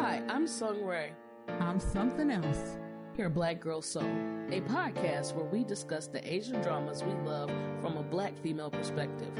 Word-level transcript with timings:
Hi, 0.00 0.22
I'm 0.28 0.46
Sung 0.46 0.84
Ray. 0.84 1.10
I'm 1.58 1.80
something 1.80 2.30
else. 2.30 2.76
Here, 3.16 3.28
Black 3.28 3.58
Girl 3.58 3.82
Soul, 3.82 4.04
a 4.48 4.60
podcast 4.60 5.34
where 5.34 5.44
we 5.44 5.64
discuss 5.64 6.06
the 6.06 6.22
Asian 6.32 6.62
dramas 6.62 7.02
we 7.02 7.12
love 7.28 7.50
from 7.80 7.96
a 7.96 8.02
black 8.04 8.38
female 8.38 8.70
perspective. 8.70 9.32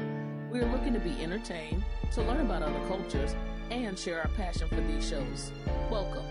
We 0.51 0.59
are 0.59 0.69
looking 0.69 0.91
to 0.91 0.99
be 0.99 1.15
entertained, 1.23 1.85
to 2.11 2.21
learn 2.23 2.41
about 2.41 2.61
other 2.61 2.85
cultures, 2.89 3.37
and 3.71 3.97
share 3.97 4.21
our 4.21 4.27
passion 4.35 4.67
for 4.67 4.81
these 4.81 5.07
shows. 5.07 5.53
Welcome. 5.89 6.25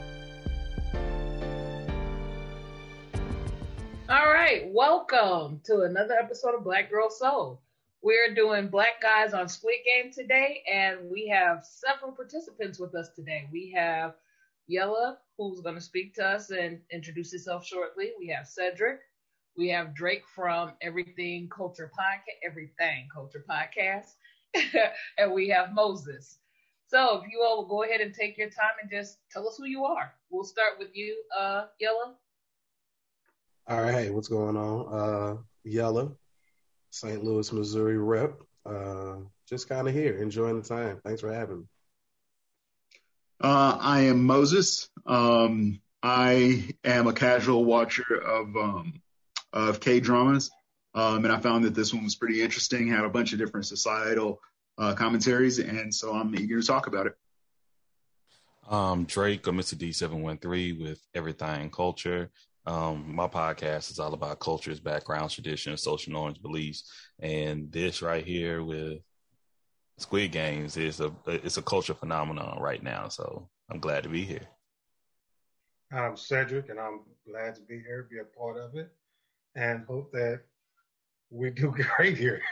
All 4.11 4.27
right, 4.27 4.65
welcome 4.67 5.63
to 5.65 5.85
another 5.85 6.15
episode 6.23 6.55
of 6.55 6.65
Black 6.65 6.91
Girl 6.91 7.09
Soul. 7.09 7.63
We're 8.01 8.33
doing 8.33 8.69
Black 8.69 9.03
Guys 9.03 9.35
on 9.35 9.49
Squid 9.49 9.79
Game 9.85 10.13
today, 10.13 10.63
and 10.73 11.11
we 11.11 11.27
have 11.29 11.65
several 11.65 12.13
participants 12.13 12.79
with 12.79 12.95
us 12.95 13.09
today. 13.17 13.49
We 13.53 13.73
have 13.77 14.15
Yella, 14.69 15.19
who's 15.37 15.61
going 15.63 15.75
to 15.75 15.81
speak 15.81 16.15
to 16.15 16.25
us 16.25 16.51
and 16.51 16.79
introduce 16.93 17.33
herself 17.33 17.67
shortly. 17.67 18.13
We 18.17 18.29
have 18.29 18.47
Cedric. 18.47 19.01
We 19.57 19.69
have 19.71 19.97
Drake 19.97 20.23
from 20.33 20.75
Everything 20.81 21.49
Culture 21.49 21.91
Podcast, 21.99 22.47
Everything 22.49 23.09
Culture 23.13 23.45
Podcast, 23.51 24.15
and 25.19 25.33
we 25.33 25.49
have 25.49 25.75
Moses. 25.75 26.39
So, 26.87 27.21
if 27.21 27.33
you 27.33 27.43
all 27.43 27.57
will 27.59 27.69
go 27.69 27.83
ahead 27.83 28.01
and 28.01 28.15
take 28.15 28.39
your 28.39 28.49
time 28.49 28.79
and 28.81 28.89
just 28.89 29.19
tell 29.33 29.49
us 29.49 29.57
who 29.59 29.65
you 29.65 29.85
are. 29.85 30.15
We'll 30.31 30.45
start 30.45 30.75
with 30.79 30.95
you, 30.95 31.21
uh, 31.37 31.65
Yella. 31.81 32.15
All 33.67 33.83
right, 33.83 34.15
what's 34.15 34.29
going 34.29 34.57
on? 34.57 34.95
Uh, 34.95 35.37
Yella, 35.65 36.13
St. 36.91 37.23
Louis, 37.23 37.53
Missouri 37.53 37.99
rep. 37.99 38.41
Uh, 38.65 39.17
just 39.49 39.69
kind 39.69 39.89
of 39.89 39.95
here, 39.95 40.23
enjoying 40.23 40.61
the 40.61 40.67
time. 40.67 41.01
Thanks 41.05 41.21
for 41.21 41.33
having 41.33 41.61
me. 41.61 41.65
Uh, 43.41 43.79
I 43.81 44.01
am 44.03 44.25
Moses. 44.25 44.91
Um, 45.07 45.81
I 46.03 46.75
am 46.85 47.07
a 47.07 47.13
casual 47.13 47.65
watcher 47.65 48.21
of 48.21 48.57
um, 48.57 49.01
of 49.53 49.81
K 49.81 50.01
dramas, 50.01 50.51
um, 50.95 51.25
and 51.25 51.33
I 51.33 51.39
found 51.39 51.65
that 51.65 51.75
this 51.75 51.95
one 51.95 52.05
was 52.05 52.17
pretty 52.17 52.43
interesting. 52.43 52.89
Had 52.89 53.05
a 53.05 53.09
bunch 53.09 53.33
of 53.33 53.39
different 53.39 53.67
societal 53.67 54.41
uh, 54.77 54.95
commentaries, 54.95 55.59
and 55.59 55.95
so 55.95 56.13
I'm 56.13 56.35
eager 56.35 56.61
to 56.61 56.67
talk 56.67 56.89
about 56.89 57.07
it. 57.07 57.15
Um, 58.69 59.05
Drake 59.05 59.49
or 59.49 59.53
Mr. 59.53 59.75
D713 59.75 60.81
with 60.81 61.01
Everything 61.15 61.71
Culture. 61.71 62.31
Um, 62.69 63.15
my 63.15 63.27
podcast 63.27 63.91
is 63.91 63.99
all 63.99 64.13
about 64.13 64.41
cultures, 64.41 64.79
backgrounds, 64.79 65.33
traditions, 65.33 65.83
social 65.83 66.13
norms, 66.13 66.37
beliefs, 66.37 66.93
and 67.19 67.73
this 67.73 68.03
right 68.03 68.23
here 68.23 68.63
with 68.63 68.99
Squid 69.97 70.33
Games 70.33 70.77
is 70.77 71.01
a 71.01 71.11
it's 71.27 71.57
a 71.57 71.63
culture 71.63 71.95
phenomenon 71.95 72.59
right 72.61 72.83
now. 72.83 73.09
So 73.09 73.49
I'm 73.71 73.81
glad 73.81 74.03
to 74.03 74.11
be 74.11 74.23
here. 74.23 74.47
I'm 75.91 76.15
Cedric, 76.15 76.69
and 76.69 76.79
I'm 76.79 77.01
glad 77.27 77.55
to 77.55 77.63
be 77.63 77.79
here, 77.79 78.07
be 78.11 78.19
a 78.19 78.39
part 78.39 78.59
of 78.59 78.75
it, 78.75 78.93
and 79.55 79.87
hope 79.87 80.13
that 80.13 80.43
we 81.31 81.49
do 81.49 81.75
great 81.97 82.19
here. 82.19 82.43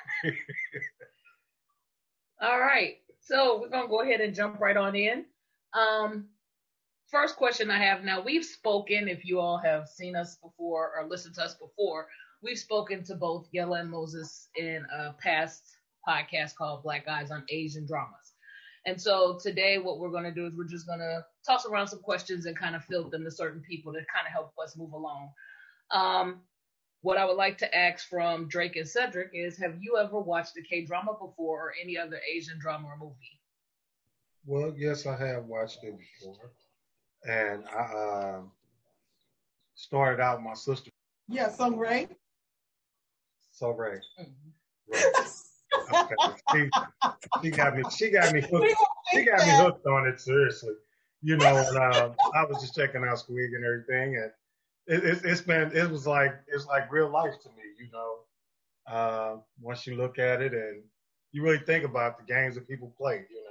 All 2.41 2.59
right, 2.59 2.95
so 3.21 3.61
we're 3.61 3.69
gonna 3.69 3.87
go 3.87 4.01
ahead 4.01 4.23
and 4.23 4.35
jump 4.35 4.61
right 4.61 4.79
on 4.79 4.97
in. 4.97 5.27
Um, 5.75 6.29
first 7.11 7.37
question 7.37 7.71
I 7.71 7.79
have 7.79 8.05
now, 8.05 8.21
we've 8.21 8.45
spoken, 8.45 9.09
if 9.09 9.25
you 9.25 9.41
all 9.41 9.59
have 9.59 9.89
seen 9.89 10.17
us 10.17 10.37
before 10.37 10.93
or 10.97 11.09
listened 11.09 11.35
to 11.37 11.43
us 11.43 11.55
before, 11.55 12.09
we've 12.43 12.59
spoken 12.59 13.05
to 13.05 13.15
both 13.15 13.49
Yella 13.53 13.81
and 13.81 13.91
Moses 13.91 14.49
in 14.57 14.85
a 14.95 15.13
past 15.13 15.77
podcast 16.07 16.55
called 16.57 16.83
Black 16.83 17.07
Guys 17.07 17.31
on 17.31 17.45
Asian 17.51 17.87
Dramas. 17.87 18.35
And 18.87 19.01
so 19.01 19.39
today, 19.43 19.79
what 19.79 19.99
we're 19.99 20.11
going 20.11 20.25
to 20.25 20.33
do 20.33 20.47
is 20.47 20.55
we're 20.55 20.65
just 20.65 20.87
going 20.87 21.01
to 21.01 21.25
toss 21.45 21.67
around 21.67 21.89
some 21.89 21.99
questions 22.01 22.47
and 22.47 22.57
kind 22.57 22.77
of 22.77 22.85
fill 22.85 23.11
them 23.11 23.25
to 23.25 23.31
certain 23.31 23.61
people 23.61 23.93
to 23.93 23.99
kind 23.99 24.27
of 24.27 24.33
help 24.33 24.53
us 24.63 24.77
move 24.77 24.93
along. 24.93 25.31
Um, 25.91 26.41
what 27.03 27.19
I 27.19 27.25
would 27.25 27.37
like 27.37 27.59
to 27.59 27.77
ask 27.77 28.09
from 28.09 28.49
Drake 28.49 28.77
and 28.77 28.89
Cedric 28.89 29.31
is 29.33 29.59
Have 29.59 29.79
you 29.81 29.97
ever 29.99 30.21
watched 30.21 30.57
a 30.57 30.63
K 30.63 30.85
drama 30.85 31.13
before 31.13 31.61
or 31.61 31.73
any 31.83 31.99
other 31.99 32.21
Asian 32.33 32.59
drama 32.61 32.89
or 32.89 32.97
movie? 32.97 33.41
Well, 34.45 34.73
yes, 34.77 35.07
I 35.07 35.17
have 35.17 35.45
watched 35.47 35.83
it 35.83 35.95
before 35.99 36.53
and 37.27 37.65
I 37.75 37.81
uh, 37.81 38.41
started 39.75 40.23
out 40.23 40.39
with 40.39 40.45
my 40.45 40.55
sister. 40.55 40.91
Yeah, 41.29 41.51
Sung 41.51 41.77
Ray. 41.77 42.09
So 43.53 43.71
Ray. 43.71 44.01
Mm-hmm. 44.21 44.93
Right. 44.93 45.27
okay. 45.95 46.15
she, 46.53 46.71
she, 47.43 47.51
got 47.51 47.77
me. 47.77 47.83
She 47.97 48.11
got 48.11 48.33
me 48.33 48.41
hooked. 48.41 48.75
She 49.13 49.25
got 49.25 49.41
me 49.41 49.53
hooked 49.57 49.87
on 49.87 50.07
it 50.07 50.21
seriously. 50.21 50.75
You 51.23 51.37
know, 51.37 51.57
and, 51.57 51.77
uh, 51.77 52.11
I 52.35 52.45
was 52.45 52.61
just 52.61 52.75
checking 52.75 53.05
out 53.05 53.19
Squid 53.19 53.51
and 53.51 53.65
everything, 53.65 54.17
and 54.17 54.31
it, 54.87 55.05
it, 55.05 55.21
it's 55.25 55.41
been. 55.41 55.73
It 55.73 55.91
was 55.91 56.07
like 56.07 56.35
it's 56.47 56.67
like 56.67 56.91
real 56.93 57.11
life 57.11 57.35
to 57.43 57.49
me. 57.51 57.63
You 57.79 57.89
know, 57.93 58.95
uh, 58.95 59.37
once 59.61 59.87
you 59.87 59.97
look 59.97 60.19
at 60.19 60.43
it 60.43 60.53
and 60.53 60.83
you 61.33 61.43
really 61.43 61.59
think 61.59 61.85
about 61.85 62.19
the 62.19 62.33
games 62.33 62.55
that 62.55 62.69
people 62.69 62.93
play. 62.97 63.25
You 63.31 63.43
know. 63.45 63.46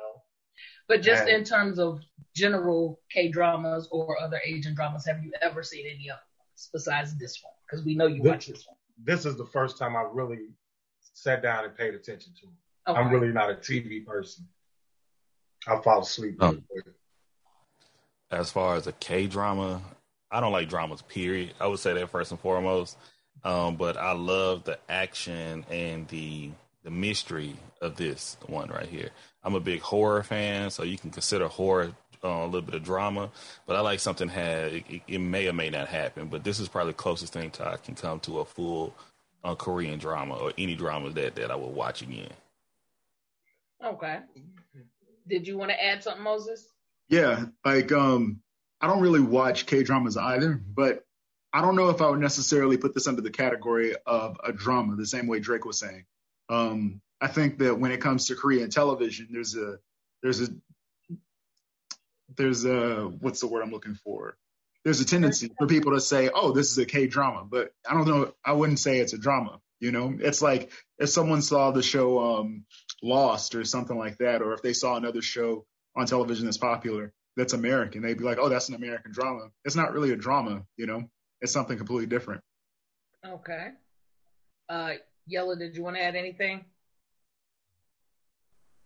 But 0.88 1.02
just 1.02 1.24
and, 1.24 1.32
in 1.32 1.44
terms 1.44 1.80
of 1.80 2.02
general 2.36 3.00
K 3.10 3.30
dramas 3.30 3.88
or 3.92 4.22
other 4.22 4.40
Asian 4.46 4.76
dramas, 4.76 5.06
have 5.06 5.24
you 5.24 5.32
ever 5.42 5.64
seen 5.64 5.86
any 5.88 6.10
other 6.10 6.22
ones 6.38 6.70
besides 6.72 7.18
this 7.18 7.42
one? 7.44 7.54
Because 7.66 7.84
we 7.86 7.96
know 7.96 8.08
you 8.08 8.22
this, 8.22 8.32
watch 8.32 8.48
this 8.48 8.68
one. 8.68 8.78
This 9.04 9.26
is 9.26 9.38
the 9.38 9.46
first 9.46 9.78
time 9.78 9.96
I 9.96 10.06
really 10.12 10.50
sat 11.14 11.42
down 11.42 11.66
and 11.66 11.76
paid 11.76 11.96
attention 11.96 12.34
to 12.42 12.48
it. 12.48 12.92
Okay. 12.92 13.00
I'm 13.00 13.10
really 13.10 13.34
not 13.34 13.50
a 13.50 13.56
TV 13.56 14.06
person. 14.06 14.48
I 15.68 15.80
fall 15.82 16.02
asleep. 16.02 16.42
Um, 16.42 16.64
as 18.30 18.52
far 18.52 18.76
as 18.76 18.86
a 18.86 18.92
K 18.94 19.26
drama, 19.26 19.82
I 20.30 20.40
don't 20.40 20.52
like 20.52 20.70
dramas. 20.70 21.02
Period. 21.02 21.54
I 21.60 21.68
would 21.68 21.80
say 21.80 21.94
that 21.94 22.10
first 22.10 22.32
and 22.32 22.40
foremost. 22.40 22.98
Um, 23.44 23.76
but 23.76 23.98
I 23.98 24.14
love 24.14 24.64
the 24.64 24.80
action 24.90 25.66
and 25.70 26.08
the 26.08 26.52
the 26.86 26.92
mystery 26.92 27.56
of 27.82 27.98
this 27.98 28.38
one 28.46 28.70
right 28.70 28.88
here. 28.88 29.10
I'm 29.44 29.56
a 29.56 29.60
big 29.60 29.82
horror 29.82 30.24
fan, 30.24 30.70
so 30.70 30.84
you 30.84 30.98
can 30.98 31.10
consider 31.10 31.48
horror 31.48 31.92
uh, 32.24 32.28
a 32.28 32.46
little 32.46 32.62
bit 32.62 32.76
of 32.76 32.84
drama, 32.84 33.32
but 33.66 33.76
I 33.76 33.82
like 33.82 34.00
something 34.00 34.30
had 34.30 34.72
it, 34.74 35.02
it, 35.08 35.20
may 35.20 35.48
or 35.48 35.54
may 35.54 35.72
not 35.72 35.88
happen. 35.88 36.28
But 36.28 36.44
this 36.44 36.60
is 36.60 36.70
probably 36.70 36.92
the 36.92 36.98
closest 36.98 37.34
thing 37.34 37.50
to 37.52 37.68
I 37.68 37.78
can 37.78 37.96
come 37.96 38.20
to 38.22 38.40
a 38.40 38.46
full 38.46 38.94
uh, 39.44 39.56
Korean 39.56 39.98
drama 39.98 40.36
or 40.36 40.54
any 40.58 40.76
drama 40.76 41.10
that 41.10 41.36
that 41.36 41.52
I 41.52 41.56
would 41.56 41.74
watch 41.74 42.04
again. 42.04 42.30
Okay. 43.84 44.20
Did 45.28 45.48
you 45.48 45.58
want 45.58 45.72
to 45.72 45.84
add 45.84 46.04
something, 46.04 46.24
Moses? 46.24 46.68
Yeah, 47.10 47.46
like 47.64 47.92
um, 47.92 48.42
I 48.80 48.88
don't 48.88 49.02
really 49.02 49.20
watch 49.20 49.66
K 49.66 49.82
dramas 49.82 50.18
either, 50.18 50.62
but 50.68 51.04
I 51.52 51.62
don't 51.62 51.76
know 51.76 51.90
if 51.90 52.02
I 52.02 52.10
would 52.12 52.20
necessarily 52.20 52.78
put 52.78 52.94
this 52.94 53.08
under 53.08 53.22
the 53.22 53.32
category 53.32 53.96
of 54.06 54.38
a 54.44 54.54
drama, 54.54 54.96
the 54.96 55.06
same 55.08 55.26
way 55.26 55.40
Drake 55.40 55.66
was 55.66 55.80
saying. 55.80 56.06
Um, 56.50 57.02
I 57.22 57.28
think 57.28 57.60
that 57.60 57.80
when 57.80 57.92
it 57.92 58.02
comes 58.02 58.28
to 58.28 58.36
Korean 58.36 58.70
television, 58.70 59.30
there's 59.32 59.56
a 59.56 59.78
there's 60.22 60.42
a 60.42 60.48
there's 62.36 62.66
a 62.66 63.12
what's 63.20 63.42
the 63.42 63.48
word 63.48 63.64
I'm 63.64 63.72
looking 63.72 63.96
for? 63.96 64.38
There's 64.84 65.02
a 65.02 65.06
tendency 65.06 65.52
for 65.58 65.68
people 65.68 65.94
to 65.94 66.02
say, 66.02 66.30
"Oh, 66.34 66.52
this 66.52 66.72
is 66.72 66.78
a 66.78 66.86
K 66.86 67.08
drama," 67.08 67.46
but 67.50 67.72
I 67.90 67.94
don't 67.94 68.08
know. 68.08 68.34
I 68.44 68.54
wouldn't 68.54 68.80
say 68.80 69.00
it's 69.00 69.14
a 69.14 69.18
drama. 69.18 69.60
You 69.80 69.92
know, 69.92 70.16
it's 70.20 70.42
like 70.42 70.72
if 71.00 71.10
someone 71.10 71.42
saw 71.42 71.72
the 71.72 71.84
show 71.84 72.40
um, 72.40 72.66
Lost 73.02 73.56
or 73.56 73.64
something 73.66 73.98
like 73.98 74.18
that, 74.18 74.42
or 74.42 74.54
if 74.54 74.62
they 74.62 74.74
saw 74.74 74.96
another 74.96 75.22
show 75.22 75.66
on 75.96 76.06
television 76.06 76.46
that's 76.46 76.58
popular 76.58 77.14
that's 77.36 77.54
American, 77.54 78.02
they'd 78.02 78.18
be 78.18 78.24
like, 78.24 78.38
"Oh, 78.40 78.50
that's 78.50 78.70
an 78.70 78.76
American 78.76 79.12
drama." 79.12 79.50
It's 79.64 79.76
not 79.76 79.94
really 79.94 80.12
a 80.12 80.16
drama. 80.16 80.64
You 80.78 80.86
know, 80.86 81.10
it's 81.42 81.52
something 81.52 81.78
completely 81.78 82.08
different. 82.08 82.42
Okay. 83.26 83.70
Uh, 84.70 84.94
Yella, 85.28 85.56
did 85.56 85.76
you 85.76 85.84
want 85.84 85.96
to 85.96 86.04
add 86.04 86.16
anything? 86.16 86.66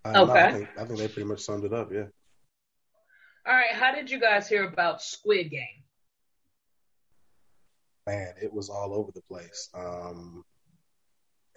Uh, 0.06 0.24
okay. 0.24 0.26
No, 0.26 0.34
I, 0.34 0.52
think, 0.52 0.70
I 0.78 0.86
think 0.86 1.00
they 1.00 1.08
pretty 1.08 1.28
much 1.28 1.42
summed 1.42 1.66
it 1.66 1.74
up. 1.74 1.92
Yeah. 1.92 2.06
All 3.46 3.54
right. 3.54 3.72
How 3.72 3.94
did 3.94 4.10
you 4.10 4.20
guys 4.20 4.48
hear 4.48 4.68
about 4.68 5.02
Squid 5.02 5.52
Game? 5.52 5.84
Man, 8.08 8.34
it 8.42 8.52
was 8.52 8.70
all 8.70 8.94
over 8.94 9.12
the 9.14 9.22
place. 9.22 9.70
Um, 9.74 10.44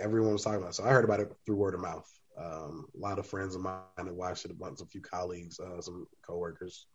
everyone 0.00 0.32
was 0.32 0.42
talking 0.42 0.58
about 0.58 0.70
it. 0.70 0.74
So 0.74 0.84
I 0.84 0.88
heard 0.88 1.04
about 1.04 1.20
it 1.20 1.32
through 1.46 1.56
word 1.56 1.74
of 1.74 1.80
mouth. 1.80 2.10
Um, 2.36 2.86
a 2.96 2.98
lot 2.98 3.18
of 3.18 3.26
friends 3.26 3.54
of 3.54 3.62
mine 3.62 3.80
have 3.96 4.08
watched 4.08 4.44
it, 4.44 4.50
a 4.50 4.54
bunch, 4.54 4.80
a 4.80 4.86
few 4.86 5.00
colleagues, 5.00 5.60
uh, 5.60 5.80
some 5.80 6.06
coworkers. 6.26 6.86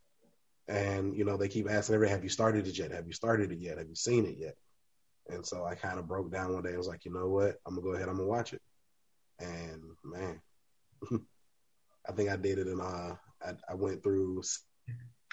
And, 0.67 1.15
you 1.15 1.23
know, 1.23 1.37
they 1.37 1.47
keep 1.47 1.69
asking 1.69 1.95
everybody, 1.95 2.11
have 2.11 2.23
you 2.23 2.29
started 2.29 2.67
it 2.67 2.77
yet? 2.77 2.91
Have 2.91 3.07
you 3.07 3.13
started 3.13 3.51
it 3.51 3.59
yet? 3.59 3.77
Have 3.77 3.87
you 3.87 3.95
seen 3.95 4.25
it 4.25 4.35
yet? 4.37 4.55
And 5.29 5.45
so 5.45 5.65
I 5.65 5.75
kind 5.75 5.99
of 5.99 6.07
broke 6.07 6.31
down 6.31 6.53
one 6.53 6.63
day. 6.63 6.73
I 6.73 6.77
was 6.77 6.87
like, 6.87 7.05
you 7.05 7.13
know 7.13 7.27
what? 7.27 7.55
I'm 7.65 7.75
going 7.75 7.83
to 7.83 7.89
go 7.89 7.95
ahead. 7.95 8.09
I'm 8.09 8.15
going 8.15 8.27
to 8.27 8.31
watch 8.31 8.53
it. 8.53 8.61
And 9.39 9.83
man, 10.03 10.41
I 12.07 12.11
think 12.13 12.29
I 12.29 12.35
did 12.37 12.59
it 12.59 12.67
in, 12.67 12.79
uh, 12.79 13.15
I, 13.45 13.51
I 13.69 13.75
went 13.75 14.01
through 14.01 14.41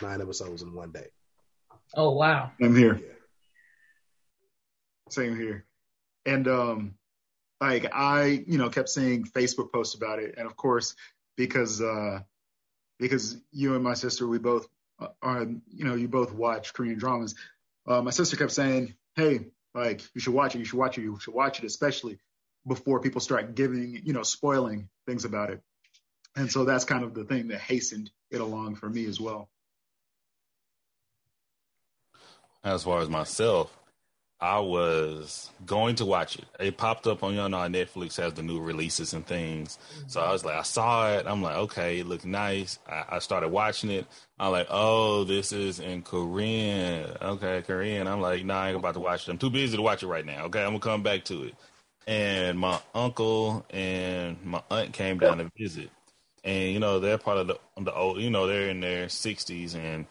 nine 0.03 0.21
episodes 0.21 0.63
in 0.63 0.75
one 0.75 0.93
day. 0.93 1.07
Oh 1.97 2.11
wow! 2.11 2.51
I'm 2.63 2.75
here. 2.75 2.97
Yeah. 2.97 3.13
Same 5.11 5.37
here. 5.37 5.65
And 6.27 6.49
um, 6.49 6.95
like 7.61 7.87
I, 7.93 8.45
you 8.47 8.59
know, 8.59 8.69
kept 8.69 8.89
seeing 8.89 9.25
Facebook 9.25 9.73
posts 9.73 9.95
about 9.95 10.19
it, 10.19 10.35
and 10.37 10.47
of 10.47 10.57
course, 10.57 10.95
because 11.37 11.81
uh, 11.81 12.21
because 12.99 13.37
you 13.53 13.75
and 13.75 13.85
my 13.85 13.95
sister, 13.95 14.27
we 14.27 14.39
both 14.39 14.67
are, 15.23 15.43
you 15.43 15.85
know, 15.85 15.95
you 15.95 16.09
both 16.09 16.33
watch 16.33 16.73
Korean 16.73 16.99
dramas. 16.99 17.35
Uh, 17.87 18.03
my 18.03 18.11
sister 18.11 18.37
kept 18.37 18.53
saying, 18.53 18.95
"Hey, 19.15 19.47
like 19.75 20.03
you 20.15 20.21
should 20.21 20.35
watch 20.35 20.55
it. 20.55 20.59
You 20.59 20.65
should 20.65 20.79
watch 20.79 20.99
it. 20.99 21.03
You 21.03 21.19
should 21.21 21.35
watch 21.35 21.59
it, 21.59 21.65
especially 21.65 22.19
before 22.67 23.01
people 23.01 23.21
start 23.21 23.55
giving, 23.55 24.01
you 24.05 24.13
know, 24.13 24.23
spoiling 24.23 24.89
things 25.07 25.25
about 25.25 25.51
it." 25.51 25.63
And 26.37 26.51
so 26.51 26.65
that's 26.65 26.85
kind 26.85 27.05
of 27.05 27.15
the 27.15 27.25
thing 27.25 27.49
that 27.49 27.61
hastened 27.61 28.11
it 28.31 28.41
along 28.41 28.77
for 28.77 28.89
me 28.89 29.07
as 29.07 29.21
well. 29.21 29.49
As 32.65 32.85
far 32.85 33.01
as 33.01 33.09
myself, 33.09 33.77
I 34.41 34.59
was 34.59 35.51
going 35.65 35.95
to 35.97 36.05
watch 36.05 36.37
it. 36.37 36.45
It 36.61 36.77
popped 36.77 37.07
up 37.07 37.23
on 37.23 37.33
you 37.33 37.49
know 37.49 37.49
Netflix 37.49 38.17
has 38.21 38.35
the 38.35 38.43
new 38.43 38.61
releases 38.61 39.15
and 39.15 39.27
things. 39.27 39.79
So 40.07 40.21
I 40.21 40.33
was 40.33 40.45
like, 40.45 40.57
I 40.57 40.63
saw 40.63 41.13
it. 41.13 41.27
I'm 41.27 41.41
like, 41.41 41.57
okay, 41.57 42.01
it 42.01 42.07
looked 42.07 42.27
nice. 42.27 42.79
I, 42.87 43.05
I, 43.13 43.19
started 43.21 43.49
watching 43.49 43.91
it. 43.91 44.07
I'm 44.39 44.53
like, 44.53 44.67
oh, 44.71 45.25
this 45.25 45.53
is 45.53 45.81
in 45.81 46.03
Korean. 46.03 47.17
Okay, 47.23 47.63
Korean. 47.63 48.07
I'm 48.07 48.21
like, 48.21 48.45
nah, 48.45 48.63
I 48.63 48.69
ain't 48.69 48.77
about 48.77 48.95
to 48.95 49.01
watch 49.01 49.27
it. 49.27 49.31
I'm 49.31 49.39
too 49.39 49.51
busy 49.51 49.77
to 49.77 49.83
watch 49.83 50.03
it 50.03 50.09
right 50.09 50.27
now. 50.27 50.45
Okay, 50.47 50.61
I'm 50.63 50.71
gonna 50.71 50.81
come 50.81 51.03
back 51.03 51.25
to 51.27 51.45
it. 51.45 51.55
And 52.07 52.59
my 52.59 52.81
uncle 52.95 53.65
and 53.71 54.37
my 54.45 54.63
aunt 54.71 54.93
came 54.93 55.19
down 55.19 55.39
to 55.39 55.51
visit, 55.57 55.91
and 56.43 56.71
you 56.71 56.81
know 56.81 57.01
they're 57.01 57.17
part 57.17 57.39
of 57.39 57.47
the 57.47 57.59
the 57.81 57.95
old, 57.95 58.21
you 58.21 58.29
know 58.29 58.47
they're 58.47 58.69
in 58.69 58.81
their 58.81 59.07
60s 59.07 59.75
and 59.75 60.05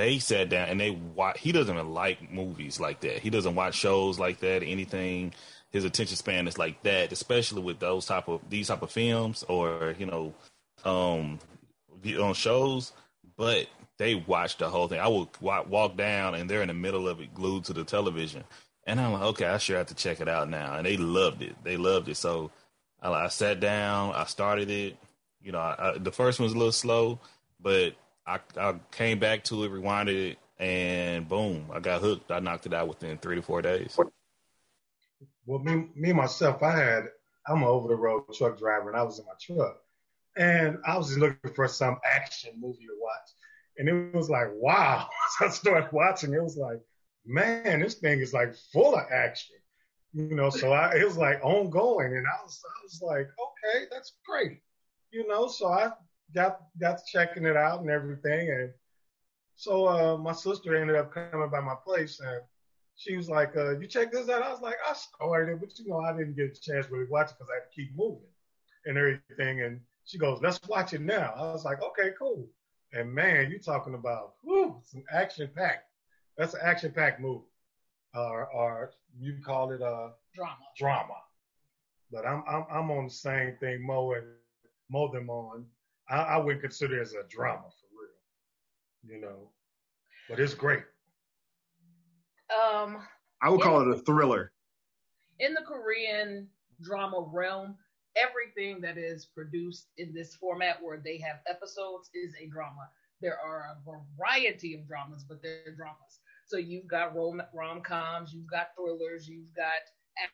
they 0.00 0.18
sat 0.18 0.48
down 0.48 0.68
and 0.68 0.80
they 0.80 0.90
watch. 0.90 1.38
He 1.38 1.52
doesn't 1.52 1.74
even 1.74 1.92
like 1.92 2.32
movies 2.32 2.80
like 2.80 3.00
that. 3.00 3.18
He 3.18 3.28
doesn't 3.28 3.54
watch 3.54 3.74
shows 3.74 4.18
like 4.18 4.40
that. 4.40 4.62
Anything. 4.62 5.34
His 5.70 5.84
attention 5.84 6.16
span 6.16 6.48
is 6.48 6.58
like 6.58 6.82
that, 6.82 7.12
especially 7.12 7.62
with 7.62 7.78
those 7.78 8.06
type 8.06 8.26
of 8.28 8.40
these 8.48 8.68
type 8.68 8.82
of 8.82 8.90
films 8.90 9.44
or 9.46 9.94
you 9.98 10.06
know, 10.06 10.34
um, 10.84 11.38
on 12.18 12.34
shows. 12.34 12.92
But 13.36 13.68
they 13.98 14.14
watch 14.14 14.56
the 14.56 14.70
whole 14.70 14.88
thing. 14.88 15.00
I 15.00 15.08
would 15.08 15.28
walk 15.40 15.96
down 15.96 16.34
and 16.34 16.48
they're 16.48 16.62
in 16.62 16.68
the 16.68 16.74
middle 16.74 17.06
of 17.06 17.20
it, 17.20 17.34
glued 17.34 17.64
to 17.66 17.74
the 17.74 17.84
television. 17.84 18.42
And 18.86 18.98
I'm 18.98 19.12
like, 19.12 19.22
okay, 19.22 19.44
I 19.44 19.58
sure 19.58 19.76
have 19.76 19.88
to 19.88 19.94
check 19.94 20.20
it 20.20 20.28
out 20.28 20.48
now. 20.48 20.76
And 20.76 20.86
they 20.86 20.96
loved 20.96 21.42
it. 21.42 21.54
They 21.62 21.76
loved 21.76 22.08
it. 22.08 22.16
So 22.16 22.50
I, 23.02 23.10
I 23.12 23.28
sat 23.28 23.60
down, 23.60 24.14
I 24.14 24.24
started 24.24 24.70
it. 24.70 24.96
You 25.42 25.52
know, 25.52 25.58
I, 25.58 25.90
I, 25.90 25.98
the 25.98 26.10
first 26.10 26.40
one 26.40 26.44
was 26.44 26.54
a 26.54 26.58
little 26.58 26.72
slow, 26.72 27.20
but 27.60 27.94
I, 28.26 28.38
I 28.56 28.74
came 28.90 29.18
back 29.18 29.44
to 29.44 29.64
it, 29.64 29.72
rewinded 29.72 30.32
it, 30.32 30.38
and 30.58 31.28
boom, 31.28 31.66
I 31.72 31.80
got 31.80 32.00
hooked. 32.00 32.30
I 32.30 32.38
knocked 32.40 32.66
it 32.66 32.74
out 32.74 32.88
within 32.88 33.18
three 33.18 33.36
to 33.36 33.42
four 33.42 33.62
days. 33.62 33.98
Well, 35.46 35.58
me, 35.60 35.88
me 35.96 36.12
myself, 36.12 36.62
I 36.62 36.76
had 36.76 37.08
I'm 37.46 37.62
an 37.62 37.64
over 37.64 37.88
the 37.88 37.96
road 37.96 38.24
truck 38.34 38.58
driver, 38.58 38.90
and 38.90 38.98
I 38.98 39.02
was 39.02 39.18
in 39.18 39.24
my 39.26 39.32
truck, 39.40 39.78
and 40.36 40.78
I 40.86 40.96
was 40.96 41.08
just 41.08 41.18
looking 41.18 41.52
for 41.54 41.66
some 41.66 41.98
action 42.04 42.52
movie 42.60 42.86
to 42.86 42.96
watch, 43.00 43.30
and 43.78 43.88
it 43.88 44.14
was 44.14 44.30
like, 44.30 44.48
wow. 44.52 45.08
so 45.38 45.46
I 45.46 45.48
started 45.48 45.92
watching. 45.92 46.34
It 46.34 46.42
was 46.42 46.56
like, 46.56 46.80
man, 47.24 47.80
this 47.80 47.94
thing 47.94 48.20
is 48.20 48.32
like 48.32 48.54
full 48.72 48.94
of 48.94 49.06
action, 49.10 49.56
you 50.12 50.34
know. 50.34 50.50
So 50.50 50.72
I, 50.72 50.94
it 50.96 51.04
was 51.04 51.16
like 51.16 51.42
ongoing, 51.42 52.16
and 52.16 52.26
I 52.26 52.42
was, 52.44 52.62
I 52.64 52.82
was 52.84 53.00
like, 53.02 53.26
okay, 53.26 53.86
that's 53.90 54.12
great, 54.26 54.60
you 55.10 55.26
know. 55.26 55.48
So 55.48 55.68
I 55.68 55.90
got 56.34 56.60
got 56.80 57.00
checking 57.06 57.44
it 57.44 57.56
out 57.56 57.80
and 57.80 57.90
everything. 57.90 58.50
And 58.50 58.70
so 59.56 59.88
uh, 59.88 60.16
my 60.16 60.32
sister 60.32 60.76
ended 60.76 60.96
up 60.96 61.12
coming 61.12 61.34
by 61.34 61.46
my 61.46 61.62
place 61.70 62.04
and 62.06 62.26
she 62.84 63.04
was 63.04 63.18
like, 63.18 63.44
uh, 63.46 63.66
"You 63.70 63.86
check 63.86 64.10
this 64.12 64.28
out?" 64.28 64.42
I 64.42 64.50
was 64.50 64.60
like, 64.60 64.76
"I 64.88 64.92
started 64.92 65.52
it, 65.52 65.60
but 65.60 65.78
you 65.78 65.88
know, 65.88 66.00
I 66.00 66.12
didn't 66.12 66.36
get 66.36 66.56
a 66.56 66.60
chance 66.60 66.86
to 66.86 66.92
really 66.92 67.08
watch 67.10 67.30
it 67.30 67.36
because 67.38 67.50
I 67.50 67.56
had 67.56 67.70
to 67.70 67.74
keep 67.74 67.96
moving 67.96 68.28
and 68.86 68.98
everything." 68.98 69.62
And 69.62 69.80
she 70.04 70.18
goes, 70.18 70.40
"Let's 70.42 70.60
watch 70.68 70.92
it 70.92 71.00
now." 71.00 71.32
I 71.36 71.52
was 71.52 71.64
like, 71.64 71.82
"Okay, 71.82 72.10
cool." 72.18 72.46
And 72.92 73.12
man, 73.12 73.50
you 73.50 73.58
talking 73.58 73.94
about 73.94 74.34
whew, 74.42 74.80
some 74.84 75.04
action 75.10 75.48
packed. 75.56 75.86
That's 76.36 76.54
an 76.54 76.60
action 76.62 76.92
packed 76.92 77.20
movie, 77.20 77.44
or 78.14 78.46
or 78.52 78.90
you 79.18 79.36
call 79.44 79.72
it 79.72 79.80
a 79.80 79.86
uh, 79.86 80.10
drama. 80.34 80.64
Drama. 80.76 81.16
But 82.10 82.26
I'm 82.26 82.42
I'm 82.48 82.64
I'm 82.70 82.90
on 82.90 83.04
the 83.06 83.10
same 83.10 83.56
thing, 83.60 83.86
Mo 83.86 84.12
and 84.12 84.24
Mo 84.90 85.10
them 85.12 85.30
on 85.30 85.64
I, 86.10 86.22
I 86.22 86.36
wouldn't 86.38 86.60
consider 86.60 86.98
it 86.98 87.02
as 87.02 87.12
a 87.12 87.26
drama 87.28 87.62
for 87.62 87.86
real, 88.02 89.14
you 89.14 89.20
know, 89.20 89.50
but 90.28 90.40
it's 90.40 90.54
great. 90.54 90.82
Um, 92.50 92.98
I 93.40 93.48
would 93.48 93.60
call 93.60 93.80
it 93.80 93.96
a 93.96 94.00
thriller. 94.00 94.52
In 95.38 95.54
the 95.54 95.62
Korean 95.62 96.48
drama 96.82 97.24
realm, 97.32 97.76
everything 98.16 98.80
that 98.80 98.98
is 98.98 99.26
produced 99.26 99.86
in 99.98 100.12
this 100.12 100.34
format 100.34 100.82
where 100.82 101.00
they 101.02 101.16
have 101.18 101.36
episodes 101.48 102.10
is 102.12 102.34
a 102.42 102.48
drama. 102.48 102.90
There 103.20 103.38
are 103.38 103.66
a 103.70 104.16
variety 104.18 104.74
of 104.74 104.86
dramas, 104.88 105.24
but 105.28 105.42
they're 105.42 105.76
dramas. 105.76 106.20
So 106.46 106.56
you've 106.56 106.88
got 106.88 107.14
rom 107.14 107.80
coms, 107.82 108.34
you've 108.34 108.50
got 108.50 108.70
thrillers, 108.74 109.28
you've 109.28 109.54
got 109.54 109.80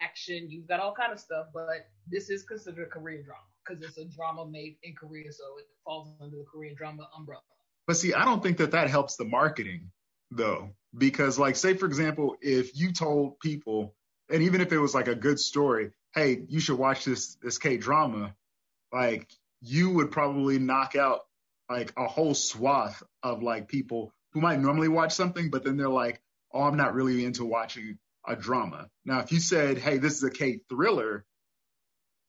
action, 0.00 0.50
you've 0.50 0.67
got 0.67 0.81
all 0.81 0.94
kind 0.94 1.12
of 1.12 1.20
stuff, 1.20 1.49
but 1.52 1.69
this 2.08 2.31
is 2.31 2.44
considered 2.44 2.87
a 2.87 2.90
Korean 2.90 3.23
drama 3.23 3.43
because 3.66 3.82
it's 3.82 3.98
a 3.98 4.04
drama 4.04 4.46
made 4.46 4.76
in 4.82 4.94
Korea, 4.94 5.32
so 5.32 5.44
it 5.58 5.66
falls 5.84 6.14
under 6.20 6.36
the 6.36 6.44
Korean 6.44 6.74
drama 6.74 7.08
umbrella. 7.16 7.42
But 7.86 7.96
see, 7.96 8.14
I 8.14 8.24
don't 8.24 8.42
think 8.42 8.58
that 8.58 8.72
that 8.72 8.90
helps 8.90 9.16
the 9.16 9.24
marketing 9.24 9.90
though, 10.30 10.70
because 10.96 11.38
like, 11.38 11.56
say 11.56 11.74
for 11.74 11.86
example, 11.86 12.36
if 12.40 12.78
you 12.78 12.92
told 12.92 13.38
people, 13.40 13.94
and 14.30 14.42
even 14.42 14.60
if 14.60 14.72
it 14.72 14.78
was 14.78 14.94
like 14.94 15.08
a 15.08 15.14
good 15.14 15.38
story, 15.38 15.92
hey, 16.14 16.42
you 16.48 16.60
should 16.60 16.78
watch 16.78 17.04
this 17.04 17.36
this 17.36 17.58
K 17.58 17.76
drama, 17.76 18.34
like 18.92 19.30
you 19.60 19.90
would 19.90 20.10
probably 20.10 20.58
knock 20.58 20.96
out 20.96 21.20
like 21.70 21.92
a 21.96 22.06
whole 22.06 22.34
swath 22.34 23.02
of 23.22 23.42
like 23.42 23.68
people 23.68 24.12
who 24.32 24.40
might 24.40 24.60
normally 24.60 24.88
watch 24.88 25.12
something, 25.12 25.50
but 25.50 25.64
then 25.64 25.76
they're 25.76 25.88
like, 25.88 26.20
oh, 26.52 26.62
I'm 26.62 26.76
not 26.76 26.94
really 26.94 27.24
into 27.24 27.44
watching 27.44 27.98
a 28.26 28.36
drama. 28.36 28.88
Now, 29.04 29.20
if 29.20 29.32
you 29.32 29.40
said, 29.40 29.78
hey, 29.78 29.98
this 29.98 30.14
is 30.14 30.22
a 30.24 30.30
K 30.30 30.60
thriller, 30.68 31.24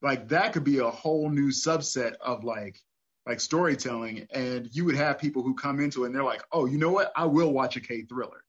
like 0.01 0.29
that 0.29 0.53
could 0.53 0.63
be 0.63 0.79
a 0.79 0.89
whole 0.89 1.29
new 1.29 1.49
subset 1.49 2.13
of 2.21 2.43
like 2.43 2.81
like 3.25 3.39
storytelling. 3.41 4.27
And 4.31 4.69
you 4.71 4.85
would 4.85 4.95
have 4.95 5.19
people 5.19 5.43
who 5.43 5.53
come 5.53 5.79
into 5.79 6.03
it 6.03 6.07
and 6.07 6.15
they're 6.15 6.23
like 6.23 6.43
oh 6.51 6.65
you 6.65 6.77
know 6.77 6.91
what? 6.91 7.11
I 7.15 7.25
will 7.25 7.51
watch 7.51 7.75
a 7.75 7.81
k 7.81 8.03
thriller 8.03 8.43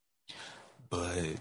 but 0.90 1.36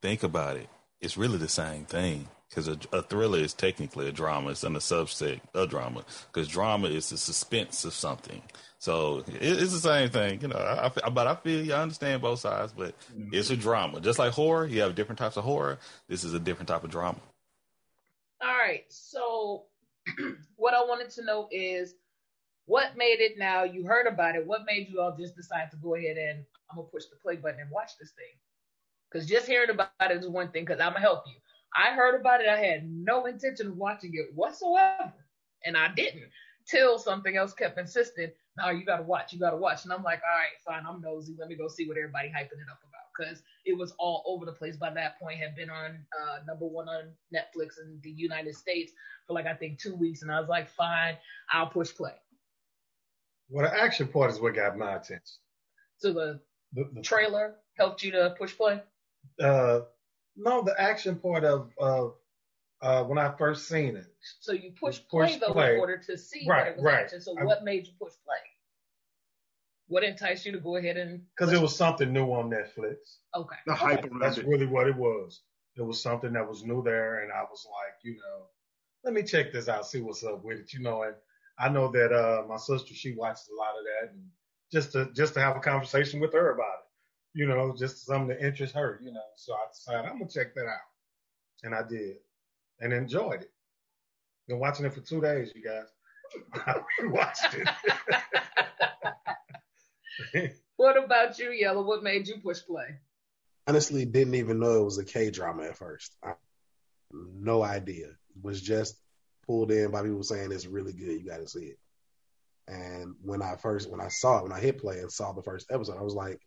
think 0.00 0.22
about 0.22 0.56
it. 0.56 0.68
It's 1.00 1.16
really 1.16 1.38
the 1.38 1.48
same 1.48 1.84
thing 1.84 2.28
because 2.48 2.68
a, 2.68 2.78
a, 2.92 3.02
thriller 3.02 3.38
is 3.38 3.54
technically 3.54 4.08
a 4.08 4.12
drama. 4.12 4.50
It's 4.50 4.62
in 4.62 4.76
a 4.76 4.80
subset 4.80 5.40
of 5.54 5.70
drama 5.70 6.04
because 6.32 6.46
drama 6.48 6.88
is 6.88 7.10
the 7.10 7.16
suspense 7.16 7.84
of 7.84 7.92
something. 7.92 8.42
So 8.78 9.24
it, 9.26 9.40
it's 9.40 9.72
the 9.72 9.78
same 9.78 10.10
thing 10.10 10.40
you 10.42 10.48
know. 10.48 10.56
I, 10.56 10.90
I, 11.04 11.10
but 11.10 11.26
i 11.26 11.34
feel 11.34 11.64
you 11.64 11.74
understand 11.74 12.22
both 12.22 12.40
sides 12.40 12.72
but 12.76 12.94
mm-hmm. 13.16 13.30
it's 13.32 13.50
a 13.50 13.56
drama. 13.56 14.00
Just 14.00 14.18
like 14.18 14.32
horror 14.32 14.66
you 14.66 14.82
have 14.82 14.94
different 14.94 15.18
types 15.18 15.36
of 15.36 15.44
horror. 15.44 15.78
This 16.08 16.24
is 16.24 16.34
a 16.34 16.40
different 16.40 16.68
type 16.68 16.84
of 16.84 16.90
drama 16.90 17.18
all 18.42 18.56
right. 18.56 18.84
So 18.88 19.64
what 20.56 20.74
I 20.74 20.82
wanted 20.82 21.10
to 21.10 21.24
know 21.24 21.48
is 21.50 21.94
what 22.66 22.96
made 22.96 23.20
it 23.20 23.38
now 23.38 23.64
you 23.64 23.84
heard 23.84 24.06
about 24.06 24.36
it. 24.36 24.46
What 24.46 24.62
made 24.66 24.88
you 24.88 25.00
all 25.00 25.16
just 25.18 25.36
decide 25.36 25.70
to 25.70 25.76
go 25.76 25.94
ahead 25.94 26.16
and 26.16 26.44
I'm 26.70 26.76
gonna 26.76 26.88
push 26.88 27.04
the 27.06 27.16
play 27.22 27.36
button 27.36 27.60
and 27.60 27.70
watch 27.70 27.92
this 28.00 28.12
thing? 28.12 28.34
Because 29.10 29.28
just 29.28 29.46
hearing 29.46 29.70
about 29.70 29.90
it 30.00 30.12
is 30.12 30.28
one 30.28 30.50
thing. 30.50 30.64
Because 30.64 30.80
I'm 30.80 30.92
gonna 30.92 31.00
help 31.00 31.24
you. 31.26 31.34
I 31.76 31.94
heard 31.94 32.20
about 32.20 32.40
it. 32.40 32.48
I 32.48 32.58
had 32.58 32.90
no 32.90 33.26
intention 33.26 33.68
of 33.68 33.76
watching 33.76 34.12
it 34.14 34.34
whatsoever, 34.34 35.12
and 35.64 35.76
I 35.76 35.88
didn't 35.94 36.30
till 36.66 36.98
something 36.98 37.36
else 37.36 37.54
kept 37.54 37.78
insisting. 37.78 38.30
Now 38.56 38.70
you 38.70 38.84
gotta 38.84 39.02
watch. 39.02 39.32
You 39.32 39.38
gotta 39.38 39.56
watch. 39.56 39.84
And 39.84 39.92
I'm 39.92 40.02
like, 40.02 40.20
all 40.28 40.38
right, 40.38 40.56
fine. 40.66 40.84
I'm 40.88 41.00
nosy. 41.00 41.34
Let 41.38 41.48
me 41.48 41.56
go 41.56 41.68
see 41.68 41.86
what 41.88 41.96
everybody 41.96 42.28
hyping 42.28 42.60
it 42.60 42.70
up 42.70 42.80
about 42.82 43.08
because 43.16 43.42
it 43.64 43.76
was 43.76 43.92
all 43.98 44.22
over 44.26 44.44
the 44.44 44.52
place 44.52 44.76
by 44.76 44.90
that 44.94 45.18
point. 45.20 45.38
Had 45.38 45.54
been 45.56 45.70
on 45.70 45.98
uh, 46.20 46.38
number 46.46 46.66
one 46.66 46.88
on 46.88 47.12
Netflix 47.34 47.78
in 47.82 47.98
the 48.02 48.10
United 48.10 48.54
States 48.54 48.92
for 49.26 49.34
like 49.34 49.46
I 49.46 49.54
think 49.54 49.78
two 49.78 49.94
weeks, 49.94 50.22
and 50.22 50.30
I 50.30 50.40
was 50.40 50.48
like, 50.48 50.68
fine, 50.68 51.16
I'll 51.50 51.68
push 51.68 51.94
play. 51.94 52.14
Well, 53.48 53.68
the 53.68 53.82
action 53.82 54.08
part 54.08 54.30
is 54.30 54.40
what 54.40 54.54
got 54.54 54.78
my 54.78 54.94
attention. 54.94 55.22
So 55.98 56.12
the, 56.12 56.40
the, 56.72 56.90
the 56.94 57.02
trailer 57.02 57.56
helped 57.76 58.02
you 58.02 58.12
to 58.12 58.34
push 58.38 58.56
play. 58.56 58.80
Uh, 59.40 59.80
no, 60.36 60.62
the 60.62 60.74
action 60.80 61.16
part 61.16 61.44
of 61.44 61.70
of 61.78 62.14
uh, 62.80 63.04
when 63.04 63.18
I 63.18 63.32
first 63.38 63.68
seen 63.68 63.96
it. 63.96 64.06
So 64.40 64.52
you 64.52 64.72
pushed 64.78 65.08
play 65.08 65.38
though 65.38 65.58
in 65.60 65.78
order 65.78 65.98
to 65.98 66.18
see 66.18 66.46
right, 66.48 66.64
that 66.64 66.70
it 66.70 66.76
was 66.76 66.84
right. 66.84 67.04
action. 67.04 67.20
So 67.20 67.36
I, 67.38 67.44
what 67.44 67.62
made 67.62 67.86
you 67.86 67.92
push 68.00 68.14
play? 68.24 68.36
What 69.92 70.04
enticed 70.04 70.46
you 70.46 70.52
to 70.52 70.58
go 70.58 70.76
ahead 70.76 70.96
and? 70.96 71.20
Because 71.36 71.52
it 71.52 71.60
was 71.60 71.76
something 71.76 72.10
new 72.10 72.24
on 72.32 72.48
Netflix. 72.48 73.18
Okay. 73.36 73.56
The 73.66 73.72
okay. 73.72 73.84
hype. 73.84 74.10
That's 74.18 74.38
really 74.38 74.64
what 74.64 74.88
it 74.88 74.96
was. 74.96 75.42
It 75.76 75.82
was 75.82 76.02
something 76.02 76.32
that 76.32 76.48
was 76.48 76.64
new 76.64 76.82
there, 76.82 77.22
and 77.22 77.30
I 77.30 77.42
was 77.42 77.66
like, 77.70 78.02
you 78.02 78.14
know, 78.14 78.46
let 79.04 79.12
me 79.12 79.22
check 79.22 79.52
this 79.52 79.68
out, 79.68 79.86
see 79.86 80.00
what's 80.00 80.24
up 80.24 80.42
with 80.42 80.60
it, 80.60 80.72
you 80.72 80.80
know. 80.80 81.02
And 81.02 81.14
I 81.58 81.68
know 81.68 81.92
that 81.92 82.10
uh, 82.10 82.46
my 82.48 82.56
sister, 82.56 82.94
she 82.94 83.14
watches 83.14 83.50
a 83.52 83.54
lot 83.54 83.78
of 83.78 83.84
that, 83.84 84.14
and 84.14 84.22
just 84.72 84.92
to 84.92 85.12
just 85.12 85.34
to 85.34 85.40
have 85.40 85.58
a 85.58 85.60
conversation 85.60 86.20
with 86.20 86.32
her 86.32 86.54
about 86.54 86.78
it, 87.34 87.40
you 87.40 87.46
know, 87.46 87.74
just 87.78 88.06
something 88.06 88.34
to 88.34 88.42
interest 88.42 88.74
her, 88.74 88.98
you 89.02 89.12
know. 89.12 89.20
So 89.36 89.52
I 89.52 89.66
decided 89.74 90.10
I'm 90.10 90.20
gonna 90.20 90.30
check 90.30 90.54
that 90.54 90.64
out, 90.64 90.88
and 91.64 91.74
I 91.74 91.82
did, 91.86 92.16
and 92.80 92.94
enjoyed 92.94 93.42
it. 93.42 93.52
Been 94.48 94.58
watching 94.58 94.86
it 94.86 94.94
for 94.94 95.00
two 95.00 95.20
days, 95.20 95.52
you 95.54 95.62
guys. 95.62 95.84
I 96.66 96.80
watched 97.08 97.52
it. 97.52 97.68
What 100.76 101.02
about 101.02 101.38
you, 101.38 101.52
Yella? 101.52 101.82
What 101.82 102.02
made 102.02 102.26
you 102.26 102.38
push 102.38 102.60
play? 102.64 102.98
Honestly, 103.68 104.04
didn't 104.04 104.34
even 104.34 104.58
know 104.58 104.80
it 104.80 104.84
was 104.84 104.98
a 104.98 105.04
K 105.04 105.30
drama 105.30 105.64
at 105.64 105.76
first. 105.76 106.16
I, 106.24 106.32
no 107.12 107.62
idea. 107.62 108.08
Was 108.42 108.60
just 108.60 108.96
pulled 109.46 109.70
in 109.70 109.90
by 109.90 110.02
people 110.02 110.22
saying 110.22 110.50
it's 110.50 110.66
really 110.66 110.92
good. 110.92 111.20
You 111.20 111.26
got 111.26 111.38
to 111.38 111.48
see 111.48 111.66
it. 111.66 111.78
And 112.66 113.14
when 113.22 113.42
I 113.42 113.56
first 113.56 113.90
when 113.90 114.00
I 114.00 114.08
saw 114.08 114.38
it, 114.38 114.44
when 114.44 114.52
I 114.52 114.60
hit 114.60 114.80
play 114.80 115.00
and 115.00 115.12
saw 115.12 115.32
the 115.32 115.42
first 115.42 115.70
episode, 115.70 115.98
I 115.98 116.02
was 116.02 116.14
like, 116.14 116.40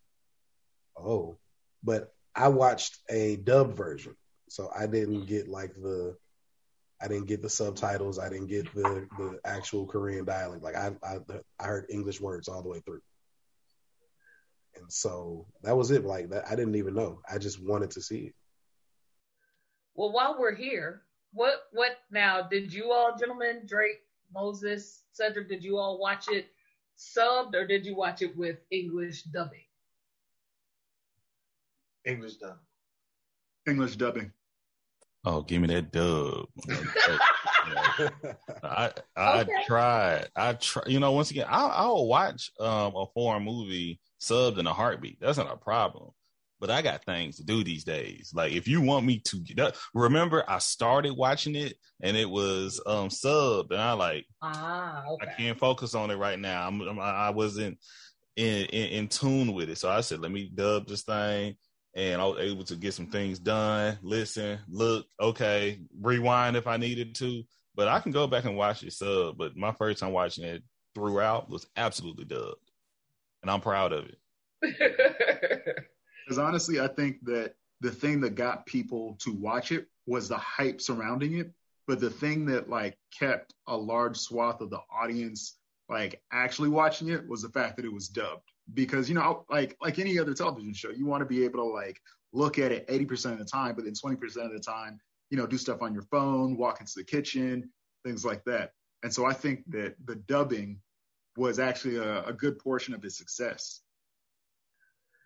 oh. 0.98 1.38
But 1.84 2.12
I 2.36 2.48
watched 2.50 2.98
a 3.10 3.36
dub 3.38 3.78
version, 3.78 4.16
so 4.50 4.70
I 4.78 4.88
didn't 4.88 5.22
mm. 5.22 5.28
get 5.28 5.48
like 5.48 5.76
the 5.76 6.18
I 7.02 7.08
didn't 7.08 7.28
get 7.28 7.42
the 7.42 7.50
subtitles. 7.50 8.18
I 8.18 8.30
didn't 8.30 8.48
get 8.48 8.74
the 8.74 9.08
the 9.18 9.40
actual 9.46 9.86
Korean 9.86 10.26
dialect. 10.26 10.64
Like 10.64 10.76
I 10.76 10.92
I, 11.04 11.20
I 11.60 11.66
heard 11.68 11.86
English 11.90 12.20
words 12.20 12.48
all 12.48 12.64
the 12.64 12.70
way 12.70 12.80
through. 12.80 13.02
And 14.78 14.92
so 14.92 15.48
that 15.64 15.76
was 15.76 15.92
it. 15.92 16.06
Like 16.06 16.30
that, 16.30 16.46
I 16.48 16.56
didn't 16.56 16.76
even 16.76 16.94
know. 16.94 17.22
I 17.30 17.38
just 17.38 17.64
wanted 17.64 17.92
to 17.92 18.02
see 18.02 18.28
it. 18.28 18.36
Well, 19.96 20.12
while 20.12 20.36
we're 20.38 20.56
here, 20.56 21.04
what 21.34 21.64
what 21.72 21.98
now? 22.12 22.42
Did 22.42 22.74
you 22.74 22.92
all, 22.92 23.16
gentlemen, 23.18 23.62
Drake, 23.66 24.02
Moses, 24.34 25.04
Cedric, 25.14 25.50
did 25.50 25.64
you 25.64 25.78
all 25.78 26.00
watch 26.00 26.28
it 26.30 26.48
subbed 26.98 27.56
or 27.56 27.68
did 27.68 27.86
you 27.86 27.96
watch 27.96 28.22
it 28.22 28.36
with 28.38 28.58
English 28.72 29.24
dubbing? 29.24 29.60
English 32.06 32.36
dubbing. 32.36 32.58
English 33.68 33.96
dubbing. 33.96 34.32
Oh, 35.26 35.42
give 35.42 35.62
me 35.62 35.68
that 35.68 35.92
dub. 35.92 36.48
I 38.64 38.92
I 39.16 39.42
okay. 39.42 39.52
tried. 39.66 40.28
I 40.36 40.54
try. 40.54 40.84
You 40.88 41.00
know, 41.00 41.12
once 41.12 41.32
again, 41.32 41.48
I 41.50 41.68
I'll 41.68 42.08
watch 42.08 42.52
um, 42.60 42.96
a 42.96 43.06
foreign 43.14 43.44
movie 43.44 44.00
subbed 44.20 44.58
in 44.58 44.68
a 44.68 44.74
heartbeat. 44.74 45.20
That's 45.20 45.38
not 45.38 45.54
a 45.54 45.58
problem. 45.58 46.12
But 46.60 46.72
I 46.72 46.82
got 46.82 47.04
things 47.04 47.38
to 47.38 47.44
do 47.44 47.64
these 47.64 47.84
days. 47.84 48.32
Like 48.34 48.54
if 48.54 48.68
you 48.68 48.82
want 48.82 49.06
me 49.06 49.20
to 49.26 49.40
get 49.40 49.76
remember 49.94 50.44
I 50.48 50.60
started 50.60 51.14
watching 51.14 51.56
it 51.56 51.76
and 52.02 52.16
it 52.16 52.30
was 52.30 52.82
um 52.86 53.10
subbed 53.10 53.72
and 53.72 53.82
I 53.82 53.92
like 53.92 54.26
ah 54.42 55.04
okay. 55.12 55.28
I 55.28 55.34
can't 55.34 55.60
focus 55.60 55.94
on 55.96 56.12
it 56.12 56.16
right 56.16 56.40
now. 56.40 56.66
I'm, 56.68 56.82
I'm 56.82 57.00
I 57.00 57.30
wasn't 57.32 57.78
in, 58.38 58.66
in 58.66 58.90
in 58.90 59.08
tune 59.10 59.54
with 59.54 59.70
it. 59.70 59.78
So 59.78 59.90
I 59.90 60.02
said 60.02 60.22
let 60.22 60.32
me 60.32 60.50
dub 60.54 60.88
this 60.88 61.04
thing 61.04 61.56
and 61.96 62.22
I 62.22 62.26
was 62.26 62.40
able 62.40 62.66
to 62.66 62.76
get 62.76 62.94
some 62.94 63.08
things 63.08 63.40
done, 63.40 63.98
listen, 64.02 64.60
look, 64.68 65.06
okay, 65.20 65.80
rewind 66.02 66.58
if 66.58 66.68
I 66.68 66.78
needed 66.78 67.16
to. 67.16 67.44
But 67.76 67.88
I 67.88 68.00
can 68.00 68.12
go 68.12 68.28
back 68.28 68.46
and 68.46 68.56
watch 68.56 68.84
it 68.84 68.94
sub. 68.94 69.38
But 69.38 69.56
my 69.56 69.72
first 69.74 70.00
time 70.00 70.12
watching 70.12 70.46
it 70.46 70.64
throughout 70.94 71.50
was 71.50 71.68
absolutely 71.76 72.26
dubbed. 72.26 72.72
And 73.42 73.52
I'm 73.52 73.62
proud 73.62 73.94
of 73.94 74.06
it. 74.06 74.18
Because 76.26 76.40
honestly, 76.40 76.80
I 76.80 76.88
think 76.88 77.24
that 77.26 77.54
the 77.82 77.92
thing 77.92 78.22
that 78.22 78.36
got 78.36 78.66
people 78.66 79.18
to 79.20 79.34
watch 79.34 79.72
it 79.72 79.88
was 80.08 80.28
the 80.30 80.38
hype 80.38 80.82
surrounding 80.82 81.40
it. 81.40 81.52
But 81.88 82.00
the 82.00 82.10
thing 82.10 82.46
that 82.48 82.70
like 82.70 82.98
kept 83.18 83.54
a 83.68 83.78
large 83.78 84.18
swath 84.18 84.62
of 84.62 84.70
the 84.70 84.80
audience 84.92 85.58
like 85.90 86.22
actually 86.32 86.70
watching 86.70 87.10
it 87.10 87.28
was 87.28 87.42
the 87.42 87.50
fact 87.50 87.76
that 87.76 87.86
it 87.86 87.94
was 87.94 88.08
dubbed 88.08 88.52
because 88.74 89.08
you 89.08 89.16
know 89.16 89.46
like 89.50 89.78
like 89.82 90.00
any 90.00 90.18
other 90.18 90.34
television 90.34 90.74
show 90.74 90.90
you 90.90 91.06
want 91.06 91.22
to 91.22 91.26
be 91.26 91.44
able 91.44 91.60
to 91.60 91.74
like 91.74 92.02
look 92.34 92.60
at 92.60 92.72
it 92.72 92.88
80% 92.88 93.34
of 93.34 93.40
the 93.40 93.46
time 93.46 93.76
but 93.76 93.86
then 93.86 93.94
20% 93.94 94.24
of 94.46 94.52
the 94.52 94.60
time 94.60 95.00
you 95.30 95.38
know 95.38 95.48
do 95.48 95.58
stuff 95.58 95.82
on 95.82 95.94
your 95.94 96.04
phone 96.04 96.58
walk 96.58 96.80
into 96.80 96.94
the 96.96 97.04
kitchen 97.04 97.70
things 98.04 98.24
like 98.24 98.44
that. 98.46 98.72
And 99.04 99.14
so 99.14 99.26
i 99.26 99.34
think 99.34 99.64
that 99.72 99.96
the 100.06 100.16
dubbing 100.16 100.80
was 101.38 101.60
actually 101.60 101.98
a, 101.98 102.24
a 102.24 102.34
good 102.34 102.58
portion 102.60 102.94
of 102.94 103.04
his 103.04 103.18
success. 103.18 103.82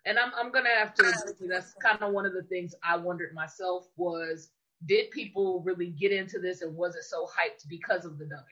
And 0.06 0.18
i'm, 0.18 0.32
I'm 0.36 0.50
gonna 0.50 0.74
have 0.76 0.94
to 0.94 1.12
that's 1.48 1.74
kind 1.82 2.02
of 2.02 2.12
one 2.12 2.26
of 2.26 2.32
the 2.32 2.42
things 2.44 2.74
i 2.82 2.96
wondered 2.96 3.34
myself 3.34 3.88
was 3.96 4.50
did 4.86 5.10
people 5.10 5.60
really 5.60 5.88
get 5.88 6.12
into 6.12 6.38
this 6.38 6.62
and 6.62 6.76
was 6.76 6.96
it 6.96 7.04
so 7.04 7.26
hyped 7.26 7.68
because 7.68 8.04
of 8.04 8.18
the 8.18 8.24
dubbing? 8.24 8.44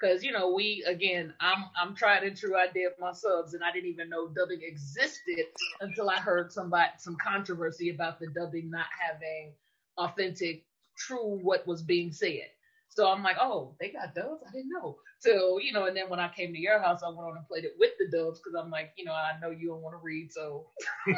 Cause 0.00 0.22
you 0.22 0.30
know, 0.30 0.52
we 0.52 0.84
again, 0.86 1.34
I'm 1.40 1.64
I'm 1.80 1.94
tried 1.94 2.22
and 2.22 2.36
true. 2.36 2.56
I 2.56 2.68
did 2.68 2.92
my 3.00 3.12
subs, 3.12 3.54
and 3.54 3.64
I 3.64 3.72
didn't 3.72 3.90
even 3.90 4.08
know 4.08 4.28
dubbing 4.28 4.60
existed 4.62 5.46
until 5.80 6.08
I 6.08 6.20
heard 6.20 6.52
somebody 6.52 6.90
some 6.98 7.16
controversy 7.16 7.90
about 7.90 8.20
the 8.20 8.28
dubbing 8.28 8.70
not 8.70 8.86
having 8.96 9.54
authentic, 9.96 10.64
true 10.98 11.38
what 11.42 11.66
was 11.66 11.82
being 11.82 12.12
said. 12.12 12.48
So 12.88 13.10
I'm 13.10 13.22
like, 13.22 13.36
oh, 13.40 13.74
they 13.78 13.90
got 13.90 14.14
dubs? 14.14 14.42
I 14.48 14.52
didn't 14.52 14.70
know. 14.70 14.96
So, 15.20 15.58
you 15.58 15.72
know, 15.72 15.86
and 15.86 15.96
then 15.96 16.08
when 16.08 16.20
I 16.20 16.28
came 16.28 16.52
to 16.52 16.58
your 16.58 16.80
house, 16.80 17.02
I 17.04 17.08
went 17.08 17.20
on 17.20 17.36
and 17.36 17.46
played 17.46 17.64
it 17.64 17.74
with 17.78 17.92
the 17.98 18.06
dubs 18.16 18.40
because 18.40 18.54
I'm 18.60 18.70
like, 18.70 18.92
you 18.96 19.04
know, 19.04 19.12
I 19.12 19.38
know 19.40 19.50
you 19.50 19.68
don't 19.68 19.82
want 19.82 19.94
to 19.94 20.00
read, 20.02 20.32
so 20.32 20.66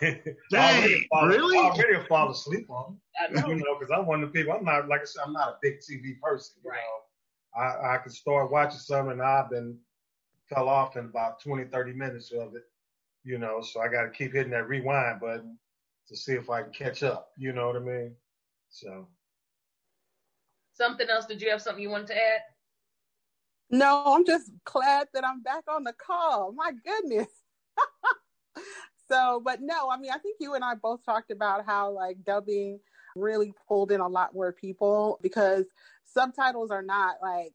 Dang, 0.00 0.20
I 0.52 1.04
fall, 1.10 1.26
really? 1.26 1.56
I 1.56 1.70
already 1.70 2.06
fall 2.06 2.30
asleep 2.30 2.68
on. 2.68 2.98
Them, 3.32 3.48
you 3.48 3.56
know, 3.56 3.78
because 3.78 3.90
I'm 3.96 4.06
one 4.06 4.22
of 4.22 4.32
the 4.32 4.38
people. 4.38 4.52
I'm 4.52 4.64
not 4.64 4.88
like 4.88 5.02
I 5.02 5.04
said. 5.04 5.22
I'm 5.26 5.32
not 5.32 5.48
a 5.48 5.56
big 5.62 5.78
TV 5.78 6.20
person. 6.20 6.56
You 6.64 6.70
right. 6.70 6.80
know, 7.56 7.60
I 7.60 7.94
I 7.94 7.98
could 7.98 8.12
start 8.12 8.50
watching 8.50 8.78
something 8.78 9.12
and 9.12 9.22
I've 9.22 9.50
been 9.50 9.78
fell 10.48 10.68
off 10.68 10.96
in 10.96 11.06
about 11.06 11.40
20, 11.40 11.64
30 11.64 11.92
minutes 11.92 12.32
of 12.32 12.54
it. 12.54 12.64
You 13.22 13.38
know, 13.38 13.62
so 13.62 13.80
I 13.80 13.88
got 13.88 14.02
to 14.02 14.10
keep 14.10 14.32
hitting 14.34 14.50
that 14.50 14.68
rewind 14.68 15.20
button 15.20 15.58
to 16.08 16.16
see 16.16 16.32
if 16.32 16.50
I 16.50 16.62
can 16.62 16.72
catch 16.72 17.02
up. 17.02 17.30
You 17.36 17.52
know 17.52 17.66
what 17.66 17.76
I 17.76 17.80
mean? 17.80 18.14
So. 18.70 19.08
Something 20.74 21.08
else? 21.08 21.26
Did 21.26 21.40
you 21.40 21.50
have 21.50 21.62
something 21.62 21.82
you 21.82 21.90
wanted 21.90 22.08
to 22.08 22.16
add? 22.16 22.40
No, 23.70 24.04
I'm 24.06 24.26
just 24.26 24.50
glad 24.64 25.08
that 25.14 25.24
I'm 25.24 25.42
back 25.42 25.64
on 25.68 25.84
the 25.84 25.94
call. 25.94 26.52
My 26.52 26.72
goodness. 26.84 27.28
So, 29.10 29.40
but 29.44 29.60
no, 29.60 29.90
I 29.90 29.98
mean, 29.98 30.10
I 30.12 30.18
think 30.18 30.36
you 30.40 30.54
and 30.54 30.64
I 30.64 30.74
both 30.74 31.04
talked 31.04 31.30
about 31.30 31.66
how 31.66 31.90
like 31.90 32.24
dubbing 32.24 32.80
really 33.16 33.52
pulled 33.68 33.92
in 33.92 34.00
a 34.00 34.08
lot 34.08 34.34
more 34.34 34.52
people 34.52 35.18
because 35.22 35.66
subtitles 36.04 36.70
are 36.70 36.82
not 36.82 37.16
like 37.22 37.52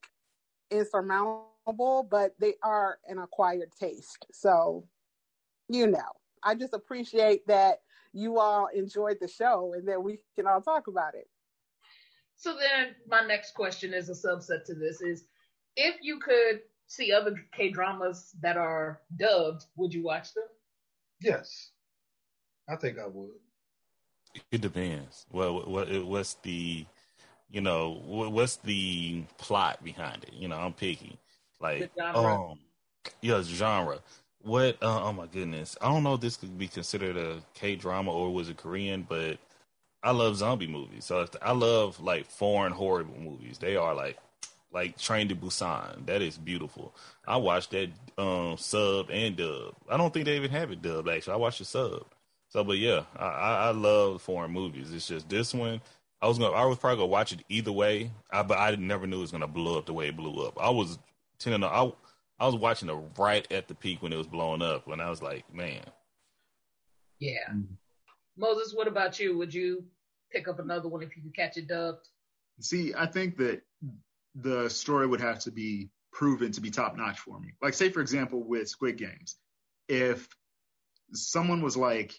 insurmountable, 0.72 2.08
but 2.10 2.36
they 2.40 2.54
are 2.64 3.00
an 3.08 3.18
acquired 3.18 3.72
taste. 3.80 4.26
So, 4.32 4.88
you 5.70 5.88
know, 5.88 6.12
I 6.44 6.56
just 6.56 6.74
appreciate 6.74 7.46
that 7.48 7.80
you 8.14 8.40
all 8.40 8.68
enjoyed 8.68 9.18
the 9.22 9.28
show 9.28 9.74
and 9.76 9.88
that 9.88 10.02
we 10.02 10.20
can 10.36 10.48
all 10.48 10.62
talk 10.62 10.88
about 10.88 11.16
it. 11.16 11.28
So 12.36 12.56
then 12.56 12.96
my 13.08 13.26
next 13.26 13.54
question 13.54 13.94
is 13.94 14.10
a 14.10 14.14
subset 14.14 14.64
to 14.66 14.74
this 14.74 15.02
is 15.02 15.26
if 15.76 15.96
you 16.02 16.20
could 16.20 16.62
see 16.88 17.12
other 17.12 17.36
K 17.52 17.70
dramas 17.70 18.34
that 18.42 18.58
are 18.58 19.02
dubbed, 19.18 19.66
would 19.76 19.94
you 19.94 20.04
watch 20.04 20.34
them? 20.34 20.46
Yes, 21.22 21.72
I 22.68 22.76
think 22.76 22.98
I 22.98 23.08
would. 23.08 23.32
It 24.52 24.62
depends. 24.62 25.26
Well, 25.32 25.66
what 25.70 26.06
what's 26.06 26.36
the, 26.36 26.86
you 27.50 27.62
know, 27.62 28.02
what's 28.06 28.58
the 28.58 29.24
plot 29.38 29.84
behind 29.84 30.24
it? 30.24 30.34
You 30.34 30.48
know, 30.48 30.58
I'm 30.58 30.74
picky. 30.74 31.20
Like, 31.60 31.92
um, 32.00 32.60
yeah, 33.22 33.42
genre. 33.42 34.00
What? 34.42 34.78
Uh, 34.82 35.04
oh 35.04 35.14
my 35.14 35.28
goodness, 35.28 35.78
I 35.82 35.90
don't 35.90 36.04
know 36.04 36.14
if 36.14 36.22
this 36.22 36.38
could 36.38 36.58
be 36.58 36.68
considered 36.68 37.18
a 37.18 37.42
K 37.54 37.76
drama 37.76 38.12
or 38.12 38.34
was 38.34 38.50
it 38.50 38.58
Korean, 38.58 39.06
but 39.08 39.38
I 40.02 40.12
love 40.12 40.38
zombie 40.38 40.68
movies. 40.68 41.06
So 41.06 41.28
I 41.42 41.52
love 41.52 42.00
like 42.00 42.26
foreign 42.26 42.72
horror 42.72 43.06
movies. 43.06 43.58
They 43.58 43.76
are 43.76 43.94
like 43.94 44.18
like 44.72 44.98
Train 44.98 45.28
to 45.30 45.36
Busan. 45.36 46.06
That 46.06 46.22
is 46.22 46.38
beautiful. 46.38 46.96
I 47.28 47.38
watched 47.38 47.72
that 47.72 47.90
um, 48.18 48.58
sub 48.58 49.10
and 49.10 49.36
dub. 49.36 49.76
I 49.90 49.98
don't 49.98 50.14
think 50.14 50.26
they 50.26 50.36
even 50.38 50.52
have 50.52 50.72
it 50.72 50.82
dubbed 50.82 51.10
actually. 51.10 51.34
I 51.34 51.38
watched 51.38 51.60
the 51.60 51.66
sub. 51.66 52.06
So, 52.50 52.64
but 52.64 52.78
yeah, 52.78 53.04
I, 53.16 53.26
I 53.68 53.72
love 53.72 54.22
foreign 54.22 54.52
movies. 54.52 54.92
It's 54.94 55.08
just 55.08 55.30
this 55.30 55.54
one. 55.54 55.82
I 56.22 56.28
was 56.28 56.38
gonna, 56.38 56.56
I 56.56 56.66
was 56.66 56.78
probably 56.78 56.98
gonna 56.98 57.08
watch 57.08 57.32
it 57.32 57.44
either 57.50 57.72
way. 57.72 58.12
I, 58.32 58.44
but 58.44 58.58
I 58.58 58.76
never 58.76 59.06
knew 59.08 59.18
it 59.18 59.22
was 59.22 59.32
gonna 59.32 59.48
blow 59.48 59.78
up 59.78 59.86
the 59.86 59.94
way 59.94 60.08
it 60.10 60.18
blew 60.18 60.46
up. 60.46 60.58
I 60.60 60.70
was 60.70 60.98
tending 61.38 61.62
to, 61.62 61.68
I, 61.68 61.92
I 62.40 62.46
was 62.46 62.56
watching 62.56 62.90
it 62.90 62.98
right 63.18 63.50
at 63.52 63.68
the 63.68 63.76
peak 63.76 64.02
when 64.02 64.14
it 64.14 64.18
was 64.18 64.28
blowing 64.28 64.62
up, 64.62 64.88
and 64.88 65.02
I 65.02 65.10
was 65.10 65.22
like, 65.22 65.54
man. 65.54 65.84
Yeah. 67.20 67.50
Mm-hmm. 67.52 67.74
Moses, 68.38 68.74
what 68.74 68.88
about 68.88 69.20
you? 69.20 69.38
Would 69.38 69.54
you 69.54 69.84
pick 70.32 70.48
up 70.48 70.60
another 70.60 70.88
one 70.88 71.04
if 71.04 71.16
you 71.16 71.24
could 71.24 71.36
catch 71.36 71.58
it 71.58 71.68
dubbed? 71.68 72.08
See, 72.62 72.94
I 72.98 73.06
think 73.06 73.38
that 73.38 73.62
the 74.36 74.70
story 74.70 75.06
would 75.08 75.22
have 75.22 75.40
to 75.40 75.52
be 75.52 75.90
proven 76.14 76.52
to 76.54 76.62
be 76.62 76.72
top 76.72 76.96
notch 76.96 77.20
for 77.20 77.40
me. 77.40 77.54
Like, 77.62 77.74
say, 77.74 77.90
for 77.90 78.00
example, 78.00 78.42
with 78.42 78.70
Squid 78.70 78.98
Games, 78.98 79.36
if 79.88 80.28
someone 81.14 81.62
was 81.62 81.76
like, 81.76 82.14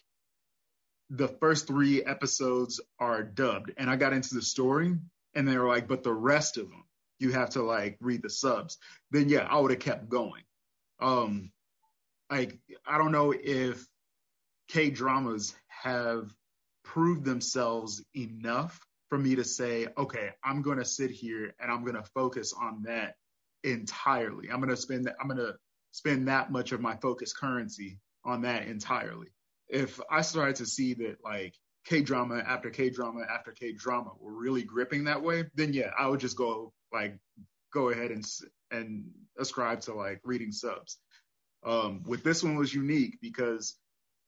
the 1.09 1.27
first 1.27 1.67
three 1.67 2.03
episodes 2.03 2.79
are 2.99 3.23
dubbed, 3.23 3.71
and 3.77 3.89
I 3.89 3.95
got 3.95 4.13
into 4.13 4.35
the 4.35 4.41
story, 4.41 4.95
and 5.33 5.47
they 5.47 5.57
were 5.57 5.67
like, 5.67 5.87
but 5.87 6.03
the 6.03 6.13
rest 6.13 6.57
of 6.57 6.69
them, 6.69 6.85
you 7.21 7.31
have 7.31 7.51
to 7.51 7.61
like 7.61 7.97
read 8.01 8.21
the 8.23 8.29
subs, 8.29 8.77
then 9.11 9.29
yeah, 9.29 9.47
I 9.49 9.59
would 9.59 9.71
have 9.71 9.79
kept 9.79 10.09
going. 10.09 10.43
Um, 10.99 11.51
like, 12.29 12.59
I 12.85 12.97
don't 12.97 13.11
know 13.11 13.33
if 13.37 13.85
K 14.67 14.89
dramas 14.89 15.55
have 15.67 16.33
proved 16.83 17.25
themselves 17.25 18.03
enough 18.15 18.79
for 19.09 19.17
me 19.17 19.35
to 19.35 19.43
say, 19.43 19.87
okay, 19.97 20.29
I'm 20.43 20.63
to 20.63 20.85
sit 20.85 21.11
here 21.11 21.53
and 21.59 21.71
I'm 21.71 21.83
to 21.85 22.03
focus 22.15 22.53
on 22.53 22.83
that 22.83 23.15
entirely. 23.63 24.49
I'm 24.49 24.65
to 24.67 24.77
spend, 24.77 25.11
I'm 25.21 25.35
to 25.35 25.55
spend 25.91 26.27
that 26.27 26.51
much 26.51 26.71
of 26.71 26.81
my 26.81 26.95
focus 26.95 27.33
currency 27.33 27.99
on 28.23 28.41
that 28.43 28.67
entirely. 28.67 29.27
If 29.67 29.99
I 30.09 30.21
started 30.21 30.57
to 30.57 30.65
see 30.65 30.93
that 30.95 31.17
like 31.23 31.53
K 31.85 32.01
drama 32.01 32.37
after 32.37 32.69
K 32.69 32.89
drama 32.89 33.21
after 33.29 33.51
K 33.51 33.73
drama 33.73 34.11
were 34.19 34.33
really 34.33 34.63
gripping 34.63 35.05
that 35.05 35.21
way, 35.21 35.45
then 35.55 35.73
yeah, 35.73 35.91
I 35.97 36.07
would 36.07 36.19
just 36.19 36.37
go 36.37 36.73
like 36.93 37.17
go 37.73 37.89
ahead 37.89 38.11
and 38.11 38.25
and 38.71 39.05
ascribe 39.39 39.81
to 39.81 39.93
like 39.93 40.21
reading 40.23 40.51
subs. 40.51 40.99
Um, 41.65 42.03
with 42.05 42.23
this 42.23 42.43
one 42.43 42.55
was 42.55 42.73
unique 42.73 43.19
because 43.21 43.77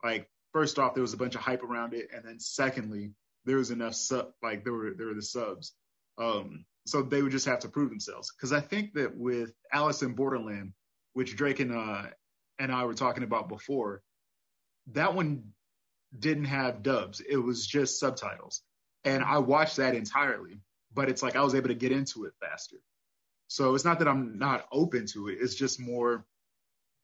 like 0.04 0.30
first 0.52 0.80
off 0.80 0.94
there 0.94 1.02
was 1.02 1.14
a 1.14 1.18
bunch 1.18 1.36
of 1.36 1.42
hype 1.42 1.64
around 1.64 1.94
it, 1.94 2.10
and 2.14 2.24
then 2.26 2.40
secondly 2.40 3.12
there 3.46 3.58
was 3.58 3.72
enough 3.72 3.96
sub 3.96 4.30
like 4.42 4.64
there 4.64 4.74
were 4.74 4.94
there 4.98 5.08
were 5.08 5.14
the 5.14 5.22
subs. 5.22 5.74
Um, 6.18 6.66
so 6.86 7.02
they 7.02 7.22
would 7.22 7.32
just 7.32 7.46
have 7.46 7.60
to 7.60 7.70
prove 7.70 7.90
themselves. 7.90 8.32
Because 8.36 8.54
I 8.54 8.60
think 8.60 8.94
that 8.94 9.16
with 9.16 9.54
Alice 9.72 10.02
in 10.02 10.14
Borderland, 10.14 10.74
which 11.14 11.36
Drake 11.36 11.60
and 11.60 11.72
uh, 11.72 12.04
and 12.60 12.72
I 12.72 12.86
were 12.86 12.94
talking 12.94 13.24
about 13.24 13.50
before, 13.50 14.02
that 14.92 15.16
one 15.16 15.44
didn't 16.18 16.46
have 16.46 16.84
dubs. 16.84 17.22
It 17.22 17.38
was 17.38 17.66
just 17.66 18.00
subtitles, 18.00 18.62
and 19.04 19.24
I 19.24 19.40
watched 19.40 19.78
that 19.78 19.96
entirely. 19.96 20.60
But 20.94 21.10
it's 21.10 21.24
like 21.24 21.36
I 21.36 21.42
was 21.42 21.56
able 21.56 21.70
to 21.70 21.76
get 21.76 21.92
into 21.92 22.26
it 22.26 22.34
faster. 22.40 22.78
So 23.48 23.76
it's 23.76 23.86
not 23.86 24.00
that 24.00 24.08
I'm 24.08 24.38
not 24.38 24.66
open 24.72 25.06
to 25.08 25.28
it. 25.28 25.38
It's 25.40 25.56
just 25.56 25.80
more 25.80 26.26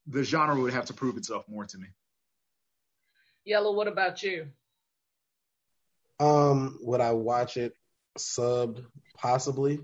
the 0.08 0.24
genre 0.24 0.60
would 0.60 0.74
have 0.74 0.86
to 0.86 0.94
prove 0.94 1.18
itself 1.18 1.46
more 1.48 1.66
to 1.66 1.78
me. 1.78 1.88
Yella, 3.46 3.72
what 3.72 3.88
about 3.88 4.22
you? 4.24 4.48
Um, 6.20 6.78
would 6.82 7.02
I 7.02 7.12
watch 7.14 7.58
it 7.58 7.74
subbed? 8.18 8.84
Possibly. 9.16 9.80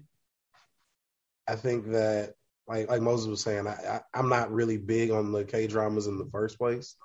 I 1.47 1.55
think 1.55 1.91
that, 1.91 2.33
like 2.67 2.89
like 2.89 3.01
Moses 3.01 3.27
was 3.27 3.41
saying, 3.41 3.67
I, 3.67 4.01
I 4.13 4.19
am 4.19 4.29
not 4.29 4.51
really 4.51 4.77
big 4.77 5.11
on 5.11 5.31
the 5.31 5.43
K 5.43 5.67
dramas 5.67 6.07
in 6.07 6.17
the 6.17 6.29
first 6.31 6.57
place, 6.57 6.95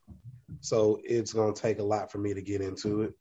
so 0.61 1.01
it's 1.05 1.33
gonna 1.33 1.53
take 1.53 1.79
a 1.79 1.85
lot 1.85 2.11
for 2.11 2.19
me 2.19 2.33
to 2.33 2.41
get 2.41 2.63
into 2.63 3.03
it. 3.03 3.13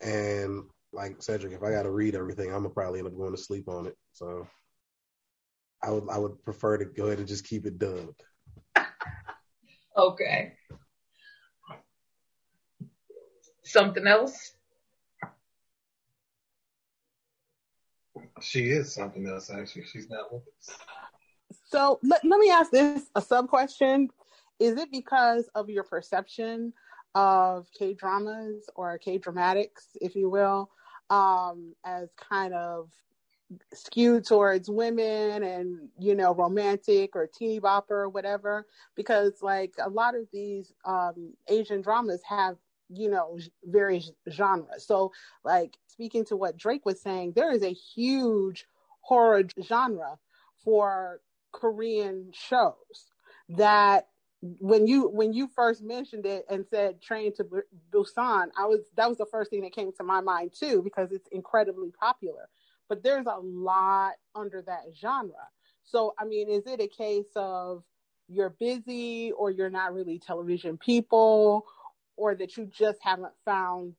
And 0.00 0.64
like 0.92 1.22
Cedric, 1.22 1.52
if 1.52 1.62
I 1.62 1.70
got 1.70 1.82
to 1.82 1.90
read 1.90 2.14
everything, 2.14 2.48
I'm 2.48 2.62
gonna 2.62 2.70
probably 2.70 3.00
end 3.00 3.08
up 3.08 3.16
going 3.16 3.34
to 3.34 3.42
sleep 3.42 3.68
on 3.68 3.86
it. 3.86 3.96
So 4.12 4.46
I 5.82 5.90
would 5.90 6.08
I 6.10 6.18
would 6.18 6.42
prefer 6.44 6.78
to 6.78 6.84
go 6.84 7.06
ahead 7.06 7.18
and 7.18 7.28
just 7.28 7.46
keep 7.46 7.66
it 7.66 7.78
dubbed. 7.78 8.22
okay. 9.96 10.54
Something 13.64 14.06
else? 14.06 14.52
She 18.40 18.70
is 18.70 18.94
something 18.94 19.28
else, 19.28 19.50
actually. 19.50 19.84
She's 19.84 20.08
not 20.08 20.32
with 20.32 20.42
us. 20.42 20.76
So 21.66 21.98
let, 22.02 22.24
let 22.24 22.40
me 22.40 22.50
ask 22.50 22.70
this 22.70 23.10
a 23.14 23.20
sub 23.20 23.48
question. 23.48 24.08
Is 24.58 24.78
it 24.78 24.90
because 24.90 25.48
of 25.54 25.68
your 25.68 25.84
perception 25.84 26.72
of 27.18 27.66
K 27.76 27.94
dramas 27.94 28.70
or 28.76 28.96
K 28.96 29.18
dramatics, 29.18 29.88
if 30.00 30.14
you 30.14 30.30
will, 30.30 30.70
um, 31.10 31.74
as 31.84 32.10
kind 32.16 32.54
of 32.54 32.90
skewed 33.74 34.24
towards 34.24 34.68
women 34.68 35.42
and 35.42 35.88
you 35.98 36.14
know 36.14 36.34
romantic 36.34 37.16
or 37.16 37.26
teeny 37.26 37.58
bopper 37.58 37.90
or 37.90 38.08
whatever 38.10 38.66
because 38.94 39.32
like 39.40 39.72
a 39.82 39.88
lot 39.88 40.14
of 40.14 40.28
these 40.34 40.74
um 40.84 41.32
asian 41.48 41.80
dramas 41.80 42.20
have 42.28 42.56
you 42.90 43.08
know 43.08 43.38
various 43.64 44.12
genres 44.30 44.86
so 44.86 45.10
like 45.44 45.78
speaking 45.86 46.26
to 46.26 46.36
what 46.36 46.58
drake 46.58 46.84
was 46.84 47.00
saying 47.00 47.32
there 47.34 47.50
is 47.50 47.62
a 47.62 47.72
huge 47.72 48.66
horror 49.00 49.42
genre 49.62 50.18
for 50.62 51.22
korean 51.50 52.30
shows 52.34 52.74
that 53.48 54.08
when 54.40 54.86
you 54.86 55.08
when 55.08 55.32
you 55.32 55.48
first 55.48 55.82
mentioned 55.82 56.24
it 56.24 56.44
and 56.48 56.64
said 56.70 57.02
train 57.02 57.34
to 57.34 57.44
busan 57.92 58.48
i 58.56 58.64
was 58.64 58.80
that 58.96 59.08
was 59.08 59.18
the 59.18 59.26
first 59.26 59.50
thing 59.50 59.62
that 59.62 59.72
came 59.72 59.90
to 59.92 60.04
my 60.04 60.20
mind 60.20 60.52
too 60.56 60.80
because 60.82 61.10
it's 61.12 61.28
incredibly 61.32 61.90
popular. 61.90 62.48
But 62.88 63.02
there's 63.02 63.26
a 63.26 63.38
lot 63.42 64.14
under 64.34 64.62
that 64.62 64.84
genre. 64.98 65.48
So 65.84 66.14
i 66.18 66.24
mean 66.24 66.48
is 66.48 66.66
it 66.66 66.80
a 66.80 66.88
case 66.88 67.32
of 67.34 67.82
you're 68.28 68.50
busy 68.60 69.32
or 69.32 69.50
you're 69.50 69.70
not 69.70 69.94
really 69.94 70.18
television 70.18 70.78
people 70.78 71.66
or 72.16 72.34
that 72.34 72.56
you 72.56 72.66
just 72.66 72.98
haven't 73.02 73.32
found 73.44 73.94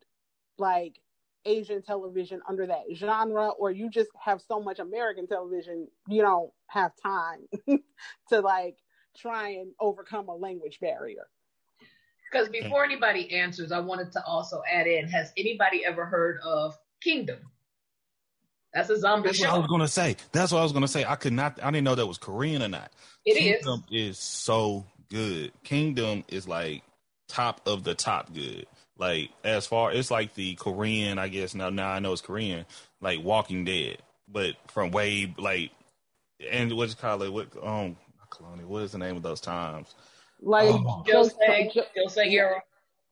like 0.58 1.00
Asian 1.46 1.82
television 1.82 2.42
under 2.48 2.68
that 2.68 2.84
genre, 2.94 3.50
or 3.50 3.72
you 3.72 3.90
just 3.90 4.10
have 4.22 4.42
so 4.42 4.60
much 4.60 4.80
American 4.80 5.26
television, 5.26 5.88
you 6.08 6.22
don't 6.22 6.52
have 6.68 6.92
time 7.02 7.48
to 8.30 8.42
like 8.42 8.78
try 9.20 9.50
and 9.50 9.72
overcome 9.80 10.30
a 10.30 10.36
language 10.36 10.80
barrier. 10.80 11.28
Because 12.32 12.50
before 12.50 12.84
anybody 12.84 13.34
answers, 13.34 13.72
I 13.72 13.80
wanted 13.80 14.12
to 14.14 14.24
also 14.24 14.62
add 14.72 14.88
in 14.88 15.08
has 15.08 15.32
anybody 15.36 15.84
ever 15.84 16.06
heard 16.06 16.40
of 16.44 16.78
Kingdom? 17.02 17.40
That's 18.74 18.90
a 18.90 19.00
zombie 19.00 19.30
That's 19.30 19.40
show. 19.40 19.46
what 19.48 19.56
I 19.56 19.58
was 19.58 19.68
gonna 19.68 19.88
say. 19.88 20.16
That's 20.32 20.52
what 20.52 20.60
I 20.60 20.64
was 20.64 20.72
gonna 20.72 20.88
say. 20.88 21.04
I 21.04 21.16
could 21.16 21.34
not. 21.34 21.60
I 21.64 21.72
didn't 21.72 21.86
know 21.86 21.96
that 21.96 22.06
was 22.06 22.20
Korean 22.20 22.62
or 22.62 22.68
not. 22.68 22.92
It 23.26 23.36
Kingdom 23.36 23.84
is. 23.90 24.18
is 24.18 24.20
so 24.20 24.86
good. 25.10 25.52
Kingdom 25.64 26.24
is 26.28 26.48
like 26.48 26.84
top 27.28 27.62
of 27.66 27.84
the 27.84 27.96
top 27.96 28.32
good. 28.32 28.68
Like 28.98 29.32
as 29.44 29.66
far 29.66 29.92
it's 29.92 30.12
like 30.12 30.36
the 30.36 30.54
Korean, 30.56 31.18
I 31.18 31.30
guess 31.30 31.56
now 31.56 31.70
now 31.70 31.90
I 31.90 32.00
know 32.00 32.14
it's 32.14 32.22
Korean, 32.22 32.66
like 33.02 33.24
Walking 33.24 33.66
Dead, 33.66 33.98
but 34.28 34.56
from 34.68 34.92
way 34.92 35.34
like 35.38 35.72
and 36.52 36.72
what's 36.74 36.94
it 36.94 37.00
called 37.00 37.24
it? 37.24 37.34
What 37.34 37.48
um 37.64 37.98
Colonial, 38.30 38.70
what 38.70 38.84
is 38.84 38.92
the 38.92 38.98
name 38.98 39.18
of 39.18 39.24
those 39.24 39.42
times? 39.42 39.96
Like 40.42 40.70
Oh. 40.70 41.04
Joseon, 41.08 41.72
Joseon 41.98 42.32
era. 42.32 42.62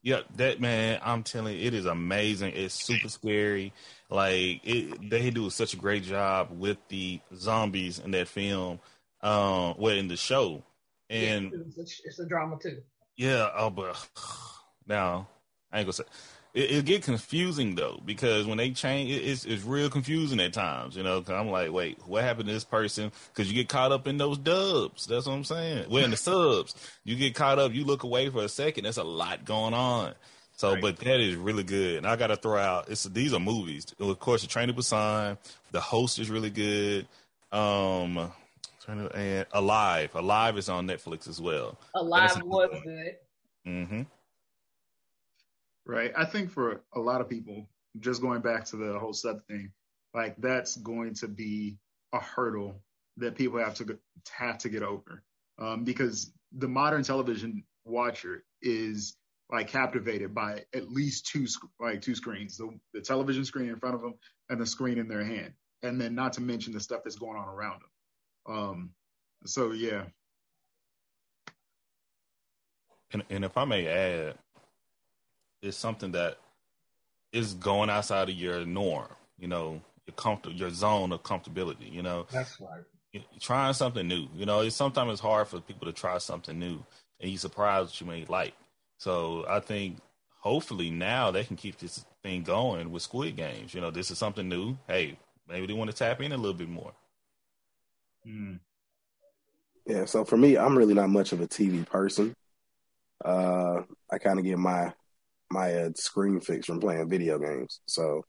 Yeah, 0.04 0.22
that 0.36 0.62
man, 0.62 1.00
I'm 1.04 1.24
telling 1.24 1.58
you, 1.58 1.68
it 1.68 1.74
is 1.74 1.86
amazing. 1.86 2.54
It's 2.56 2.74
super 2.74 3.10
scary. 3.10 3.74
Like 4.10 4.62
it, 4.64 5.10
they 5.10 5.30
do 5.32 5.50
such 5.50 5.74
a 5.74 5.78
great 5.78 6.04
job 6.04 6.50
with 6.52 6.78
the 6.88 7.20
zombies 7.36 8.00
in 8.00 8.12
that 8.12 8.28
film, 8.28 8.80
um, 9.22 9.76
well 9.78 9.98
in 9.98 10.08
the 10.08 10.16
show, 10.16 10.64
and 11.10 11.52
Yeah, 11.52 11.60
it's, 11.68 11.78
a, 11.78 12.08
it's 12.08 12.20
a 12.20 12.26
drama 12.26 12.58
too. 12.62 12.82
Yeah, 13.18 13.50
oh, 13.58 13.70
but 13.70 13.98
now 14.88 15.28
I 15.72 15.80
ain't 15.80 15.88
gonna 15.88 15.94
say 15.94 16.04
it, 16.58 16.72
it 16.72 16.86
get 16.86 17.04
confusing 17.04 17.76
though 17.76 18.02
because 18.04 18.48
when 18.48 18.58
they 18.58 18.72
change, 18.72 19.12
it, 19.12 19.24
it's 19.24 19.46
it's 19.46 19.64
real 19.64 19.90
confusing 19.90 20.40
at 20.40 20.54
times. 20.54 20.98
You 20.98 21.04
know, 21.04 21.24
i 21.28 21.34
I'm 21.34 21.50
like, 21.50 21.72
wait, 21.72 22.00
what 22.08 22.24
happened 22.24 22.48
to 22.48 22.54
this 22.54 22.64
person? 22.64 23.12
Because 23.32 23.50
you 23.50 23.56
get 23.56 23.70
caught 23.70 23.92
up 23.92 24.08
in 24.08 24.18
those 24.18 24.40
dubs. 24.40 25.06
That's 25.06 25.28
what 25.28 25.34
I'm 25.34 25.44
saying. 25.44 25.86
Well, 25.90 26.04
in 26.04 26.12
the 26.12 26.18
subs, 26.18 26.74
you 27.04 27.16
get 27.16 27.36
caught 27.36 27.60
up. 27.60 27.74
You 27.74 27.86
look 27.86 28.04
away 28.04 28.30
for 28.30 28.44
a 28.44 28.50
second. 28.50 28.86
There's 28.86 28.98
a 28.98 29.04
lot 29.04 29.46
going 29.46 29.76
on. 29.76 30.14
So, 30.56 30.74
Right. 30.74 30.82
but 30.82 30.98
that 30.98 31.20
is 31.20 31.36
really 31.36 31.64
good. 31.64 31.98
And 31.98 32.08
I 32.08 32.16
got 32.16 32.28
to 32.28 32.36
throw 32.36 32.58
out. 32.58 32.90
It's 32.90 33.04
these 33.04 33.32
are 33.34 33.40
movies. 33.40 33.86
Of 34.00 34.18
course, 34.20 34.42
the 34.42 34.48
Train 34.48 34.70
to 34.70 34.74
Busan. 34.74 35.38
The 35.72 35.80
host 35.80 36.18
is 36.18 36.32
really 36.32 36.50
good. 36.50 37.08
Um, 37.52 38.32
to- 38.88 39.16
and 39.16 39.46
Alive. 39.52 40.16
Alive 40.16 40.58
is 40.58 40.70
on 40.70 40.88
Netflix 40.88 41.28
as 41.28 41.40
well. 41.40 41.78
Alive 41.94 42.22
That's 42.30 42.38
a 42.38 42.40
good 42.40 42.50
was 42.50 42.82
good. 42.84 43.16
Mm-hmm. 43.68 44.02
Right. 45.88 46.12
I 46.18 46.26
think 46.26 46.52
for 46.52 46.82
a 46.94 47.00
lot 47.00 47.22
of 47.22 47.30
people, 47.30 47.70
just 48.00 48.22
going 48.22 48.42
back 48.42 48.66
to 48.66 48.76
the 48.76 49.00
whole 49.00 49.14
sub 49.14 49.46
thing, 49.48 49.72
like 50.14 50.36
that's 50.38 50.76
going 50.76 51.14
to 51.16 51.28
be 51.28 51.78
a 52.14 52.20
hurdle 52.20 52.82
that 53.18 53.36
people 53.36 53.60
have 53.60 53.76
to 53.76 53.98
have 54.38 54.58
to 54.60 54.70
get 54.70 54.84
over, 54.84 55.24
um, 55.60 55.84
because 55.86 56.32
the 56.52 56.68
modern 56.68 57.04
television 57.04 57.64
watcher 57.86 58.44
is 58.62 59.16
like 59.50 59.70
captivated 59.70 60.36
by 60.36 60.66
at 60.76 60.92
least 60.92 61.28
two 61.28 61.48
like 61.80 62.02
two 62.02 62.16
screens, 62.16 62.58
the 62.58 62.70
the 62.94 63.02
television 63.02 63.46
screen 63.46 63.70
in 63.70 63.78
front 63.78 63.96
of 63.96 64.02
them 64.02 64.16
and 64.50 64.60
the 64.60 64.66
screen 64.66 64.98
in 64.98 65.08
their 65.08 65.24
hand, 65.24 65.54
and 65.84 66.00
then 66.00 66.14
not 66.14 66.34
to 66.34 66.42
mention 66.42 66.74
the 66.74 66.82
stuff 66.82 67.02
that's 67.04 67.16
going 67.16 67.38
on 67.38 67.48
around 67.48 67.82
them. 67.82 68.56
Um, 68.56 68.90
so 69.46 69.72
yeah, 69.72 70.04
And, 73.12 73.24
and 73.30 73.46
if 73.46 73.58
I 73.58 73.66
may 73.66 73.88
add, 73.88 74.38
it's 75.62 75.78
something 75.78 76.12
that 76.12 76.38
is 77.32 77.54
going 77.54 77.90
outside 77.90 78.30
of 78.30 78.36
your 78.36 78.66
norm. 78.66 79.10
You 79.38 79.48
know, 79.48 79.82
your 80.06 80.16
comfort, 80.16 80.54
your 80.54 80.70
zone 80.70 81.12
of 81.12 81.24
comfortability. 81.24 81.92
You 81.92 82.02
know, 82.02 82.26
That's 82.32 82.60
right. 82.60 82.84
You- 83.12 83.24
trying 83.40 83.74
something 83.74 84.08
new. 84.08 84.28
You 84.36 84.46
know, 84.46 84.62
it's 84.62 84.76
sometimes 84.76 85.14
it's 85.14 85.22
hard 85.22 85.48
for 85.48 85.60
people 85.60 85.86
to 85.86 85.94
try 85.94 86.18
something 86.18 86.58
new, 86.58 86.84
and 87.20 87.32
you 87.32 87.38
surprised 87.38 87.90
what 87.90 88.02
you 88.02 88.08
may 88.08 88.26
like. 88.26 88.54
So 88.98 89.46
I 89.48 89.60
think 89.60 90.00
hopefully 90.40 90.90
now 90.90 91.32
they 91.32 91.44
can 91.44 91.56
keep 91.56 91.78
this 91.78 92.06
thing 92.24 92.44
going 92.44 92.92
with 92.92 93.04
Squid 93.04 93.36
Games. 93.36 93.74
You 93.74 93.82
know, 93.82 93.92
this 93.92 94.12
is 94.12 94.18
something 94.18 94.48
new. 94.48 94.78
Hey, 94.88 95.18
maybe 95.48 95.68
they 95.68 95.74
want 95.74 95.92
to 95.92 95.96
tap 95.96 96.22
in 96.22 96.32
a 96.32 96.38
little 96.38 96.54
bit 96.54 96.70
more. 96.70 96.94
Mm. 98.26 98.60
Yeah, 99.86 100.06
so 100.06 100.26
for 100.26 100.36
me, 100.36 100.58
I'm 100.58 100.78
really 100.78 100.94
not 100.94 101.10
much 101.10 101.32
of 101.32 101.42
a 101.42 101.48
TV 101.48 101.86
person. 101.86 102.36
Uh, 103.24 103.84
I 104.12 104.18
kind 104.18 104.38
of 104.38 104.46
get 104.46 104.58
my 104.58 104.94
my 105.50 105.74
uh, 105.74 105.90
screen 105.96 106.40
fix 106.40 106.66
from 106.66 106.80
playing 106.80 107.10
video 107.10 107.40
games, 107.40 107.82
so 107.86 108.24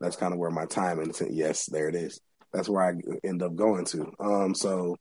that's 0.00 0.16
kind 0.16 0.32
of 0.32 0.38
where 0.38 0.50
my 0.50 0.66
time 0.66 0.98
and 0.98 1.16
yes, 1.30 1.66
there 1.66 1.88
it 1.88 1.94
is. 1.94 2.20
That's 2.52 2.68
where 2.68 2.84
I 2.84 2.92
end 3.24 3.42
up 3.42 3.54
going 3.54 3.84
to. 3.86 4.12
Um, 4.20 4.54
so 4.54 4.96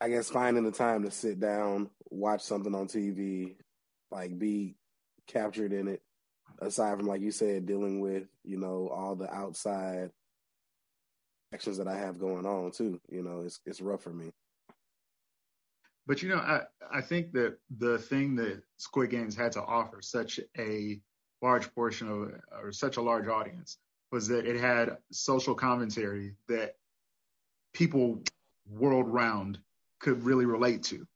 I 0.00 0.08
guess 0.08 0.28
finding 0.28 0.64
the 0.64 0.72
time 0.72 1.04
to 1.04 1.10
sit 1.10 1.40
down, 1.40 1.88
watch 2.10 2.42
something 2.42 2.74
on 2.74 2.88
TV, 2.88 3.56
like 4.10 4.38
be 4.38 4.76
captured 5.26 5.72
in 5.72 5.88
it. 5.88 6.02
Aside 6.60 6.98
from 6.98 7.06
like 7.06 7.20
you 7.20 7.30
said, 7.30 7.66
dealing 7.66 8.00
with 8.00 8.24
you 8.44 8.58
know 8.58 8.90
all 8.94 9.16
the 9.16 9.32
outside 9.32 10.10
actions 11.52 11.78
that 11.78 11.88
I 11.88 11.96
have 11.96 12.18
going 12.18 12.46
on 12.46 12.72
too. 12.72 13.00
You 13.08 13.22
know, 13.22 13.42
it's 13.44 13.60
it's 13.64 13.80
rough 13.80 14.02
for 14.02 14.12
me. 14.12 14.30
But 16.06 16.22
you 16.22 16.28
know, 16.28 16.36
I 16.36 16.62
I 16.92 17.00
think 17.00 17.32
that 17.32 17.56
the 17.78 17.98
thing 17.98 18.36
that 18.36 18.62
Squid 18.76 19.10
Games 19.10 19.34
had 19.34 19.52
to 19.52 19.62
offer 19.62 20.02
such 20.02 20.38
a 20.58 21.00
large 21.42 21.74
portion 21.74 22.08
of 22.08 22.32
or 22.62 22.72
such 22.72 22.96
a 22.96 23.02
large 23.02 23.28
audience 23.28 23.78
was 24.12 24.28
that 24.28 24.46
it 24.46 24.60
had 24.60 24.98
social 25.10 25.54
commentary 25.54 26.34
that 26.48 26.76
people 27.72 28.22
world 28.70 29.08
round 29.08 29.58
could 29.98 30.22
really 30.22 30.46
relate 30.46 30.84
to. 30.84 31.06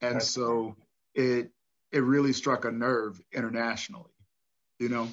And 0.00 0.16
That's 0.16 0.30
so 0.30 0.76
it 1.14 1.50
it 1.90 2.00
really 2.00 2.32
struck 2.32 2.64
a 2.64 2.70
nerve 2.70 3.20
internationally, 3.32 4.12
you 4.78 4.88
know. 4.88 5.08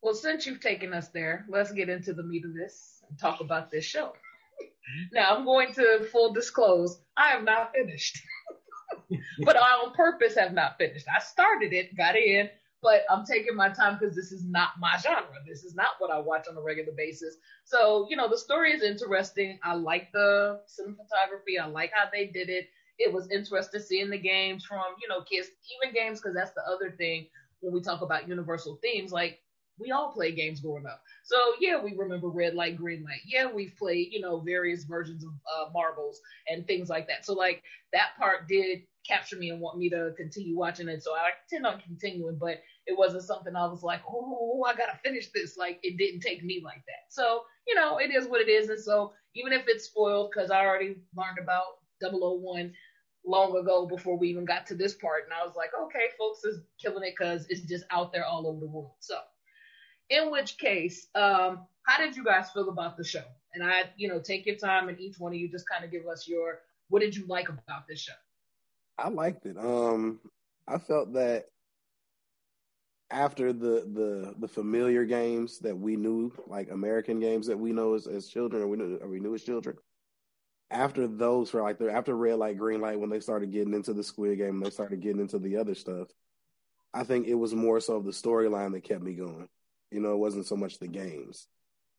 Well, 0.00 0.14
since 0.14 0.46
you've 0.46 0.60
taken 0.60 0.94
us 0.94 1.08
there, 1.08 1.44
let's 1.48 1.72
get 1.72 1.88
into 1.88 2.12
the 2.12 2.22
meat 2.22 2.44
of 2.44 2.54
this 2.54 3.02
and 3.08 3.18
talk 3.18 3.40
about 3.40 3.70
this 3.70 3.84
show. 3.84 4.12
Now, 5.12 5.34
I'm 5.34 5.44
going 5.44 5.72
to 5.74 6.06
full 6.10 6.32
disclose, 6.32 7.00
I 7.16 7.28
have 7.28 7.44
not 7.44 7.72
finished. 7.72 8.20
but 9.44 9.56
I 9.56 9.70
on 9.84 9.92
purpose 9.94 10.34
have 10.36 10.52
not 10.52 10.78
finished. 10.78 11.06
I 11.14 11.20
started 11.20 11.72
it, 11.72 11.96
got 11.96 12.16
in, 12.16 12.48
but 12.82 13.02
I'm 13.10 13.24
taking 13.24 13.56
my 13.56 13.68
time 13.68 13.98
because 13.98 14.14
this 14.14 14.32
is 14.32 14.44
not 14.44 14.70
my 14.78 14.96
genre. 15.02 15.26
This 15.46 15.64
is 15.64 15.74
not 15.74 15.90
what 15.98 16.10
I 16.10 16.18
watch 16.18 16.46
on 16.48 16.56
a 16.56 16.62
regular 16.62 16.92
basis. 16.96 17.36
So, 17.64 18.06
you 18.08 18.16
know, 18.16 18.28
the 18.28 18.38
story 18.38 18.72
is 18.72 18.82
interesting. 18.82 19.58
I 19.64 19.74
like 19.74 20.12
the 20.12 20.60
cinematography. 20.68 21.60
I 21.60 21.66
like 21.66 21.90
how 21.94 22.08
they 22.12 22.26
did 22.26 22.48
it. 22.48 22.68
It 22.98 23.12
was 23.12 23.30
interesting 23.30 23.80
seeing 23.80 24.10
the 24.10 24.18
games 24.18 24.64
from, 24.64 24.84
you 25.02 25.08
know, 25.08 25.22
kids, 25.22 25.48
even 25.82 25.94
games, 25.94 26.20
because 26.20 26.34
that's 26.34 26.52
the 26.52 26.62
other 26.62 26.94
thing 26.96 27.26
when 27.60 27.74
we 27.74 27.82
talk 27.82 28.02
about 28.02 28.28
universal 28.28 28.78
themes. 28.82 29.12
Like, 29.12 29.40
we 29.78 29.90
all 29.90 30.12
play 30.12 30.32
games 30.32 30.60
growing 30.60 30.86
up. 30.86 31.02
So 31.24 31.36
yeah, 31.60 31.82
we 31.82 31.94
remember 31.96 32.28
red 32.28 32.54
light, 32.54 32.76
green 32.76 33.04
light. 33.04 33.20
Yeah, 33.26 33.50
we've 33.52 33.76
played, 33.76 34.08
you 34.12 34.20
know, 34.20 34.40
various 34.40 34.84
versions 34.84 35.24
of 35.24 35.30
uh, 35.30 35.70
marbles 35.72 36.20
and 36.48 36.66
things 36.66 36.88
like 36.88 37.06
that. 37.08 37.26
So 37.26 37.34
like 37.34 37.62
that 37.92 38.16
part 38.18 38.48
did 38.48 38.82
capture 39.06 39.36
me 39.36 39.50
and 39.50 39.60
want 39.60 39.78
me 39.78 39.88
to 39.90 40.12
continue 40.16 40.56
watching 40.56 40.88
it. 40.88 41.02
So 41.02 41.12
I 41.12 41.30
intend 41.50 41.66
on 41.66 41.80
continuing, 41.80 42.38
but 42.38 42.60
it 42.86 42.96
wasn't 42.96 43.22
something 43.22 43.54
I 43.54 43.66
was 43.66 43.82
like, 43.82 44.00
oh, 44.08 44.64
I 44.66 44.74
gotta 44.74 44.98
finish 45.04 45.28
this. 45.32 45.56
Like 45.56 45.78
it 45.82 45.96
didn't 45.96 46.20
take 46.20 46.42
me 46.42 46.62
like 46.64 46.82
that. 46.86 47.06
So 47.08 47.42
you 47.66 47.74
know, 47.74 47.98
it 47.98 48.14
is 48.14 48.28
what 48.28 48.40
it 48.40 48.48
is. 48.48 48.68
And 48.68 48.80
so 48.80 49.12
even 49.34 49.52
if 49.52 49.64
it's 49.66 49.84
spoiled, 49.84 50.30
because 50.32 50.50
I 50.50 50.64
already 50.64 50.96
learned 51.16 51.38
about 51.42 51.78
001 52.00 52.72
long 53.24 53.56
ago 53.56 53.86
before 53.86 54.16
we 54.16 54.28
even 54.28 54.44
got 54.44 54.66
to 54.66 54.74
this 54.74 54.94
part, 54.94 55.24
and 55.24 55.32
I 55.32 55.44
was 55.44 55.56
like, 55.56 55.70
okay, 55.80 56.06
folks 56.18 56.44
is 56.44 56.60
killing 56.80 57.04
it 57.04 57.14
because 57.18 57.46
it's 57.48 57.62
just 57.62 57.84
out 57.90 58.12
there 58.12 58.24
all 58.24 58.46
over 58.46 58.60
the 58.60 58.66
world. 58.66 58.92
So 59.00 59.16
in 60.10 60.30
which 60.30 60.58
case, 60.58 61.06
um, 61.14 61.66
how 61.82 61.98
did 61.98 62.16
you 62.16 62.24
guys 62.24 62.50
feel 62.50 62.68
about 62.68 62.96
the 62.96 63.04
show? 63.04 63.24
And 63.54 63.64
I, 63.64 63.84
you 63.96 64.08
know, 64.08 64.20
take 64.20 64.46
your 64.46 64.56
time 64.56 64.88
and 64.88 65.00
each 65.00 65.18
one 65.18 65.32
of 65.32 65.38
you 65.38 65.48
just 65.48 65.68
kind 65.68 65.84
of 65.84 65.90
give 65.90 66.06
us 66.06 66.28
your 66.28 66.60
what 66.88 67.00
did 67.00 67.16
you 67.16 67.26
like 67.26 67.48
about 67.48 67.86
this 67.88 68.00
show? 68.00 68.12
I 68.98 69.08
liked 69.08 69.46
it. 69.46 69.56
Um, 69.58 70.20
I 70.68 70.78
felt 70.78 71.14
that 71.14 71.46
after 73.10 73.52
the 73.52 73.88
the 73.92 74.34
the 74.38 74.48
familiar 74.48 75.04
games 75.04 75.58
that 75.60 75.76
we 75.76 75.96
knew, 75.96 76.32
like 76.46 76.70
American 76.70 77.20
games 77.20 77.46
that 77.46 77.58
we 77.58 77.72
know 77.72 77.94
as, 77.94 78.06
as 78.06 78.28
children, 78.28 78.62
or 78.62 78.68
we 78.68 78.76
knew 78.76 78.98
or 79.00 79.08
we 79.08 79.20
knew 79.20 79.34
as 79.34 79.42
children. 79.42 79.76
After 80.70 81.06
those, 81.06 81.50
for 81.50 81.62
like 81.62 81.78
the 81.78 81.92
after 81.92 82.16
red 82.16 82.38
light, 82.38 82.58
green 82.58 82.80
light, 82.80 82.98
when 82.98 83.10
they 83.10 83.20
started 83.20 83.52
getting 83.52 83.74
into 83.74 83.92
the 83.92 84.02
Squid 84.02 84.38
Game, 84.38 84.56
and 84.56 84.66
they 84.66 84.70
started 84.70 85.00
getting 85.00 85.20
into 85.20 85.38
the 85.38 85.56
other 85.56 85.74
stuff. 85.74 86.08
I 86.92 87.04
think 87.04 87.26
it 87.26 87.34
was 87.34 87.54
more 87.54 87.78
so 87.80 88.00
the 88.00 88.10
storyline 88.10 88.72
that 88.72 88.82
kept 88.82 89.02
me 89.02 89.14
going. 89.14 89.48
You 89.90 90.00
know, 90.00 90.12
it 90.12 90.18
wasn't 90.18 90.46
so 90.46 90.56
much 90.56 90.78
the 90.78 90.88
games. 90.88 91.46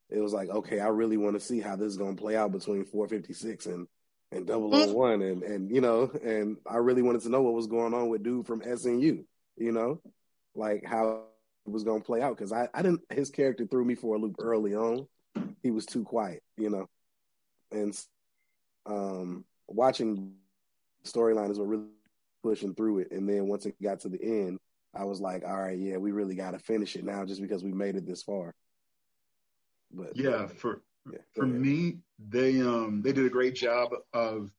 It 0.10 0.20
was 0.20 0.34
like, 0.34 0.50
okay, 0.50 0.80
I 0.80 0.88
really 0.88 1.18
want 1.18 1.36
to 1.36 1.40
see 1.40 1.60
how 1.60 1.76
this 1.76 1.88
is 1.88 1.98
going 1.98 2.16
to 2.16 2.22
play 2.22 2.36
out 2.36 2.52
between 2.52 2.86
456 2.86 3.66
and 3.66 3.88
and 4.32 4.48
001 4.48 5.22
and 5.22 5.44
and 5.44 5.72
you 5.72 5.82
know, 5.82 6.12
and 6.24 6.58
I 6.70 6.78
really 6.78 7.02
wanted 7.02 7.22
to 7.22 7.30
know 7.30 7.42
what 7.42 7.54
was 7.54 7.68
going 7.68 7.94
on 7.94 8.10
with 8.10 8.24
dude 8.24 8.46
from 8.46 8.62
SNU, 8.62 9.24
you 9.58 9.72
know, 9.72 10.02
like 10.56 10.84
how 10.86 11.24
it 11.66 11.72
was 11.72 11.84
going 11.84 12.02
to 12.02 12.06
play 12.06 12.22
out 12.22 12.38
because 12.38 12.52
I 12.52 12.68
I 12.74 12.82
didn't 12.82 13.02
his 13.10 13.30
character 13.30 13.66
threw 13.66 13.86
me 13.86 13.96
for 13.96 14.16
a 14.16 14.20
loop 14.20 14.36
early 14.40 14.76
on. 14.76 15.08
He 15.64 15.72
was 15.72 15.86
too 15.86 16.04
quiet, 16.04 16.44
you 16.58 16.70
know. 16.70 16.88
And 17.72 17.98
um 18.86 19.46
watching 19.68 20.34
storyline 21.06 21.52
is 21.52 21.60
what 21.60 21.68
really 21.68 21.86
pushing 22.44 22.76
through 22.76 23.00
it 23.00 23.12
and 23.12 23.28
then 23.28 23.48
once 23.48 23.66
it 23.66 23.82
got 23.82 24.00
to 24.02 24.10
the 24.10 24.22
end 24.22 24.60
I 24.96 25.04
was 25.06 25.22
like, 25.22 25.44
all 25.46 25.58
right, 25.58 25.78
yeah, 25.78 25.98
we 25.98 26.12
really 26.12 26.36
got 26.36 26.52
to 26.52 26.60
finish 26.60 26.96
it 26.96 27.04
now 27.04 27.26
just 27.26 27.42
because 27.42 27.64
we 27.64 27.72
made 27.72 27.96
it 27.96 28.06
this 28.06 28.24
far. 28.24 28.56
But 29.92 30.16
yeah, 30.16 30.48
for 30.48 30.82
yeah, 31.12 31.20
for 31.34 31.46
ahead. 31.46 31.60
me, 31.60 31.98
they 32.20 32.62
um 32.62 33.02
they 33.04 33.14
did 33.14 33.26
a 33.26 33.30
great 33.30 33.56
job 33.56 33.92
of 34.14 34.52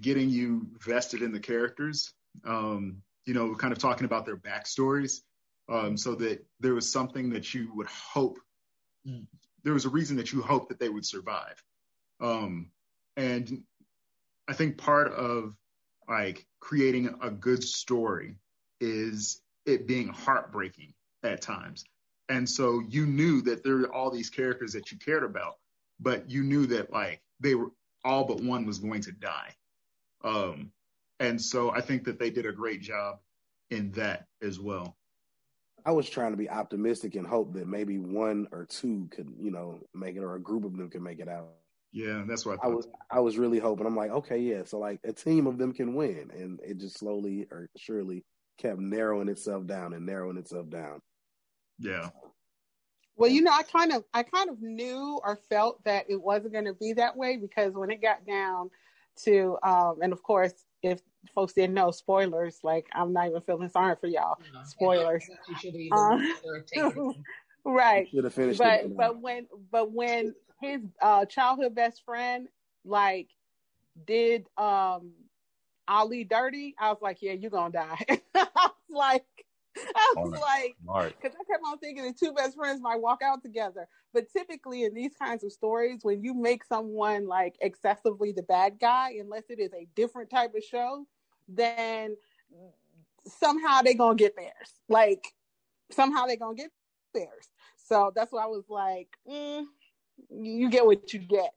getting 0.00 0.28
you 0.28 0.66
vested 0.80 1.22
in 1.22 1.32
the 1.32 1.40
characters. 1.40 2.12
Um, 2.44 3.02
you 3.26 3.34
know, 3.34 3.54
kind 3.54 3.72
of 3.72 3.78
talking 3.78 4.06
about 4.06 4.24
their 4.24 4.36
backstories, 4.36 5.20
um, 5.68 5.96
so 5.96 6.14
that 6.16 6.44
there 6.58 6.74
was 6.74 6.90
something 6.90 7.30
that 7.30 7.54
you 7.54 7.70
would 7.74 7.86
hope 7.86 8.38
there 9.62 9.72
was 9.72 9.84
a 9.84 9.90
reason 9.90 10.16
that 10.16 10.32
you 10.32 10.42
hope 10.42 10.68
that 10.68 10.78
they 10.78 10.88
would 10.88 11.06
survive. 11.06 11.62
Um, 12.20 12.70
and 13.16 13.62
I 14.48 14.52
think 14.52 14.78
part 14.78 15.12
of 15.12 15.56
like 16.08 16.46
creating 16.60 17.14
a 17.22 17.30
good 17.30 17.62
story 17.62 18.36
is 18.80 19.42
it 19.66 19.86
being 19.86 20.08
heartbreaking 20.08 20.92
at 21.22 21.42
times. 21.42 21.84
And 22.28 22.48
so 22.48 22.82
you 22.88 23.06
knew 23.06 23.42
that 23.42 23.62
there 23.62 23.76
were 23.76 23.92
all 23.92 24.10
these 24.10 24.30
characters 24.30 24.72
that 24.72 24.92
you 24.92 24.98
cared 24.98 25.24
about, 25.24 25.58
but 25.98 26.30
you 26.30 26.42
knew 26.42 26.66
that 26.66 26.92
like 26.92 27.20
they 27.40 27.54
were 27.54 27.70
all 28.04 28.24
but 28.24 28.40
one 28.40 28.64
was 28.64 28.78
going 28.78 29.02
to 29.02 29.12
die. 29.12 29.54
Um, 30.22 30.70
and 31.18 31.40
so 31.40 31.70
I 31.70 31.80
think 31.80 32.04
that 32.04 32.18
they 32.18 32.30
did 32.30 32.46
a 32.46 32.52
great 32.52 32.80
job 32.80 33.18
in 33.70 33.90
that 33.92 34.26
as 34.42 34.58
well. 34.58 34.96
I 35.84 35.92
was 35.92 36.08
trying 36.08 36.30
to 36.32 36.36
be 36.36 36.48
optimistic 36.48 37.14
and 37.14 37.26
hope 37.26 37.54
that 37.54 37.66
maybe 37.66 37.98
one 37.98 38.46
or 38.52 38.66
two 38.66 39.08
could, 39.10 39.32
you 39.38 39.50
know, 39.50 39.80
make 39.94 40.16
it 40.16 40.20
or 40.22 40.34
a 40.34 40.40
group 40.40 40.64
of 40.64 40.76
them 40.76 40.90
could 40.90 41.02
make 41.02 41.20
it 41.20 41.28
out. 41.28 41.48
Yeah, 41.92 42.22
that's 42.26 42.46
what 42.46 42.60
I, 42.62 42.66
I 42.66 42.70
was. 42.70 42.86
I 43.10 43.18
was 43.18 43.36
really 43.36 43.58
hoping. 43.58 43.84
I'm 43.84 43.96
like, 43.96 44.12
okay, 44.12 44.38
yeah. 44.38 44.62
So 44.64 44.78
like 44.78 45.00
a 45.04 45.12
team 45.12 45.48
of 45.48 45.58
them 45.58 45.72
can 45.72 45.94
win, 45.94 46.30
and 46.32 46.60
it 46.62 46.78
just 46.78 46.98
slowly 46.98 47.48
or 47.50 47.68
surely 47.76 48.24
kept 48.60 48.78
narrowing 48.78 49.28
itself 49.28 49.66
down 49.66 49.94
and 49.94 50.06
narrowing 50.06 50.36
itself 50.36 50.68
down. 50.68 51.00
Yeah. 51.78 52.10
Well, 53.16 53.30
you 53.30 53.42
know, 53.42 53.52
I 53.52 53.62
kind 53.62 53.92
of 53.92 54.04
I 54.14 54.22
kind 54.22 54.50
of 54.50 54.62
knew 54.62 55.20
or 55.22 55.36
felt 55.48 55.82
that 55.84 56.06
it 56.08 56.20
wasn't 56.20 56.52
going 56.52 56.64
to 56.66 56.74
be 56.74 56.94
that 56.94 57.16
way 57.16 57.36
because 57.36 57.74
when 57.74 57.90
it 57.90 58.02
got 58.02 58.26
down 58.26 58.70
to 59.24 59.58
um 59.62 59.96
and 60.00 60.12
of 60.12 60.22
course 60.22 60.54
if 60.82 61.00
folks 61.34 61.52
didn't 61.52 61.74
know 61.74 61.90
spoilers 61.90 62.60
like 62.62 62.86
I'm 62.94 63.12
not 63.12 63.28
even 63.28 63.40
feeling 63.42 63.68
sorry 63.68 63.96
for 64.00 64.06
y'all. 64.06 64.36
No, 64.54 64.60
spoilers. 64.64 65.28
um, 65.92 66.34
right. 67.64 68.08
Should 68.08 68.24
have 68.24 68.32
finished 68.32 68.58
but 68.58 68.84
it. 68.84 68.96
but 68.96 69.20
when 69.20 69.46
but 69.70 69.92
when 69.92 70.34
his 70.60 70.80
uh 71.02 71.24
childhood 71.26 71.74
best 71.74 72.02
friend 72.04 72.48
like 72.84 73.28
did 74.06 74.46
um 74.56 75.12
Ali 75.90 76.22
dirty, 76.22 76.76
I 76.78 76.88
was 76.90 77.02
like, 77.02 77.20
yeah, 77.20 77.32
you're 77.32 77.50
gonna 77.50 77.72
die. 77.72 77.98
I 78.34 78.46
was 78.64 78.70
like, 78.88 79.24
I 79.76 80.14
was 80.16 80.40
like, 80.40 80.76
because 81.20 81.36
I 81.38 81.44
kept 81.44 81.64
on 81.66 81.78
thinking 81.78 82.04
the 82.04 82.12
two 82.12 82.32
best 82.32 82.56
friends 82.56 82.80
might 82.80 83.00
walk 83.00 83.22
out 83.22 83.42
together. 83.42 83.88
But 84.14 84.32
typically 84.32 84.84
in 84.84 84.94
these 84.94 85.14
kinds 85.20 85.42
of 85.42 85.52
stories, 85.52 86.00
when 86.02 86.22
you 86.22 86.32
make 86.32 86.64
someone 86.64 87.26
like 87.26 87.56
excessively 87.60 88.30
the 88.30 88.44
bad 88.44 88.78
guy, 88.80 89.16
unless 89.20 89.44
it 89.50 89.58
is 89.58 89.72
a 89.74 89.88
different 89.96 90.30
type 90.30 90.54
of 90.54 90.62
show, 90.62 91.06
then 91.48 92.16
somehow 93.26 93.82
they're 93.82 93.94
gonna 93.94 94.14
get 94.14 94.36
theirs. 94.36 94.72
Like 94.88 95.26
somehow 95.90 96.26
they're 96.26 96.36
gonna 96.36 96.54
get 96.54 96.70
theirs. 97.14 97.48
So 97.76 98.12
that's 98.14 98.30
why 98.30 98.44
I 98.44 98.46
was 98.46 98.64
like, 98.68 99.08
mm, 99.28 99.64
you 100.30 100.70
get 100.70 100.86
what 100.86 101.12
you 101.12 101.18
get. 101.18 101.52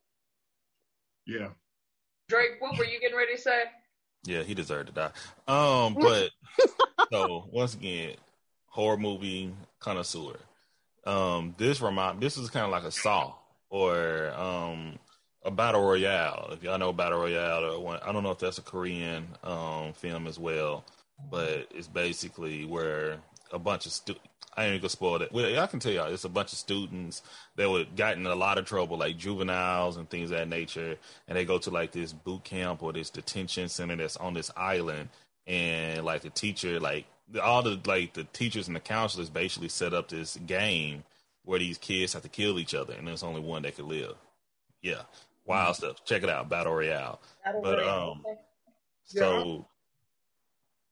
Yeah. 1.27 1.49
Drake, 2.29 2.53
what 2.59 2.79
were 2.79 2.85
you 2.85 2.99
getting 2.99 3.15
ready 3.17 3.35
to 3.35 3.41
say? 3.41 3.63
Yeah, 4.25 4.43
he 4.43 4.53
deserved 4.53 4.87
to 4.87 4.93
die. 4.93 5.11
Um, 5.47 5.95
but 5.95 6.29
so 7.11 7.47
once 7.51 7.73
again, 7.73 8.15
horror 8.67 8.97
movie 8.97 9.53
connoisseur. 9.79 10.37
Um, 11.05 11.53
this 11.57 11.81
remind 11.81 12.21
this 12.21 12.37
is 12.37 12.49
kind 12.49 12.65
of 12.65 12.71
like 12.71 12.83
a 12.83 12.91
Saw 12.91 13.33
or 13.69 14.31
um 14.35 14.97
a 15.43 15.51
battle 15.51 15.85
royale. 15.85 16.49
If 16.53 16.63
y'all 16.63 16.77
know 16.77 16.93
battle 16.93 17.19
royale, 17.19 17.65
or 17.65 17.79
one, 17.79 17.99
I 18.03 18.11
don't 18.13 18.23
know 18.23 18.31
if 18.31 18.39
that's 18.39 18.57
a 18.57 18.61
Korean 18.61 19.27
um 19.43 19.93
film 19.93 20.27
as 20.27 20.39
well, 20.39 20.85
but 21.29 21.67
it's 21.71 21.87
basically 21.87 22.65
where 22.65 23.17
a 23.51 23.59
bunch 23.59 23.85
of 23.85 23.91
stu- 23.91 24.15
I 24.55 24.65
ain't 24.65 24.81
gonna 24.81 24.89
spoil 24.89 25.21
it. 25.21 25.31
Well, 25.31 25.59
I 25.59 25.67
can 25.67 25.79
tell 25.79 25.91
y'all, 25.91 26.13
it's 26.13 26.25
a 26.25 26.29
bunch 26.29 26.51
of 26.51 26.57
students 26.57 27.21
that 27.55 27.69
were 27.69 27.85
got 27.95 28.17
in 28.17 28.25
a 28.25 28.35
lot 28.35 28.57
of 28.57 28.65
trouble, 28.65 28.97
like 28.97 29.17
juveniles 29.17 29.97
and 29.97 30.09
things 30.09 30.31
of 30.31 30.37
that 30.37 30.47
nature, 30.47 30.97
and 31.27 31.37
they 31.37 31.45
go 31.45 31.57
to 31.59 31.69
like 31.69 31.91
this 31.91 32.13
boot 32.13 32.43
camp 32.43 32.83
or 32.83 32.93
this 32.93 33.09
detention 33.09 33.69
center 33.69 33.95
that's 33.95 34.17
on 34.17 34.33
this 34.33 34.51
island, 34.55 35.09
and 35.47 36.05
like 36.05 36.21
the 36.21 36.29
teacher, 36.29 36.79
like 36.79 37.05
all 37.41 37.61
the 37.61 37.79
like 37.85 38.13
the 38.13 38.25
teachers 38.25 38.67
and 38.67 38.75
the 38.75 38.81
counselors 38.81 39.29
basically 39.29 39.69
set 39.69 39.93
up 39.93 40.09
this 40.09 40.37
game 40.45 41.03
where 41.45 41.59
these 41.59 41.77
kids 41.77 42.13
have 42.13 42.21
to 42.21 42.29
kill 42.29 42.59
each 42.59 42.75
other, 42.75 42.93
and 42.93 43.07
there's 43.07 43.23
only 43.23 43.41
one 43.41 43.63
that 43.63 43.75
can 43.75 43.87
live. 43.87 44.15
Yeah, 44.81 45.01
wild 45.45 45.75
mm-hmm. 45.75 45.85
stuff. 45.85 46.05
Check 46.05 46.23
it 46.23 46.29
out, 46.29 46.49
Battle 46.49 46.73
Royale. 46.73 47.19
Battle 47.43 47.61
but 47.61 47.79
Royale. 47.79 48.11
um, 48.11 48.37
so 49.05 49.65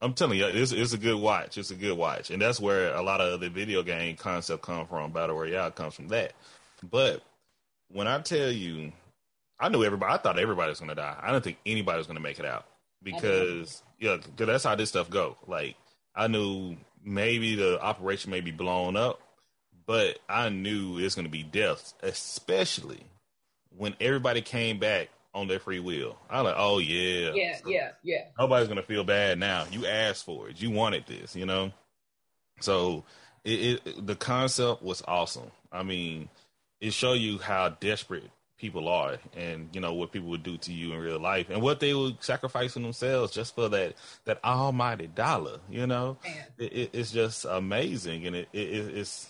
I'm 0.02 0.14
telling 0.14 0.40
you, 0.40 0.46
it's, 0.46 0.72
it's 0.72 0.94
a 0.94 0.98
good 0.98 1.20
watch. 1.20 1.58
It's 1.58 1.70
a 1.70 1.76
good 1.76 1.96
watch, 1.98 2.32
and 2.32 2.42
that's 2.42 2.60
where 2.60 2.94
a 2.96 3.04
lot 3.04 3.22
of 3.22 3.40
the 3.40 3.50
video 3.50 3.84
game 3.84 4.16
concept 4.16 4.64
come 4.64 4.88
from. 4.88 5.12
Battle 5.12 5.36
Royale 5.36 5.72
comes 5.72 5.94
from 5.94 6.08
that. 6.08 6.34
But 6.90 7.22
when 7.90 8.08
I 8.08 8.20
tell 8.22 8.52
you, 8.52 8.92
I 9.60 9.70
knew 9.70 9.84
everybody. 9.84 10.12
I 10.12 10.18
thought 10.18 10.40
everybody 10.40 10.70
was 10.70 10.80
going 10.80 10.90
to 10.90 10.96
die. 10.96 11.16
I 11.22 11.32
didn't 11.32 11.44
think 11.44 11.58
anybody 11.66 12.00
was 12.00 12.08
going 12.08 12.18
to 12.18 12.24
make 12.24 12.40
it 12.40 12.46
out 12.46 12.66
because 13.04 13.84
yeah, 14.00 14.18
cause 14.38 14.48
that's 14.48 14.64
how 14.64 14.76
this 14.76 14.90
stuff 14.90 15.10
go. 15.10 15.38
Like 15.48 15.76
I 16.16 16.28
knew 16.28 16.78
maybe 17.04 17.56
the 17.56 17.80
operation 17.82 18.32
may 18.32 18.42
be 18.42 18.52
blown 18.52 18.96
up, 18.98 19.20
but 19.86 20.20
I 20.28 20.50
knew 20.50 20.98
it's 20.98 21.16
going 21.16 21.26
to 21.26 21.32
be 21.32 21.44
deaths, 21.44 21.94
especially 22.02 23.04
when 23.78 23.96
everybody 24.02 24.42
came 24.42 24.80
back 24.80 25.10
on 25.34 25.48
their 25.48 25.60
free 25.60 25.80
will. 25.80 26.18
I 26.30 26.42
was 26.42 26.52
like, 26.52 26.60
oh 26.60 26.80
yeah, 26.80 27.32
yeah, 27.34 27.58
yeah, 27.66 27.92
yeah. 28.04 28.26
Nobody's 28.38 28.68
gonna 28.68 28.82
feel 28.82 29.04
bad 29.04 29.40
now. 29.40 29.66
You 29.72 29.86
asked 29.86 30.26
for 30.26 30.50
it. 30.50 30.62
You 30.62 30.72
wanted 30.72 31.06
this, 31.08 31.36
you 31.36 31.46
know. 31.46 31.72
So 32.60 33.04
it, 33.44 33.82
it 33.86 34.06
the 34.06 34.16
concept 34.16 34.82
was 34.82 35.02
awesome. 35.08 35.52
I 35.72 35.84
mean, 35.84 36.30
it 36.80 36.94
showed 36.94 37.14
you 37.14 37.38
how 37.38 37.70
desperate 37.70 38.30
people 38.58 38.88
are, 38.88 39.18
and 39.36 39.70
you 39.74 39.82
know 39.82 39.94
what 39.94 40.12
people 40.12 40.30
would 40.30 40.44
do 40.44 40.58
to 40.58 40.74
you 40.74 40.94
in 40.94 41.00
real 41.00 41.20
life, 41.20 41.50
and 41.50 41.62
what 41.62 41.80
they 41.80 41.94
would 41.94 42.24
sacrifice 42.24 42.74
for 42.74 42.80
themselves 42.80 43.32
just 43.32 43.56
for 43.56 43.70
that 43.70 43.96
that 44.26 44.44
almighty 44.44 45.08
dollar. 45.08 45.60
You 45.70 45.88
know, 45.88 46.18
it, 46.58 46.92
it's 46.94 47.12
just 47.12 47.46
amazing, 47.46 48.28
and 48.28 48.36
it, 48.36 48.50
it's 48.54 49.30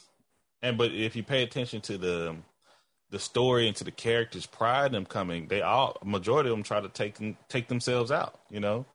and 0.62 0.78
but 0.78 0.92
if 0.92 1.16
you 1.16 1.24
pay 1.24 1.44
attention 1.44 1.82
to 1.82 1.98
the 1.98 2.36
the 3.12 3.20
story 3.20 3.68
and 3.68 3.76
to 3.76 3.84
the 3.84 3.92
characters 3.92 4.46
prior 4.46 4.88
to 4.88 4.94
them 4.94 5.06
coming, 5.06 5.48
they 5.48 5.62
all 5.62 5.98
majority 6.04 6.50
of 6.50 6.56
them 6.56 6.64
try 6.64 6.80
to 6.80 6.90
take 6.90 7.16
them, 7.16 7.38
take 7.50 7.68
themselves 7.68 8.12
out. 8.12 8.40
You 8.50 8.62
know, 8.62 8.86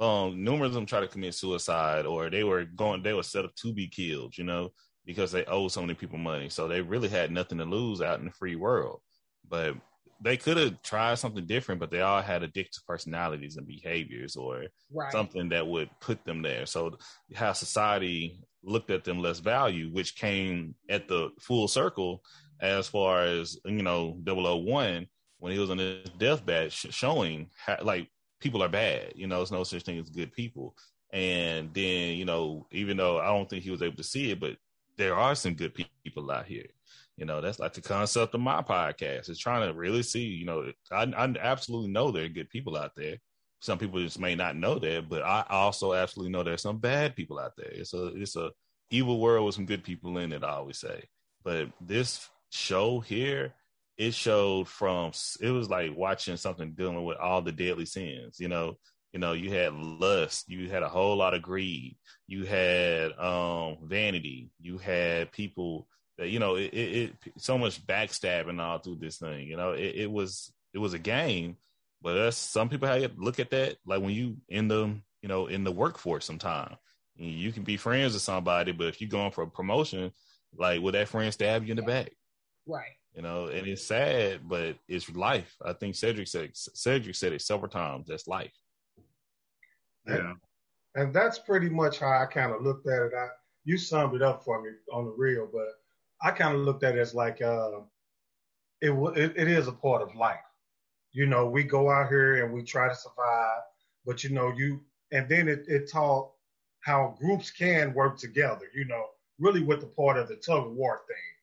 um, 0.00 0.42
numerous 0.42 0.68
of 0.68 0.74
them 0.74 0.86
try 0.86 1.00
to 1.00 1.06
commit 1.06 1.34
suicide 1.34 2.06
or 2.06 2.30
they 2.30 2.42
were 2.42 2.64
going 2.64 3.02
they 3.02 3.12
were 3.12 3.22
set 3.22 3.44
up 3.44 3.54
to 3.56 3.72
be 3.72 3.86
killed. 3.86 4.36
You 4.36 4.44
know, 4.44 4.70
because 5.04 5.30
they 5.30 5.44
owe 5.44 5.68
so 5.68 5.82
many 5.82 5.94
people 5.94 6.18
money, 6.18 6.48
so 6.48 6.66
they 6.66 6.80
really 6.80 7.08
had 7.08 7.30
nothing 7.30 7.58
to 7.58 7.64
lose 7.64 8.00
out 8.00 8.18
in 8.18 8.24
the 8.24 8.32
free 8.32 8.56
world. 8.56 9.00
But 9.48 9.76
they 10.22 10.38
could 10.38 10.56
have 10.56 10.80
tried 10.80 11.16
something 11.16 11.44
different, 11.46 11.80
but 11.80 11.90
they 11.90 12.00
all 12.00 12.22
had 12.22 12.42
addictive 12.42 12.86
personalities 12.86 13.58
and 13.58 13.66
behaviors 13.66 14.36
or 14.36 14.64
right. 14.90 15.12
something 15.12 15.50
that 15.50 15.66
would 15.66 15.90
put 16.00 16.24
them 16.24 16.40
there. 16.40 16.64
So 16.64 16.96
how 17.34 17.52
society 17.52 18.40
looked 18.62 18.90
at 18.90 19.04
them 19.04 19.20
less 19.20 19.40
value, 19.40 19.90
which 19.92 20.16
came 20.16 20.74
at 20.88 21.08
the 21.08 21.30
full 21.40 21.68
circle 21.68 22.22
as 22.64 22.88
far 22.88 23.24
as 23.24 23.58
you 23.64 23.82
know 23.82 24.16
001 24.24 25.06
when 25.38 25.52
he 25.52 25.58
was 25.58 25.70
on 25.70 25.78
his 25.78 26.08
deathbed 26.18 26.72
sh- 26.72 26.86
showing 26.90 27.50
how, 27.56 27.76
like 27.82 28.08
people 28.40 28.62
are 28.62 28.68
bad 28.68 29.12
you 29.14 29.26
know 29.26 29.36
there's 29.36 29.52
no 29.52 29.64
such 29.64 29.82
thing 29.82 29.98
as 29.98 30.10
good 30.10 30.32
people. 30.32 30.74
And 31.12 31.72
then 31.74 32.16
you 32.16 32.24
know 32.24 32.66
even 32.72 32.96
though 32.96 33.20
i 33.20 33.26
don't 33.26 33.48
think 33.48 33.62
he 33.62 33.70
was 33.70 33.82
able 33.82 33.96
to 33.96 34.02
see 34.02 34.32
it 34.32 34.40
but 34.40 34.56
there 34.96 35.14
are 35.14 35.34
some 35.34 35.54
good 35.54 35.74
people 35.74 36.30
out 36.30 36.46
here. 36.46 36.66
You 37.16 37.26
know 37.26 37.40
that's 37.40 37.58
like 37.58 37.74
the 37.74 37.80
concept 37.80 38.34
of 38.34 38.40
my 38.40 38.62
podcast 38.62 39.28
is 39.28 39.38
trying 39.38 39.68
to 39.68 39.78
really 39.78 40.02
see 40.02 40.24
you 40.24 40.46
know 40.46 40.72
I, 40.90 41.02
I 41.04 41.34
absolutely 41.40 41.90
know 41.90 42.10
there 42.10 42.24
are 42.24 42.28
good 42.28 42.50
people 42.50 42.76
out 42.76 42.92
there. 42.96 43.18
Some 43.60 43.78
people 43.78 44.00
just 44.00 44.18
may 44.18 44.34
not 44.34 44.56
know 44.56 44.78
that 44.78 45.08
but 45.08 45.22
i 45.22 45.44
also 45.50 45.92
absolutely 45.92 46.32
know 46.32 46.42
there's 46.42 46.62
some 46.62 46.78
bad 46.78 47.14
people 47.14 47.38
out 47.38 47.52
there. 47.56 47.70
It's 47.70 47.92
a 47.92 48.06
it's 48.16 48.36
a 48.36 48.50
evil 48.90 49.20
world 49.20 49.46
with 49.46 49.54
some 49.54 49.66
good 49.66 49.82
people 49.82 50.18
in 50.18 50.32
it 50.32 50.42
i 50.44 50.50
always 50.50 50.78
say. 50.78 51.04
But 51.44 51.68
this 51.80 52.28
show 52.54 53.00
here, 53.00 53.52
it 53.96 54.14
showed 54.14 54.68
from 54.68 55.12
it 55.40 55.50
was 55.50 55.68
like 55.68 55.96
watching 55.96 56.36
something 56.36 56.72
dealing 56.72 57.04
with 57.04 57.18
all 57.18 57.42
the 57.42 57.52
deadly 57.52 57.86
sins. 57.86 58.38
You 58.38 58.48
know, 58.48 58.78
you 59.12 59.20
know, 59.20 59.32
you 59.32 59.52
had 59.52 59.74
lust, 59.74 60.48
you 60.48 60.68
had 60.70 60.82
a 60.82 60.88
whole 60.88 61.16
lot 61.16 61.34
of 61.34 61.42
greed, 61.42 61.96
you 62.26 62.44
had 62.44 63.12
um 63.18 63.78
vanity, 63.82 64.50
you 64.60 64.78
had 64.78 65.32
people 65.32 65.88
that 66.16 66.28
you 66.28 66.38
know 66.38 66.54
it, 66.54 66.72
it, 66.72 67.12
it 67.24 67.32
so 67.38 67.58
much 67.58 67.84
backstabbing 67.86 68.60
all 68.60 68.78
through 68.78 68.98
this 69.00 69.18
thing. 69.18 69.48
You 69.48 69.56
know, 69.56 69.72
it, 69.72 69.94
it 69.96 70.10
was 70.10 70.52
it 70.72 70.78
was 70.78 70.94
a 70.94 70.98
game, 70.98 71.56
but 72.02 72.14
that's 72.14 72.36
some 72.36 72.68
people 72.68 72.88
have 72.88 73.02
to 73.02 73.10
look 73.16 73.40
at 73.40 73.50
that 73.50 73.76
like 73.84 74.00
when 74.00 74.10
you 74.10 74.36
in 74.48 74.68
the 74.68 74.94
you 75.22 75.28
know 75.28 75.46
in 75.46 75.64
the 75.64 75.72
workforce 75.72 76.24
sometime. 76.24 76.76
You 77.16 77.52
can 77.52 77.62
be 77.62 77.76
friends 77.76 78.14
with 78.14 78.22
somebody, 78.22 78.72
but 78.72 78.88
if 78.88 79.00
you're 79.00 79.08
going 79.08 79.30
for 79.30 79.44
a 79.44 79.48
promotion, 79.48 80.10
like 80.56 80.80
will 80.80 80.90
that 80.92 81.08
friend 81.08 81.32
stab 81.32 81.64
you 81.64 81.70
in 81.70 81.76
the 81.76 81.82
back? 81.82 82.10
Right. 82.66 82.96
You 83.14 83.22
know, 83.22 83.46
and 83.46 83.66
it's 83.66 83.84
sad, 83.84 84.40
but 84.48 84.76
it's 84.88 85.08
life. 85.10 85.54
I 85.64 85.72
think 85.72 85.94
Cedric 85.94 86.26
said 86.26 86.50
Cedric 86.54 87.14
said 87.14 87.32
it 87.32 87.42
several 87.42 87.70
times. 87.70 88.08
That's 88.08 88.26
life. 88.26 88.52
Yeah. 90.06 90.14
And, 90.14 90.36
and 90.96 91.14
that's 91.14 91.38
pretty 91.38 91.68
much 91.68 92.00
how 92.00 92.10
I 92.10 92.26
kind 92.26 92.52
of 92.52 92.62
looked 92.62 92.88
at 92.88 93.02
it. 93.02 93.12
I 93.16 93.28
you 93.64 93.78
summed 93.78 94.14
it 94.14 94.22
up 94.22 94.44
for 94.44 94.60
me 94.60 94.70
on 94.92 95.04
the 95.04 95.14
real, 95.16 95.48
but 95.50 95.68
I 96.22 96.32
kind 96.32 96.56
of 96.56 96.62
looked 96.62 96.82
at 96.82 96.96
it 96.96 97.00
as 97.00 97.14
like 97.14 97.40
uh, 97.40 97.80
it, 98.80 98.90
it 99.16 99.32
it 99.36 99.48
is 99.48 99.68
a 99.68 99.72
part 99.72 100.02
of 100.02 100.14
life. 100.16 100.38
You 101.12 101.26
know, 101.26 101.46
we 101.46 101.62
go 101.62 101.90
out 101.90 102.08
here 102.08 102.44
and 102.44 102.52
we 102.52 102.62
try 102.62 102.88
to 102.88 102.94
survive, 102.94 103.60
but 104.04 104.24
you 104.24 104.30
know, 104.30 104.52
you 104.56 104.80
and 105.12 105.28
then 105.28 105.46
it, 105.46 105.64
it 105.68 105.90
taught 105.90 106.32
how 106.80 107.16
groups 107.20 107.50
can 107.50 107.94
work 107.94 108.18
together. 108.18 108.66
You 108.74 108.86
know, 108.86 109.04
really 109.38 109.62
with 109.62 109.80
the 109.80 109.86
part 109.86 110.18
of 110.18 110.28
the 110.28 110.36
tug 110.36 110.66
of 110.66 110.72
war 110.72 111.02
thing 111.06 111.33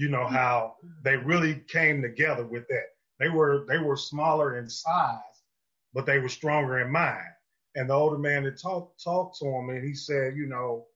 you 0.00 0.08
know 0.08 0.26
how 0.26 0.76
they 1.04 1.18
really 1.18 1.62
came 1.68 2.00
together 2.00 2.46
with 2.46 2.66
that. 2.68 2.86
They 3.18 3.28
were 3.28 3.66
they 3.68 3.76
were 3.76 3.98
smaller 3.98 4.58
in 4.58 4.66
size, 4.66 5.18
but 5.92 6.06
they 6.06 6.18
were 6.18 6.30
stronger 6.30 6.80
in 6.80 6.90
mind. 6.90 7.28
And 7.74 7.90
the 7.90 7.94
older 7.94 8.16
man 8.16 8.44
that 8.44 8.58
talked 8.58 9.04
talked 9.04 9.38
to 9.40 9.44
him, 9.44 9.68
and 9.68 9.84
he 9.84 9.92
said, 9.92 10.36
you 10.36 10.46
know, 10.46 10.86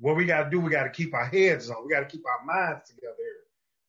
what 0.00 0.16
we 0.16 0.24
got 0.24 0.42
to 0.42 0.50
do, 0.50 0.58
we 0.58 0.72
got 0.72 0.82
to 0.82 0.90
keep 0.90 1.14
our 1.14 1.26
heads 1.26 1.70
on. 1.70 1.84
We 1.86 1.92
got 1.92 2.00
to 2.00 2.16
keep 2.16 2.24
our 2.26 2.44
minds 2.44 2.88
together. 2.88 3.14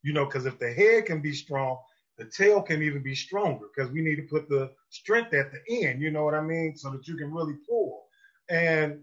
You 0.03 0.13
know, 0.13 0.25
because 0.25 0.45
if 0.45 0.59
the 0.59 0.71
head 0.71 1.07
can 1.07 1.23
be 1.23 1.33
strong, 1.33 1.79
the 2.19 2.25
tail 2.25 2.61
can 2.61 2.83
even 2.83 3.01
be 3.01 3.15
stronger. 3.15 3.65
Because 3.75 3.91
we 3.91 4.03
need 4.03 4.17
to 4.17 4.27
put 4.29 4.47
the 4.47 4.69
strength 4.91 5.33
at 5.33 5.47
the 5.51 5.85
end. 5.87 6.03
You 6.03 6.11
know 6.11 6.23
what 6.23 6.35
I 6.35 6.41
mean? 6.41 6.77
So 6.77 6.91
that 6.91 7.07
you 7.07 7.17
can 7.17 7.33
really 7.33 7.55
pull. 7.67 8.03
And 8.47 8.99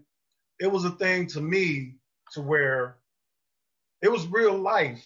it 0.61 0.71
was 0.71 0.85
a 0.85 0.91
thing 0.91 1.27
to 1.27 1.41
me 1.41 1.95
to 2.31 2.41
where 2.41 2.95
it 4.01 4.09
was 4.09 4.25
real 4.27 4.57
life 4.57 5.05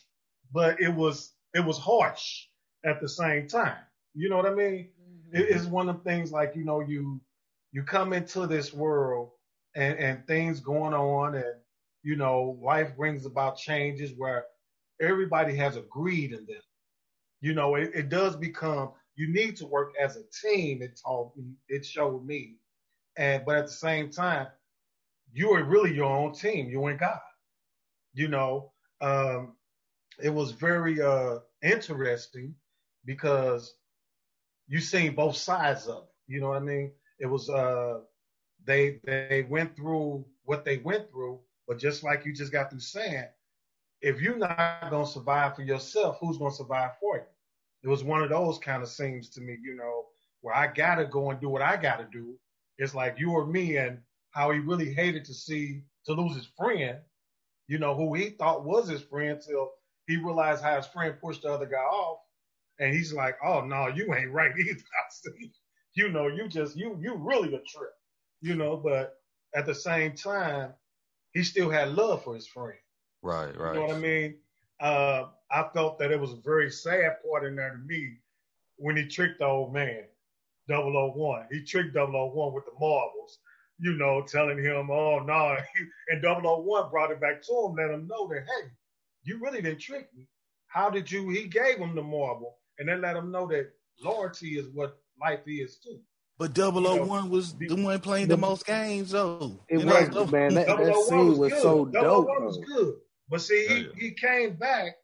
but 0.51 0.79
it 0.81 0.93
was 0.93 1.33
it 1.53 1.65
was 1.65 1.77
harsh 1.77 2.45
at 2.85 3.01
the 3.01 3.09
same 3.09 3.47
time. 3.47 3.77
You 4.13 4.29
know 4.29 4.37
what 4.37 4.45
I 4.45 4.53
mean? 4.53 4.89
Mm-hmm. 5.01 5.37
It 5.37 5.49
is 5.49 5.67
one 5.67 5.89
of 5.89 5.97
the 5.97 6.09
things 6.09 6.31
like 6.31 6.53
you 6.55 6.65
know 6.65 6.81
you 6.81 7.21
you 7.71 7.83
come 7.83 8.13
into 8.13 8.47
this 8.47 8.73
world 8.73 9.31
and 9.75 9.97
and 9.99 10.27
things 10.27 10.59
going 10.59 10.93
on 10.93 11.35
and 11.35 11.55
you 12.03 12.15
know 12.15 12.57
life 12.61 12.95
brings 12.95 13.25
about 13.25 13.57
changes 13.57 14.13
where 14.17 14.45
everybody 15.01 15.55
has 15.55 15.77
a 15.77 15.81
greed 15.81 16.31
in 16.31 16.45
them. 16.45 16.61
You 17.41 17.53
know 17.53 17.75
it, 17.75 17.91
it 17.93 18.09
does 18.09 18.35
become 18.35 18.91
you 19.15 19.27
need 19.27 19.57
to 19.57 19.65
work 19.65 19.93
as 19.99 20.17
a 20.17 20.23
team. 20.47 20.81
It 20.81 20.99
taught 21.03 21.35
me, 21.35 21.53
it 21.69 21.85
showed 21.85 22.25
me, 22.25 22.55
and 23.17 23.43
but 23.45 23.57
at 23.57 23.65
the 23.65 23.73
same 23.73 24.09
time, 24.11 24.47
you 25.33 25.51
are 25.51 25.63
really 25.63 25.93
your 25.93 26.05
own 26.11 26.33
team. 26.33 26.69
You 26.69 26.87
ain't 26.89 26.99
God. 26.99 27.19
You 28.13 28.29
know, 28.29 28.71
um, 29.01 29.56
it 30.21 30.29
was 30.29 30.51
very 30.51 31.01
uh, 31.01 31.39
interesting 31.61 32.55
because 33.05 33.75
you 34.67 34.79
seen 34.79 35.15
both 35.15 35.35
sides 35.35 35.87
of 35.87 36.03
it. 36.03 36.09
You 36.33 36.41
know 36.41 36.49
what 36.49 36.57
I 36.57 36.65
mean? 36.65 36.91
It 37.19 37.27
was 37.27 37.49
uh, 37.49 37.99
they 38.65 38.99
they 39.05 39.43
went 39.49 39.75
through 39.75 40.25
what 40.43 40.65
they 40.65 40.77
went 40.77 41.09
through, 41.11 41.39
but 41.67 41.79
just 41.79 42.03
like 42.03 42.25
you 42.25 42.33
just 42.33 42.51
got 42.51 42.69
through 42.69 42.79
saying, 42.79 43.25
if 44.01 44.21
you're 44.21 44.37
not 44.37 44.57
gonna 44.89 45.05
survive 45.05 45.55
for 45.55 45.61
yourself, 45.61 46.17
who's 46.19 46.37
gonna 46.37 46.51
survive 46.51 46.91
for 46.99 47.17
you? 47.17 47.23
It 47.83 47.87
was 47.87 48.03
one 48.03 48.21
of 48.23 48.29
those 48.29 48.57
kind 48.57 48.81
of 48.81 48.89
scenes 48.89 49.29
to 49.31 49.41
me, 49.41 49.57
you 49.61 49.75
know, 49.75 50.05
where 50.41 50.55
I 50.55 50.67
gotta 50.67 51.05
go 51.05 51.29
and 51.29 51.39
do 51.39 51.49
what 51.49 51.61
I 51.61 51.75
gotta 51.77 52.07
do. 52.11 52.35
It's 52.77 52.93
like 52.93 53.19
you 53.19 53.31
or 53.31 53.45
me, 53.45 53.77
and 53.77 53.99
how 54.31 54.51
he 54.51 54.59
really 54.59 54.93
hated 54.93 55.25
to 55.25 55.33
see 55.33 55.83
to 56.05 56.13
lose 56.13 56.35
his 56.35 56.47
friend, 56.57 56.97
you 57.67 57.77
know, 57.79 57.95
who 57.95 58.13
he 58.13 58.31
thought 58.31 58.65
was 58.65 58.87
his 58.89 59.01
friend 59.01 59.41
till 59.45 59.71
he 60.07 60.17
realized 60.17 60.63
how 60.63 60.75
his 60.75 60.87
friend 60.87 61.15
pushed 61.21 61.43
the 61.43 61.51
other 61.51 61.65
guy 61.65 61.77
off, 61.77 62.19
and 62.79 62.93
he's 62.93 63.13
like, 63.13 63.37
"Oh 63.43 63.61
no, 63.61 63.87
you 63.87 64.13
ain't 64.13 64.31
right 64.31 64.51
either." 64.59 64.81
you 65.93 66.09
know, 66.09 66.27
you 66.27 66.47
just 66.47 66.75
you 66.75 66.97
you 67.01 67.15
really 67.15 67.55
a 67.55 67.59
trip, 67.59 67.93
you 68.41 68.55
know. 68.55 68.77
But 68.77 69.15
at 69.55 69.65
the 69.65 69.75
same 69.75 70.13
time, 70.13 70.73
he 71.33 71.43
still 71.43 71.69
had 71.69 71.89
love 71.89 72.23
for 72.23 72.35
his 72.35 72.47
friend. 72.47 72.77
Right, 73.21 73.55
right. 73.57 73.73
You 73.73 73.79
know 73.79 73.87
what 73.87 73.95
I 73.95 73.99
mean? 73.99 74.35
Uh, 74.79 75.25
I 75.51 75.67
felt 75.73 75.97
that 75.99 76.11
it 76.11 76.19
was 76.19 76.33
a 76.33 76.41
very 76.43 76.69
sad 76.69 77.17
part 77.27 77.45
in 77.45 77.55
there 77.55 77.71
to 77.71 77.77
me 77.77 78.17
when 78.77 78.95
he 78.95 79.07
tricked 79.07 79.39
the 79.39 79.45
old 79.45 79.73
man, 79.73 80.03
001. 80.69 81.47
He 81.51 81.63
tricked 81.63 81.95
001 81.95 82.53
with 82.53 82.65
the 82.65 82.71
marbles, 82.79 83.39
you 83.79 83.93
know, 83.93 84.23
telling 84.27 84.57
him, 84.57 84.89
oh, 84.91 85.19
no. 85.19 85.57
and 86.09 86.23
001 86.23 86.89
brought 86.89 87.11
it 87.11 87.21
back 87.21 87.41
to 87.43 87.53
him, 87.53 87.75
let 87.75 87.89
him 87.89 88.07
know 88.07 88.27
that, 88.27 88.43
hey, 88.45 88.69
you 89.27 89.39
really 89.39 89.61
didn't 89.61 89.79
trick 89.79 90.09
me. 90.15 90.27
How 90.67 90.89
did 90.89 91.11
you? 91.11 91.29
He 91.29 91.47
gave 91.47 91.77
him 91.77 91.95
the 91.95 92.03
marble 92.03 92.57
and 92.79 92.87
then 92.87 93.01
let 93.01 93.15
him 93.15 93.31
know 93.31 93.47
that 93.47 93.71
loyalty 94.01 94.57
is 94.57 94.67
what 94.73 94.97
life 95.21 95.41
is 95.45 95.77
too. 95.77 95.99
But 96.39 96.55
001 96.55 96.75
you 96.75 96.81
know, 96.81 97.25
was 97.25 97.53
the 97.55 97.73
one 97.73 97.99
playing 97.99 98.27
the, 98.27 98.35
the 98.35 98.41
most 98.41 98.65
games, 98.65 99.11
though. 99.11 99.59
It 99.69 99.83
was, 99.83 100.09
know? 100.09 100.27
man. 100.27 100.53
That, 100.53 100.67
that 100.67 100.95
scene 101.07 101.29
was, 101.29 101.39
was 101.39 101.61
so 101.61 101.85
dope. 101.85 102.27
001 102.27 102.45
was 102.45 102.59
good. 102.59 102.95
But 103.29 103.41
see, 103.41 103.67
he, 103.67 103.75
yeah. 103.75 103.87
he 103.97 104.11
came 104.11 104.53
back 104.55 104.95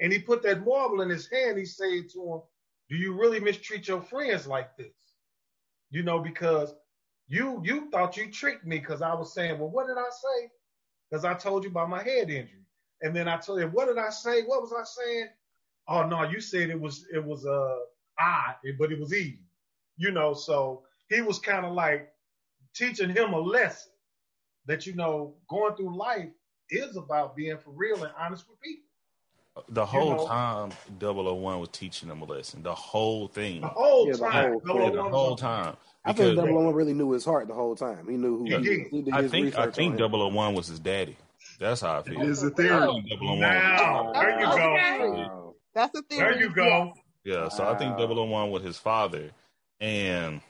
and 0.00 0.12
he 0.12 0.18
put 0.18 0.42
that 0.42 0.66
marble 0.66 1.00
in 1.00 1.08
his 1.08 1.30
hand. 1.30 1.56
He 1.56 1.64
said 1.64 2.10
to 2.12 2.20
him, 2.20 2.40
Do 2.90 2.96
you 2.96 3.14
really 3.14 3.38
mistreat 3.38 3.86
your 3.86 4.02
friends 4.02 4.46
like 4.46 4.76
this? 4.76 4.88
You 5.90 6.02
know, 6.02 6.18
because 6.18 6.74
you 7.28 7.62
you 7.64 7.88
thought 7.90 8.16
you 8.16 8.30
tricked 8.30 8.66
me 8.66 8.80
because 8.80 9.02
I 9.02 9.14
was 9.14 9.32
saying, 9.32 9.58
Well, 9.58 9.70
what 9.70 9.86
did 9.86 9.96
I 9.96 10.10
say? 10.10 10.50
Because 11.08 11.24
I 11.24 11.34
told 11.34 11.62
you 11.62 11.70
about 11.70 11.90
my 11.90 12.02
head 12.02 12.28
injury. 12.28 12.61
And 13.02 13.14
then 13.14 13.28
I 13.28 13.36
told 13.36 13.60
him, 13.60 13.70
What 13.70 13.88
did 13.88 13.98
I 13.98 14.10
say? 14.10 14.42
What 14.42 14.62
was 14.62 14.72
I 14.72 14.84
saying? 14.84 15.28
Oh 15.88 16.06
no, 16.06 16.22
you 16.22 16.40
said 16.40 16.70
it 16.70 16.80
was 16.80 17.06
it 17.12 17.22
was 17.22 17.44
uh 17.44 17.76
I, 18.18 18.54
but 18.78 18.92
it 18.92 19.00
was 19.00 19.12
easy. 19.12 19.40
You 19.96 20.10
know, 20.12 20.32
so 20.32 20.82
he 21.08 21.20
was 21.20 21.38
kind 21.38 21.66
of 21.66 21.72
like 21.72 22.12
teaching 22.74 23.10
him 23.10 23.32
a 23.32 23.38
lesson 23.38 23.92
that 24.66 24.86
you 24.86 24.94
know, 24.94 25.34
going 25.48 25.74
through 25.74 25.96
life 25.96 26.28
is 26.70 26.96
about 26.96 27.36
being 27.36 27.58
for 27.58 27.70
real 27.70 28.02
and 28.02 28.12
honest 28.18 28.48
with 28.48 28.60
people. 28.60 28.84
The 29.68 29.84
whole 29.84 30.10
you 30.10 30.16
know, 30.16 30.26
time, 30.26 30.72
001 30.98 31.60
was 31.60 31.68
teaching 31.72 32.08
them 32.08 32.22
a 32.22 32.24
lesson. 32.24 32.62
The 32.62 32.74
whole 32.74 33.28
thing. 33.28 33.60
The 33.60 33.66
whole 33.66 34.06
yeah, 34.06 34.14
time. 34.14 34.58
The 34.64 34.72
whole, 34.72 34.82
yeah, 34.82 34.90
the 34.90 35.02
whole 35.02 35.36
time. 35.36 35.76
I 36.06 36.14
think 36.14 36.38
001 36.38 36.72
really 36.72 36.94
knew 36.94 37.10
his 37.10 37.24
heart 37.24 37.48
the 37.48 37.54
whole 37.54 37.76
time. 37.76 38.08
He 38.08 38.16
knew 38.16 38.38
who 38.38 38.44
he, 38.44 38.56
he, 38.56 38.84
he 38.90 39.02
did. 39.02 39.12
I 39.12 39.28
think 39.28 39.58
I 39.58 39.70
think 39.70 39.98
001 39.98 40.54
was 40.54 40.68
his 40.68 40.78
daddy. 40.78 41.16
That's 41.58 41.80
how 41.80 41.98
I 41.98 42.02
feel. 42.02 42.22
Is 42.22 42.42
a 42.42 42.50
theory. 42.50 43.02
Now, 43.20 44.12
there 44.12 44.40
you 44.40 44.46
go. 44.46 45.56
That's 45.74 45.98
a 45.98 46.02
theory. 46.02 46.34
There 46.34 46.42
you 46.42 46.54
go. 46.54 46.92
Yeah, 47.24 47.48
so 47.48 47.66
I 47.66 47.76
think 47.76 47.96
001 47.98 48.50
with 48.50 48.64
his 48.64 48.78
father. 48.78 49.30
And 49.80 50.40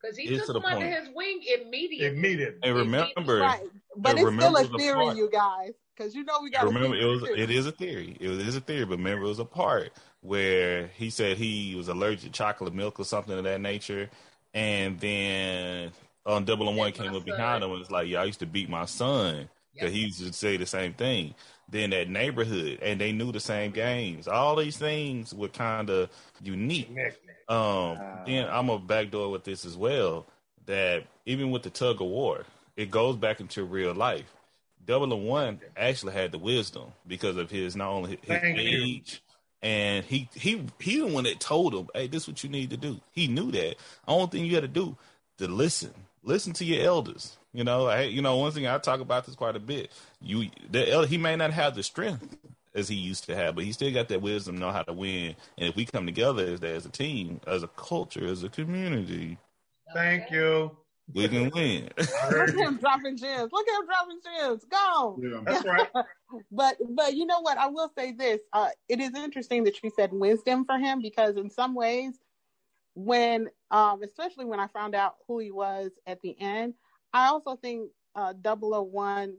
because 0.00 0.16
he 0.16 0.36
took 0.36 0.56
him 0.56 0.64
under 0.64 0.86
his 0.86 1.08
wing 1.14 1.42
immediately. 1.60 2.06
Immediately. 2.06 2.60
And 2.62 2.76
remember, 2.76 3.38
right. 3.38 3.60
but 3.96 4.18
it's 4.18 4.34
still 4.34 4.56
a 4.56 4.64
theory, 4.78 5.16
you 5.16 5.30
guys, 5.30 5.72
because 5.96 6.14
you 6.14 6.24
know 6.24 6.40
we 6.42 6.50
got. 6.50 6.64
Remember, 6.64 6.96
it 6.96 7.04
was 7.04 7.22
it 7.22 7.50
is 7.50 7.66
a 7.66 7.72
theory. 7.72 8.16
It 8.18 8.30
is 8.30 8.56
a 8.56 8.60
theory, 8.60 8.84
but 8.84 8.98
remember, 8.98 9.24
it 9.24 9.28
was 9.28 9.38
a 9.38 9.44
part 9.44 9.92
where 10.20 10.88
he 10.96 11.10
said 11.10 11.36
he 11.36 11.74
was 11.74 11.88
allergic 11.88 12.20
to 12.20 12.30
chocolate 12.30 12.74
milk 12.74 12.98
or 12.98 13.04
something 13.04 13.36
of 13.36 13.44
that 13.44 13.60
nature, 13.60 14.10
and 14.54 14.98
then 15.00 15.92
on 16.26 16.44
Double 16.44 16.68
and 16.68 16.76
One 16.76 16.92
came 16.92 17.14
up 17.14 17.24
behind 17.24 17.62
him 17.62 17.70
and 17.70 17.78
was 17.78 17.90
like, 17.90 18.08
"Yeah, 18.08 18.22
I 18.22 18.24
used 18.24 18.40
to 18.40 18.46
beat 18.46 18.68
my 18.68 18.86
son." 18.86 19.48
Because 19.74 19.92
he 19.92 20.00
used 20.00 20.18
to 20.20 20.32
say 20.32 20.56
the 20.56 20.66
same 20.66 20.94
thing. 20.94 21.34
Then 21.68 21.90
that 21.90 22.08
neighborhood, 22.08 22.80
and 22.82 23.00
they 23.00 23.12
knew 23.12 23.32
the 23.32 23.40
same 23.40 23.72
games. 23.72 24.28
All 24.28 24.56
these 24.56 24.76
things 24.76 25.32
were 25.32 25.48
kind 25.48 25.88
of 25.88 26.10
unique. 26.42 26.90
Um, 27.48 27.98
uh, 28.00 28.24
then 28.26 28.48
I'm 28.48 28.68
a 28.68 28.78
backdoor 28.78 29.30
with 29.30 29.44
this 29.44 29.64
as 29.64 29.76
well. 29.76 30.26
That 30.66 31.04
even 31.26 31.50
with 31.50 31.62
the 31.62 31.70
tug 31.70 32.00
of 32.00 32.06
war, 32.08 32.44
it 32.76 32.90
goes 32.90 33.16
back 33.16 33.40
into 33.40 33.64
real 33.64 33.94
life. 33.94 34.32
Double 34.84 35.12
and 35.12 35.24
One 35.24 35.60
actually 35.76 36.12
had 36.12 36.32
the 36.32 36.38
wisdom 36.38 36.92
because 37.06 37.36
of 37.36 37.50
his 37.50 37.76
not 37.76 37.90
only 37.90 38.18
his 38.22 38.42
age, 38.42 39.22
you. 39.62 39.68
and 39.68 40.04
he 40.04 40.28
he 40.34 40.64
he 40.80 40.98
the 40.98 41.06
one 41.06 41.24
that 41.24 41.40
told 41.40 41.74
him, 41.74 41.88
"Hey, 41.94 42.06
this 42.06 42.22
is 42.22 42.28
what 42.28 42.44
you 42.44 42.50
need 42.50 42.70
to 42.70 42.76
do." 42.76 43.00
He 43.12 43.28
knew 43.28 43.50
that. 43.52 43.76
Only 44.06 44.26
thing 44.26 44.44
you 44.44 44.52
got 44.52 44.60
to 44.60 44.68
do 44.68 44.96
to 45.38 45.48
listen, 45.48 45.92
listen 46.22 46.52
to 46.54 46.64
your 46.64 46.84
elders. 46.84 47.38
You 47.52 47.64
know, 47.64 47.86
I, 47.86 48.02
you 48.02 48.22
know, 48.22 48.36
one 48.38 48.52
thing 48.52 48.66
I 48.66 48.78
talk 48.78 49.00
about 49.00 49.26
this 49.26 49.34
quite 49.34 49.56
a 49.56 49.60
bit. 49.60 49.90
You, 50.20 50.48
the 50.70 51.06
he 51.06 51.18
may 51.18 51.36
not 51.36 51.52
have 51.52 51.74
the 51.74 51.82
strength 51.82 52.36
as 52.74 52.88
he 52.88 52.94
used 52.94 53.24
to 53.24 53.36
have, 53.36 53.54
but 53.54 53.64
he 53.64 53.72
still 53.72 53.92
got 53.92 54.08
that 54.08 54.22
wisdom, 54.22 54.56
know 54.56 54.70
how 54.70 54.82
to 54.82 54.92
win. 54.92 55.36
And 55.58 55.68
if 55.68 55.76
we 55.76 55.84
come 55.84 56.06
together 56.06 56.44
as 56.44 56.62
as 56.62 56.86
a 56.86 56.90
team, 56.90 57.40
as 57.46 57.62
a 57.62 57.68
culture, 57.68 58.26
as 58.26 58.42
a 58.42 58.48
community, 58.48 59.36
thank 59.92 60.30
you. 60.30 60.76
We 61.14 61.28
can 61.28 61.50
win. 61.50 61.90
Look 61.98 62.48
at 62.48 62.54
him 62.54 62.76
dropping 62.80 63.16
gems. 63.16 63.52
Look 63.52 63.68
at 63.68 63.80
him 63.80 63.86
dropping 63.86 64.20
gems. 64.24 64.64
Go. 64.64 65.18
Yeah, 65.20 65.40
that's 65.44 65.64
right. 65.64 65.88
but 66.52 66.76
but 66.90 67.14
you 67.14 67.26
know 67.26 67.40
what? 67.40 67.58
I 67.58 67.66
will 67.66 67.90
say 67.96 68.12
this. 68.12 68.40
Uh, 68.52 68.70
it 68.88 69.00
is 69.00 69.14
interesting 69.14 69.64
that 69.64 69.82
you 69.82 69.90
said 69.94 70.12
wisdom 70.12 70.64
for 70.64 70.78
him 70.78 71.02
because 71.02 71.36
in 71.36 71.50
some 71.50 71.74
ways, 71.74 72.14
when 72.94 73.50
um, 73.70 74.02
especially 74.02 74.44
when 74.44 74.60
I 74.60 74.68
found 74.68 74.94
out 74.94 75.16
who 75.26 75.38
he 75.38 75.50
was 75.50 75.90
at 76.06 76.20
the 76.22 76.40
end, 76.40 76.74
I 77.12 77.28
also 77.28 77.56
think 77.56 77.90
uh, 78.14 78.34
001 78.44 79.36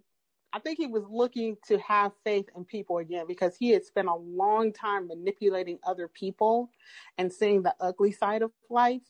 I 0.53 0.59
think 0.59 0.77
he 0.77 0.85
was 0.85 1.03
looking 1.09 1.57
to 1.67 1.79
have 1.79 2.11
faith 2.23 2.45
in 2.55 2.63
people 2.63 2.99
again 2.99 3.25
because 3.27 3.55
he 3.57 3.69
had 3.71 3.83
spent 3.85 4.07
a 4.07 4.15
long 4.15 4.71
time 4.71 5.07
manipulating 5.07 5.79
other 5.83 6.07
people 6.07 6.69
and 7.17 7.33
seeing 7.33 7.63
the 7.63 7.75
ugly 7.79 8.11
side 8.11 8.43
of 8.43 8.51
life. 8.69 9.01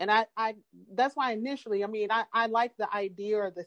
And 0.00 0.10
I, 0.10 0.26
I 0.36 0.56
that's 0.92 1.14
why 1.16 1.32
initially, 1.32 1.84
I 1.84 1.86
mean, 1.86 2.10
I, 2.10 2.24
I 2.32 2.46
like 2.46 2.76
the 2.76 2.92
idea 2.92 3.36
or 3.38 3.50
the 3.52 3.64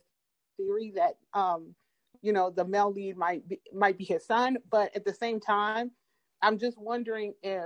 theory 0.58 0.94
that, 0.96 1.16
um, 1.34 1.74
you 2.22 2.34
know, 2.34 2.50
the 2.50 2.66
male 2.66 2.92
lead 2.92 3.18
might 3.18 3.48
be, 3.48 3.62
might 3.74 3.98
be 3.98 4.04
his 4.04 4.26
son, 4.26 4.58
but 4.70 4.94
at 4.96 5.06
the 5.06 5.14
same 5.14 5.40
time, 5.40 5.92
I'm 6.42 6.58
just 6.60 6.78
wondering 6.78 7.34
if 7.42 7.66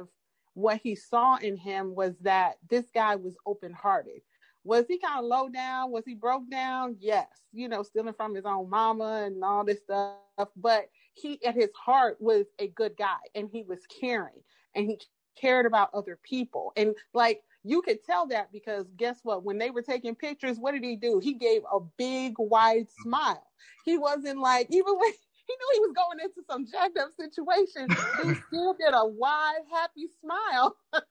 what 0.54 0.80
he 0.84 0.95
saw 0.95 1.38
in 1.38 1.58
him 1.58 1.95
was 1.95 2.13
that 2.21 2.58
this 2.69 2.86
guy 2.93 3.15
was 3.15 3.36
open 3.48 3.74
hearted 3.74 4.21
was 4.65 4.86
he 4.88 4.97
kind 4.97 5.19
of 5.19 5.25
low 5.25 5.47
down? 5.47 5.91
Was 5.91 6.04
he 6.06 6.15
broke 6.15 6.49
down? 6.49 6.97
Yes, 6.99 7.28
you 7.54 7.69
know, 7.69 7.84
stealing 7.84 8.15
from 8.15 8.34
his 8.36 8.45
own 8.45 8.69
mama 8.69 9.23
and 9.25 9.43
all 9.43 9.63
this 9.63 9.80
stuff. 9.80 10.49
But 10.58 10.89
he, 11.13 11.39
at 11.45 11.56
his 11.56 11.69
heart, 11.73 12.17
was 12.19 12.47
a 12.60 12.67
good 12.69 12.97
guy 12.97 13.19
and 13.36 13.47
he 13.49 13.63
was 13.63 13.80
caring 13.88 14.41
and 14.73 14.88
he 14.88 14.99
cared 15.39 15.67
about 15.67 15.93
other 15.93 16.17
people. 16.23 16.73
And 16.75 16.95
like, 17.13 17.43
you 17.63 17.82
could 17.82 18.04
tell 18.04 18.28
that 18.28 18.51
because 18.51 18.86
guess 18.97 19.19
what? 19.23 19.43
When 19.43 19.58
they 19.60 19.69
were 19.69 19.82
taking 19.84 20.15
pictures, 20.15 20.58
what 20.58 20.73
did 20.73 20.84
he 20.84 20.95
do? 20.95 21.19
He 21.19 21.34
gave 21.34 21.62
a 21.71 21.80
big, 21.97 22.34
wide 22.38 22.88
smile. 23.01 23.45
He 23.86 23.97
wasn't 23.97 24.39
like, 24.39 24.67
even 24.71 24.95
when 24.97 25.12
he 25.47 25.53
knew 25.53 25.69
he 25.73 25.79
was 25.79 25.93
going 25.95 26.19
into 26.19 26.41
some 26.49 26.65
jacked 26.65 26.97
up 26.97 27.10
situation. 27.19 27.88
he 28.23 28.36
still 28.47 28.73
did 28.73 28.93
a 28.93 29.05
wide, 29.05 29.62
happy 29.71 30.08
smile. 30.21 30.75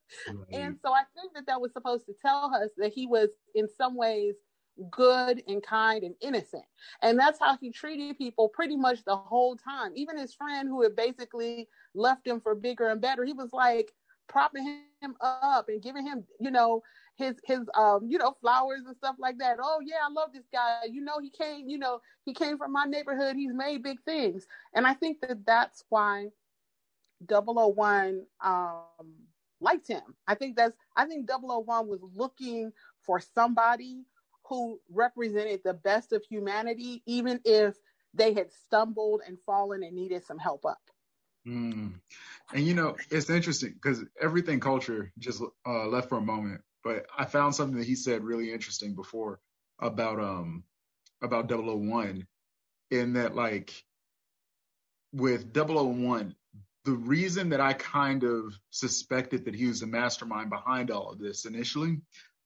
And 0.52 0.76
so 0.82 0.92
I 0.92 1.02
think 1.14 1.34
that 1.34 1.46
that 1.46 1.60
was 1.60 1.72
supposed 1.72 2.06
to 2.06 2.14
tell 2.20 2.54
us 2.54 2.70
that 2.78 2.92
he 2.92 3.06
was, 3.06 3.28
in 3.54 3.68
some 3.68 3.96
ways, 3.96 4.34
good 4.90 5.42
and 5.46 5.62
kind 5.62 6.02
and 6.02 6.14
innocent. 6.20 6.64
And 7.02 7.18
that's 7.18 7.38
how 7.38 7.56
he 7.58 7.70
treated 7.70 8.18
people 8.18 8.48
pretty 8.48 8.76
much 8.76 9.04
the 9.04 9.16
whole 9.16 9.56
time. 9.56 9.92
Even 9.94 10.16
his 10.16 10.34
friend 10.34 10.68
who 10.68 10.82
had 10.82 10.96
basically 10.96 11.68
left 11.94 12.26
him 12.26 12.40
for 12.40 12.54
bigger 12.54 12.88
and 12.88 13.00
better, 13.00 13.24
he 13.24 13.32
was 13.32 13.52
like 13.52 13.92
propping 14.28 14.82
him 15.00 15.14
up 15.20 15.68
and 15.68 15.82
giving 15.82 16.06
him, 16.06 16.24
you 16.40 16.50
know, 16.50 16.82
his 17.16 17.36
his 17.44 17.60
um 17.74 18.06
you 18.08 18.18
know 18.18 18.36
flowers 18.40 18.82
and 18.86 18.96
stuff 18.96 19.16
like 19.18 19.38
that. 19.38 19.58
Oh 19.62 19.80
yeah, 19.84 19.98
I 20.08 20.12
love 20.12 20.30
this 20.32 20.46
guy. 20.52 20.80
You 20.90 21.02
know 21.02 21.18
he 21.20 21.30
came 21.30 21.68
you 21.68 21.78
know 21.78 22.00
he 22.24 22.34
came 22.34 22.58
from 22.58 22.72
my 22.72 22.84
neighborhood. 22.84 23.36
He's 23.36 23.54
made 23.54 23.82
big 23.82 24.02
things, 24.04 24.46
and 24.74 24.86
I 24.86 24.94
think 24.94 25.20
that 25.20 25.44
that's 25.46 25.84
why 25.88 26.28
001 27.28 28.26
um 28.42 28.82
liked 29.60 29.88
him. 29.88 30.02
I 30.26 30.34
think 30.34 30.56
that's 30.56 30.76
I 30.96 31.06
think 31.06 31.28
001 31.28 31.88
was 31.88 32.00
looking 32.14 32.72
for 33.02 33.20
somebody 33.20 34.04
who 34.46 34.80
represented 34.90 35.60
the 35.64 35.74
best 35.74 36.12
of 36.12 36.22
humanity, 36.28 37.02
even 37.06 37.40
if 37.44 37.76
they 38.12 38.34
had 38.34 38.52
stumbled 38.52 39.22
and 39.26 39.38
fallen 39.46 39.82
and 39.82 39.94
needed 39.94 40.24
some 40.24 40.38
help 40.38 40.64
up. 40.66 40.80
Mm. 41.46 41.94
And 42.52 42.66
you 42.66 42.74
know, 42.74 42.96
it's 43.10 43.30
interesting 43.30 43.72
because 43.74 44.04
everything 44.20 44.60
culture 44.60 45.12
just 45.18 45.42
uh, 45.66 45.86
left 45.86 46.08
for 46.08 46.18
a 46.18 46.22
moment. 46.22 46.60
But 46.84 47.06
I 47.16 47.24
found 47.24 47.54
something 47.54 47.78
that 47.78 47.86
he 47.86 47.96
said 47.96 48.22
really 48.22 48.52
interesting 48.52 48.94
before 48.94 49.40
about 49.80 50.20
um 50.20 50.62
about 51.22 51.50
001 51.50 52.26
in 52.90 53.14
that 53.14 53.34
like 53.34 53.72
with 55.12 55.52
001 55.54 56.34
the 56.84 56.92
reason 56.92 57.48
that 57.48 57.62
I 57.62 57.72
kind 57.72 58.24
of 58.24 58.58
suspected 58.70 59.46
that 59.46 59.54
he 59.54 59.66
was 59.66 59.80
the 59.80 59.86
mastermind 59.86 60.50
behind 60.50 60.90
all 60.90 61.10
of 61.10 61.18
this 61.18 61.46
initially 61.46 62.02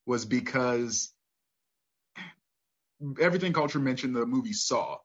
was 0.07 0.25
because 0.25 1.13
everything 3.21 3.53
culture 3.53 3.81
mentioned 3.81 4.15
the 4.15 4.25
movie 4.25 4.53
Saw 4.53 4.99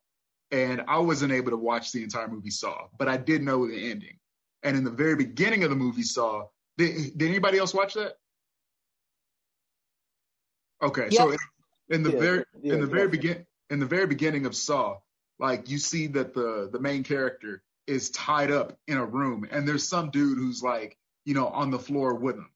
and 0.51 0.83
I 0.87 0.99
wasn't 0.99 1.33
able 1.33 1.51
to 1.51 1.57
watch 1.57 1.91
the 1.91 2.03
entire 2.03 2.27
movie 2.27 2.51
Saw 2.51 2.87
but 2.97 3.07
I 3.07 3.17
did 3.17 3.41
know 3.41 3.67
the 3.67 3.91
ending. 3.91 4.19
And 4.61 4.77
in 4.77 4.83
the 4.83 4.91
very 4.91 5.15
beginning 5.15 5.63
of 5.63 5.71
the 5.71 5.75
movie 5.75 6.03
Saw 6.03 6.45
did, 6.77 7.17
did 7.17 7.29
anybody 7.29 7.57
else 7.57 7.73
watch 7.73 7.95
that 7.95 8.17
Okay, 10.83 11.07
yep. 11.09 11.13
so 11.13 11.31
in, 11.31 11.37
in 11.89 12.03
the 12.03 12.11
yeah, 12.11 12.19
very 12.19 12.43
yeah, 12.61 12.73
in 12.73 12.81
the 12.81 12.87
very 12.87 13.07
begin 13.07 13.45
in 13.69 13.79
the 13.79 13.85
very 13.85 14.05
beginning 14.05 14.45
of 14.45 14.55
Saw, 14.55 14.97
like 15.39 15.69
you 15.69 15.77
see 15.77 16.07
that 16.07 16.33
the 16.33 16.69
the 16.71 16.79
main 16.79 17.03
character 17.03 17.63
is 17.87 18.09
tied 18.11 18.51
up 18.51 18.77
in 18.87 18.97
a 18.97 19.05
room 19.05 19.47
and 19.51 19.67
there's 19.67 19.87
some 19.87 20.09
dude 20.09 20.37
who's 20.37 20.63
like, 20.63 20.97
you 21.25 21.33
know, 21.33 21.47
on 21.47 21.69
the 21.71 21.79
floor 21.79 22.15
with 22.15 22.35
him. 22.35 22.49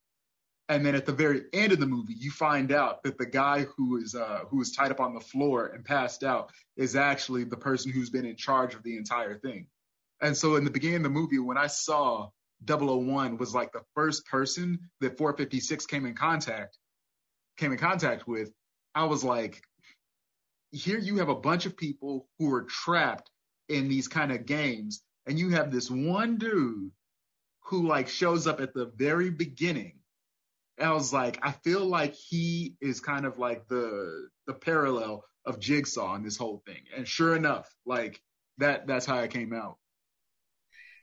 And 0.70 0.86
then 0.86 0.96
at 0.96 1.06
the 1.06 1.14
very 1.14 1.44
end 1.54 1.72
of 1.72 1.80
the 1.80 1.86
movie, 1.86 2.14
you 2.14 2.32
find 2.32 2.72
out 2.72 3.04
that 3.04 3.18
the 3.18 3.26
guy 3.26 3.66
who 3.76 3.98
is 3.98 4.14
uh, 4.14 4.42
who 4.50 4.62
is 4.62 4.72
tied 4.74 4.92
up 4.92 5.00
on 5.00 5.14
the 5.14 5.22
floor 5.22 5.68
and 5.68 5.86
passed 5.86 6.24
out 6.24 6.52
is 6.76 6.98
actually 6.98 7.46
the 7.46 7.56
person 7.56 7.92
who's 7.92 8.10
been 8.10 8.26
in 8.26 8.36
charge 8.36 8.76
of 8.76 8.84
the 8.84 8.98
entire 8.98 9.38
thing. 9.38 9.68
And 10.22 10.36
so 10.36 10.56
in 10.56 10.66
the 10.66 10.72
beginning 10.72 10.98
of 10.98 11.04
the 11.04 11.10
movie, 11.10 11.40
when 11.40 11.58
I 11.58 11.68
saw 11.68 12.30
001 12.66 13.38
was 13.38 13.56
like 13.56 13.72
the 13.72 13.84
first 13.94 14.26
person 14.26 14.80
that 15.00 15.18
456 15.18 15.86
came 15.86 16.06
in 16.06 16.16
contact 16.16 16.78
came 17.58 17.72
in 17.72 17.78
contact 17.78 18.28
with, 18.28 18.52
I 18.96 19.06
was 19.06 19.24
like, 19.24 19.62
here 20.72 21.00
you 21.00 21.18
have 21.18 21.30
a 21.30 21.36
bunch 21.36 21.66
of 21.66 21.78
people 21.78 22.28
who 22.38 22.54
are 22.54 22.64
trapped 22.64 23.30
in 23.70 23.90
these 23.90 24.08
kind 24.08 24.32
of 24.32 24.46
games, 24.46 25.02
and 25.26 25.38
you 25.38 25.50
have 25.50 25.72
this 25.72 25.90
one 25.90 26.38
dude 26.38 26.92
who 27.62 27.88
like 27.88 28.08
shows 28.08 28.48
up 28.48 28.62
at 28.62 28.74
the 28.74 28.92
very 28.96 29.30
beginning. 29.30 30.00
And 30.78 30.88
I 30.88 30.94
was 30.94 31.12
like, 31.12 31.40
I 31.42 31.52
feel 31.52 31.86
like 31.86 32.14
he 32.14 32.76
is 32.82 33.00
kind 33.02 33.26
of 33.26 33.40
like 33.40 33.68
the 33.68 34.30
the 34.46 34.54
parallel 34.54 35.24
of 35.46 35.60
Jigsaw 35.60 36.16
in 36.16 36.24
this 36.24 36.38
whole 36.38 36.62
thing. 36.66 36.84
And 36.96 37.08
sure 37.08 37.36
enough, 37.36 37.74
like 37.86 38.22
that 38.58 38.88
that's 38.88 39.06
how 39.06 39.20
it 39.20 39.32
came 39.32 39.54
out. 39.54 39.78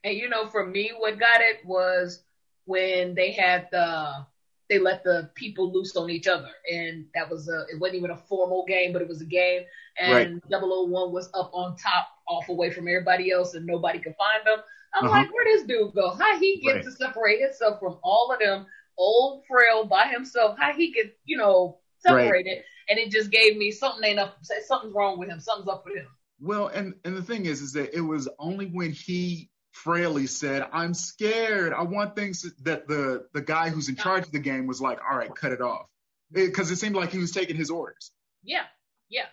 And 0.05 0.17
you 0.17 0.29
know, 0.29 0.49
for 0.49 0.65
me, 0.65 0.93
what 0.97 1.19
got 1.19 1.41
it 1.41 1.65
was 1.65 2.23
when 2.67 3.15
they 3.15 3.33
had 3.33 3.69
the 3.73 4.27
they 4.69 4.79
let 4.79 5.05
the 5.05 5.31
people 5.35 5.73
loose 5.73 5.95
on 5.97 6.11
each 6.11 6.27
other. 6.27 6.51
And 6.73 7.07
that 7.15 7.31
was 7.31 7.49
a, 7.49 7.65
it 7.73 7.81
wasn't 7.81 7.99
even 7.99 8.11
a 8.11 8.17
formal 8.17 8.65
game, 8.67 8.93
but 8.93 9.03
it 9.03 9.09
was 9.09 9.21
a 9.21 9.27
game. 9.27 9.63
And 9.99 10.43
right. 10.51 10.63
001 10.63 11.13
was 11.13 11.29
up 11.35 11.51
on 11.53 11.77
top, 11.77 12.09
off 12.27 12.49
away 12.49 12.71
from 12.71 12.89
everybody 12.89 13.31
else, 13.31 13.55
and 13.55 13.67
nobody 13.67 13.99
could 13.99 14.15
find 14.17 14.47
them. 14.47 14.65
I'm 14.95 15.07
uh-huh. 15.07 15.19
like, 15.19 15.33
where 15.33 15.45
this 15.45 15.65
dude 15.65 15.95
go? 15.95 16.11
How 16.15 16.39
he 16.39 16.61
get 16.61 16.77
right. 16.77 16.85
to 16.85 16.91
separate 16.93 17.41
himself 17.41 17.81
from 17.81 17.99
all 18.03 18.33
of 18.33 18.39
them, 18.39 18.67
old, 18.97 19.43
frail, 19.47 19.85
by 19.85 20.07
himself? 20.07 20.57
How 20.59 20.73
he 20.73 20.93
get, 20.93 21.17
you 21.25 21.37
know, 21.37 21.79
separated? 21.99 22.51
Right. 22.51 22.65
And 22.89 22.99
it 22.99 23.11
just 23.11 23.31
gave 23.31 23.57
me 23.57 23.71
something 23.71 24.05
ain't 24.05 24.19
up, 24.19 24.39
something's 24.67 24.95
wrong 24.95 25.19
with 25.19 25.29
him, 25.29 25.41
something's 25.41 25.69
up 25.69 25.85
with 25.85 25.97
him. 25.97 26.07
Well, 26.41 26.69
and 26.69 26.95
and 27.05 27.17
the 27.17 27.23
thing 27.23 27.47
is, 27.47 27.63
is 27.63 27.73
that 27.73 27.95
it 27.97 28.03
was 28.03 28.29
only 28.39 28.67
when 28.67 28.93
he 28.93 29.49
Fraley 29.75 30.29
said, 30.29 30.67
I'm 30.73 30.95
scared. 30.95 31.73
I 31.73 31.83
want 31.83 32.15
things 32.15 32.47
that 32.63 32.87
the, 32.87 33.27
the 33.35 33.43
guy 33.43 33.71
who's 33.71 33.89
in 33.89 33.97
charge 33.97 34.25
of 34.25 34.31
the 34.33 34.39
game 34.39 34.69
was 34.69 34.81
like, 34.81 35.01
all 35.03 35.19
right, 35.19 35.35
cut 35.35 35.51
it 35.51 35.61
off. 35.61 35.87
Because 36.31 36.71
it, 36.71 36.75
it, 36.75 36.77
seemed 36.77 36.95
like 36.95 37.11
he 37.11 37.19
was 37.19 37.33
taking 37.33 37.57
his 37.57 37.71
orders. 37.71 38.13
Yeah. 38.45 38.63
Yeah. 39.09 39.27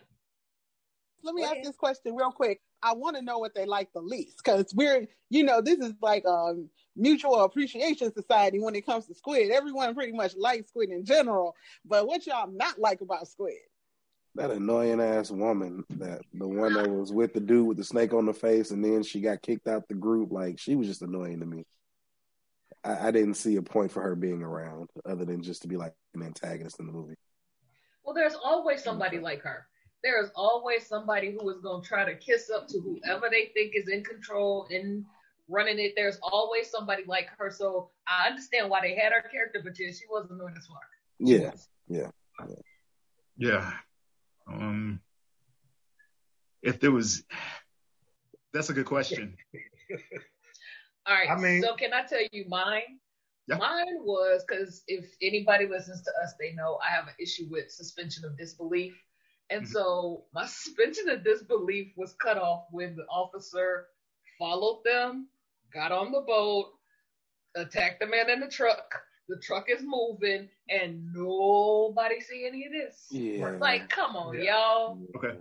Let 1.24 1.36
me 1.36 1.44
ask 1.44 1.58
this 1.64 1.76
question 1.76 2.16
real 2.16 2.32
quick. 2.32 2.60
I 2.82 2.94
want 2.94 3.16
to 3.18 3.22
know 3.22 3.38
what 3.38 3.54
they 3.54 3.66
like 3.66 3.94
the 3.94 4.02
least 4.02 4.42
because 4.44 4.74
we're, 4.76 5.08
you 5.30 5.44
know, 5.44 5.62
this 5.62 5.78
is 5.78 5.94
like 6.02 6.24
a 6.26 6.56
mutual 6.96 7.44
appreciation 7.44 8.12
society 8.12 8.60
when 8.60 8.74
it 8.74 8.84
comes 8.84 9.06
to 9.06 9.14
squid. 9.14 9.52
Everyone 9.52 9.94
pretty 9.94 10.14
much 10.14 10.36
likes 10.36 10.70
squid 10.70 10.90
in 10.90 11.06
general, 11.06 11.56
but 11.86 12.08
what 12.08 12.26
y'all 12.26 12.52
not 12.52 12.80
like 12.80 13.02
about 13.02 13.28
squid? 13.28 13.54
That 14.36 14.52
annoying 14.52 15.02
ass 15.02 15.30
woman 15.30 15.84
that 15.90 16.22
the 16.34 16.48
one 16.48 16.74
that 16.74 16.90
was 16.90 17.12
with 17.12 17.34
the 17.34 17.40
dude 17.40 17.68
with 17.68 17.78
the 17.78 17.84
snake 17.84 18.14
on 18.14 18.26
the 18.26 18.34
face 18.34 18.72
and 18.72 18.84
then 18.84 19.04
she 19.04 19.20
got 19.20 19.42
kicked 19.42 19.68
out 19.68 19.88
the 19.88 19.94
group 19.94 20.32
like 20.32 20.60
she 20.60 20.76
was 20.76 20.88
just 20.88 21.02
annoying 21.02 21.40
to 21.40 21.46
me. 21.46 21.66
I, 22.84 23.08
I, 23.08 23.12
didn't 23.12 23.36
see 23.36 23.58
a 23.58 23.62
point 23.62 23.92
for 23.92 24.02
her 24.02 24.16
being 24.16 24.42
around 24.42 24.90
other 25.06 25.26
than 25.26 25.44
just 25.44 25.64
to 25.64 25.68
be 25.68 25.78
like 25.78 25.94
an 26.16 26.24
antagonist 26.24 26.80
in 26.80 26.88
the 26.88 26.94
movie. 26.94 27.16
Well 28.04 28.16
there's 28.16 28.36
always 28.36 28.84
somebody 28.84 29.20
like 29.20 29.42
her. 29.42 29.68
There 30.04 30.24
is 30.24 30.32
always 30.36 30.88
somebody 30.88 31.36
who 31.38 31.50
is 31.50 31.60
going 31.60 31.84
to 31.84 31.88
try 31.88 32.06
to 32.06 32.16
kiss 32.16 32.50
up 32.50 32.68
to 32.70 32.80
whoever 32.80 33.28
they 33.30 33.52
think 33.54 33.74
is 33.76 33.90
in 33.90 34.04
control 34.04 34.68
and 34.72 35.06
running 35.48 35.78
it. 35.78 35.94
There's 35.96 36.18
always 36.24 36.72
somebody 36.72 37.04
like 37.06 37.28
her. 37.38 37.52
So 37.52 37.90
i 38.08 38.28
understand 38.28 38.70
why 38.70 38.82
they 38.82 38.96
had 38.96 39.12
her 39.14 39.22
character 39.30 39.62
but 39.64 39.76
she 39.76 40.06
wasn't 40.10 40.40
doing 40.40 40.54
this 40.54 40.66
smart 40.66 40.84
yeah 41.20 41.52
yeah 41.88 42.10
yeah, 42.48 42.56
yeah. 43.38 43.74
Um, 44.54 45.00
if 46.62 46.80
there 46.80 46.92
was, 46.92 47.24
that's 48.54 48.70
a 48.70 48.74
good 48.74 48.86
question. 48.86 49.36
All 51.08 51.16
right. 51.16 51.30
I 51.30 51.36
mean, 51.36 51.62
so 51.62 51.76
can 51.76 51.94
I 51.94 52.04
tell 52.04 52.22
you 52.32 52.46
mine? 52.48 53.00
Yeah. 53.48 53.58
Mine 53.58 53.98
was 54.02 54.44
because 54.48 54.84
if 54.88 55.16
anybody 55.22 55.68
listens 55.68 56.02
to 56.04 56.12
us, 56.24 56.34
they 56.40 56.54
know 56.54 56.80
I 56.86 56.92
have 56.94 57.08
an 57.08 57.14
issue 57.20 57.48
with 57.50 57.72
suspension 57.72 58.24
of 58.24 58.38
disbelief. 58.38 58.94
And 59.50 59.64
mm-hmm. 59.64 59.72
so 59.72 60.26
my 60.34 60.46
suspension 60.48 61.10
of 61.10 61.24
disbelief 61.24 61.92
was 61.98 62.14
cut 62.22 62.38
off 62.38 62.66
when 62.72 62.96
the 62.96 63.06
officer 63.06 63.88
followed 64.38 64.82
them, 64.86 65.28
got 65.74 65.92
on 65.92 66.12
the 66.12 66.22
boat, 66.22 66.68
attacked 67.56 68.00
the 68.00 68.08
man 68.08 68.30
in 68.30 68.40
the 68.40 68.48
truck, 68.48 69.02
the 69.30 69.38
truck 69.38 69.68
is 69.70 69.82
moving 69.84 70.50
and 70.70 71.14
nobody 71.14 72.20
see 72.20 72.46
any 72.48 72.66
of 72.66 72.72
this. 72.72 73.08
Yeah. 73.12 73.56
Like, 73.60 73.90
come 73.90 74.16
on, 74.16 74.36
yeah. 74.36 74.52
y'all. 74.52 74.98
Okay. 75.16 75.38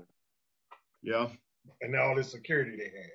Yeah. 1.02 1.28
And 1.80 1.96
all 1.96 2.14
the 2.14 2.24
security 2.24 2.76
they 2.76 2.84
had. 2.84 3.10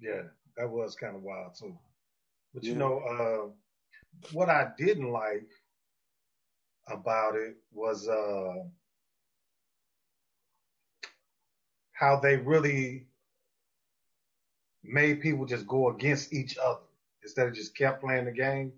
Yeah, 0.00 0.22
that 0.56 0.68
was 0.68 0.96
kind 0.96 1.14
of 1.14 1.22
wild 1.22 1.54
too. 1.54 1.76
But 2.52 2.64
yeah. 2.64 2.72
you 2.72 2.78
know, 2.78 2.98
uh, 2.98 4.26
what 4.32 4.48
I 4.48 4.68
didn't 4.76 5.12
like 5.12 5.48
about 6.88 7.36
it 7.36 7.56
was 7.72 8.08
uh, 8.08 8.54
how 11.92 12.18
they 12.18 12.36
really 12.36 13.06
made 14.82 15.20
people 15.20 15.46
just 15.46 15.66
go 15.66 15.90
against 15.90 16.32
each 16.32 16.58
other 16.58 16.80
instead 17.22 17.46
of 17.46 17.54
just 17.54 17.76
kept 17.76 18.02
playing 18.02 18.24
the 18.24 18.32
game. 18.32 18.72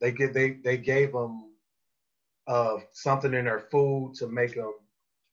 They 0.00 0.12
get 0.12 0.32
they 0.32 0.52
they 0.64 0.78
gave 0.78 1.12
them 1.12 1.50
uh, 2.46 2.76
something 2.92 3.34
in 3.34 3.44
their 3.44 3.60
food 3.60 4.14
to 4.16 4.28
make 4.28 4.54
them 4.54 4.72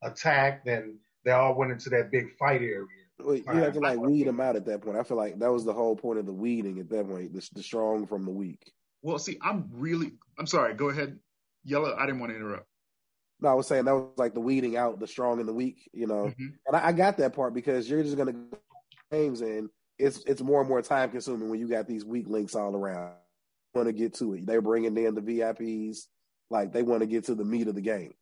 attack. 0.03 0.65
Then 0.65 0.99
they 1.23 1.31
all 1.31 1.55
went 1.55 1.71
into 1.71 1.89
that 1.91 2.11
big 2.11 2.37
fight 2.37 2.61
area. 2.61 2.85
Well, 3.19 3.35
you 3.35 3.43
have 3.45 3.73
to 3.73 3.79
like 3.79 3.99
weed 3.99 4.27
them 4.27 4.39
out 4.39 4.55
at 4.55 4.65
that 4.65 4.81
point. 4.81 4.97
I 4.97 5.03
feel 5.03 5.17
like 5.17 5.39
that 5.39 5.51
was 5.51 5.65
the 5.65 5.73
whole 5.73 5.95
point 5.95 6.19
of 6.19 6.25
the 6.25 6.33
weeding 6.33 6.79
at 6.79 6.89
that 6.89 7.07
point, 7.07 7.33
the, 7.33 7.49
the 7.53 7.63
strong 7.63 8.05
from 8.05 8.25
the 8.25 8.31
weak. 8.31 8.71
Well, 9.01 9.17
see, 9.17 9.39
I'm 9.41 9.69
really, 9.73 10.11
I'm 10.37 10.45
sorry. 10.45 10.75
Go 10.75 10.89
ahead, 10.89 11.17
Yella. 11.63 11.95
I 11.97 12.05
didn't 12.05 12.19
want 12.19 12.31
to 12.31 12.35
interrupt. 12.35 12.67
No, 13.39 13.49
I 13.49 13.53
was 13.53 13.67
saying 13.67 13.85
that 13.85 13.95
was 13.95 14.11
like 14.17 14.33
the 14.33 14.39
weeding 14.39 14.77
out 14.77 14.99
the 14.99 15.07
strong 15.07 15.39
and 15.39 15.47
the 15.47 15.53
weak, 15.53 15.89
you 15.93 16.07
know. 16.07 16.25
Mm-hmm. 16.25 16.47
And 16.67 16.75
I, 16.75 16.87
I, 16.87 16.91
got 16.91 17.17
that 17.17 17.33
part 17.33 17.53
because 17.53 17.89
you're 17.89 18.01
just 18.03 18.17
gonna 18.17 18.33
games 19.11 19.41
and 19.41 19.69
it's 19.99 20.23
it's 20.25 20.41
more 20.41 20.59
and 20.59 20.69
more 20.69 20.81
time 20.81 21.09
consuming 21.09 21.49
when 21.49 21.59
you 21.59 21.67
got 21.67 21.87
these 21.87 22.03
weak 22.03 22.27
links 22.27 22.55
all 22.55 22.75
around 22.75 23.13
want 23.77 23.87
to 23.87 23.93
get 23.93 24.15
to 24.15 24.33
it. 24.33 24.45
They're 24.45 24.61
bringing 24.61 24.97
in 24.97 25.15
the 25.15 25.21
VIPs, 25.21 25.99
like 26.49 26.73
they 26.73 26.83
want 26.83 27.01
to 27.01 27.07
get 27.07 27.25
to 27.25 27.35
the 27.35 27.45
meat 27.45 27.67
of 27.67 27.75
the 27.75 27.81
game. 27.81 28.13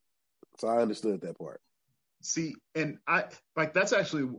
So 0.60 0.68
I 0.68 0.82
understood 0.82 1.22
that 1.22 1.38
part. 1.38 1.62
See, 2.22 2.56
and 2.76 2.98
I 3.08 3.26
like 3.56 3.74
that's 3.74 3.94
actually 3.94 4.30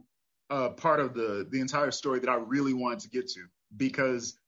uh, 0.50 0.70
part 0.70 1.00
of 1.00 1.14
the 1.14 1.46
the 1.50 1.60
entire 1.60 1.90
story 1.90 2.20
that 2.20 2.30
I 2.30 2.36
really 2.36 2.72
wanted 2.72 3.00
to 3.00 3.10
get 3.10 3.28
to 3.30 3.44
because 3.76 4.38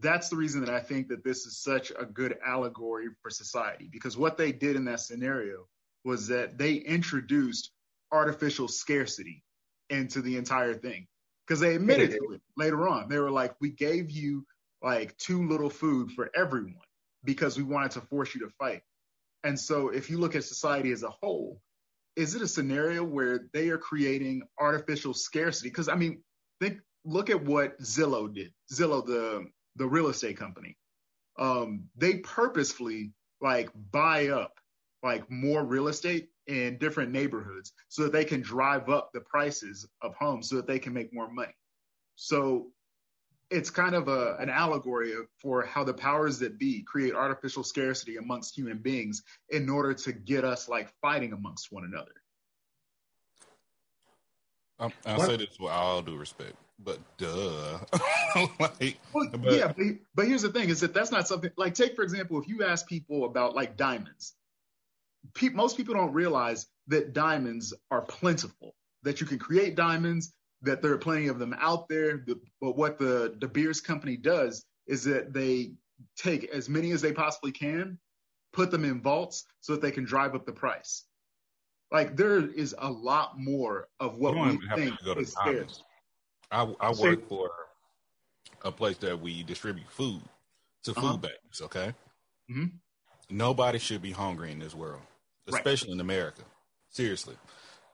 that's 0.00 0.28
the 0.28 0.36
reason 0.36 0.60
that 0.60 0.70
I 0.70 0.80
think 0.80 1.08
that 1.08 1.24
this 1.24 1.46
is 1.46 1.58
such 1.58 1.92
a 1.98 2.04
good 2.04 2.36
allegory 2.44 3.06
for 3.22 3.30
society 3.30 3.88
because 3.90 4.16
what 4.16 4.36
they 4.36 4.52
did 4.52 4.76
in 4.76 4.84
that 4.84 5.00
scenario 5.00 5.66
was 6.04 6.26
that 6.28 6.58
they 6.58 6.74
introduced 6.74 7.72
artificial 8.12 8.68
scarcity 8.68 9.42
into 9.90 10.20
the 10.20 10.36
entire 10.36 10.74
thing 10.74 11.06
because 11.46 11.60
they 11.60 11.74
admitted 11.74 12.12
it 12.32 12.40
later 12.56 12.88
on. 12.88 13.08
They 13.08 13.18
were 13.18 13.30
like, 13.30 13.54
we 13.60 13.70
gave 13.70 14.10
you 14.10 14.44
like 14.82 15.16
too 15.18 15.48
little 15.48 15.70
food 15.70 16.12
for 16.12 16.30
everyone 16.34 16.74
because 17.24 17.56
we 17.56 17.64
wanted 17.64 17.92
to 17.92 18.00
force 18.02 18.34
you 18.34 18.40
to 18.42 18.52
fight. 18.58 18.82
And 19.44 19.58
so 19.58 19.88
if 19.88 20.10
you 20.10 20.18
look 20.18 20.34
at 20.34 20.44
society 20.44 20.92
as 20.92 21.02
a 21.02 21.10
whole, 21.10 21.60
is 22.16 22.34
it 22.34 22.42
a 22.42 22.48
scenario 22.48 23.04
where 23.04 23.48
they 23.52 23.68
are 23.70 23.78
creating 23.78 24.42
artificial 24.58 25.14
scarcity? 25.14 25.68
Because 25.68 25.88
I 25.88 25.94
mean, 25.94 26.22
think 26.60 26.80
look 27.04 27.30
at 27.30 27.44
what 27.44 27.78
Zillow 27.80 28.32
did. 28.32 28.52
Zillow, 28.72 29.04
the 29.04 29.46
the 29.76 29.86
real 29.86 30.08
estate 30.08 30.36
company, 30.36 30.76
um, 31.38 31.84
they 31.96 32.14
purposefully 32.16 33.12
like 33.40 33.70
buy 33.92 34.28
up 34.28 34.54
like 35.02 35.30
more 35.30 35.64
real 35.64 35.88
estate 35.88 36.28
in 36.48 36.78
different 36.78 37.12
neighborhoods 37.12 37.72
so 37.88 38.02
that 38.02 38.12
they 38.12 38.24
can 38.24 38.40
drive 38.40 38.88
up 38.88 39.10
the 39.12 39.20
prices 39.20 39.86
of 40.02 40.14
homes 40.14 40.48
so 40.48 40.56
that 40.56 40.66
they 40.66 40.78
can 40.78 40.92
make 40.92 41.12
more 41.14 41.30
money. 41.30 41.54
So 42.16 42.68
it's 43.50 43.70
kind 43.70 43.94
of 43.94 44.08
a, 44.08 44.36
an 44.38 44.50
allegory 44.50 45.14
for 45.40 45.62
how 45.62 45.84
the 45.84 45.94
powers 45.94 46.38
that 46.40 46.58
be 46.58 46.82
create 46.82 47.14
artificial 47.14 47.64
scarcity 47.64 48.16
amongst 48.16 48.56
human 48.56 48.78
beings 48.78 49.22
in 49.48 49.68
order 49.70 49.94
to 49.94 50.12
get 50.12 50.44
us 50.44 50.68
like 50.68 50.92
fighting 51.00 51.32
amongst 51.32 51.72
one 51.72 51.84
another. 51.84 52.12
I'll 55.06 55.20
say 55.20 55.36
this 55.36 55.58
with 55.58 55.72
all 55.72 56.02
due 56.02 56.16
respect, 56.16 56.54
but 56.78 57.00
duh. 57.16 57.78
like, 58.60 58.98
well, 59.12 59.28
but, 59.32 59.52
yeah, 59.52 59.72
but, 59.76 59.86
but 60.14 60.26
here's 60.28 60.42
the 60.42 60.50
thing: 60.50 60.68
is 60.68 60.80
that 60.80 60.94
that's 60.94 61.10
not 61.10 61.26
something 61.26 61.50
like 61.56 61.74
take 61.74 61.96
for 61.96 62.02
example, 62.02 62.40
if 62.40 62.46
you 62.46 62.62
ask 62.62 62.86
people 62.86 63.24
about 63.24 63.56
like 63.56 63.76
diamonds, 63.76 64.34
pe- 65.34 65.48
most 65.48 65.76
people 65.76 65.94
don't 65.94 66.12
realize 66.12 66.68
that 66.86 67.12
diamonds 67.12 67.74
are 67.90 68.02
plentiful 68.02 68.76
that 69.02 69.20
you 69.20 69.26
can 69.26 69.38
create 69.38 69.74
diamonds, 69.74 70.32
that 70.62 70.82
there 70.82 70.92
are 70.92 70.98
plenty 70.98 71.28
of 71.28 71.38
them 71.38 71.54
out 71.58 71.88
there. 71.88 72.24
But 72.60 72.76
what 72.76 72.98
the 72.98 73.34
De 73.38 73.48
Beers 73.48 73.80
company 73.80 74.16
does 74.16 74.64
is 74.86 75.04
that 75.04 75.32
they 75.32 75.72
take 76.16 76.44
as 76.44 76.68
many 76.68 76.92
as 76.92 77.00
they 77.00 77.12
possibly 77.12 77.52
can, 77.52 77.98
put 78.52 78.70
them 78.70 78.84
in 78.84 79.00
vaults 79.00 79.44
so 79.60 79.72
that 79.72 79.82
they 79.82 79.90
can 79.90 80.04
drive 80.04 80.34
up 80.34 80.46
the 80.46 80.52
price. 80.52 81.04
Like 81.90 82.16
there 82.16 82.38
is 82.38 82.74
a 82.78 82.90
lot 82.90 83.38
more 83.38 83.88
of 84.00 84.16
what 84.16 84.34
we 84.34 84.58
think 84.74 84.94
is 85.16 85.34
there. 85.44 85.66
I, 86.50 86.72
I 86.80 86.92
work 86.92 87.28
for 87.28 87.50
a 88.62 88.72
place 88.72 88.96
that 88.98 89.20
we 89.20 89.42
distribute 89.42 89.88
food 89.88 90.20
to 90.84 90.94
food 90.94 91.04
uh-huh. 91.04 91.16
banks. 91.18 91.62
Okay, 91.62 91.94
mm-hmm. 92.50 92.66
nobody 93.30 93.78
should 93.78 94.02
be 94.02 94.12
hungry 94.12 94.52
in 94.52 94.58
this 94.58 94.74
world, 94.74 95.00
especially 95.46 95.90
right. 95.90 95.94
in 95.94 96.00
America. 96.00 96.42
Seriously, 96.90 97.36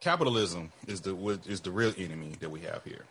capitalism 0.05 0.71
is 0.87 1.01
the 1.01 1.17
is 1.47 1.63
the 1.63 1.71
real 1.71 1.93
enemy 1.97 2.33
that 2.41 2.51
we 2.51 2.61
have 2.61 2.85
here. 2.85 3.05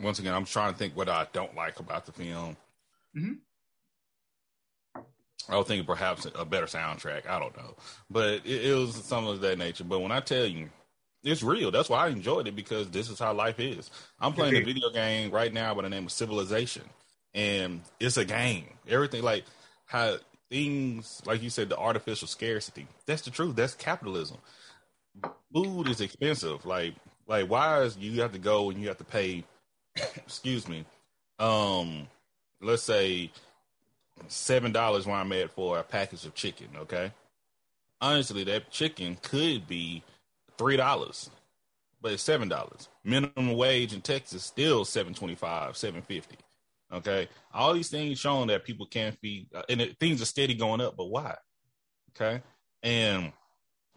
Once 0.00 0.20
again, 0.20 0.32
I'm 0.32 0.44
trying 0.44 0.72
to 0.72 0.78
think 0.78 0.96
what 0.96 1.08
I 1.08 1.26
don't 1.32 1.56
like 1.56 1.80
about 1.80 2.06
the 2.06 2.12
film. 2.12 2.56
Mm-hmm. 3.16 3.32
I 5.50 5.56
was 5.56 5.66
thinking 5.66 5.86
perhaps 5.86 6.26
a 6.34 6.44
better 6.44 6.66
soundtrack. 6.66 7.28
I 7.28 7.40
don't 7.40 7.56
know, 7.56 7.74
but 8.08 8.42
it, 8.44 8.66
it 8.66 8.74
was 8.74 8.94
something 8.94 9.32
of 9.32 9.40
that 9.40 9.58
nature. 9.58 9.82
But 9.82 9.98
when 9.98 10.12
I 10.12 10.20
tell 10.20 10.46
you, 10.46 10.70
it's 11.24 11.42
real. 11.42 11.72
That's 11.72 11.88
why 11.88 12.06
I 12.06 12.08
enjoyed 12.10 12.46
it 12.46 12.54
because 12.54 12.88
this 12.90 13.10
is 13.10 13.18
how 13.18 13.32
life 13.32 13.58
is. 13.58 13.90
I'm 14.20 14.34
playing 14.34 14.56
a 14.56 14.64
video 14.64 14.90
game 14.90 15.32
right 15.32 15.52
now 15.52 15.74
by 15.74 15.82
the 15.82 15.88
name 15.88 16.06
of 16.06 16.12
Civilization, 16.12 16.84
and 17.34 17.80
it's 17.98 18.16
a 18.16 18.24
game. 18.24 18.66
Everything 18.86 19.22
like 19.22 19.44
how 19.86 20.18
things 20.48 21.20
like 21.26 21.42
you 21.42 21.50
said, 21.50 21.70
the 21.70 21.78
artificial 21.78 22.28
scarcity. 22.28 22.86
That's 23.06 23.22
the 23.22 23.32
truth. 23.32 23.56
That's 23.56 23.74
capitalism. 23.74 24.38
Food 25.52 25.88
is 25.88 26.00
expensive. 26.00 26.66
Like 26.66 26.94
like 27.26 27.48
why 27.48 27.82
is 27.82 27.96
you 27.96 28.20
have 28.22 28.32
to 28.32 28.38
go 28.38 28.70
and 28.70 28.80
you 28.80 28.88
have 28.88 28.98
to 28.98 29.04
pay? 29.04 29.44
excuse 30.16 30.68
me. 30.68 30.84
Um, 31.38 32.08
let's 32.60 32.82
say 32.82 33.30
seven 34.28 34.72
dollars 34.72 35.06
where 35.06 35.16
I'm 35.16 35.32
at 35.32 35.50
for 35.50 35.78
a 35.78 35.82
package 35.82 36.24
of 36.26 36.34
chicken. 36.34 36.68
Okay, 36.76 37.12
honestly, 38.00 38.44
that 38.44 38.70
chicken 38.70 39.16
could 39.22 39.66
be 39.66 40.02
three 40.58 40.76
dollars, 40.76 41.30
but 42.02 42.12
it's 42.12 42.22
seven 42.22 42.48
dollars. 42.48 42.88
Minimum 43.04 43.56
wage 43.56 43.94
in 43.94 44.00
Texas 44.00 44.42
still 44.44 44.84
seven 44.84 45.14
twenty 45.14 45.34
five, 45.34 45.76
seven 45.76 46.02
fifty. 46.02 46.36
Okay, 46.92 47.28
all 47.52 47.74
these 47.74 47.90
things 47.90 48.18
showing 48.18 48.48
that 48.48 48.64
people 48.64 48.86
can't 48.86 49.18
feed, 49.20 49.48
uh, 49.54 49.62
and 49.68 49.80
it, 49.80 49.98
things 50.00 50.22
are 50.22 50.26
steady 50.26 50.54
going 50.54 50.80
up. 50.80 50.96
But 50.96 51.06
why? 51.06 51.36
Okay, 52.16 52.42
and 52.82 53.32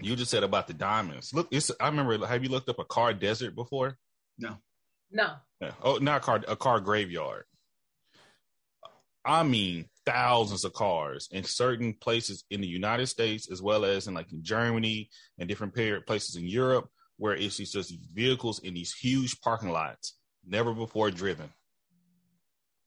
you 0.02 0.16
just 0.16 0.32
said 0.32 0.44
about 0.44 0.68
the 0.68 0.74
diamonds. 0.74 1.34
Look, 1.34 1.48
it's. 1.52 1.72
I 1.80 1.88
remember. 1.88 2.26
Have 2.26 2.44
you 2.44 2.50
looked 2.50 2.70
up 2.70 2.80
a 2.80 2.86
car 2.86 3.14
desert 3.14 3.56
before? 3.56 3.98
No. 4.38 4.58
No. 5.12 5.34
Yeah. 5.60 5.72
Oh, 5.84 5.98
not 5.98 6.18
a 6.18 6.20
car. 6.22 6.44
A 6.48 6.56
car 6.56 6.80
graveyard. 6.80 7.44
I 9.24 9.44
mean, 9.44 9.86
thousands 10.06 10.66
of 10.66 10.74
cars 10.74 11.30
in 11.32 11.44
certain 11.44 11.94
places 11.94 12.44
in 12.50 12.62
the 12.62 12.68
United 12.68 13.08
States, 13.08 13.52
as 13.52 13.62
well 13.62 13.86
as 13.86 14.08
in 14.08 14.14
like 14.14 14.32
in 14.32 14.44
Germany 14.44 15.10
and 15.38 15.48
different 15.48 15.76
places 16.08 16.36
in 16.36 16.48
Europe, 16.48 16.90
where 17.18 17.36
it's 17.36 17.58
just 17.58 17.94
vehicles 18.14 18.60
in 18.60 18.74
these 18.74 18.94
huge 18.94 19.40
parking 19.42 19.70
lots, 19.70 20.18
never 20.48 20.74
before 20.74 21.12
driven. 21.12 21.50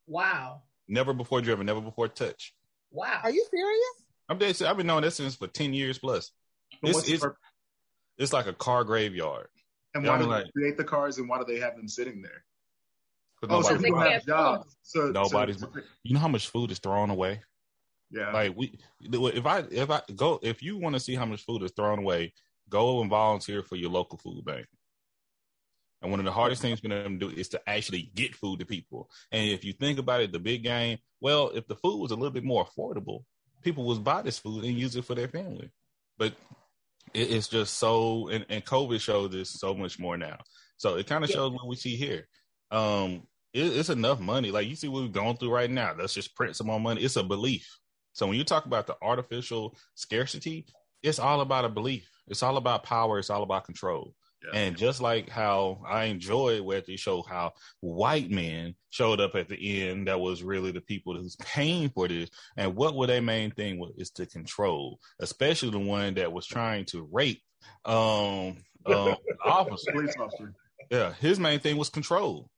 Wow. 0.06 0.62
Never 0.88 1.12
before 1.12 1.40
driven, 1.40 1.66
never 1.66 1.80
before 1.80 2.08
touched. 2.08 2.52
Wow. 2.90 3.20
Are 3.22 3.30
you 3.30 3.46
serious? 3.50 4.04
I'm 4.28 4.38
dead. 4.38 4.60
I've 4.62 4.76
been 4.76 4.86
knowing 4.86 5.02
this 5.02 5.16
since 5.16 5.36
for 5.36 5.46
ten 5.46 5.72
years 5.72 5.98
plus. 5.98 6.30
It's, 6.86 7.08
it's, 7.08 7.24
it's, 8.18 8.32
like 8.32 8.46
a 8.46 8.52
car 8.52 8.84
graveyard. 8.84 9.48
And 9.94 10.06
why 10.06 10.18
do 10.18 10.24
like, 10.24 10.44
they 10.44 10.50
create 10.50 10.76
the 10.76 10.84
cars 10.84 11.18
and 11.18 11.28
why 11.28 11.38
do 11.38 11.44
they 11.44 11.60
have 11.60 11.76
them 11.76 11.88
sitting 11.88 12.22
there? 12.22 12.44
Oh, 13.48 13.62
so 13.62 13.78
people 13.78 14.00
have 14.00 14.24
jobs. 14.24 14.76
So 14.82 15.10
nobody's. 15.10 15.60
So, 15.60 15.68
you 16.02 16.14
know 16.14 16.20
how 16.20 16.28
much 16.28 16.48
food 16.48 16.70
is 16.70 16.78
thrown 16.78 17.10
away? 17.10 17.42
Yeah. 18.10 18.32
Like 18.32 18.56
we, 18.56 18.78
if 19.00 19.46
I 19.46 19.64
if 19.70 19.90
I 19.90 20.02
go, 20.14 20.38
if 20.42 20.62
you 20.62 20.78
want 20.78 20.94
to 20.94 21.00
see 21.00 21.14
how 21.14 21.26
much 21.26 21.44
food 21.44 21.62
is 21.62 21.72
thrown 21.72 21.98
away, 21.98 22.32
go 22.68 23.00
and 23.00 23.10
volunteer 23.10 23.62
for 23.62 23.76
your 23.76 23.90
local 23.90 24.18
food 24.18 24.44
bank. 24.44 24.66
And 26.00 26.10
one 26.10 26.20
of 26.20 26.26
the 26.26 26.32
hardest 26.32 26.60
things 26.60 26.80
for 26.80 26.88
them 26.88 27.18
to 27.18 27.30
do 27.30 27.34
is 27.34 27.48
to 27.50 27.60
actually 27.66 28.10
get 28.14 28.36
food 28.36 28.58
to 28.58 28.66
people. 28.66 29.08
And 29.32 29.48
if 29.50 29.64
you 29.64 29.72
think 29.72 29.98
about 29.98 30.20
it, 30.20 30.32
the 30.32 30.38
big 30.38 30.62
game, 30.62 30.98
well, 31.20 31.50
if 31.54 31.66
the 31.66 31.76
food 31.76 31.98
was 31.98 32.10
a 32.10 32.14
little 32.14 32.30
bit 32.30 32.44
more 32.44 32.66
affordable, 32.66 33.24
people 33.62 33.84
would 33.84 34.04
buy 34.04 34.20
this 34.20 34.38
food 34.38 34.64
and 34.64 34.78
use 34.78 34.96
it 34.96 35.06
for 35.06 35.14
their 35.14 35.28
family. 35.28 35.70
But 36.18 36.34
it, 37.14 37.30
it's 37.30 37.48
just 37.48 37.78
so, 37.78 38.28
and, 38.28 38.44
and 38.48 38.64
COVID 38.64 39.00
showed 39.00 39.32
this 39.32 39.50
so 39.50 39.74
much 39.74 39.98
more 39.98 40.16
now. 40.16 40.38
So 40.76 40.96
it 40.96 41.06
kind 41.06 41.24
of 41.24 41.30
shows 41.30 41.52
what 41.52 41.68
we 41.68 41.76
see 41.76 41.96
here. 41.96 42.26
Um, 42.70 43.22
it, 43.52 43.64
it's 43.76 43.88
enough 43.88 44.20
money. 44.20 44.50
Like 44.50 44.68
you 44.68 44.76
see 44.76 44.88
what 44.88 45.02
we're 45.02 45.08
going 45.08 45.36
through 45.36 45.52
right 45.54 45.70
now. 45.70 45.94
Let's 45.96 46.14
just 46.14 46.34
print 46.34 46.56
some 46.56 46.66
more 46.66 46.80
money. 46.80 47.02
It's 47.02 47.16
a 47.16 47.22
belief. 47.22 47.66
So 48.12 48.26
when 48.26 48.36
you 48.36 48.44
talk 48.44 48.66
about 48.66 48.86
the 48.86 48.96
artificial 49.00 49.76
scarcity, 49.94 50.66
it's 51.02 51.18
all 51.18 51.40
about 51.40 51.64
a 51.64 51.68
belief. 51.68 52.08
It's 52.26 52.42
all 52.42 52.56
about 52.56 52.84
power. 52.84 53.18
It's 53.18 53.30
all 53.30 53.42
about 53.42 53.64
control. 53.64 54.14
Yeah. 54.44 54.58
And 54.58 54.76
just 54.76 55.00
like 55.00 55.28
how 55.28 55.82
I 55.88 56.04
enjoy 56.04 56.62
where 56.62 56.80
they 56.80 56.96
show 56.96 57.22
how 57.22 57.52
white 57.80 58.30
men 58.30 58.74
showed 58.90 59.20
up 59.20 59.34
at 59.34 59.48
the 59.48 59.88
end, 59.88 60.08
that 60.08 60.20
was 60.20 60.42
really 60.42 60.70
the 60.70 60.80
people 60.80 61.16
who's 61.16 61.36
paying 61.36 61.88
for 61.88 62.08
this. 62.08 62.28
And 62.56 62.74
what 62.74 62.94
were 62.94 63.06
their 63.06 63.22
main 63.22 63.52
thing 63.52 63.78
was 63.78 63.92
is 63.96 64.10
to 64.12 64.26
control, 64.26 64.98
especially 65.20 65.70
the 65.70 65.78
one 65.78 66.14
that 66.14 66.32
was 66.32 66.46
trying 66.46 66.84
to 66.86 67.08
rape 67.10 67.42
um, 67.84 68.58
um 68.86 69.16
officer. 69.44 69.92
Police 69.92 70.14
officer. 70.18 70.52
Yeah, 70.90 71.14
his 71.14 71.40
main 71.40 71.60
thing 71.60 71.76
was 71.76 71.88
control. 71.88 72.50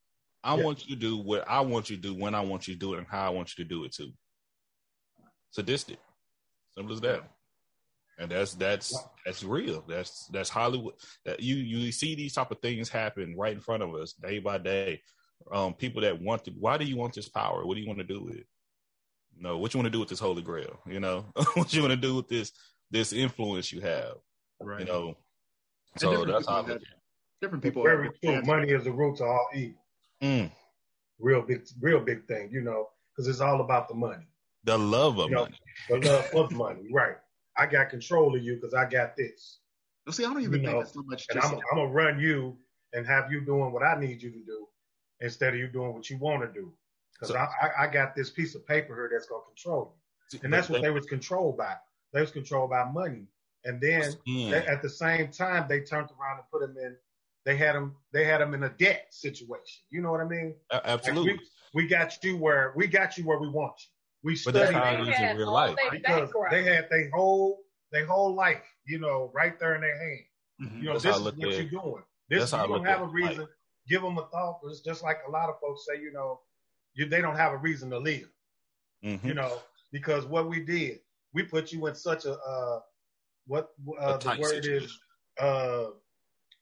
I 0.43 0.57
yeah. 0.57 0.65
want 0.65 0.87
you 0.89 0.97
to 0.97 1.01
do 1.01 1.19
what 1.19 1.49
I 1.49 1.61
want 1.61 1.91
you 1.91 1.97
to 1.97 2.03
do 2.03 2.15
when 2.15 2.35
I 2.35 2.41
want 2.41 2.67
you 2.67 2.75
to 2.75 2.81
do 2.81 2.95
it 2.95 2.99
and 2.99 3.07
how 3.07 3.27
I 3.27 3.31
want 3.31 3.57
you 3.57 3.65
to 3.65 3.69
do 3.69 3.85
it 3.85 3.93
too. 3.93 4.11
Sadistic. 5.53 5.99
Simple 6.75 6.95
as 6.95 7.01
that. 7.01 7.25
And 8.19 8.31
that's 8.31 8.55
that's 8.55 8.97
that's 9.25 9.45
real. 9.45 9.85
That's 9.87 10.27
that's 10.29 10.49
Hollywood. 10.49 10.95
That 11.25 11.41
you 11.41 11.57
you 11.57 11.93
see 11.93 12.15
these 12.15 12.33
type 12.33 12.51
of 12.51 12.61
things 12.61 12.89
happen 12.89 13.35
right 13.37 13.53
in 13.53 13.61
front 13.61 13.83
of 13.83 13.95
us 13.95 14.13
day 14.13 14.39
by 14.39 14.59
day. 14.59 15.03
Um, 15.53 15.75
people 15.75 16.01
that 16.03 16.21
want 16.21 16.45
to. 16.45 16.53
Why 16.53 16.79
do 16.79 16.87
you 16.87 16.97
want 16.97 17.15
this 17.15 17.29
power? 17.29 17.67
What 17.67 17.75
do 17.75 17.81
you 17.81 17.87
want 17.87 17.99
to 17.99 18.05
do 18.05 18.23
with 18.23 18.37
it? 18.37 18.47
No, 19.39 19.59
what 19.59 19.75
you 19.75 19.79
want 19.79 19.87
to 19.87 19.91
do 19.91 20.01
with 20.01 20.09
this 20.09 20.19
holy 20.19 20.41
grail? 20.41 20.81
You 20.87 20.99
know, 20.99 21.27
what 21.55 21.75
you 21.75 21.83
want 21.83 21.93
to 21.93 21.97
do 21.97 22.15
with 22.15 22.29
this 22.29 22.53
this 22.91 23.13
influence 23.13 23.71
you 23.71 23.81
have? 23.83 24.15
Right. 24.61 24.81
You 24.81 24.87
know. 24.87 25.17
So 25.99 26.25
that's 26.25 26.47
how 26.47 26.67
different 27.43 27.63
people. 27.63 27.83
Very 27.83 28.11
true. 28.25 28.43
Money 28.43 28.71
is 28.71 28.85
the 28.85 28.93
root 28.93 29.21
of 29.21 29.29
all 29.29 29.49
evil. 29.55 29.83
Mm. 30.23 30.51
Real 31.19 31.43
big, 31.43 31.67
real 31.81 32.01
big 32.01 32.27
thing, 32.27 32.51
you 32.51 32.61
know, 32.63 32.89
because 33.13 33.29
it's 33.29 33.41
all 33.41 33.61
about 33.61 33.89
the 33.89 33.95
money. 33.95 34.27
The 34.65 34.77
love 34.77 35.19
of 35.19 35.31
you 35.31 35.37
money. 35.37 35.59
The 35.89 35.99
love 35.99 36.35
of 36.35 36.53
money, 36.53 36.89
right? 36.93 37.17
I 37.59 37.67
got 37.67 37.91
control 37.91 38.35
of 38.37 38.43
you 38.43 38.57
because 38.57 38.75
I 38.75 38.85
got 38.89 39.17
this. 39.17 39.59
Well, 40.07 40.13
see, 40.13 40.25
I 40.25 40.29
don't 40.29 40.41
even 40.41 40.61
you 40.61 40.69
think 40.69 40.73
know, 40.73 40.85
so 40.85 41.03
much. 41.07 41.27
And 41.31 41.41
I'm, 41.41 41.55
I'm 41.55 41.61
gonna 41.77 41.89
run 41.89 42.21
you 42.21 42.57
and 42.93 43.07
have 43.07 43.31
you 43.31 43.41
doing 43.41 43.73
what 43.73 43.83
I 43.83 43.99
need 43.99 44.23
you 44.23 44.31
to 44.31 44.45
do 44.45 44.67
instead 45.21 45.55
of 45.55 45.59
you 45.59 45.69
doing 45.69 45.95
what 45.95 46.09
you 46.09 46.19
want 46.19 46.43
to 46.43 46.61
do. 46.61 46.73
Because 47.15 47.31
so, 47.31 47.37
I, 47.37 47.85
I, 47.85 47.87
got 47.87 48.15
this 48.15 48.29
piece 48.31 48.55
of 48.55 48.67
paper 48.67 48.95
here 48.95 49.09
that's 49.11 49.27
gonna 49.27 49.43
control 49.45 49.97
you, 50.33 50.41
and 50.43 50.53
that's 50.53 50.69
what 50.69 50.83
they 50.83 50.91
was 50.91 51.07
controlled 51.07 51.57
by. 51.57 51.75
They 52.13 52.21
was 52.21 52.31
controlled 52.31 52.71
by 52.71 52.85
money, 52.85 53.27
and 53.65 53.81
then 53.81 54.15
they, 54.27 54.67
at 54.67 54.83
the 54.83 54.91
same 54.91 55.31
time 55.31 55.67
they 55.69 55.81
turned 55.81 56.11
around 56.21 56.39
and 56.39 56.51
put 56.53 56.61
them 56.61 56.77
in 56.77 56.97
they 57.47 57.57
had 57.57 57.77
them 57.77 57.95
they 58.13 58.25
had 58.25 58.41
them 58.41 58.53
in 58.53 58.65
a 58.65 58.69
debt 58.71 59.07
situation. 59.11 59.85
You 59.91 60.03
know 60.03 60.11
what 60.11 60.21
I 60.21 60.25
mean? 60.25 60.55
Uh, 60.71 60.81
absolutely. 60.85 61.33
Like 61.33 61.41
we, 61.73 61.85
we, 61.85 61.89
got 61.89 62.23
you 62.23 62.37
where 62.37 62.73
we 62.77 62.89
got 62.89 63.17
you 63.17 63.25
where 63.25 63.39
we 63.39 63.49
want 63.49 63.75
you. 63.79 63.89
We 64.27 64.35
studied 64.35 64.55
but 64.55 64.73
that's 64.73 64.73
how 64.73 65.03
it 65.03 65.09
is 65.09 65.21
in 65.21 65.37
real 65.37 65.53
life 65.53 65.77
because 65.93 66.31
they 66.51 66.65
had 66.65 66.89
their 66.91 67.09
whole 67.15 67.61
their 67.93 68.07
whole 68.07 68.35
life, 68.35 68.65
you 68.85 68.99
know, 68.99 69.31
right 69.33 69.57
there 69.61 69.77
in 69.77 69.83
their 69.83 69.97
hand. 69.97 70.25
Mm-hmm. 70.61 70.79
You 70.79 70.85
know, 70.87 70.93
that's 70.95 71.05
this 71.05 71.17
is 71.17 71.23
what 71.23 71.39
you're 71.39 71.65
doing. 71.65 72.03
This 72.29 72.51
you 72.51 72.59
don't 72.59 72.85
have 72.85 73.03
a 73.03 73.07
reason. 73.07 73.43
Life. 73.43 73.49
Give 73.89 74.03
them 74.03 74.19
a 74.19 74.27
thought. 74.27 74.59
It's 74.65 74.81
just 74.81 75.05
like 75.05 75.19
a 75.29 75.31
lot 75.31 75.49
of 75.49 75.61
folks 75.61 75.87
say, 75.87 76.03
you 76.03 76.13
know, 76.13 76.41
you, 76.95 77.09
they 77.09 77.21
don't 77.21 77.37
have 77.37 77.53
a 77.53 77.57
reason 77.57 77.89
to 77.91 77.99
live. 78.01 78.29
Mm-hmm. 79.05 79.29
You 79.29 79.35
know, 79.35 79.61
because 79.93 80.25
what 80.25 80.49
we 80.49 80.59
did, 80.59 80.99
we 81.33 81.45
put 81.45 81.71
you 81.71 81.87
in 81.87 81.95
such 81.95 82.25
a 82.25 82.33
uh, 82.33 82.81
what 83.47 83.71
uh, 84.01 84.17
the 84.17 84.29
word 84.41 84.65
situation. 84.65 84.85
is 84.87 84.99
uh, 85.39 85.85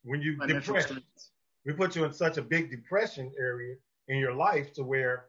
when 0.02 0.20
you 0.20 0.36
depressed, 0.46 0.92
we 1.64 1.72
put 1.72 1.96
you 1.96 2.04
in 2.04 2.12
such 2.12 2.36
a 2.36 2.42
big 2.42 2.70
depression 2.70 3.32
area 3.40 3.76
in 4.08 4.18
your 4.18 4.34
life 4.34 4.74
to 4.74 4.82
where, 4.82 5.24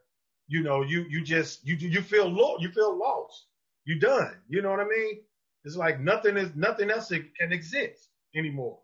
you 0.47 0.63
know, 0.63 0.83
you 0.83 1.05
you 1.09 1.23
just 1.23 1.65
you 1.65 1.75
you 1.75 2.01
feel 2.01 2.27
low, 2.27 2.57
you 2.59 2.69
feel 2.69 2.97
lost, 2.97 3.45
you 3.85 3.99
done. 3.99 4.35
You 4.47 4.61
know 4.61 4.69
what 4.69 4.79
I 4.79 4.85
mean? 4.85 5.21
It's 5.63 5.75
like 5.75 5.99
nothing 5.99 6.37
is 6.37 6.55
nothing 6.55 6.91
else 6.91 7.09
can 7.09 7.51
exist 7.51 8.09
anymore 8.35 8.79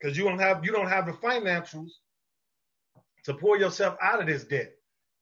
because 0.00 0.16
you 0.16 0.24
don't 0.24 0.38
have 0.38 0.64
you 0.64 0.72
don't 0.72 0.88
have 0.88 1.06
the 1.06 1.12
financials 1.12 1.90
to 3.24 3.34
pull 3.34 3.58
yourself 3.58 3.96
out 4.00 4.20
of 4.20 4.26
this 4.26 4.44
debt. 4.44 4.72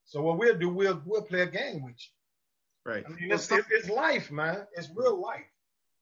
So 0.04 0.22
what 0.22 0.38
we'll 0.38 0.58
do, 0.58 0.68
we'll 0.68 1.02
we'll 1.04 1.22
play 1.22 1.40
a 1.40 1.46
game 1.46 1.82
with 1.82 1.96
you. 1.96 2.92
Right. 2.92 3.04
I 3.06 3.10
mean, 3.10 3.30
it's, 3.30 3.50
it's 3.52 3.90
life, 3.90 4.30
man. 4.30 4.66
It's 4.74 4.88
real 4.94 5.20
life. 5.20 5.44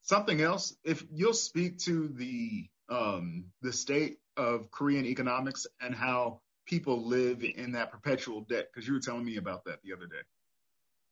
Something 0.02 0.40
else. 0.40 0.76
If 0.84 1.04
you'll 1.12 1.34
speak 1.34 1.78
to 1.80 2.08
the 2.08 2.68
um, 2.88 3.46
the 3.62 3.72
state 3.72 4.18
of 4.36 4.70
Korean 4.70 5.06
economics 5.06 5.66
and 5.80 5.94
how 5.94 6.40
people 6.66 7.02
live 7.04 7.42
in 7.42 7.72
that 7.72 7.90
perpetual 7.90 8.42
debt? 8.42 8.68
Because 8.72 8.86
you 8.86 8.94
were 8.94 9.00
telling 9.00 9.24
me 9.24 9.36
about 9.36 9.64
that 9.64 9.82
the 9.82 9.92
other 9.92 10.06
day. 10.06 10.22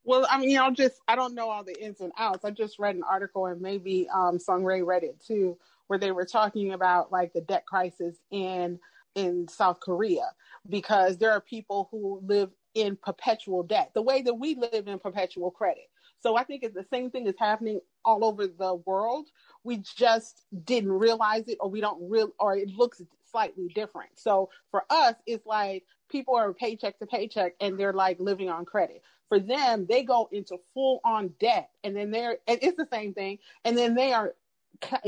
Well, 0.05 0.27
I 0.31 0.39
mean, 0.39 0.59
I'll 0.59 0.73
just 0.73 1.01
I 1.09 1.17
don't 1.17 1.35
know 1.35 1.49
all 1.49 1.65
the 1.65 1.83
ins 1.83 2.01
and 2.01 2.13
outs. 2.19 2.45
I 2.45 2.51
just 2.51 2.79
read 2.79 2.95
an 2.95 3.03
article, 3.03 3.47
and 3.47 3.61
maybe 3.61 4.07
um, 4.13 4.39
Sungray 4.39 4.85
read 4.85 5.03
it 5.03 5.23
too, 5.27 5.57
where 5.87 5.99
they 5.99 6.13
were 6.13 6.27
talking 6.27 6.73
about 6.73 7.11
like 7.11 7.33
the 7.33 7.41
debt 7.41 7.65
crisis 7.67 8.17
in 8.31 8.79
in 9.15 9.49
South 9.49 9.81
Korea 9.81 10.31
because 10.69 11.19
there 11.19 11.31
are 11.31 11.41
people 11.41 11.89
who 11.91 12.21
live 12.25 12.51
in 12.75 12.97
perpetual 12.97 13.63
debt, 13.63 13.93
the 13.95 14.03
way 14.03 14.23
that 14.23 14.35
we 14.35 14.57
live 14.57 14.89
in 14.89 14.99
perpetual 14.99 15.51
credit. 15.51 15.89
So 16.21 16.37
I 16.37 16.45
think 16.45 16.63
it's 16.63 16.75
the 16.75 16.87
same 16.91 17.11
thing 17.11 17.27
is 17.27 17.35
happening 17.39 17.81
all 18.05 18.25
over 18.25 18.47
the 18.47 18.75
world. 18.87 19.29
We 19.63 19.79
just 19.79 20.45
didn't 20.65 20.93
realize 20.93 21.49
it, 21.49 21.59
or 21.61 21.69
we 21.69 21.81
don't 21.81 22.11
real, 22.11 22.33
or 22.39 22.57
it 22.57 22.69
looks 22.71 23.03
slightly 23.35 23.69
different. 23.75 24.11
So 24.15 24.51
for 24.71 24.85
us, 24.89 25.17
it's 25.27 25.45
like 25.45 25.85
people 26.09 26.37
are 26.37 26.53
paycheck 26.53 26.99
to 27.01 27.07
paycheck, 27.07 27.55
and 27.61 27.79
they're 27.79 27.93
like 27.93 28.21
living 28.21 28.49
on 28.49 28.65
credit. 28.65 29.03
For 29.29 29.41
them, 29.41 29.87
they 29.89 30.05
go 30.05 30.29
into 30.31 30.59
full 30.73 31.01
on 31.05 31.33
debt, 31.41 31.71
and 31.83 31.97
then 31.97 32.13
they're 32.13 32.39
and 32.47 32.59
it's 32.63 32.77
the 32.77 32.87
same 32.93 33.13
thing, 33.13 33.39
and 33.65 33.77
then 33.77 33.95
they 33.97 34.13
are 34.13 34.35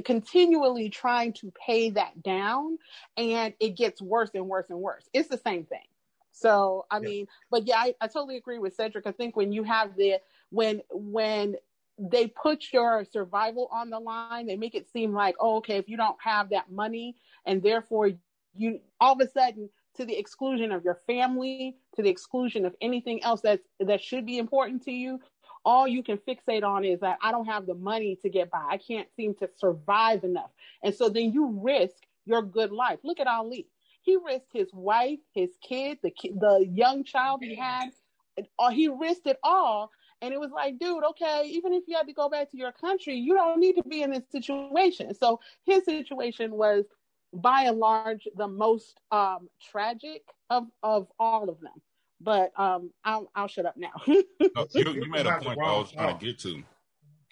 continually 0.05 0.89
trying 0.89 1.35
to 1.35 1.53
pay 1.67 1.91
that 1.91 2.21
down, 2.23 2.79
and 3.17 3.55
it 3.61 3.77
gets 3.77 4.03
worse 4.03 4.31
and 4.35 4.49
worse 4.49 4.67
and 4.71 4.81
worse. 4.81 5.09
It's 5.13 5.29
the 5.29 5.39
same 5.39 5.65
thing. 5.65 5.87
So 6.33 6.87
I 6.91 6.97
yeah. 6.97 7.09
mean, 7.09 7.27
but 7.51 7.67
yeah, 7.67 7.79
I, 7.79 7.95
I 8.01 8.09
totally 8.09 8.37
agree 8.37 8.59
with 8.59 8.75
Cedric. 8.75 9.07
I 9.07 9.13
think 9.13 9.37
when 9.37 9.53
you 9.53 9.63
have 9.63 9.97
the 9.97 10.17
when 10.51 10.83
when 10.91 11.57
they 11.99 12.27
put 12.27 12.73
your 12.73 13.05
survival 13.05 13.69
on 13.73 13.91
the 13.91 13.99
line, 13.99 14.47
they 14.47 14.57
make 14.57 14.75
it 14.75 14.91
seem 14.91 15.13
like, 15.13 15.35
oh, 15.41 15.57
okay, 15.57 15.77
if 15.77 15.89
you 15.89 15.97
don't 15.97 16.17
have 16.23 16.51
that 16.51 16.71
money 16.71 17.17
and 17.47 17.63
therefore 17.63 18.11
you 18.55 18.81
all 19.01 19.15
of 19.15 19.21
a 19.21 19.31
sudden 19.31 19.69
to 19.97 20.05
the 20.05 20.17
exclusion 20.17 20.73
of 20.73 20.85
your 20.85 21.01
family, 21.07 21.77
to 21.95 22.03
the 22.03 22.11
exclusion 22.11 22.67
of 22.67 22.75
anything 22.81 23.23
else 23.23 23.41
that 23.43 23.61
that 23.81 24.03
should 24.03 24.27
be 24.27 24.39
important 24.39 24.85
to 24.85 24.93
you, 24.93 25.19
all 25.65 25.89
you 25.89 26.03
can 26.03 26.19
fixate 26.19 26.63
on 26.63 26.85
is 26.85 27.01
that 27.01 27.19
I 27.23 27.33
don't 27.33 27.47
have 27.47 27.67
the 27.67 27.75
money 27.75 28.19
to 28.23 28.29
get 28.29 28.51
by. 28.51 28.65
I 28.69 28.77
can't 28.77 29.09
seem 29.17 29.35
to 29.37 29.49
survive 29.57 30.23
enough. 30.23 30.51
And 30.83 30.95
so 30.95 31.09
then 31.09 31.33
you 31.33 31.61
risk 31.63 31.97
your 32.25 32.43
good 32.43 32.73
life. 32.73 32.99
Look 33.05 33.21
at 33.21 33.27
Ali. 33.27 33.67
He 34.03 34.17
risked 34.17 34.53
his 34.53 34.73
wife, 34.73 35.19
his 35.35 35.51
kid, 35.67 35.99
the 36.03 36.13
the 36.39 36.67
young 36.71 37.05
child 37.05 37.43
he 37.43 37.57
had. 37.57 37.91
He 38.71 38.89
risked 38.89 39.27
it 39.27 39.39
all, 39.43 39.91
and 40.23 40.33
it 40.33 40.41
was 40.41 40.51
like, 40.51 40.79
dude, 40.79 41.05
okay, 41.05 41.45
even 41.47 41.73
if 41.73 41.85
you 41.87 41.97
had 41.97 42.07
to 42.07 42.13
go 42.13 42.29
back 42.29 42.51
to 42.51 42.57
your 42.57 42.73
country, 42.73 43.17
you 43.17 43.35
don't 43.35 43.61
need 43.61 43.75
to 43.75 43.83
be 43.85 44.03
in 44.03 44.11
this 44.11 44.25
situation. 44.31 45.15
So 45.15 45.41
his 45.65 45.85
situation 45.85 46.53
was, 46.53 46.85
by 47.33 47.63
and 47.63 47.79
large, 47.79 48.27
the 48.37 48.49
most 48.49 48.99
um, 49.11 49.49
tragic 49.63 50.23
of 50.49 50.67
of 50.83 51.09
all 51.19 51.49
of 51.51 51.61
them. 51.61 51.75
But 52.21 52.59
um, 52.59 52.91
I'll 53.05 53.31
I'll 53.35 53.49
shut 53.49 53.67
up 53.67 53.77
now. 53.77 53.93
you, 54.07 54.25
you 54.75 55.11
made 55.11 55.27
a 55.27 55.39
point 55.39 55.59
I 55.63 55.79
was 55.79 55.93
trying 55.93 56.19
to 56.19 56.25
get 56.25 56.39
to 56.41 56.63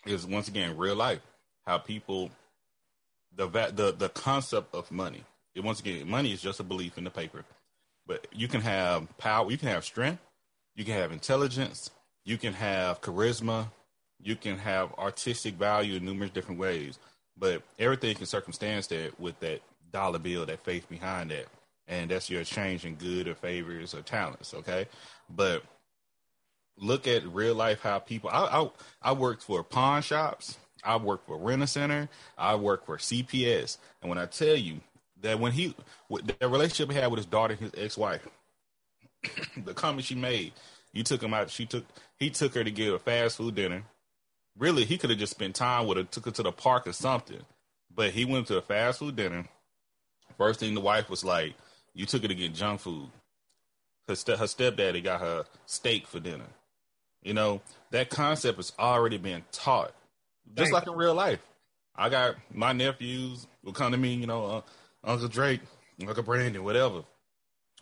is 0.07 0.27
once 0.27 0.49
again 0.49 0.77
real 0.77 0.97
life 0.97 1.23
how 1.67 1.79
people 1.79 2.31
the 3.35 3.47
the 3.49 3.95
the 3.97 4.09
concept 4.11 4.75
of 4.75 4.91
money 4.91 5.25
It 5.55 5.65
once 5.65 5.81
again, 5.81 6.09
money 6.09 6.33
is 6.33 6.43
just 6.43 6.61
a 6.61 6.65
belief 6.65 6.99
in 6.99 7.05
the 7.05 7.11
paper. 7.11 7.45
But 8.07 8.27
you 8.33 8.49
can 8.49 8.61
have 8.61 9.17
power, 9.17 9.51
you 9.51 9.57
can 9.57 9.69
have 9.69 9.85
strength, 9.85 10.21
you 10.77 10.85
can 10.85 10.95
have 10.95 11.11
intelligence, 11.13 11.91
you 12.25 12.39
can 12.39 12.53
have 12.53 13.01
charisma, 13.01 13.69
you 14.23 14.37
can 14.37 14.59
have 14.59 14.93
artistic 14.95 15.55
value 15.55 15.97
in 15.97 16.05
numerous 16.05 16.31
different 16.31 16.59
ways. 16.61 16.99
But 17.37 17.63
everything 17.79 18.15
can 18.15 18.27
circumstance 18.27 18.87
that 18.89 19.19
with 19.21 19.39
that 19.41 19.61
dollar 19.93 20.19
bill, 20.19 20.47
that 20.47 20.65
faith 20.65 20.89
behind 20.89 21.31
that. 21.31 21.47
And 21.87 22.11
that's 22.11 22.31
your 22.31 22.41
exchange 22.41 22.85
in 22.85 22.95
good 22.95 23.29
or 23.29 23.35
favors 23.35 23.95
or 23.95 24.01
talents, 24.03 24.55
okay? 24.55 24.87
But 25.29 25.63
look 26.79 27.07
at 27.07 27.27
real 27.27 27.55
life 27.55 27.81
how 27.81 27.99
people 27.99 28.31
I 28.31 28.47
I, 28.47 28.71
I 29.11 29.13
worked 29.13 29.43
for 29.43 29.63
pawn 29.63 30.03
shops, 30.03 30.59
I 30.83 30.97
worked 30.97 31.27
for 31.27 31.37
rent 31.37 31.63
a 31.63 31.67
center, 31.67 32.09
I 32.39 32.55
worked 32.57 32.87
for 32.87 32.97
CPS. 32.97 33.79
And 34.01 34.09
when 34.09 34.19
I 34.19 34.27
tell 34.27 34.57
you 34.57 34.81
that 35.21 35.39
when 35.39 35.53
he 35.53 35.75
the 36.09 36.49
relationship 36.49 36.91
he 36.91 36.99
had 36.99 37.11
with 37.11 37.19
his 37.19 37.27
daughter, 37.27 37.55
his 37.55 37.73
ex 37.77 37.99
wife, 37.99 38.27
the 39.65 39.75
comment 39.75 40.05
she 40.05 40.15
made, 40.15 40.53
you 40.95 41.03
took 41.03 41.23
him 41.23 41.35
out. 41.35 41.51
She 41.51 41.67
took 41.67 41.85
he 42.17 42.31
took 42.31 42.55
her 42.55 42.65
to 42.65 42.71
get 42.71 42.95
a 42.95 42.99
fast 42.99 43.37
food 43.37 43.57
dinner. 43.57 43.83
Really, 44.57 44.85
he 44.85 44.97
could 44.97 45.11
have 45.11 45.19
just 45.19 45.33
spent 45.35 45.57
time 45.57 45.87
with 45.87 45.99
her, 45.99 46.05
took 46.05 46.27
her 46.27 46.31
to 46.31 46.43
the 46.45 46.53
park 46.53 46.87
or 46.87 46.93
something. 46.93 47.43
But 47.95 48.11
he 48.11 48.25
went 48.25 48.47
to 48.47 48.57
a 48.57 48.63
fast 48.63 49.01
food 49.01 49.17
dinner. 49.17 49.45
First 50.39 50.61
thing 50.61 50.75
the 50.75 50.81
wife 50.81 51.11
was 51.11 51.25
like, 51.25 51.55
"You 51.93 52.07
took 52.07 52.23
her 52.23 52.29
to 52.29 52.35
get 52.35 52.55
junk 52.55 52.81
food." 52.81 53.11
Her, 54.09 54.15
st- 54.15 54.39
her 54.39 54.47
stepdaddy 54.47 55.01
got 55.01 55.21
her 55.21 55.45
steak 55.67 56.07
for 56.07 56.21
dinner. 56.21 56.47
You 57.23 57.35
know 57.35 57.61
that 57.91 58.11
concept 58.11 58.59
is 58.59 58.73
already 58.79 59.19
being 59.19 59.45
taught, 59.51 59.93
just 60.55 60.71
Thank 60.71 60.73
like 60.73 60.87
in 60.87 60.95
real 60.95 61.15
life. 61.15 61.41
I 61.97 62.09
got 62.09 62.37
my 62.53 62.73
nephews 62.73 63.47
will 63.63 63.73
come 63.73 63.93
to 63.93 63.99
me, 63.99 64.15
you 64.15 64.27
know, 64.27 64.47
uh, 64.47 64.61
Uncle 65.03 65.29
Drake, 65.29 65.61
Uncle 66.07 66.23
Brandon, 66.23 66.63
whatever. 66.63 67.03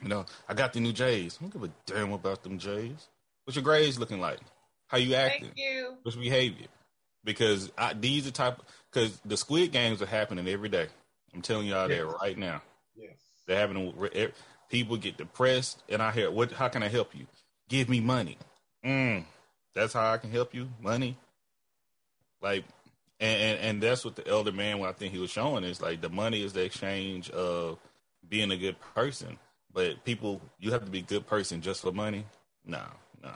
You 0.02 0.08
know, 0.08 0.26
I 0.48 0.54
got 0.54 0.72
the 0.72 0.80
new 0.80 0.92
J's. 0.92 1.38
I 1.38 1.44
don't 1.44 1.52
give 1.52 1.62
a 1.62 1.70
damn 1.86 2.12
about 2.12 2.42
them 2.42 2.58
J's. 2.58 3.08
What's 3.44 3.56
your 3.56 3.62
grades 3.62 3.98
looking 3.98 4.20
like? 4.20 4.40
How 4.88 4.98
you 4.98 5.14
acting? 5.14 5.44
Thank 5.44 5.58
you. 5.58 5.94
What's 6.02 6.16
behavior? 6.16 6.66
Because 7.24 7.70
I, 7.78 7.94
these 7.94 8.26
are 8.26 8.32
type 8.32 8.60
because 8.92 9.18
the 9.24 9.36
Squid 9.36 9.72
Games 9.72 10.02
are 10.02 10.06
happening 10.06 10.48
every 10.48 10.68
day. 10.68 10.88
I'm 11.34 11.40
telling 11.40 11.66
y'all 11.66 11.88
yes. 11.88 12.00
that 12.00 12.06
right 12.20 12.36
now. 12.36 12.62
Yes, 12.96 13.16
they're 13.46 13.58
happening. 13.58 13.94
People 14.68 14.96
get 14.96 15.16
depressed, 15.16 15.82
and 15.88 16.02
I 16.02 16.10
hear, 16.10 16.30
"What? 16.30 16.52
How 16.52 16.68
can 16.68 16.82
I 16.82 16.88
help 16.88 17.14
you? 17.14 17.26
Give 17.68 17.88
me 17.88 18.00
money." 18.00 18.38
Mm, 18.84 19.24
that's 19.74 19.92
how 19.92 20.12
I 20.12 20.18
can 20.18 20.30
help 20.30 20.52
you. 20.52 20.68
Money. 20.80 21.16
Like 22.40 22.64
and, 23.22 23.40
and, 23.40 23.58
and 23.60 23.82
that's 23.82 24.04
what 24.04 24.16
the 24.16 24.26
elder 24.26 24.50
man, 24.50 24.80
what 24.80 24.88
I 24.88 24.92
think 24.92 25.12
he 25.14 25.20
was 25.20 25.30
showing 25.30 25.62
is 25.62 25.80
like 25.80 26.00
the 26.00 26.08
money 26.08 26.42
is 26.42 26.52
the 26.52 26.64
exchange 26.64 27.30
of 27.30 27.78
being 28.28 28.50
a 28.50 28.56
good 28.56 28.76
person. 28.96 29.38
But 29.74 30.04
people, 30.04 30.40
you 30.58 30.72
have 30.72 30.84
to 30.84 30.90
be 30.90 30.98
a 30.98 31.02
good 31.02 31.26
person 31.26 31.60
just 31.60 31.82
for 31.82 31.92
money. 31.92 32.26
No, 32.66 32.84
no. 33.22 33.32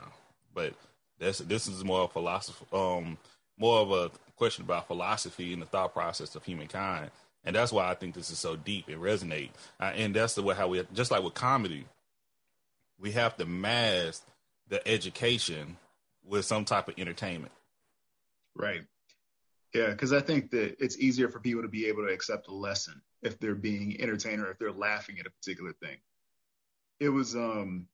But 0.53 0.73
that's 1.19 1.39
this 1.39 1.67
is 1.67 1.83
more 1.83 2.07
philosophy, 2.07 2.65
um, 2.71 3.17
more 3.57 3.79
of 3.79 3.91
a 3.91 4.11
question 4.35 4.65
about 4.65 4.87
philosophy 4.87 5.53
and 5.53 5.61
the 5.61 5.65
thought 5.65 5.93
process 5.93 6.35
of 6.35 6.43
humankind. 6.43 7.11
And 7.43 7.55
that's 7.55 7.71
why 7.71 7.89
I 7.89 7.95
think 7.95 8.13
this 8.13 8.29
is 8.29 8.39
so 8.39 8.55
deep 8.55 8.87
and 8.87 9.01
resonate. 9.01 9.51
Uh, 9.79 9.91
and 9.95 10.13
that's 10.13 10.35
the 10.35 10.43
way 10.43 10.53
how 10.53 10.67
we 10.67 10.83
just 10.93 11.11
like 11.11 11.23
with 11.23 11.33
comedy, 11.33 11.85
we 12.99 13.11
have 13.13 13.37
to 13.37 13.45
mask 13.45 14.23
the 14.67 14.85
education 14.87 15.77
with 16.23 16.45
some 16.45 16.65
type 16.65 16.87
of 16.87 16.95
entertainment. 16.97 17.53
Right. 18.55 18.81
Yeah, 19.73 19.91
because 19.91 20.13
I 20.13 20.19
think 20.19 20.51
that 20.51 20.75
it's 20.83 20.97
easier 20.97 21.29
for 21.29 21.39
people 21.39 21.61
to 21.61 21.67
be 21.67 21.87
able 21.87 22.05
to 22.05 22.13
accept 22.13 22.47
a 22.47 22.53
lesson 22.53 23.01
if 23.21 23.39
they're 23.39 23.55
being 23.55 23.99
entertained 24.01 24.41
or 24.41 24.51
if 24.51 24.59
they're 24.59 24.71
laughing 24.71 25.19
at 25.19 25.25
a 25.25 25.29
particular 25.29 25.73
thing. 25.73 25.97
It 26.99 27.09
was 27.09 27.35
um 27.35 27.87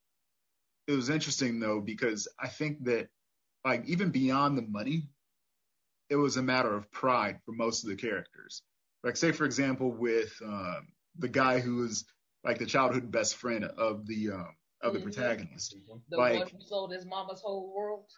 it 0.87 0.93
was 0.93 1.09
interesting 1.09 1.59
though 1.59 1.81
because 1.81 2.27
I 2.39 2.47
think 2.47 2.83
that 2.85 3.09
like 3.65 3.85
even 3.85 4.09
beyond 4.09 4.57
the 4.57 4.63
money, 4.63 5.09
it 6.09 6.15
was 6.15 6.37
a 6.37 6.43
matter 6.43 6.73
of 6.73 6.91
pride 6.91 7.39
for 7.45 7.53
most 7.53 7.83
of 7.83 7.89
the 7.89 7.95
characters. 7.95 8.61
Like 9.03 9.17
say 9.17 9.31
for 9.31 9.45
example 9.45 9.91
with 9.91 10.33
um, 10.43 10.87
the 11.17 11.29
guy 11.29 11.59
who 11.59 11.77
was 11.77 12.05
like 12.43 12.59
the 12.59 12.65
childhood 12.65 13.11
best 13.11 13.35
friend 13.35 13.65
of 13.65 14.05
the 14.07 14.31
um, 14.31 14.55
of 14.81 14.93
the 14.93 14.99
mm-hmm. 14.99 15.09
protagonist. 15.09 15.75
The 16.09 16.17
like, 16.17 16.39
one 16.39 16.47
who 16.47 16.61
sold 16.61 16.91
his 16.91 17.05
mama's 17.05 17.41
whole 17.41 17.73
world. 17.73 18.09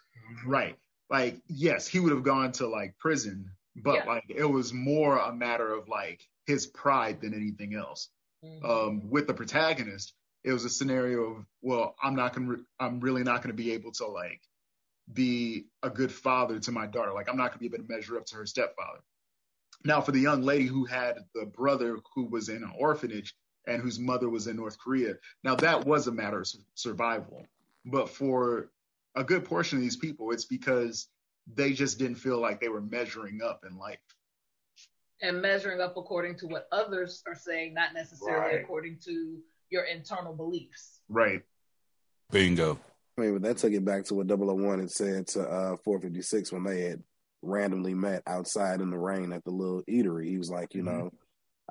Right. 0.44 0.76
Like 1.08 1.40
yes, 1.46 1.86
he 1.86 2.00
would 2.00 2.12
have 2.12 2.24
gone 2.24 2.52
to 2.52 2.66
like 2.66 2.96
prison 2.98 3.50
but 3.82 3.96
yeah. 3.96 4.04
like 4.04 4.24
it 4.28 4.44
was 4.44 4.72
more 4.72 5.18
a 5.18 5.32
matter 5.32 5.72
of 5.72 5.88
like 5.88 6.20
his 6.46 6.66
pride 6.66 7.20
than 7.20 7.34
anything 7.34 7.74
else. 7.74 8.08
Mm-hmm. 8.44 8.64
Um, 8.64 9.10
with 9.10 9.26
the 9.26 9.34
protagonist, 9.34 10.14
it 10.46 10.52
was 10.52 10.64
a 10.64 10.70
scenario 10.70 11.24
of, 11.24 11.46
well, 11.60 11.96
I'm 12.00 12.14
not 12.14 12.32
gonna, 12.32 12.46
re- 12.46 12.64
I'm 12.78 13.00
really 13.00 13.24
not 13.24 13.42
gonna 13.42 13.52
be 13.52 13.72
able 13.72 13.90
to 13.92 14.06
like 14.06 14.40
be 15.12 15.66
a 15.82 15.90
good 15.90 16.12
father 16.12 16.60
to 16.60 16.72
my 16.72 16.86
daughter. 16.86 17.12
Like 17.12 17.28
I'm 17.28 17.36
not 17.36 17.50
gonna 17.50 17.58
be 17.58 17.66
able 17.66 17.78
to 17.78 17.92
measure 17.92 18.16
up 18.16 18.26
to 18.26 18.36
her 18.36 18.46
stepfather. 18.46 19.00
Now, 19.84 20.00
for 20.00 20.12
the 20.12 20.20
young 20.20 20.42
lady 20.42 20.64
who 20.64 20.84
had 20.84 21.18
the 21.34 21.46
brother 21.46 21.98
who 22.14 22.26
was 22.26 22.48
in 22.48 22.62
an 22.62 22.72
orphanage 22.78 23.34
and 23.66 23.82
whose 23.82 23.98
mother 23.98 24.30
was 24.30 24.46
in 24.46 24.54
North 24.56 24.78
Korea, 24.78 25.14
now 25.42 25.56
that 25.56 25.84
was 25.84 26.06
a 26.06 26.12
matter 26.12 26.40
of 26.40 26.48
survival. 26.74 27.44
But 27.84 28.08
for 28.08 28.70
a 29.16 29.24
good 29.24 29.44
portion 29.44 29.78
of 29.78 29.82
these 29.82 29.96
people, 29.96 30.30
it's 30.30 30.44
because 30.44 31.08
they 31.52 31.72
just 31.72 31.98
didn't 31.98 32.16
feel 32.16 32.38
like 32.38 32.60
they 32.60 32.68
were 32.68 32.80
measuring 32.80 33.40
up 33.42 33.64
in 33.68 33.76
life. 33.76 33.98
And 35.22 35.42
measuring 35.42 35.80
up 35.80 35.96
according 35.96 36.36
to 36.38 36.46
what 36.46 36.68
others 36.70 37.24
are 37.26 37.34
saying, 37.34 37.74
not 37.74 37.94
necessarily 37.94 38.56
right. 38.56 38.62
according 38.62 38.98
to 39.06 39.38
your 39.70 39.84
internal 39.84 40.34
beliefs. 40.34 41.00
Right. 41.08 41.42
Bingo. 42.30 42.78
I 43.16 43.22
mean, 43.22 43.32
but 43.34 43.42
that 43.42 43.56
took 43.58 43.72
it 43.72 43.84
back 43.84 44.04
to 44.06 44.14
what 44.14 44.26
001 44.26 44.80
had 44.80 44.90
said 44.90 45.26
to 45.28 45.42
uh, 45.42 45.76
456 45.84 46.52
when 46.52 46.64
they 46.64 46.82
had 46.82 47.02
randomly 47.42 47.94
met 47.94 48.22
outside 48.26 48.80
in 48.80 48.90
the 48.90 48.98
rain 48.98 49.32
at 49.32 49.44
the 49.44 49.50
little 49.50 49.82
eatery. 49.88 50.26
He 50.26 50.38
was 50.38 50.50
like, 50.50 50.74
you 50.74 50.82
mm-hmm. 50.82 50.98
know, 50.98 51.12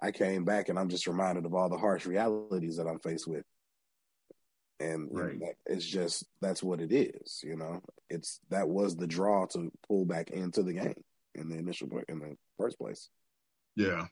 I 0.01 0.11
came 0.11 0.43
back 0.43 0.69
and 0.69 0.79
I'm 0.79 0.89
just 0.89 1.07
reminded 1.07 1.45
of 1.45 1.53
all 1.53 1.69
the 1.69 1.77
harsh 1.77 2.05
realities 2.05 2.77
that 2.77 2.87
I'm 2.87 2.99
faced 2.99 3.27
with. 3.27 3.43
And 4.79 5.07
right. 5.11 5.39
that, 5.39 5.53
it's 5.65 5.85
just 5.85 6.25
that's 6.41 6.61
what 6.61 6.81
it 6.81 6.91
is, 6.91 7.41
you 7.43 7.55
know. 7.55 7.81
It's 8.09 8.41
that 8.49 8.67
was 8.67 8.97
the 8.97 9.07
draw 9.07 9.45
to 9.47 9.71
pull 9.87 10.03
back 10.03 10.31
into 10.31 10.63
the 10.63 10.73
game 10.73 11.01
in 11.33 11.47
the 11.47 11.57
initial 11.57 11.87
in 12.09 12.19
the 12.19 12.35
first 12.57 12.77
place. 12.77 13.09
Yeah. 13.77 14.07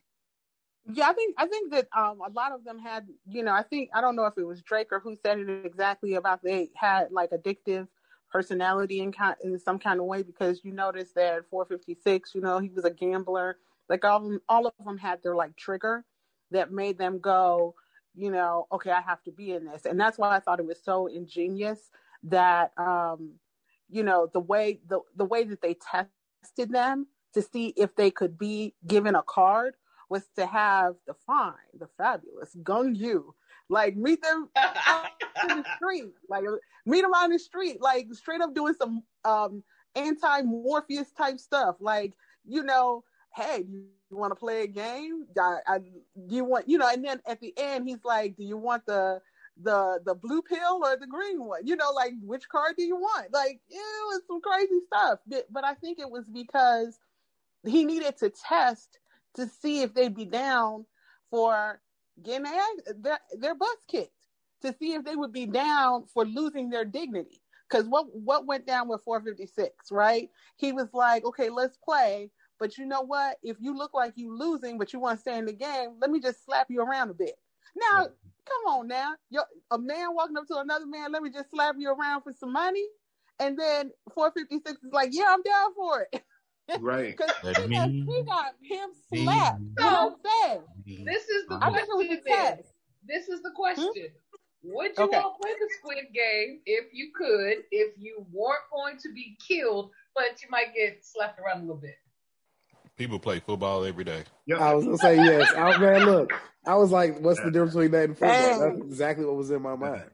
Yeah, 0.91 1.07
I 1.09 1.13
think 1.13 1.35
I 1.37 1.47
think 1.47 1.71
that 1.71 1.87
um, 1.97 2.19
a 2.21 2.29
lot 2.31 2.51
of 2.51 2.65
them 2.65 2.77
had, 2.77 3.07
you 3.25 3.43
know, 3.43 3.53
I 3.53 3.63
think 3.63 3.89
I 3.93 4.01
don't 4.01 4.15
know 4.17 4.25
if 4.25 4.37
it 4.37 4.43
was 4.45 4.61
Drake 4.61 4.87
or 4.91 4.99
who 4.99 5.15
said 5.15 5.39
it 5.39 5.65
exactly 5.65 6.15
about 6.15 6.43
they 6.43 6.71
had 6.75 7.11
like 7.11 7.31
addictive 7.31 7.87
personality 8.31 8.99
in 8.99 9.13
in 9.43 9.57
some 9.59 9.79
kind 9.79 9.99
of 10.01 10.07
way 10.07 10.23
because 10.23 10.61
you 10.65 10.73
notice 10.73 11.11
that 11.15 11.45
456, 11.49 12.35
you 12.35 12.41
know, 12.41 12.59
he 12.59 12.69
was 12.69 12.83
a 12.83 12.89
gambler. 12.91 13.57
Like 13.87 14.03
all 14.03 14.17
of 14.17 14.23
them, 14.23 14.41
all 14.49 14.67
of 14.67 14.73
them 14.85 14.97
had 14.97 15.23
their 15.23 15.35
like 15.35 15.55
trigger 15.55 16.03
that 16.51 16.71
made 16.71 16.97
them 16.97 17.19
go, 17.19 17.75
you 18.15 18.29
know, 18.31 18.67
okay, 18.71 18.91
I 18.91 19.01
have 19.01 19.23
to 19.23 19.31
be 19.31 19.51
in 19.53 19.65
this, 19.65 19.85
and 19.85 19.99
that's 19.99 20.17
why 20.17 20.35
I 20.35 20.39
thought 20.41 20.59
it 20.59 20.65
was 20.65 20.83
so 20.83 21.07
ingenious 21.07 21.91
that, 22.23 22.71
um, 22.77 23.31
you 23.89 24.03
know, 24.03 24.29
the 24.33 24.39
way 24.41 24.81
the 24.89 24.99
the 25.15 25.25
way 25.25 25.45
that 25.45 25.61
they 25.61 25.75
tested 25.75 26.71
them 26.73 27.07
to 27.35 27.41
see 27.41 27.73
if 27.77 27.95
they 27.95 28.11
could 28.11 28.37
be 28.37 28.75
given 28.85 29.15
a 29.15 29.23
card 29.23 29.75
was 30.13 30.27
to 30.35 30.45
have 30.45 30.93
the 31.07 31.15
fine, 31.25 31.73
the 31.79 31.87
fabulous 31.97 32.55
Gong 32.61 32.93
Yoo, 32.93 33.33
like 33.67 33.95
meet 33.95 34.21
them 34.21 34.47
on 34.55 35.57
the 35.57 35.65
street, 35.75 36.13
like 36.29 36.43
meet 36.85 37.01
them 37.01 37.15
on 37.15 37.31
the 37.31 37.39
street, 37.39 37.81
like 37.81 38.05
straight 38.13 38.39
up 38.41 38.53
doing 38.53 38.75
some 38.75 39.01
um 39.25 39.63
anti 39.95 40.43
Morpheus 40.43 41.11
type 41.13 41.39
stuff, 41.39 41.77
like 41.79 42.13
you 42.47 42.61
know, 42.61 43.03
hey, 43.35 43.65
you 43.67 43.87
want 44.11 44.29
to 44.29 44.35
play 44.35 44.61
a 44.61 44.67
game? 44.67 45.25
I, 45.35 45.57
I, 45.65 45.79
do 45.79 46.35
you 46.35 46.45
want, 46.45 46.69
you 46.69 46.77
know? 46.77 46.87
And 46.87 47.03
then 47.03 47.19
at 47.25 47.39
the 47.39 47.51
end, 47.57 47.87
he's 47.87 48.05
like, 48.05 48.37
do 48.37 48.43
you 48.43 48.57
want 48.57 48.85
the 48.85 49.19
the 49.63 49.99
the 50.05 50.13
blue 50.13 50.43
pill 50.43 50.81
or 50.83 50.95
the 50.95 51.07
green 51.07 51.43
one? 51.43 51.65
You 51.65 51.75
know, 51.75 51.89
like 51.89 52.13
which 52.21 52.47
card 52.49 52.75
do 52.77 52.83
you 52.83 52.97
want? 52.97 53.33
Like 53.33 53.59
it 53.67 54.05
was 54.11 54.21
some 54.27 54.41
crazy 54.41 54.79
stuff, 54.85 55.17
but, 55.25 55.45
but 55.51 55.63
I 55.63 55.73
think 55.73 55.97
it 55.97 56.11
was 56.11 56.25
because 56.31 56.99
he 57.65 57.83
needed 57.83 58.15
to 58.17 58.29
test 58.29 58.99
to 59.35 59.47
see 59.47 59.81
if 59.81 59.93
they'd 59.93 60.15
be 60.15 60.25
down 60.25 60.85
for 61.29 61.79
getting 62.21 62.45
their, 62.97 63.19
their, 63.39 63.55
butts 63.55 63.83
kicked, 63.87 64.11
to 64.61 64.73
see 64.79 64.93
if 64.93 65.03
they 65.03 65.15
would 65.15 65.33
be 65.33 65.45
down 65.45 66.05
for 66.13 66.25
losing 66.25 66.69
their 66.69 66.85
dignity. 66.85 67.41
Because 67.69 67.87
what, 67.87 68.05
what 68.13 68.45
went 68.45 68.67
down 68.67 68.87
with 68.87 69.01
456, 69.03 69.91
right? 69.91 70.29
He 70.57 70.71
was 70.71 70.89
like, 70.93 71.25
okay, 71.25 71.49
let's 71.49 71.77
play. 71.77 72.29
But 72.59 72.77
you 72.77 72.85
know 72.85 73.01
what? 73.01 73.37
If 73.41 73.57
you 73.59 73.75
look 73.75 73.93
like 73.93 74.13
you 74.15 74.37
losing, 74.37 74.77
but 74.77 74.93
you 74.93 74.99
want 74.99 75.17
to 75.17 75.21
stay 75.21 75.37
in 75.37 75.45
the 75.45 75.53
game, 75.53 75.95
let 75.99 76.11
me 76.11 76.19
just 76.19 76.45
slap 76.45 76.67
you 76.69 76.81
around 76.81 77.09
a 77.09 77.13
bit. 77.15 77.33
Now, 77.75 78.03
come 78.45 78.73
on 78.73 78.87
now. 78.87 79.15
You're, 79.29 79.45
a 79.71 79.79
man 79.79 80.13
walking 80.13 80.37
up 80.37 80.45
to 80.47 80.59
another 80.59 80.85
man, 80.85 81.11
let 81.11 81.23
me 81.23 81.31
just 81.31 81.49
slap 81.49 81.75
you 81.77 81.91
around 81.91 82.21
for 82.21 82.33
some 82.33 82.53
money. 82.53 82.85
And 83.39 83.57
then 83.57 83.91
456 84.13 84.83
is 84.83 84.93
like, 84.93 85.09
yeah, 85.11 85.25
I'm 85.29 85.41
down 85.41 85.73
for 85.75 86.07
it. 86.11 86.23
Right. 86.79 87.17
Because 87.43 87.63
he, 87.65 87.73
got, 87.73 87.89
he 87.89 88.23
got 88.25 88.53
him 88.61 88.89
slapped. 89.09 89.59
You 89.59 89.75
know 89.79 90.15
This 91.05 91.29
is 91.29 91.47
the 91.47 91.57
question. 91.57 92.63
This 93.05 93.27
is 93.27 93.41
the 93.41 93.51
question. 93.55 93.91
Hmm? 93.93 94.69
Would 94.71 94.91
you 94.97 95.03
okay. 95.03 95.17
all 95.17 95.37
play 95.41 95.51
the 95.59 95.69
Squid 95.77 96.05
Game 96.13 96.61
if 96.65 96.85
you 96.93 97.11
could, 97.13 97.63
if 97.71 97.93
you 97.97 98.25
weren't 98.31 98.63
going 98.71 98.97
to 98.99 99.11
be 99.13 99.37
killed, 99.45 99.91
but 100.15 100.41
you 100.41 100.47
might 100.49 100.73
get 100.73 101.03
slapped 101.03 101.37
around 101.39 101.57
a 101.57 101.61
little 101.61 101.75
bit? 101.75 101.97
People 102.95 103.19
play 103.19 103.39
football 103.39 103.83
every 103.83 104.05
day. 104.05 104.23
Yep. 104.45 104.61
I 104.61 104.73
was 104.73 104.85
gonna 104.85 104.97
say 104.99 105.15
yes. 105.17 105.51
I, 105.53 105.77
man, 105.77 106.05
look, 106.05 106.31
I 106.65 106.75
was 106.75 106.91
like, 106.91 107.19
"What's 107.19 107.41
the 107.41 107.51
difference 107.51 107.73
between 107.73 107.91
that 107.91 108.03
and 108.05 108.17
football?" 108.17 108.59
That's 108.59 108.79
exactly 108.81 109.25
what 109.25 109.35
was 109.35 109.51
in 109.51 109.61
my 109.61 109.75
mind. 109.75 110.05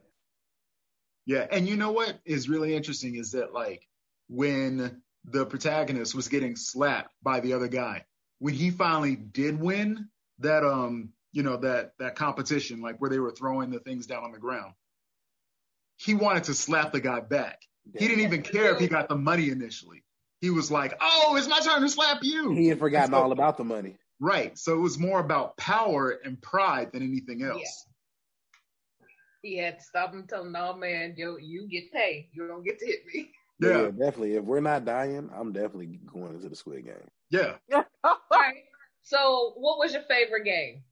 Yeah, 1.26 1.46
and 1.50 1.68
you 1.68 1.76
know 1.76 1.92
what 1.92 2.18
is 2.24 2.48
really 2.48 2.74
interesting 2.74 3.16
is 3.16 3.32
that 3.32 3.52
like 3.52 3.86
when 4.28 5.02
the 5.24 5.46
protagonist 5.46 6.14
was 6.14 6.28
getting 6.28 6.56
slapped 6.56 7.14
by 7.22 7.40
the 7.40 7.52
other 7.52 7.68
guy. 7.68 8.04
When 8.38 8.54
he 8.54 8.70
finally 8.70 9.16
did 9.16 9.60
win 9.60 10.08
that 10.38 10.64
um 10.64 11.10
you 11.32 11.42
know 11.42 11.58
that 11.58 11.92
that 11.98 12.16
competition 12.16 12.80
like 12.80 13.00
where 13.00 13.10
they 13.10 13.18
were 13.18 13.32
throwing 13.32 13.70
the 13.70 13.80
things 13.80 14.06
down 14.06 14.24
on 14.24 14.32
the 14.32 14.38
ground, 14.38 14.74
he 15.96 16.14
wanted 16.14 16.44
to 16.44 16.54
slap 16.54 16.92
the 16.92 17.00
guy 17.00 17.20
back. 17.20 17.60
He 17.98 18.08
didn't 18.08 18.24
even 18.24 18.42
care 18.42 18.72
if 18.72 18.80
he 18.80 18.88
got 18.88 19.08
the 19.08 19.16
money 19.16 19.50
initially. 19.50 20.04
He 20.40 20.50
was 20.50 20.70
like, 20.70 20.94
"Oh, 21.00 21.36
it's 21.36 21.48
my 21.48 21.60
turn 21.60 21.82
to 21.82 21.88
slap 21.88 22.22
you." 22.22 22.52
He 22.52 22.68
had 22.68 22.78
forgotten 22.78 23.12
so, 23.12 23.18
all 23.18 23.32
about 23.32 23.58
the 23.58 23.64
money. 23.64 23.96
Right. 24.20 24.56
So 24.58 24.74
it 24.74 24.80
was 24.80 24.98
more 24.98 25.18
about 25.18 25.56
power 25.56 26.10
and 26.10 26.40
pride 26.40 26.92
than 26.92 27.02
anything 27.02 27.42
else. 27.42 27.60
Yeah 27.60 27.90
he 29.42 29.56
had 29.56 29.78
to 29.78 29.84
stop 29.84 30.12
him, 30.12 30.26
tell 30.26 30.42
him, 30.42 30.52
"No, 30.52 30.74
man, 30.74 31.14
yo, 31.16 31.36
you 31.36 31.66
get 31.68 31.92
paid. 31.92 32.28
You 32.32 32.46
don't 32.46 32.64
get 32.64 32.78
to 32.78 32.86
hit 32.86 33.06
me." 33.06 33.32
Yeah. 33.60 33.68
yeah. 33.68 33.84
definitely. 33.86 34.36
If 34.36 34.44
we're 34.44 34.60
not 34.60 34.84
dying, 34.84 35.30
I'm 35.34 35.52
definitely 35.52 36.00
going 36.12 36.34
into 36.34 36.48
the 36.48 36.56
Squid 36.56 36.86
Game. 36.86 36.94
Yeah. 37.30 37.54
All 38.04 38.16
right. 38.32 38.64
So, 39.02 39.54
what 39.56 39.78
was 39.78 39.92
your 39.92 40.02
favorite 40.02 40.44
game? 40.44 40.82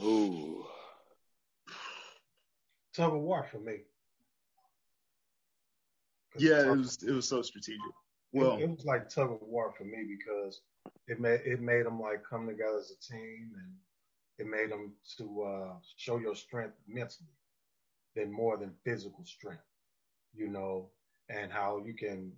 Ooh. 0.00 0.64
Tug 2.94 3.14
of 3.14 3.20
War 3.20 3.46
for 3.50 3.58
me. 3.58 3.78
Yeah, 6.36 6.72
it 6.72 6.76
was 6.76 7.02
it 7.02 7.12
was 7.12 7.28
so 7.28 7.42
strategic. 7.42 7.80
Well, 8.32 8.56
it, 8.58 8.62
it, 8.62 8.70
was 8.70 8.84
like 8.84 9.08
tug 9.08 9.32
of 9.32 9.38
war 9.40 9.72
for 9.76 9.84
me 9.84 10.16
because 10.18 10.60
it 11.06 11.20
made 11.20 11.40
it 11.44 11.60
made 11.60 11.86
them 11.86 12.00
like 12.00 12.22
come 12.28 12.46
together 12.46 12.78
as 12.78 12.92
a 12.92 13.12
team, 13.12 13.50
and 13.56 13.72
it 14.38 14.46
made 14.46 14.70
them 14.70 14.92
to 15.16 15.42
uh, 15.42 15.72
show 15.96 16.18
your 16.18 16.34
strength 16.34 16.74
mentally, 16.86 17.30
than 18.14 18.30
more 18.30 18.56
than 18.56 18.72
physical 18.84 19.24
strength. 19.24 19.62
You 20.34 20.48
know, 20.48 20.90
and 21.28 21.52
how 21.52 21.78
you 21.84 21.94
can 21.94 22.32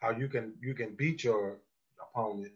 how 0.00 0.10
you 0.10 0.28
can 0.28 0.54
you 0.60 0.74
can 0.74 0.94
beat 0.94 1.24
your 1.24 1.58
opponent 2.00 2.52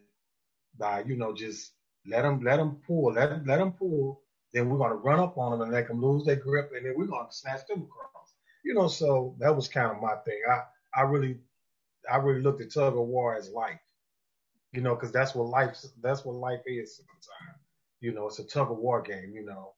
by 0.77 1.03
you 1.03 1.15
know 1.15 1.33
just 1.33 1.73
let 2.07 2.21
them 2.23 2.41
let 2.41 2.57
them 2.57 2.77
pull 2.87 3.13
let 3.13 3.29
them 3.29 3.43
let 3.45 3.57
them 3.59 3.71
pull 3.73 4.21
then 4.53 4.69
we're 4.69 4.77
going 4.77 4.91
to 4.91 4.97
run 4.97 5.19
up 5.19 5.37
on 5.37 5.51
them 5.51 5.61
and 5.61 5.71
make 5.71 5.87
them 5.87 6.01
lose 6.01 6.25
their 6.25 6.35
grip 6.37 6.71
and 6.75 6.85
then 6.85 6.93
we're 6.95 7.05
going 7.07 7.27
to 7.27 7.35
snatch 7.35 7.67
them 7.67 7.81
across. 7.83 8.33
You 8.63 8.73
know 8.73 8.87
so 8.87 9.35
that 9.39 9.55
was 9.55 9.67
kind 9.67 9.91
of 9.91 10.01
my 10.01 10.15
thing. 10.25 10.41
I 10.49 10.63
i 10.99 11.01
really 11.03 11.37
i 12.11 12.17
really 12.17 12.41
looked 12.41 12.61
at 12.61 12.73
tug 12.73 12.97
of 12.97 13.07
war 13.07 13.35
as 13.35 13.49
life 13.49 13.79
you 14.73 14.81
know 14.81 14.95
because 14.95 15.11
that's 15.11 15.35
what 15.35 15.47
life 15.47 15.77
that's 16.01 16.25
what 16.25 16.35
life 16.35 16.61
is 16.65 16.97
sometimes. 16.97 17.59
You 18.01 18.13
know 18.13 18.27
it's 18.27 18.39
a 18.39 18.43
tug 18.45 18.71
of 18.71 18.77
war 18.77 19.01
game 19.01 19.31
you 19.33 19.45
know. 19.45 19.73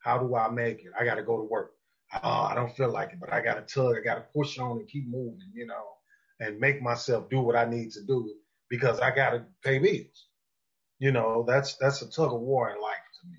How 0.00 0.18
do 0.18 0.34
i 0.34 0.48
make 0.50 0.80
it? 0.84 0.92
I 0.98 1.04
got 1.04 1.14
to 1.16 1.22
go 1.22 1.36
to 1.36 1.44
work 1.44 1.72
oh, 2.22 2.42
I 2.42 2.54
don't 2.54 2.74
feel 2.76 2.90
like 2.90 3.12
it, 3.12 3.20
but 3.20 3.32
I 3.32 3.40
got 3.40 3.54
to 3.54 3.74
tug, 3.74 3.96
I 3.96 4.04
got 4.04 4.16
to 4.16 4.24
push 4.34 4.58
on 4.58 4.78
and 4.78 4.88
keep 4.88 5.08
moving, 5.08 5.50
you 5.54 5.66
know, 5.66 5.84
and 6.40 6.58
make 6.58 6.82
myself 6.82 7.30
do 7.30 7.40
what 7.40 7.56
I 7.56 7.64
need 7.64 7.92
to 7.92 8.02
do 8.02 8.34
because 8.68 9.00
I 9.00 9.14
got 9.14 9.30
to 9.30 9.44
pay 9.64 9.78
bills. 9.78 10.26
You 10.98 11.12
know, 11.12 11.44
that's 11.46 11.76
that's 11.76 12.02
a 12.02 12.10
tug 12.10 12.32
of 12.32 12.40
war 12.40 12.70
in 12.70 12.80
life 12.80 12.96
to 13.20 13.28
me. 13.28 13.36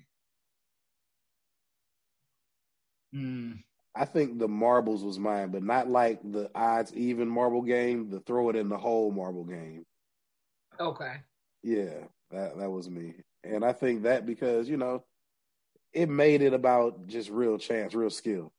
Mm. 3.24 3.62
I 3.96 4.04
think 4.04 4.38
the 4.38 4.48
marbles 4.48 5.04
was 5.04 5.18
mine, 5.18 5.50
but 5.50 5.62
not 5.62 5.88
like 5.88 6.20
the 6.22 6.50
odds 6.54 6.92
even 6.94 7.28
marble 7.28 7.62
game, 7.62 8.10
the 8.10 8.20
throw 8.20 8.50
it 8.50 8.56
in 8.56 8.68
the 8.68 8.76
hole 8.76 9.12
marble 9.12 9.44
game. 9.44 9.86
Okay. 10.80 11.14
Yeah, 11.62 12.06
that 12.30 12.58
that 12.58 12.70
was 12.70 12.90
me. 12.90 13.14
And 13.44 13.64
I 13.64 13.72
think 13.72 14.02
that 14.02 14.26
because, 14.26 14.68
you 14.68 14.76
know, 14.76 15.04
it 15.92 16.08
made 16.08 16.42
it 16.42 16.52
about 16.52 17.06
just 17.06 17.30
real 17.30 17.56
chance, 17.56 17.94
real 17.94 18.10
skill. 18.10 18.52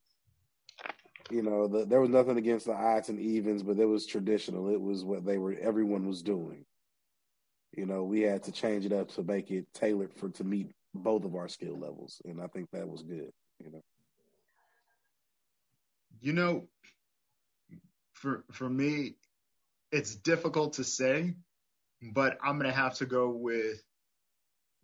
You 1.32 1.42
know, 1.42 1.68
the, 1.68 1.86
there 1.86 2.02
was 2.02 2.10
nothing 2.10 2.38
against 2.38 2.68
the 2.68 2.74
odds 2.74 3.10
and 3.10 3.20
evens, 3.20 3.64
but 3.64 3.80
it 3.80 3.86
was 3.86 4.06
traditional. 4.06 4.70
It 4.70 4.80
was 4.80 5.04
what 5.04 5.26
they 5.26 5.38
were. 5.38 5.56
Everyone 5.60 6.08
was 6.08 6.22
doing. 6.22 6.66
You 7.76 7.86
know, 7.86 8.04
we 8.04 8.22
had 8.22 8.44
to 8.44 8.52
change 8.52 8.86
it 8.86 8.94
up 8.94 9.10
to 9.14 9.24
make 9.24 9.52
it 9.52 9.66
tailored 9.74 10.14
for 10.14 10.30
to 10.30 10.44
meet 10.44 10.72
both 10.94 11.26
of 11.26 11.36
our 11.36 11.48
skill 11.48 11.78
levels, 11.78 12.22
and 12.26 12.42
I 12.42 12.48
think 12.48 12.70
that 12.72 12.88
was 12.88 13.02
good. 13.02 13.32
You 13.60 13.72
know. 13.72 13.82
You 16.22 16.34
know, 16.34 16.68
for 18.14 18.44
for 18.52 18.70
me, 18.70 19.16
it's 19.92 20.16
difficult 20.16 20.74
to 20.74 20.84
say, 20.84 21.34
but 22.02 22.38
I'm 22.44 22.58
gonna 22.58 22.72
have 22.72 22.96
to 22.96 23.06
go 23.06 23.30
with 23.30 23.82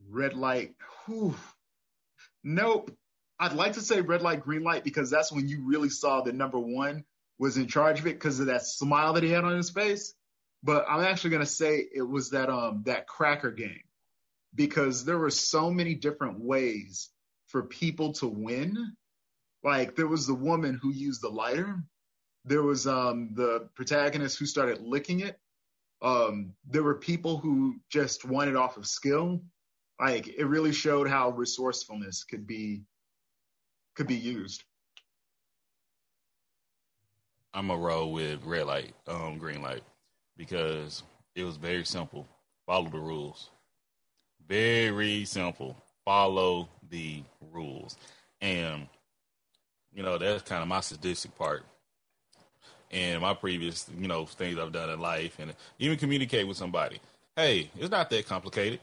red 0.10 0.34
light. 0.34 0.76
Whew. 1.06 1.36
Nope. 2.44 2.92
I'd 3.42 3.54
like 3.54 3.74
to 3.74 3.82
say 3.82 4.02
red 4.02 4.22
light, 4.22 4.42
green 4.42 4.62
light 4.62 4.84
because 4.84 5.10
that's 5.10 5.32
when 5.32 5.48
you 5.48 5.66
really 5.66 5.90
saw 5.90 6.22
that 6.22 6.36
number 6.36 6.60
one 6.60 7.04
was 7.40 7.58
in 7.58 7.66
charge 7.66 8.00
of 8.00 8.06
it 8.06 8.14
because 8.14 8.40
of 8.40 8.46
that 8.46 8.68
smile 8.68 9.14
that 9.14 9.24
he 9.24 9.32
had 9.32 9.44
on 9.44 9.58
his 9.58 9.72
face. 9.72 10.14
But 10.62 10.86
I'm 10.88 11.04
actually 11.04 11.32
gonna 11.32 11.48
say 11.48 11.84
it 11.92 12.04
was 12.04 12.30
that 12.30 12.50
um 12.52 12.84
that 12.86 13.08
cracker 13.08 13.50
game 13.50 13.82
because 14.54 15.06
there 15.06 15.18
were 15.18 15.32
so 15.32 15.72
many 15.72 15.96
different 15.96 16.40
ways 16.40 17.10
for 17.48 17.64
people 17.64 18.14
to 18.14 18.28
win. 18.28 18.78
Like 19.64 19.96
there 19.96 20.08
was 20.08 20.28
the 20.28 20.36
woman 20.36 20.80
who 20.80 20.92
used 20.92 21.24
the 21.24 21.30
lighter. 21.30 21.82
There 22.46 22.62
was 22.62 22.86
um 22.86 23.32
the 23.34 23.70
protagonist 23.74 24.38
who 24.38 24.46
started 24.46 24.84
licking 24.84 25.22
it. 25.22 25.40
Um 26.04 26.54
there 26.70 26.84
were 26.84 27.00
people 27.00 27.40
who 27.40 27.78
just 27.90 28.24
won 28.24 28.50
it 28.50 28.56
off 28.56 28.78
of 28.78 28.86
skill. 28.86 29.42
Like 30.00 30.28
it 30.28 30.46
really 30.46 30.74
showed 30.74 31.10
how 31.10 31.32
resourcefulness 31.32 32.24
could 32.24 32.46
be 32.46 32.84
could 34.02 34.08
be 34.08 34.16
used. 34.16 34.64
I'm 37.54 37.70
a 37.70 37.78
roll 37.78 38.12
with 38.12 38.44
red 38.44 38.66
light, 38.66 38.96
um, 39.08 39.38
green 39.38 39.62
light, 39.62 39.84
because 40.38 41.04
it 41.36 41.44
was 41.44 41.58
very 41.58 41.86
simple. 41.86 42.28
Follow 42.66 42.90
the 42.90 42.98
rules. 42.98 43.52
Very 44.48 45.24
simple. 45.26 45.78
Follow 46.04 46.68
the 46.90 47.22
rules. 47.52 47.96
And 48.42 48.88
you 49.94 50.02
know, 50.02 50.18
that's 50.18 50.42
kind 50.42 50.64
of 50.64 50.68
my 50.68 50.80
sadistic 50.80 51.38
part. 51.38 51.64
And 52.90 53.22
my 53.22 53.36
previous, 53.36 53.88
you 53.96 54.08
know, 54.08 54.26
things 54.26 54.58
I've 54.58 54.72
done 54.72 54.90
in 54.90 55.00
life 55.00 55.38
and 55.38 55.54
even 55.78 56.00
communicate 56.00 56.48
with 56.48 56.58
somebody. 56.58 57.00
Hey, 57.36 57.70
it's 57.78 57.92
not 57.92 58.10
that 58.10 58.26
complicated. 58.26 58.80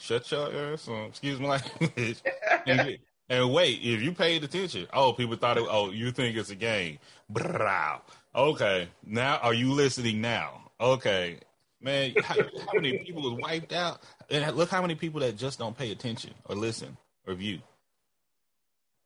Shut 0.00 0.28
your 0.32 0.72
ass 0.72 0.88
on, 0.88 1.04
excuse 1.04 1.38
and, 1.38 2.98
and, 3.28 3.52
wait, 3.52 3.80
if 3.82 4.02
you 4.02 4.12
paid 4.12 4.44
attention, 4.44 4.86
oh, 4.92 5.12
people 5.12 5.36
thought 5.36 5.58
it, 5.58 5.64
oh, 5.68 5.90
you 5.90 6.10
think 6.12 6.36
it's 6.36 6.50
a 6.50 6.54
game. 6.54 6.98
Brow. 7.28 8.02
Okay. 8.34 8.88
Now, 9.04 9.38
are 9.38 9.54
you 9.54 9.72
listening 9.72 10.20
now? 10.20 10.70
Okay. 10.80 11.38
Man, 11.80 12.14
how, 12.22 12.34
how 12.34 12.72
many 12.74 12.98
people 12.98 13.22
was 13.22 13.40
wiped 13.40 13.72
out? 13.72 14.02
And 14.30 14.56
look 14.56 14.70
how 14.70 14.82
many 14.82 14.94
people 14.94 15.20
that 15.20 15.36
just 15.36 15.58
don't 15.58 15.76
pay 15.76 15.90
attention 15.90 16.32
or 16.46 16.56
listen 16.56 16.96
or 17.26 17.34
view. 17.34 17.60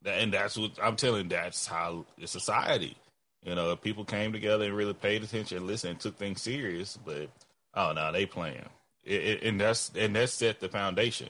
And 0.04 0.32
that's 0.32 0.56
what 0.56 0.72
I'm 0.82 0.96
telling. 0.96 1.28
That's 1.28 1.66
how 1.66 2.06
society. 2.24 2.96
You 3.44 3.54
know, 3.54 3.72
if 3.72 3.80
people 3.80 4.04
came 4.04 4.32
together 4.32 4.64
and 4.64 4.76
really 4.76 4.94
paid 4.94 5.22
attention, 5.22 5.58
and 5.58 5.66
listened, 5.66 5.92
and 5.92 6.00
took 6.00 6.16
things 6.16 6.42
serious. 6.42 6.98
But 7.04 7.28
oh 7.74 7.92
no, 7.92 8.10
they 8.12 8.26
playing. 8.26 8.64
It, 9.04 9.22
it, 9.22 9.42
and 9.42 9.60
that's 9.60 9.90
and 9.94 10.14
that 10.16 10.30
set 10.30 10.60
the 10.60 10.68
foundation 10.68 11.28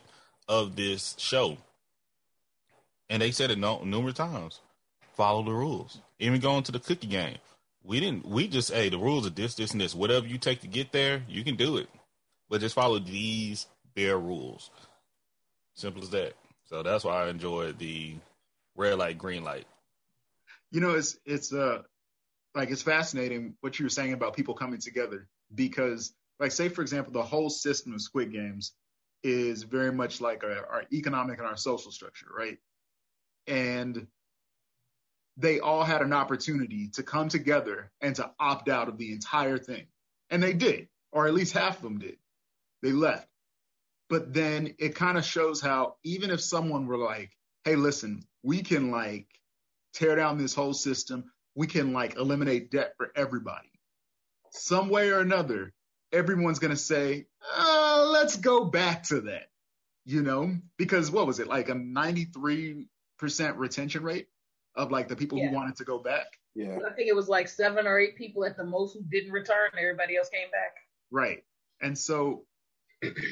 of 0.49 0.77
this 0.77 1.17
show. 1.19 1.57
And 3.11 3.21
they 3.21 3.33
said 3.33 3.51
it 3.51 3.59
no, 3.59 3.83
numerous 3.83 4.15
times. 4.15 4.61
Follow 5.17 5.43
the 5.43 5.53
rules. 5.53 5.99
Even 6.21 6.41
going 6.41 6.63
to 6.63 6.73
the 6.73 6.79
cookie 6.79 7.09
game, 7.09 7.37
we 7.83 7.99
didn't. 7.99 8.25
We 8.25 8.47
just 8.47 8.73
hey, 8.73 8.89
the 8.89 8.99
rules 8.99 9.27
are 9.27 9.31
this, 9.31 9.57
this, 9.57 9.73
and 9.73 9.81
this. 9.81 9.95
Whatever 9.95 10.27
you 10.27 10.39
take 10.39 10.61
to 10.61 10.69
get 10.69 10.93
there, 10.93 11.23
you 11.29 11.43
can 11.45 11.57
do 11.57 11.77
it. 11.77 11.89
But 12.49 12.61
just 12.61 12.75
follow 12.75 13.01
these 13.01 13.67
bare 13.95 14.19
rules. 14.19 14.71
Simple 15.75 16.03
as 16.03 16.11
that. 16.11 16.35
So 16.67 16.83
that's 16.85 17.05
why 17.05 17.25
I 17.25 17.29
enjoyed 17.29 17.79
the 17.79 18.15
red 18.77 18.97
light, 18.97 19.19
green 19.19 19.43
light. 19.43 19.67
You 20.71 20.81
know, 20.81 20.95
it's 20.95 21.19
it's 21.27 21.53
uh 21.53 21.83
like 22.55 22.71
it's 22.71 22.83
fascinating 22.83 23.55
what 23.61 23.79
you 23.79 23.87
were 23.87 23.91
saying 23.91 24.13
about 24.13 24.37
people 24.37 24.55
coming 24.55 24.81
together 24.81 25.27
because, 25.53 26.15
like, 26.39 26.53
say 26.53 26.69
for 26.69 26.83
example, 26.83 27.13
the 27.13 27.23
whole 27.23 27.51
system 27.51 27.93
of 27.93 28.01
Squid 28.01 28.33
Games 28.33 28.73
is 29.25 29.65
very 29.65 29.93
much 29.93 30.21
like 30.21 30.45
our, 30.45 30.65
our 30.67 30.85
economic 30.93 31.39
and 31.39 31.47
our 31.47 31.57
social 31.57 31.91
structure, 31.91 32.29
right? 32.37 32.59
And 33.47 34.07
they 35.37 35.61
all 35.61 35.85
had 35.85 36.03
an 36.03 36.13
opportunity 36.13 36.89
to 36.95 37.03
come 37.03 37.29
together 37.29 37.91
and 38.01 38.15
to 38.17 38.31
opt 38.39 38.69
out 38.69 38.89
of 38.89 38.99
the 38.99 39.13
entire 39.13 39.59
thing. 39.59 39.87
And 40.29 40.43
they 40.43 40.53
did, 40.53 40.89
or 41.13 41.27
at 41.27 41.35
least 41.35 41.55
half 41.55 41.77
of 41.77 41.83
them 41.83 41.99
did. 41.99 42.17
They 42.83 42.93
left. 42.93 43.27
But 44.09 44.35
then 44.35 44.75
it 44.79 44.95
kind 44.97 45.17
of 45.17 45.25
shows 45.25 45.61
how 45.61 45.97
even 46.05 46.31
if 46.31 46.41
someone 46.41 46.87
were 46.87 46.99
like, 46.99 47.31
hey, 47.65 47.77
listen, 47.77 48.25
we 48.43 48.63
can 48.63 48.91
like 48.91 49.27
tear 49.95 50.17
down 50.17 50.39
this 50.39 50.55
whole 50.55 50.75
system. 50.75 51.25
We 51.55 51.67
can 51.67 51.93
like 51.93 52.17
eliminate 52.17 52.71
debt 52.71 52.95
for 52.97 53.13
everybody. 53.15 53.71
Some 54.53 54.89
way 54.89 55.11
or 55.11 55.21
another, 55.21 55.73
everyone's 56.13 56.59
going 56.59 56.73
to 56.73 56.77
say, 56.77 57.27
uh, 57.57 58.09
let's 58.11 58.37
go 58.37 58.65
back 58.65 59.05
to 59.05 59.23
that, 59.23 59.49
you 60.05 60.23
know, 60.23 60.57
because 60.77 61.11
what 61.11 61.27
was 61.27 61.39
it 61.39 61.47
like 61.47 61.69
a 61.69 61.75
93% 61.75 62.87
retention 63.23 64.03
rate 64.03 64.29
of 64.77 64.91
like 64.91 65.09
the 65.09 65.17
people 65.17 65.39
yeah. 65.39 65.49
who 65.49 65.55
wanted 65.55 65.77
to 65.77 65.85
go 65.85 65.99
back? 65.99 66.27
Yeah. 66.55 66.79
I 66.87 66.93
think 66.93 67.09
it 67.09 67.17
was 67.17 67.29
like 67.29 67.49
seven 67.49 67.87
or 67.87 67.99
eight 67.99 68.17
people 68.17 68.45
at 68.45 68.57
the 68.57 68.65
most 68.65 68.95
who 68.95 69.03
didn't 69.11 69.33
return. 69.33 69.71
Everybody 69.79 70.17
else 70.17 70.29
came 70.29 70.51
back. 70.51 70.75
Right. 71.11 71.45
And 71.81 71.97
so 71.97 72.45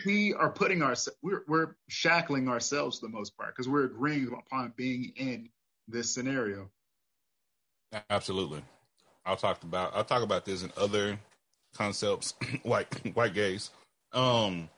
we 0.07 0.35
are 0.35 0.51
putting 0.51 0.83
our 0.83 0.95
we're, 1.23 1.43
we're 1.47 1.77
shackling 1.89 2.49
ourselves 2.49 2.99
for 2.99 3.07
the 3.07 3.13
most 3.13 3.37
part 3.37 3.55
because 3.55 3.69
we're 3.69 3.85
agreeing 3.85 4.29
upon 4.33 4.73
being 4.77 5.13
in 5.17 5.49
this 5.87 6.13
scenario. 6.13 6.71
Absolutely, 8.11 8.63
I'll 9.25 9.37
talk 9.37 9.63
about 9.63 9.95
I'll 9.95 10.05
talk 10.05 10.23
about 10.23 10.45
this 10.45 10.63
in 10.63 10.73
other 10.77 11.19
concepts, 11.75 12.35
white 12.63 12.87
white 13.15 13.35
gays. 13.35 13.71
Um, 14.13 14.69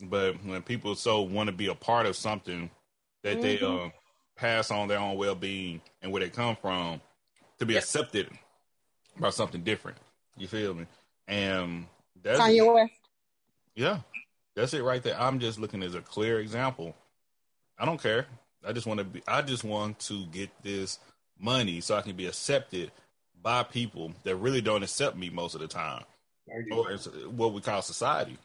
but 0.00 0.44
when 0.44 0.62
people 0.62 0.94
so 0.94 1.22
want 1.22 1.48
to 1.48 1.54
be 1.54 1.68
a 1.68 1.74
part 1.74 2.06
of 2.06 2.16
something 2.16 2.70
that 3.22 3.38
mm-hmm. 3.38 3.42
they 3.42 3.60
uh, 3.60 3.90
pass 4.36 4.70
on 4.70 4.88
their 4.88 4.98
own 4.98 5.16
well 5.16 5.34
being 5.34 5.80
and 6.02 6.12
where 6.12 6.22
they 6.22 6.30
come 6.30 6.56
from 6.56 7.00
to 7.58 7.66
be 7.66 7.74
yep. 7.74 7.82
accepted 7.82 8.28
by 9.18 9.30
something 9.30 9.62
different. 9.62 9.98
You 10.36 10.48
feel 10.48 10.74
me? 10.74 10.86
And 11.28 11.86
that's 12.22 12.40
Kanye 12.40 12.74
West. 12.74 12.92
Yeah, 13.74 14.00
that's 14.54 14.74
it 14.74 14.82
right 14.82 15.02
there. 15.02 15.20
I'm 15.20 15.38
just 15.38 15.58
looking 15.58 15.82
as 15.82 15.94
a 15.94 16.00
clear 16.00 16.40
example. 16.40 16.94
I 17.78 17.84
don't 17.84 18.02
care. 18.02 18.26
I 18.66 18.72
just 18.72 18.86
want 18.86 18.98
to 18.98 19.04
be. 19.04 19.22
I 19.26 19.42
just 19.42 19.64
want 19.64 19.98
to 20.00 20.26
get 20.26 20.50
this 20.62 20.98
money 21.38 21.80
so 21.80 21.96
I 21.96 22.02
can 22.02 22.16
be 22.16 22.26
accepted 22.26 22.90
by 23.42 23.62
people 23.62 24.12
that 24.24 24.36
really 24.36 24.60
don't 24.60 24.82
accept 24.82 25.16
me 25.16 25.28
most 25.30 25.54
of 25.54 25.60
the 25.60 25.68
time, 25.68 26.04
or 26.72 26.90
it's 26.90 27.06
what 27.06 27.52
we 27.52 27.60
call 27.60 27.82
society. 27.82 28.38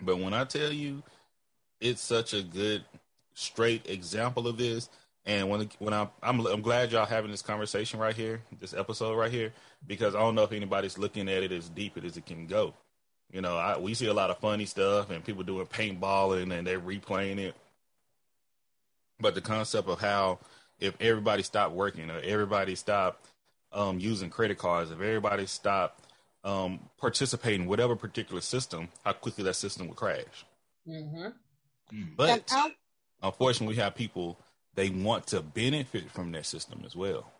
But 0.00 0.18
when 0.18 0.34
I 0.34 0.44
tell 0.44 0.72
you, 0.72 1.02
it's 1.80 2.02
such 2.02 2.34
a 2.34 2.42
good, 2.42 2.84
straight 3.38 3.88
example 3.88 4.46
of 4.48 4.58
this. 4.58 4.88
And 5.24 5.48
when 5.48 5.68
when 5.78 5.94
I, 5.94 6.08
I'm 6.22 6.44
I'm 6.46 6.62
glad 6.62 6.92
y'all 6.92 7.06
having 7.06 7.30
this 7.30 7.42
conversation 7.42 8.00
right 8.00 8.14
here, 8.14 8.40
this 8.60 8.74
episode 8.74 9.16
right 9.16 9.30
here, 9.30 9.52
because 9.86 10.14
I 10.14 10.20
don't 10.20 10.34
know 10.34 10.42
if 10.42 10.52
anybody's 10.52 10.98
looking 10.98 11.28
at 11.28 11.42
it 11.42 11.52
as 11.52 11.68
deep 11.68 11.98
as 12.02 12.16
it 12.16 12.26
can 12.26 12.46
go. 12.46 12.74
You 13.30 13.42
know, 13.42 13.56
I, 13.56 13.78
we 13.78 13.92
see 13.92 14.06
a 14.06 14.14
lot 14.14 14.30
of 14.30 14.38
funny 14.38 14.64
stuff 14.64 15.10
and 15.10 15.22
people 15.22 15.42
doing 15.42 15.66
paintballing 15.66 16.56
and 16.56 16.66
they're 16.66 16.80
replaying 16.80 17.38
it. 17.38 17.54
But 19.20 19.34
the 19.34 19.42
concept 19.42 19.88
of 19.88 20.00
how 20.00 20.38
if 20.80 20.94
everybody 21.00 21.42
stopped 21.42 21.74
working 21.74 22.10
or 22.10 22.20
everybody 22.20 22.74
stopped 22.74 23.26
um, 23.72 23.98
using 23.98 24.30
credit 24.30 24.56
cards, 24.56 24.90
if 24.90 25.00
everybody 25.00 25.44
stopped 25.44 26.06
um, 26.42 26.80
participating 26.98 27.62
in 27.62 27.68
whatever 27.68 27.96
particular 27.96 28.40
system, 28.40 28.88
how 29.04 29.12
quickly 29.12 29.44
that 29.44 29.54
system 29.54 29.88
would 29.88 29.96
crash. 29.96 30.46
Mm-hmm. 30.88 31.28
But 32.16 32.50
unfortunately, 33.22 33.74
we 33.74 33.80
have 33.80 33.94
people 33.94 34.40
they 34.74 34.90
want 34.90 35.26
to 35.28 35.40
benefit 35.40 36.10
from 36.10 36.32
that 36.32 36.46
system 36.46 36.82
as 36.86 36.94
well. 36.94 37.32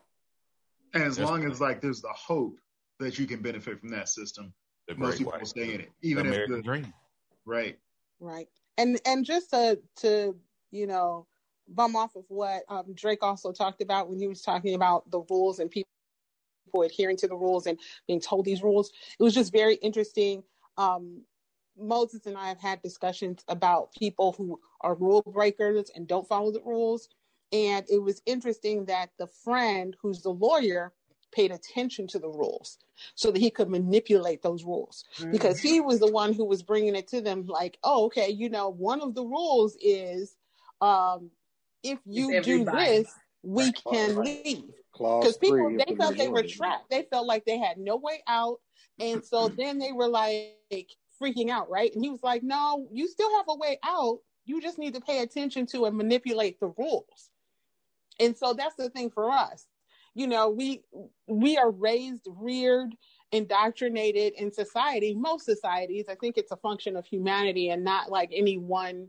And 0.95 1.03
as 1.03 1.17
That's 1.17 1.31
long 1.31 1.45
as 1.51 1.61
like 1.61 1.81
there's 1.81 2.01
the 2.01 2.09
hope 2.09 2.59
that 2.99 3.19
you 3.19 3.27
can 3.27 3.41
benefit 3.41 3.81
from 3.81 3.91
that 3.91 4.09
system, 4.09 4.53
the 4.89 4.97
most 4.97 5.19
people 5.19 5.35
will 5.39 5.47
stay 5.47 5.75
in 5.75 5.81
it, 5.81 5.91
even 6.03 6.25
the 6.25 6.31
American 6.31 6.55
if 6.55 6.59
the 6.59 6.63
dream. 6.65 6.93
Right. 7.45 7.79
Right. 8.21 8.49
And 8.77 9.01
and 9.07 9.25
just 9.25 9.51
to 9.51 9.79
to 9.97 10.35
you 10.71 10.87
know 10.87 11.27
bum 11.69 11.97
off 11.97 12.17
of 12.17 12.25
what 12.29 12.63
um, 12.69 12.95
Drake 12.95 13.23
also 13.23 13.53
talked 13.53 13.83
about 13.83 14.09
when 14.09 14.19
he 14.19 14.27
was 14.27 14.43
talking 14.43 14.75
about 14.75 15.11
the 15.11 15.21
rules 15.31 15.59
and 15.59 15.71
people 15.71 15.89
adhering 16.85 17.17
to 17.19 17.29
the 17.29 17.37
rules 17.37 17.67
and 17.67 17.79
being 18.07 18.21
told 18.21 18.45
these 18.45 18.63
rules. 18.63 18.91
It 19.19 19.23
was 19.23 19.35
just 19.35 19.53
very 19.53 19.75
interesting. 19.77 20.43
Um, 20.77 21.23
Moses 21.81 22.27
and 22.27 22.37
I 22.37 22.49
have 22.49 22.61
had 22.61 22.83
discussions 22.83 23.45
about 23.49 23.93
people 23.93 24.35
who 24.37 24.61
are 24.81 24.95
rule 24.95 25.23
breakers 25.23 25.91
and 25.95 26.07
don't 26.07 26.29
follow 26.29 26.51
the 26.53 26.63
rules. 26.63 27.09
And 27.53 27.87
it 27.91 28.03
was 28.03 28.23
interesting 28.27 28.85
that 28.87 29.11
the 29.19 29.27
friend 29.27 29.97
who's 30.01 30.23
the 30.23 30.31
lawyer 30.31 30.93
paid 31.33 31.51
attention 31.51 32.07
to 32.09 32.19
the 32.19 32.29
rules 32.29 32.79
so 33.15 33.31
that 33.31 33.39
he 33.39 33.51
could 33.51 33.69
manipulate 33.69 34.43
those 34.43 34.65
rules 34.65 35.05
mm-hmm. 35.19 35.31
because 35.31 35.59
he 35.59 35.81
was 35.81 36.01
the 36.01 36.11
one 36.11 36.33
who 36.33 36.45
was 36.45 36.63
bringing 36.63 36.97
it 36.97 37.07
to 37.07 37.21
them 37.21 37.47
like 37.47 37.79
oh 37.85 38.07
okay 38.07 38.31
you 38.31 38.49
know 38.49 38.71
one 38.71 39.01
of 39.01 39.15
the 39.15 39.23
rules 39.23 39.77
is 39.83 40.37
um 40.81 41.31
if 41.83 41.99
you 42.07 42.41
do 42.43 42.65
this 42.65 43.13
we 43.43 43.65
right. 43.65 43.81
can 43.93 44.17
right. 44.17 44.25
leave 44.25 44.65
because 44.93 45.37
people 45.37 45.77
they 45.87 45.95
felt 45.95 46.17
they 46.17 46.29
were 46.29 46.43
trapped 46.43 46.91
they 46.91 47.03
felt 47.11 47.27
like 47.27 47.45
they 47.45 47.59
had 47.59 47.77
no 47.77 47.97
way 47.97 48.23
out 48.27 48.59
and 48.99 49.25
so 49.25 49.49
then 49.57 49.79
they 49.79 49.93
were 49.93 50.09
like 50.09 50.89
freaking 51.21 51.51
out 51.51 51.71
right? 51.71 51.93
And 51.95 52.05
he 52.05 52.11
was 52.11 52.23
like 52.23 52.43
no 52.43 52.87
you 52.93 53.09
still 53.09 53.35
have 53.37 53.47
a 53.49 53.57
way 53.57 53.79
out. 53.85 54.19
You 54.45 54.61
just 54.63 54.79
need 54.79 54.95
to 54.95 55.01
pay 55.01 55.21
attention 55.21 55.67
to 55.67 55.85
and 55.85 55.97
manipulate 55.97 56.59
the 56.59 56.73
rules. 56.79 57.31
And 58.19 58.37
so 58.37 58.55
that's 58.55 58.77
the 58.77 58.89
thing 58.91 59.11
for 59.11 59.31
us. 59.31 59.67
You 60.15 60.27
know 60.27 60.51
we 60.51 60.83
we 61.27 61.57
are 61.57 61.71
raised 61.71 62.27
reared 62.27 62.95
indoctrinated 63.31 64.33
in 64.35 64.53
society. 64.53 65.15
Most 65.15 65.45
societies 65.45 66.07
i 66.09 66.15
think 66.15 66.39
it's 66.39 66.53
a 66.53 66.57
function 66.57 66.97
of 66.97 67.07
humanity 67.07 67.71
and 67.71 67.85
not 67.85 68.11
like 68.11 68.31
any 68.33 68.59
one 68.59 69.09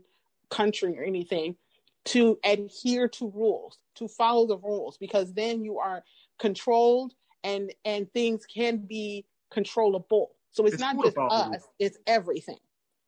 country 0.50 0.98
or 0.98 1.04
anything 1.04 1.56
to 2.04 2.38
adhere 2.44 3.08
to 3.08 3.30
rules 3.30 3.78
to 3.94 4.08
follow 4.08 4.46
the 4.46 4.58
rules 4.58 4.96
because 4.98 5.32
then 5.34 5.62
you 5.62 5.78
are 5.78 6.02
controlled 6.38 7.12
and 7.44 7.72
and 7.84 8.12
things 8.12 8.46
can 8.46 8.78
be 8.78 9.24
controllable 9.50 10.32
so 10.50 10.64
it's, 10.64 10.74
it's 10.74 10.80
not 10.80 10.94
cool 10.94 11.04
just 11.04 11.16
us 11.18 11.62
it's 11.78 11.98
everything 12.06 12.58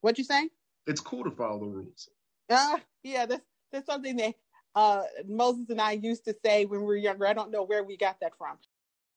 what 0.01 0.19
you 0.19 0.25
say 0.25 0.49
it's 0.87 1.01
cool 1.01 1.25
to 1.25 1.31
follow 1.31 1.61
the 1.61 1.67
rules 1.67 2.09
Uh, 2.51 2.77
yeah, 3.03 3.27
that's 3.27 3.45
that's 3.73 3.87
something 3.87 4.17
that 4.17 4.35
uh, 4.75 5.03
Moses 5.27 5.71
and 5.71 5.81
I 5.81 5.93
used 5.93 6.25
to 6.27 6.35
say 6.45 6.67
when 6.67 6.81
we 6.81 6.87
were 6.87 6.97
younger. 6.97 7.27
I 7.27 7.33
don't 7.33 7.51
know 7.51 7.63
where 7.63 7.85
we 7.85 7.97
got 7.97 8.21
that 8.21 8.37
from. 8.37 8.59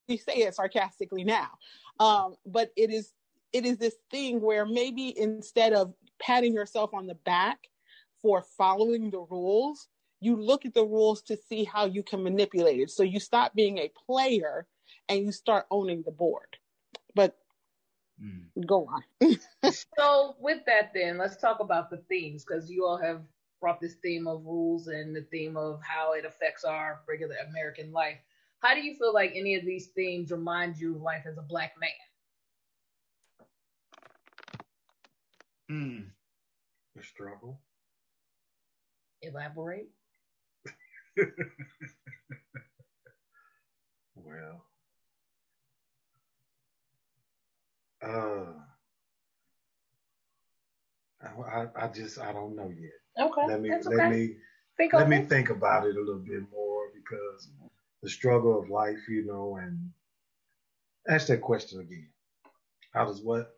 We 0.07 0.17
say 0.17 0.35
it 0.35 0.55
sarcastically 0.55 1.23
now, 1.23 1.49
um, 1.99 2.35
but 2.45 2.71
it 2.75 2.91
is 2.91 3.11
it 3.53 3.65
is 3.65 3.77
this 3.77 3.95
thing 4.11 4.41
where 4.41 4.65
maybe 4.65 5.17
instead 5.17 5.73
of 5.73 5.93
patting 6.19 6.53
yourself 6.53 6.93
on 6.93 7.07
the 7.07 7.15
back 7.15 7.57
for 8.21 8.43
following 8.57 9.09
the 9.09 9.25
rules, 9.29 9.87
you 10.19 10.35
look 10.35 10.65
at 10.65 10.73
the 10.73 10.85
rules 10.85 11.21
to 11.23 11.37
see 11.37 11.63
how 11.63 11.85
you 11.85 12.03
can 12.03 12.23
manipulate 12.23 12.79
it. 12.79 12.91
So 12.91 13.03
you 13.03 13.19
stop 13.19 13.53
being 13.53 13.79
a 13.79 13.91
player 14.05 14.67
and 15.09 15.25
you 15.25 15.31
start 15.31 15.65
owning 15.71 16.03
the 16.03 16.11
board. 16.11 16.57
But 17.13 17.35
mm. 18.21 18.65
go 18.65 18.87
on. 18.87 19.37
so 19.97 20.35
with 20.39 20.59
that 20.65 20.91
then, 20.93 21.17
let's 21.17 21.37
talk 21.37 21.59
about 21.59 21.89
the 21.89 21.97
themes 22.09 22.45
because 22.45 22.69
you 22.69 22.85
all 22.85 22.97
have 22.97 23.21
brought 23.61 23.81
this 23.81 23.95
theme 24.03 24.27
of 24.27 24.45
rules 24.45 24.87
and 24.87 25.15
the 25.15 25.23
theme 25.31 25.57
of 25.57 25.79
how 25.81 26.13
it 26.13 26.25
affects 26.25 26.63
our 26.63 27.01
regular 27.07 27.35
American 27.49 27.91
life. 27.91 28.17
How 28.59 28.73
do 28.73 28.81
you 28.81 28.95
feel 28.95 29.13
like 29.13 29.33
any 29.35 29.55
of 29.55 29.65
these 29.65 29.87
themes 29.87 30.31
remind 30.31 30.77
you 30.77 30.95
of 30.95 31.01
life 31.01 31.25
as 31.27 31.37
a 31.37 31.41
black 31.41 31.73
man? 31.79 31.89
Hmm. 35.69 35.99
The 36.95 37.03
struggle. 37.03 37.59
Elaborate. 39.21 39.89
well, 44.15 44.65
uh, 48.05 48.45
I, 51.23 51.67
I 51.75 51.87
just 51.87 52.19
I 52.19 52.31
don't 52.31 52.55
know 52.55 52.69
yet. 52.69 53.25
Okay. 53.27 53.47
Let 53.47 53.61
me 53.61 53.69
That's 53.69 53.87
let 53.87 53.99
okay. 53.99 54.09
me 54.09 54.35
think 54.77 54.93
let 54.93 55.09
me 55.09 55.23
think 55.23 55.49
about 55.49 55.85
it 55.85 55.95
a 55.95 55.99
little 55.99 56.19
bit 56.19 56.43
more 56.51 56.87
because 56.93 57.49
the 58.03 58.09
struggle 58.09 58.59
of 58.59 58.69
life, 58.69 58.99
you 59.09 59.25
know, 59.25 59.57
and 59.61 59.91
ask 61.07 61.27
that 61.27 61.41
question 61.41 61.79
again. 61.79 62.07
How 62.93 63.05
does 63.05 63.21
what? 63.21 63.55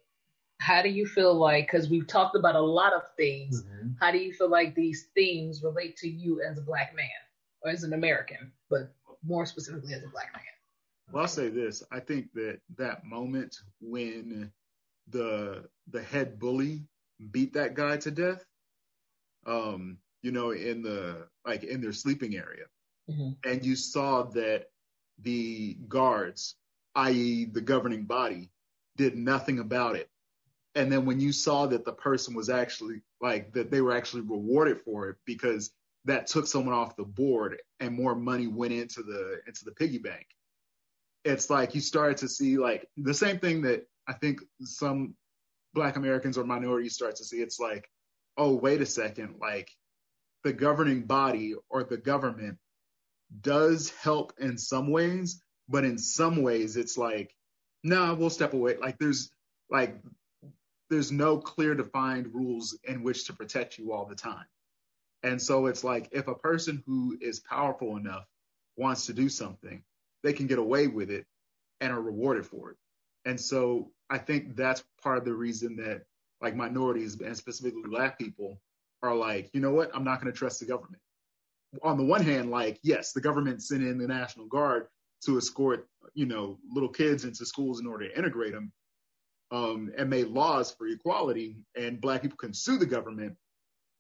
How 0.60 0.82
do 0.82 0.89
you 0.89 1.06
feel 1.06 1.34
like? 1.36 1.68
Because 1.68 1.89
we've 1.89 2.08
talked 2.08 2.36
about 2.36 2.56
a 2.56 2.62
lot 2.62 2.93
of 2.93 3.04
things. 3.16 3.64
Mm-hmm. 3.64 3.89
How 4.00 4.12
do 4.12 4.18
you 4.18 4.34
feel 4.34 4.50
like 4.50 4.74
these 4.74 5.08
themes 5.14 5.62
relate 5.64 5.98
to 5.98 6.10
you 6.10 6.41
as 6.41 6.58
a 6.58 6.62
black 6.62 6.95
man 6.95 7.06
or 7.62 7.72
as 7.72 7.84
an 7.84 7.93
American, 7.93 8.52
but 8.70 8.93
more 9.24 9.45
specifically 9.45 9.93
as 9.93 10.04
a 10.04 10.10
black 10.10 10.32
man? 10.34 10.43
Well, 11.12 11.24
I'll 11.24 11.28
say 11.28 11.49
this. 11.49 11.84
I 11.91 11.99
think 11.99 12.34
that 12.34 12.60
that 12.78 13.05
moment 13.05 13.58
when 13.80 14.51
the 15.10 15.68
the 15.89 16.03
head 16.03 16.39
bully 16.39 16.84
beat 17.32 17.53
that 17.53 17.76
guy 17.76 17.97
to 17.97 18.12
death, 18.12 18.43
um, 19.45 19.97
you 20.22 20.32
know, 20.32 20.51
in 20.51 20.82
the 20.82 21.28
like 21.45 21.64
in 21.64 21.82
their 21.82 21.93
sleeping 21.93 22.36
area, 22.36 22.66
mm-hmm. 23.10 23.30
and 23.49 23.66
you 23.66 23.76
saw 23.76 24.24
that 24.24 24.66
the 25.22 25.76
guards, 25.88 26.55
i.e., 26.95 27.45
the 27.45 27.62
governing 27.62 28.03
body, 28.03 28.51
did 28.97 29.16
nothing 29.16 29.60
about 29.60 29.95
it. 29.95 30.10
And 30.76 30.91
then 30.91 31.05
when 31.05 31.20
you 31.20 31.32
saw 31.32 31.66
that 31.68 31.86
the 31.86 31.93
person 31.93 32.36
was 32.36 32.49
actually 32.49 33.01
like 33.22 33.53
that 33.53 33.72
they 33.72 33.82
were 33.82 33.95
actually 33.95 34.22
rewarded 34.22 34.82
for 34.82 35.10
it 35.10 35.16
because 35.26 35.72
that 36.05 36.28
took 36.28 36.47
someone 36.47 36.76
off 36.76 36.95
the 36.95 37.03
board 37.03 37.58
and 37.80 37.95
more 37.95 38.16
money 38.16 38.47
went 38.47 38.74
into 38.74 39.01
the 39.01 39.39
into 39.47 39.66
the 39.66 39.72
piggy 39.72 39.97
bank. 39.97 40.28
It's 41.28 41.50
like 41.50 41.76
you 41.76 41.82
started 41.82 42.18
to 42.18 42.30
see 42.30 42.58
like 42.58 42.88
the 42.96 43.14
same 43.14 43.40
thing 43.40 43.64
that 43.64 43.86
I 44.08 44.14
think 44.14 44.40
some 44.62 45.16
black 45.74 45.98
Americans 45.98 46.38
or 46.38 46.46
minorities 46.46 46.96
start 46.96 47.18
to 47.18 47.26
see. 47.26 47.38
It's 47.38 47.60
like, 47.60 47.90
oh, 48.38 48.56
wait 48.56 48.82
a 48.82 48.86
second, 48.86 49.36
like 49.42 49.70
the 50.44 50.54
governing 50.54 51.02
body 51.02 51.56
or 51.70 51.84
the 51.84 51.98
government 51.98 52.58
does 53.42 53.90
help 54.02 54.34
in 54.40 54.58
some 54.58 54.92
ways, 54.92 55.42
but 55.68 55.84
in 55.84 55.98
some 55.98 56.42
ways 56.42 56.78
it's 56.78 56.98
like, 56.98 57.36
no, 57.84 58.06
nah, 58.06 58.14
we'll 58.14 58.30
step 58.30 58.54
away. 58.54 58.78
Like 58.78 58.98
there's 58.98 59.30
like 59.70 59.98
there's 60.90 61.12
no 61.12 61.38
clear 61.38 61.76
defined 61.76 62.34
rules 62.34 62.78
in 62.86 63.04
which 63.04 63.26
to 63.26 63.34
protect 63.34 63.78
you 63.78 63.92
all 63.92 64.06
the 64.06 64.16
time. 64.16 64.46
And 65.24 65.42
so 65.42 65.66
it's 65.66 65.84
like 65.84 66.08
if 66.12 66.28
a 66.28 66.36
person 66.36 66.82
who 66.86 67.18
is 67.20 67.42
powerful 67.42 67.98
enough 67.98 68.26
wants 68.78 69.08
to 69.08 69.14
do 69.14 69.28
something, 69.28 69.84
they 70.24 70.34
can 70.34 70.47
get 70.47 70.59
away 70.59 70.88
with 70.88 71.09
it 71.09 71.26
and 71.82 71.91
are 71.91 72.01
rewarded 72.01 72.45
for 72.45 72.72
it. 72.72 72.78
And 73.26 73.39
so 73.39 73.91
I 74.09 74.18
think 74.18 74.55
that's 74.55 74.84
part 75.01 75.18
of 75.18 75.26
the 75.26 75.34
reason 75.34 75.76
that 75.78 76.03
like 76.41 76.55
minorities 76.55 77.20
and 77.20 77.36
specifically 77.36 77.82
black 77.86 78.18
people 78.18 78.59
are 79.03 79.15
like, 79.15 79.49
you 79.53 79.61
know 79.61 79.72
what, 79.72 79.91
I'm 79.93 80.03
not 80.03 80.22
going 80.22 80.32
to 80.32 80.38
trust 80.38 80.59
the 80.59 80.65
government. 80.65 81.01
On 81.84 81.97
the 81.97 82.03
one 82.03 82.24
hand, 82.24 82.49
like, 82.49 82.80
yes, 82.84 83.11
the 83.11 83.22
government 83.22 83.61
sent 83.61 83.84
in 83.84 83.97
the 83.97 84.07
National 84.07 84.47
Guard 84.47 84.88
to 85.26 85.38
escort, 85.38 85.88
you 86.13 86.26
know, 86.26 86.57
little 86.72 86.89
kids 86.89 87.26
into 87.26 87.45
schools 87.45 87.80
in 87.80 87.88
order 87.88 88.07
to 88.07 88.18
integrate 88.18 88.53
them 88.53 88.72
um, 89.51 89.91
and 89.97 90.09
made 90.09 90.28
laws 90.28 90.72
for 90.72 90.88
equality, 90.88 91.57
and 91.76 92.01
black 92.01 92.22
people 92.22 92.38
can 92.38 92.53
sue 92.53 92.78
the 92.78 92.86
government. 92.86 93.36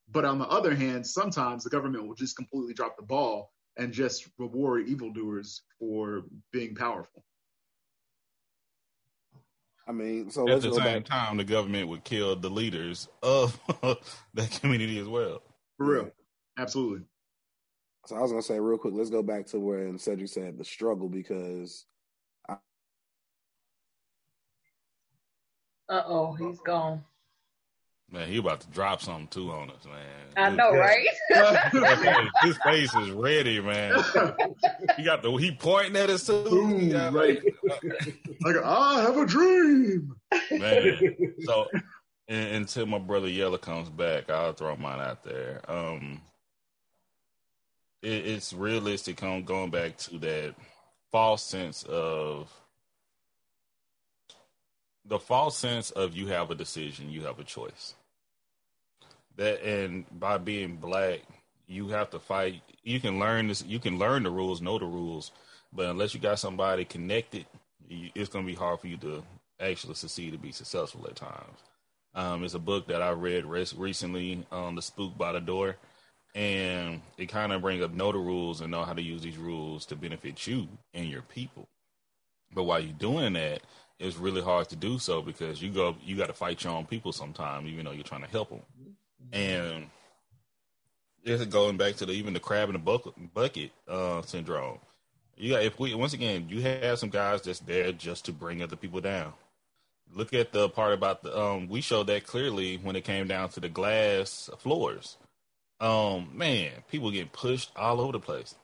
But 0.09 0.25
on 0.25 0.39
the 0.39 0.47
other 0.47 0.73
hand, 0.73 1.05
sometimes 1.05 1.63
the 1.63 1.69
government 1.69 2.07
will 2.07 2.15
just 2.15 2.37
completely 2.37 2.73
drop 2.73 2.95
the 2.95 3.03
ball 3.03 3.51
and 3.77 3.93
just 3.93 4.27
reward 4.37 4.87
evildoers 4.87 5.61
for 5.79 6.23
being 6.51 6.75
powerful. 6.75 7.23
I 9.87 9.93
mean, 9.93 10.29
so 10.29 10.49
at 10.49 10.61
the 10.61 10.73
same 10.73 10.83
back. 10.83 11.05
time, 11.05 11.37
the 11.37 11.45
government 11.45 11.87
would 11.87 12.03
kill 12.03 12.35
the 12.35 12.49
leaders 12.49 13.07
of 13.23 13.57
that 14.33 14.51
community 14.59 14.99
as 14.99 15.07
well. 15.07 15.41
For 15.77 15.85
real, 15.85 16.11
absolutely. 16.59 17.05
So 18.05 18.17
I 18.17 18.21
was 18.21 18.31
gonna 18.31 18.41
say 18.41 18.59
real 18.59 18.77
quick. 18.77 18.93
Let's 18.93 19.09
go 19.09 19.23
back 19.23 19.45
to 19.47 19.59
where 19.59 19.97
Cedric 19.97 20.29
said 20.29 20.57
the 20.57 20.65
struggle 20.65 21.07
because. 21.07 21.85
Uh 22.49 22.55
oh, 26.05 26.33
he's 26.33 26.59
gone. 26.59 27.01
Man, 28.09 28.29
he 28.29 28.37
about 28.37 28.61
to 28.61 28.67
drop 28.69 29.01
something 29.01 29.27
too 29.27 29.51
on 29.51 29.69
us, 29.69 29.85
man. 29.85 30.27
I 30.37 30.49
know, 30.49 30.71
right? 30.71 31.07
his 32.41 32.57
face 32.59 32.95
is 32.95 33.11
ready, 33.11 33.59
man. 33.59 34.01
he 34.95 35.03
got 35.03 35.21
the 35.21 35.31
he 35.33 35.51
pointing 35.51 35.97
at 35.97 36.09
us 36.09 36.25
too. 36.25 36.33
Ooh, 36.33 36.89
got, 36.89 37.11
right. 37.11 37.41
like 38.41 38.55
I 38.63 39.01
have 39.01 39.17
a 39.17 39.25
dream, 39.25 40.15
man. 40.51 41.35
So 41.43 41.67
and, 42.29 42.55
until 42.55 42.85
my 42.85 42.99
brother 42.99 43.27
Yella 43.27 43.57
comes 43.57 43.89
back, 43.89 44.29
I'll 44.29 44.53
throw 44.53 44.77
mine 44.77 45.01
out 45.01 45.23
there. 45.23 45.61
Um, 45.67 46.21
it, 48.01 48.25
it's 48.25 48.53
realistic. 48.53 49.21
On 49.21 49.43
going 49.43 49.69
back 49.69 49.97
to 49.97 50.17
that 50.19 50.55
false 51.11 51.43
sense 51.43 51.83
of 51.83 52.49
the 55.03 55.19
false 55.19 55.57
sense 55.57 55.91
of 55.91 56.15
you 56.15 56.27
have 56.27 56.51
a 56.51 56.55
decision, 56.55 57.09
you 57.09 57.23
have 57.23 57.39
a 57.39 57.43
choice. 57.43 57.95
That 59.37 59.63
and 59.63 60.05
by 60.19 60.37
being 60.39 60.77
black, 60.77 61.21
you 61.67 61.89
have 61.89 62.11
to 62.11 62.19
fight. 62.19 62.61
You 62.83 62.99
can 62.99 63.19
learn 63.19 63.47
this. 63.47 63.63
You 63.65 63.79
can 63.79 63.99
learn 63.99 64.23
the 64.23 64.31
rules, 64.31 64.61
know 64.61 64.79
the 64.79 64.85
rules, 64.85 65.31
but 65.73 65.87
unless 65.87 66.13
you 66.13 66.19
got 66.19 66.39
somebody 66.39 66.85
connected, 66.85 67.45
it's 67.89 68.29
going 68.29 68.45
to 68.45 68.51
be 68.51 68.57
hard 68.57 68.79
for 68.81 68.87
you 68.87 68.97
to 68.97 69.23
actually 69.59 69.95
succeed 69.95 70.31
to 70.33 70.39
be 70.39 70.51
successful 70.51 71.07
at 71.07 71.15
times. 71.15 71.59
Um, 72.15 72.43
it's 72.43 72.55
a 72.55 72.59
book 72.59 72.87
that 72.87 73.01
I 73.01 73.11
read 73.11 73.45
res- 73.45 73.75
recently, 73.75 74.45
um, 74.51 74.75
"The 74.75 74.81
Spook 74.81 75.17
by 75.17 75.33
the 75.33 75.41
Door," 75.41 75.77
and 76.35 77.01
it 77.17 77.27
kind 77.27 77.53
of 77.53 77.61
brings 77.61 77.83
up 77.83 77.93
know 77.93 78.11
the 78.11 78.17
rules 78.19 78.61
and 78.61 78.71
know 78.71 78.85
how 78.85 78.93
to 78.93 79.01
use 79.01 79.21
these 79.21 79.37
rules 79.37 79.85
to 79.87 79.95
benefit 79.95 80.47
you 80.47 80.67
and 80.93 81.07
your 81.09 81.23
people. 81.23 81.67
But 82.53 82.63
while 82.63 82.79
you're 82.79 82.93
doing 82.93 83.33
that, 83.33 83.61
it's 83.99 84.17
really 84.17 84.41
hard 84.41 84.69
to 84.69 84.75
do 84.75 84.99
so 84.99 85.21
because 85.21 85.61
you 85.61 85.71
go 85.71 85.95
you 86.03 86.15
got 86.17 86.27
to 86.27 86.33
fight 86.33 86.63
your 86.63 86.73
own 86.73 86.85
people 86.85 87.11
sometimes, 87.13 87.67
even 87.67 87.85
though 87.85 87.91
you're 87.91 88.03
trying 88.03 88.23
to 88.23 88.29
help 88.29 88.49
them. 88.49 88.61
And 89.31 89.87
it's 91.23 91.45
going 91.45 91.77
back 91.77 91.95
to 91.97 92.05
the 92.05 92.13
even 92.13 92.33
the 92.33 92.39
crab 92.39 92.69
in 92.69 92.73
the 92.73 92.79
bucket, 92.79 93.13
bucket 93.33 93.71
uh, 93.87 94.21
syndrome. 94.21 94.79
You 95.35 95.53
got 95.53 95.63
if 95.63 95.79
we 95.79 95.93
once 95.93 96.13
again 96.13 96.47
you 96.49 96.61
have 96.61 96.99
some 96.99 97.09
guys 97.09 97.41
that's 97.41 97.59
there 97.59 97.91
just 97.91 98.25
to 98.25 98.31
bring 98.31 98.61
other 98.61 98.75
people 98.75 99.01
down. 99.01 99.33
Look 100.13 100.33
at 100.33 100.53
the 100.53 100.69
part 100.69 100.93
about 100.93 101.23
the 101.23 101.37
um 101.37 101.67
we 101.67 101.81
showed 101.81 102.07
that 102.07 102.25
clearly 102.25 102.77
when 102.77 102.95
it 102.95 103.03
came 103.03 103.27
down 103.27 103.49
to 103.49 103.59
the 103.59 103.69
glass 103.69 104.49
floors. 104.57 105.17
Um 105.79 106.31
man, 106.33 106.71
people 106.89 107.11
get 107.11 107.33
pushed 107.33 107.71
all 107.75 108.01
over 108.01 108.13
the 108.13 108.19
place. 108.19 108.55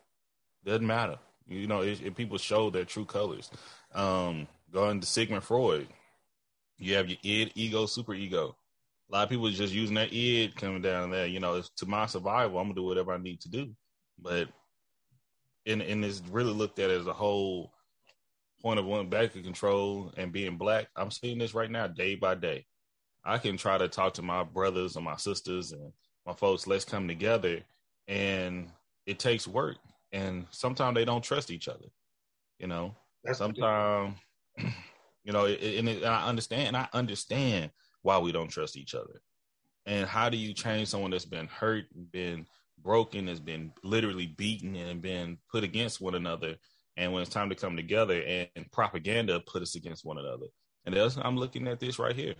Doesn't 0.65 0.87
matter. 0.87 1.19
You 1.47 1.67
know, 1.67 1.81
it, 1.81 2.15
people 2.15 2.37
show 2.37 2.69
their 2.69 2.85
true 2.85 3.05
colors. 3.05 3.51
Um, 3.93 4.47
going 4.71 5.01
to 5.01 5.07
Sigmund 5.07 5.43
Freud, 5.43 5.87
you 6.77 6.95
have 6.95 7.09
your 7.09 7.17
id, 7.21 7.51
ego, 7.55 7.85
super 7.85 8.13
ego. 8.13 8.55
A 9.09 9.13
lot 9.13 9.23
of 9.23 9.29
people 9.29 9.49
just 9.49 9.73
using 9.73 9.95
that 9.95 10.13
id 10.13 10.55
coming 10.55 10.81
down 10.81 11.11
there. 11.11 11.27
You 11.27 11.39
know, 11.39 11.55
it's 11.55 11.69
to 11.77 11.85
my 11.85 12.05
survival. 12.05 12.57
I'm 12.57 12.65
gonna 12.65 12.75
do 12.75 12.83
whatever 12.83 13.13
I 13.13 13.17
need 13.17 13.41
to 13.41 13.49
do. 13.49 13.75
But 14.19 14.47
and 15.65 15.81
and 15.81 16.03
it's 16.03 16.21
really 16.31 16.53
looked 16.53 16.79
at 16.79 16.89
as 16.89 17.07
a 17.07 17.13
whole 17.13 17.71
point 18.61 18.79
of 18.79 18.85
one 18.85 19.09
back 19.09 19.35
of 19.35 19.43
control 19.43 20.13
and 20.17 20.31
being 20.31 20.57
black. 20.57 20.87
I'm 20.95 21.11
seeing 21.11 21.37
this 21.37 21.53
right 21.53 21.69
now, 21.69 21.87
day 21.87 22.15
by 22.15 22.35
day. 22.35 22.65
I 23.25 23.37
can 23.37 23.57
try 23.57 23.77
to 23.77 23.87
talk 23.87 24.13
to 24.15 24.21
my 24.21 24.43
brothers 24.43 24.95
and 24.95 25.05
my 25.05 25.17
sisters 25.17 25.71
and 25.71 25.91
my 26.25 26.33
folks, 26.33 26.67
let's 26.67 26.85
come 26.85 27.07
together. 27.07 27.61
And 28.07 28.69
it 29.05 29.19
takes 29.19 29.47
work. 29.47 29.77
And 30.11 30.45
sometimes 30.51 30.95
they 30.95 31.05
don't 31.05 31.23
trust 31.23 31.51
each 31.51 31.67
other. 31.67 31.85
You 32.59 32.67
know, 32.67 32.95
sometimes, 33.33 34.15
you 35.23 35.33
know, 35.33 35.45
and, 35.45 35.89
and 35.89 36.05
I 36.05 36.27
understand, 36.27 36.69
and 36.69 36.77
I 36.77 36.87
understand 36.93 37.71
why 38.03 38.19
we 38.19 38.31
don't 38.31 38.49
trust 38.49 38.77
each 38.77 38.93
other. 38.93 39.21
And 39.85 40.07
how 40.07 40.29
do 40.29 40.37
you 40.37 40.53
change 40.53 40.87
someone 40.87 41.11
that's 41.11 41.25
been 41.25 41.47
hurt, 41.47 41.85
been 42.11 42.45
broken, 42.81 43.27
has 43.27 43.39
been 43.39 43.73
literally 43.83 44.27
beaten 44.27 44.75
and 44.75 45.01
been 45.01 45.37
put 45.51 45.63
against 45.63 45.99
one 45.99 46.15
another? 46.15 46.55
And 46.95 47.11
when 47.11 47.21
it's 47.21 47.31
time 47.31 47.49
to 47.49 47.55
come 47.55 47.75
together 47.75 48.21
and, 48.21 48.47
and 48.55 48.71
propaganda 48.71 49.41
put 49.41 49.61
us 49.61 49.75
against 49.75 50.05
one 50.05 50.19
another. 50.19 50.45
And 50.85 50.95
I'm 50.95 51.37
looking 51.37 51.67
at 51.67 51.79
this 51.79 51.97
right 51.97 52.15
here. 52.15 52.35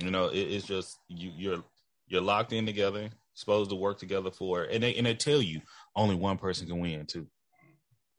You 0.00 0.10
know, 0.10 0.28
it, 0.28 0.38
it's 0.38 0.66
just 0.66 0.98
you, 1.08 1.30
you're 1.36 1.64
you're 2.06 2.20
locked 2.20 2.52
in 2.52 2.66
together, 2.66 3.10
supposed 3.34 3.70
to 3.70 3.76
work 3.76 3.98
together 3.98 4.30
for, 4.30 4.62
and 4.64 4.82
they 4.82 4.94
and 4.94 5.06
they 5.06 5.14
tell 5.14 5.42
you 5.42 5.60
only 5.94 6.14
one 6.14 6.38
person 6.38 6.66
can 6.66 6.78
win 6.80 7.06
too, 7.06 7.26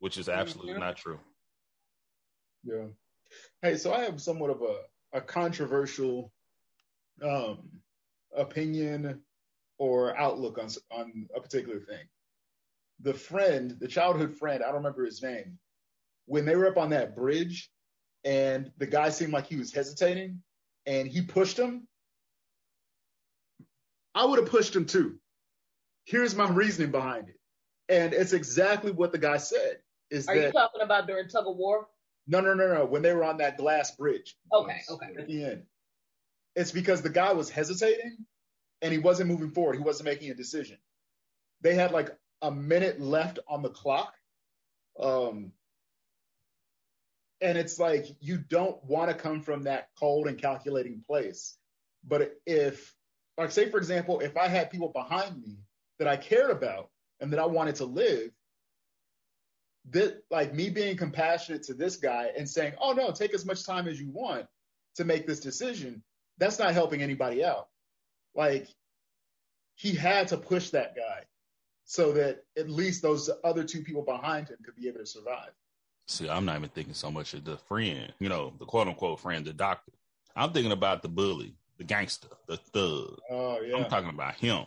which 0.00 0.18
is 0.18 0.28
absolutely 0.28 0.72
mm-hmm. 0.72 0.82
not 0.82 0.96
true. 0.96 1.18
Yeah. 2.64 2.86
Hey, 3.62 3.76
so 3.76 3.92
I 3.92 4.04
have 4.04 4.20
somewhat 4.20 4.50
of 4.50 4.62
a, 4.62 5.18
a 5.18 5.20
controversial 5.20 6.32
um, 7.22 7.68
opinion 8.36 9.20
or 9.78 10.16
outlook 10.16 10.58
on 10.58 10.68
on 10.90 11.28
a 11.34 11.40
particular 11.40 11.80
thing. 11.80 12.06
The 13.00 13.14
friend, 13.14 13.76
the 13.78 13.88
childhood 13.88 14.36
friend, 14.36 14.62
I 14.62 14.66
don't 14.66 14.76
remember 14.76 15.04
his 15.04 15.22
name. 15.22 15.58
When 16.26 16.44
they 16.44 16.56
were 16.56 16.66
up 16.66 16.76
on 16.76 16.90
that 16.90 17.14
bridge, 17.14 17.70
and 18.24 18.70
the 18.78 18.86
guy 18.86 19.08
seemed 19.10 19.32
like 19.32 19.46
he 19.46 19.56
was 19.56 19.72
hesitating, 19.72 20.42
and 20.86 21.08
he 21.08 21.22
pushed 21.22 21.58
him. 21.58 21.86
I 24.14 24.24
would 24.24 24.40
have 24.40 24.50
pushed 24.50 24.74
him 24.74 24.84
too. 24.84 25.18
Here's 26.04 26.34
my 26.34 26.48
reasoning 26.48 26.90
behind 26.90 27.28
it, 27.28 27.38
and 27.88 28.12
it's 28.12 28.32
exactly 28.32 28.90
what 28.90 29.12
the 29.12 29.18
guy 29.18 29.36
said. 29.36 29.78
Is 30.10 30.26
are 30.26 30.34
that, 30.34 30.46
you 30.46 30.52
talking 30.52 30.82
about 30.82 31.06
during 31.06 31.28
tug 31.28 31.46
of 31.46 31.56
war? 31.56 31.86
No, 32.26 32.40
no, 32.40 32.54
no, 32.54 32.74
no. 32.74 32.84
When 32.84 33.02
they 33.02 33.12
were 33.14 33.24
on 33.24 33.38
that 33.38 33.56
glass 33.56 33.92
bridge. 33.92 34.36
Okay, 34.52 34.80
okay. 34.90 35.06
At 35.18 35.28
the 35.28 35.44
end. 35.44 35.62
It's 36.58 36.72
because 36.72 37.02
the 37.02 37.08
guy 37.08 37.34
was 37.34 37.48
hesitating 37.48 38.16
and 38.82 38.92
he 38.92 38.98
wasn't 38.98 39.30
moving 39.30 39.52
forward. 39.52 39.76
He 39.76 39.80
wasn't 39.80 40.06
making 40.06 40.32
a 40.32 40.34
decision. 40.34 40.76
They 41.60 41.76
had 41.76 41.92
like 41.92 42.10
a 42.42 42.50
minute 42.50 43.00
left 43.00 43.38
on 43.46 43.62
the 43.62 43.68
clock. 43.68 44.12
Um, 44.98 45.52
and 47.40 47.56
it's 47.56 47.78
like 47.78 48.06
you 48.18 48.38
don't 48.38 48.82
want 48.82 49.08
to 49.08 49.16
come 49.16 49.40
from 49.40 49.62
that 49.62 49.90
cold 50.00 50.26
and 50.26 50.36
calculating 50.36 51.00
place. 51.06 51.56
But 52.02 52.32
if, 52.44 52.92
like, 53.36 53.52
say, 53.52 53.70
for 53.70 53.78
example, 53.78 54.18
if 54.18 54.36
I 54.36 54.48
had 54.48 54.72
people 54.72 54.88
behind 54.88 55.40
me 55.40 55.58
that 56.00 56.08
I 56.08 56.16
cared 56.16 56.50
about 56.50 56.90
and 57.20 57.32
that 57.32 57.38
I 57.38 57.46
wanted 57.46 57.76
to 57.76 57.84
live, 57.84 58.32
that 59.90 60.24
like 60.28 60.52
me 60.52 60.70
being 60.70 60.96
compassionate 60.96 61.62
to 61.64 61.74
this 61.74 61.94
guy 61.94 62.32
and 62.36 62.50
saying, 62.50 62.72
"Oh 62.80 62.94
no, 62.94 63.12
take 63.12 63.32
as 63.32 63.46
much 63.46 63.64
time 63.64 63.86
as 63.86 64.00
you 64.00 64.10
want 64.10 64.46
to 64.96 65.04
make 65.04 65.24
this 65.24 65.38
decision," 65.38 66.02
that's 66.38 66.58
not 66.58 66.72
helping 66.72 67.02
anybody 67.02 67.44
out. 67.44 67.68
Like 68.34 68.68
he 69.74 69.94
had 69.94 70.28
to 70.28 70.36
push 70.36 70.70
that 70.70 70.96
guy 70.96 71.24
so 71.84 72.12
that 72.12 72.44
at 72.56 72.68
least 72.68 73.02
those 73.02 73.30
other 73.44 73.64
two 73.64 73.82
people 73.82 74.02
behind 74.02 74.48
him 74.48 74.58
could 74.64 74.76
be 74.76 74.88
able 74.88 75.00
to 75.00 75.06
survive. 75.06 75.50
See, 76.06 76.28
I'm 76.28 76.44
not 76.44 76.56
even 76.56 76.70
thinking 76.70 76.94
so 76.94 77.10
much 77.10 77.34
of 77.34 77.44
the 77.44 77.56
friend, 77.56 78.12
you 78.18 78.28
know, 78.28 78.52
the 78.58 78.64
quote 78.64 78.88
unquote 78.88 79.20
friend, 79.20 79.44
the 79.44 79.52
doctor. 79.52 79.92
I'm 80.36 80.52
thinking 80.52 80.72
about 80.72 81.02
the 81.02 81.08
bully, 81.08 81.54
the 81.76 81.84
gangster, 81.84 82.28
the 82.46 82.56
thug. 82.56 83.18
Oh 83.30 83.60
yeah. 83.60 83.76
I'm 83.76 83.90
talking 83.90 84.10
about 84.10 84.34
him 84.34 84.64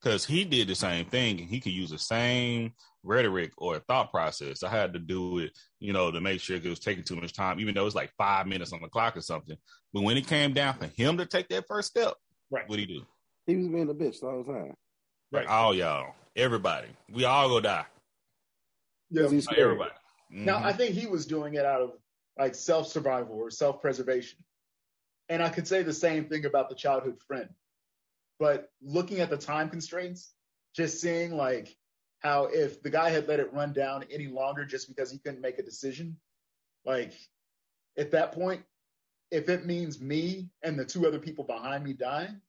because 0.00 0.24
he 0.24 0.44
did 0.44 0.68
the 0.68 0.74
same 0.74 1.06
thing 1.06 1.40
and 1.40 1.48
he 1.48 1.60
could 1.60 1.72
use 1.72 1.90
the 1.90 1.98
same 1.98 2.72
rhetoric 3.04 3.52
or 3.58 3.76
a 3.76 3.80
thought 3.80 4.10
process. 4.10 4.62
I 4.62 4.70
had 4.70 4.92
to 4.94 4.98
do 4.98 5.38
it, 5.38 5.52
you 5.80 5.92
know, 5.92 6.10
to 6.10 6.20
make 6.20 6.40
sure 6.40 6.56
it 6.56 6.64
was 6.64 6.80
taking 6.80 7.04
too 7.04 7.16
much 7.16 7.32
time, 7.32 7.60
even 7.60 7.74
though 7.74 7.86
it's 7.86 7.94
like 7.94 8.12
five 8.16 8.46
minutes 8.46 8.72
on 8.72 8.80
the 8.82 8.88
clock 8.88 9.16
or 9.16 9.20
something. 9.20 9.56
But 9.92 10.02
when 10.02 10.16
it 10.16 10.26
came 10.26 10.52
down 10.52 10.74
for 10.74 10.86
him 10.86 11.18
to 11.18 11.26
take 11.26 11.48
that 11.48 11.66
first 11.68 11.88
step, 11.88 12.14
right, 12.50 12.68
what 12.68 12.76
did 12.76 12.88
he 12.88 12.94
do? 12.96 13.06
He 13.46 13.56
was 13.56 13.68
being 13.68 13.90
a 13.90 13.94
bitch 13.94 14.20
the 14.20 14.26
whole 14.26 14.44
time. 14.44 14.74
Right. 15.30 15.46
All 15.46 15.74
y'all, 15.74 16.14
everybody, 16.36 16.88
we 17.12 17.24
all 17.24 17.48
go 17.48 17.60
die. 17.60 17.86
Yeah, 19.10 19.28
he's 19.28 19.46
everybody. 19.56 19.90
Mm-hmm. 20.32 20.44
Now, 20.44 20.58
I 20.58 20.72
think 20.72 20.94
he 20.94 21.06
was 21.06 21.26
doing 21.26 21.54
it 21.54 21.64
out 21.64 21.80
of 21.80 21.92
like 22.38 22.54
self 22.54 22.88
survival 22.88 23.36
or 23.36 23.50
self 23.50 23.80
preservation. 23.80 24.38
And 25.28 25.42
I 25.42 25.48
could 25.48 25.66
say 25.66 25.82
the 25.82 25.92
same 25.92 26.26
thing 26.26 26.44
about 26.44 26.68
the 26.68 26.74
childhood 26.74 27.18
friend. 27.26 27.48
But 28.38 28.68
looking 28.82 29.20
at 29.20 29.30
the 29.30 29.36
time 29.36 29.70
constraints, 29.70 30.32
just 30.74 31.00
seeing 31.00 31.36
like 31.36 31.74
how 32.24 32.46
if 32.46 32.82
the 32.82 32.88
guy 32.90 33.10
had 33.10 33.28
let 33.28 33.38
it 33.38 33.52
run 33.52 33.72
down 33.72 34.02
any 34.10 34.26
longer 34.26 34.64
just 34.64 34.88
because 34.88 35.12
he 35.12 35.18
couldn't 35.18 35.42
make 35.42 35.58
a 35.58 35.62
decision, 35.62 36.16
like 36.86 37.12
at 37.98 38.10
that 38.12 38.32
point, 38.32 38.62
if 39.30 39.50
it 39.50 39.66
means 39.66 40.00
me 40.00 40.48
and 40.62 40.78
the 40.78 40.84
two 40.84 41.06
other 41.06 41.18
people 41.18 41.44
behind 41.44 41.84
me 41.84 41.92
dying, 41.92 42.40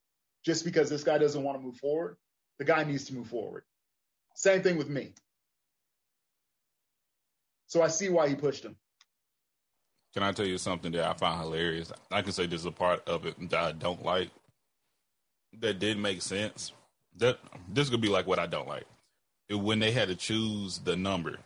just 0.44 0.64
because 0.64 0.88
this 0.88 1.04
guy 1.04 1.18
doesn't 1.18 1.42
want 1.42 1.58
to 1.58 1.62
move 1.62 1.76
forward, 1.76 2.16
the 2.58 2.64
guy 2.64 2.84
needs 2.84 3.04
to 3.04 3.14
move 3.14 3.26
forward. 3.26 3.64
Same 4.34 4.62
thing 4.62 4.78
with 4.78 4.88
me. 4.88 5.12
So 7.66 7.82
I 7.82 7.88
see 7.88 8.08
why 8.08 8.28
he 8.28 8.34
pushed 8.34 8.64
him. 8.64 8.76
Can 10.14 10.22
I 10.22 10.32
tell 10.32 10.46
you 10.46 10.56
something 10.56 10.92
that 10.92 11.04
I 11.04 11.12
find 11.12 11.38
hilarious? 11.42 11.92
I 12.10 12.22
can 12.22 12.32
say 12.32 12.46
this 12.46 12.60
is 12.60 12.66
a 12.66 12.70
part 12.70 13.06
of 13.06 13.26
it 13.26 13.50
that 13.50 13.60
I 13.60 13.72
don't 13.72 14.02
like. 14.02 14.30
That 15.58 15.78
did 15.78 15.98
make 15.98 16.22
sense. 16.22 16.72
That 17.18 17.38
this 17.68 17.90
could 17.90 18.00
be 18.00 18.08
like 18.08 18.26
what 18.26 18.38
I 18.38 18.46
don't 18.46 18.68
like 18.68 18.86
when 19.50 19.78
they 19.78 19.92
had 19.92 20.08
to 20.08 20.14
choose 20.14 20.78
the 20.78 20.96
number. 20.96 21.36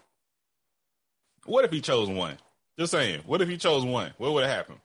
What 1.44 1.64
if 1.64 1.70
he 1.70 1.80
chose 1.80 2.08
one? 2.08 2.36
Just 2.78 2.92
saying. 2.92 3.22
What 3.26 3.42
if 3.42 3.48
he 3.48 3.56
chose 3.56 3.84
one? 3.84 4.12
What 4.18 4.32
would 4.32 4.44
have 4.44 4.52
happened? 4.52 4.78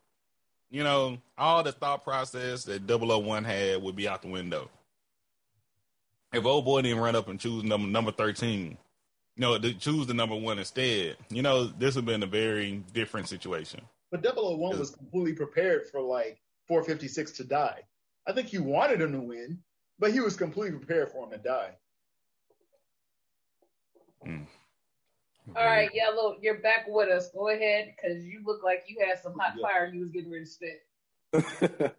You 0.70 0.84
know, 0.84 1.18
all 1.38 1.64
the 1.64 1.72
thought 1.72 2.04
process 2.04 2.64
that 2.66 2.90
001 2.90 3.44
had 3.44 3.82
would 3.82 3.96
be 3.96 4.08
out 4.08 4.22
the 4.22 4.28
window. 4.28 4.70
If 6.34 6.46
old 6.46 6.66
boy 6.66 6.82
didn't 6.82 7.00
run 7.00 7.16
up 7.16 7.30
and 7.30 7.40
choose 7.40 7.64
number 7.64 7.88
number 7.88 8.12
13, 8.12 8.78
you 9.36 9.42
know, 9.42 9.58
to 9.58 9.74
choose 9.74 10.08
the 10.08 10.14
number 10.14 10.36
one 10.36 10.60
instead, 10.60 11.18
you 11.30 11.42
know, 11.42 11.66
this 11.66 11.96
would 11.96 12.02
have 12.02 12.06
been 12.06 12.24
a 12.24 12.28
very 12.28 12.84
different 12.94 13.30
situation. 13.30 13.82
But 14.12 14.24
001 14.24 14.78
was 14.78 14.92
completely 14.92 15.34
prepared 15.34 15.88
for 15.90 16.02
like 16.02 16.42
456 16.68 17.32
to 17.34 17.44
die. 17.44 17.82
I 18.28 18.34
think 18.34 18.48
he 18.48 18.58
wanted 18.58 19.02
him 19.02 19.12
to 19.14 19.20
win, 19.20 19.60
but 20.00 20.12
he 20.12 20.20
was 20.20 20.36
completely 20.36 20.78
prepared 20.78 21.12
for 21.12 21.26
him 21.26 21.32
to 21.32 21.38
die. 21.38 21.72
Mm. 24.26 24.46
All 25.56 25.66
right, 25.66 25.90
Yella, 25.94 26.36
you're 26.42 26.60
back 26.60 26.86
with 26.88 27.10
us. 27.10 27.30
Go 27.32 27.50
ahead, 27.50 27.94
because 27.96 28.26
you 28.26 28.42
look 28.44 28.64
like 28.64 28.86
you 28.88 28.98
had 29.06 29.20
some 29.20 29.38
hot 29.38 29.54
yeah. 29.58 29.68
fire 29.68 29.92
you 29.94 30.02
was 30.02 30.10
getting 30.10 30.32
ready 30.32 30.46
to 30.46 30.50
spit. 30.50 30.82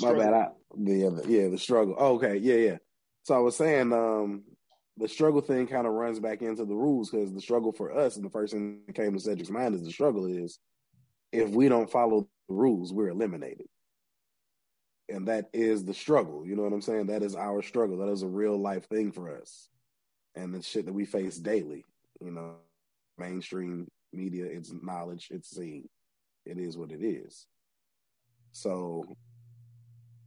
My 0.00 0.12
bad. 0.12 0.34
I, 0.34 0.48
the, 0.76 1.24
yeah, 1.26 1.48
the 1.48 1.58
struggle. 1.58 1.96
Oh, 1.98 2.14
okay, 2.16 2.36
yeah, 2.36 2.56
yeah. 2.56 2.76
So 3.22 3.34
I 3.34 3.38
was 3.38 3.56
saying, 3.56 3.92
um, 3.92 4.44
the 4.98 5.08
struggle 5.08 5.40
thing 5.40 5.66
kind 5.66 5.86
of 5.86 5.94
runs 5.94 6.20
back 6.20 6.42
into 6.42 6.64
the 6.64 6.74
rules 6.74 7.10
because 7.10 7.32
the 7.32 7.40
struggle 7.40 7.72
for 7.72 7.96
us, 7.96 8.16
and 8.16 8.24
the 8.24 8.30
first 8.30 8.52
thing 8.52 8.80
that 8.86 8.94
came 8.94 9.14
to 9.14 9.20
Cedric's 9.20 9.50
mind 9.50 9.74
is 9.74 9.82
the 9.82 9.90
struggle 9.90 10.26
is 10.26 10.58
if 11.32 11.48
we 11.50 11.68
don't 11.68 11.90
follow 11.90 12.28
the 12.48 12.54
rules, 12.54 12.92
we're 12.92 13.08
eliminated. 13.08 13.68
And 15.08 15.26
that 15.28 15.48
is 15.52 15.84
the 15.84 15.94
struggle. 15.94 16.46
You 16.46 16.54
know 16.56 16.62
what 16.62 16.72
I'm 16.72 16.82
saying? 16.82 17.06
That 17.06 17.22
is 17.22 17.34
our 17.34 17.62
struggle. 17.62 17.98
That 17.98 18.12
is 18.12 18.22
a 18.22 18.28
real 18.28 18.56
life 18.56 18.86
thing 18.88 19.10
for 19.10 19.34
us 19.34 19.70
and 20.34 20.54
the 20.54 20.62
shit 20.62 20.86
that 20.86 20.92
we 20.92 21.04
face 21.04 21.36
daily. 21.36 21.84
You 22.20 22.30
know, 22.30 22.54
mainstream 23.18 23.88
media, 24.12 24.46
it's 24.46 24.72
knowledge, 24.82 25.28
it's 25.30 25.50
seen. 25.50 25.88
It 26.44 26.58
is 26.58 26.76
what 26.76 26.90
it 26.90 27.02
is. 27.02 27.46
So 28.52 29.04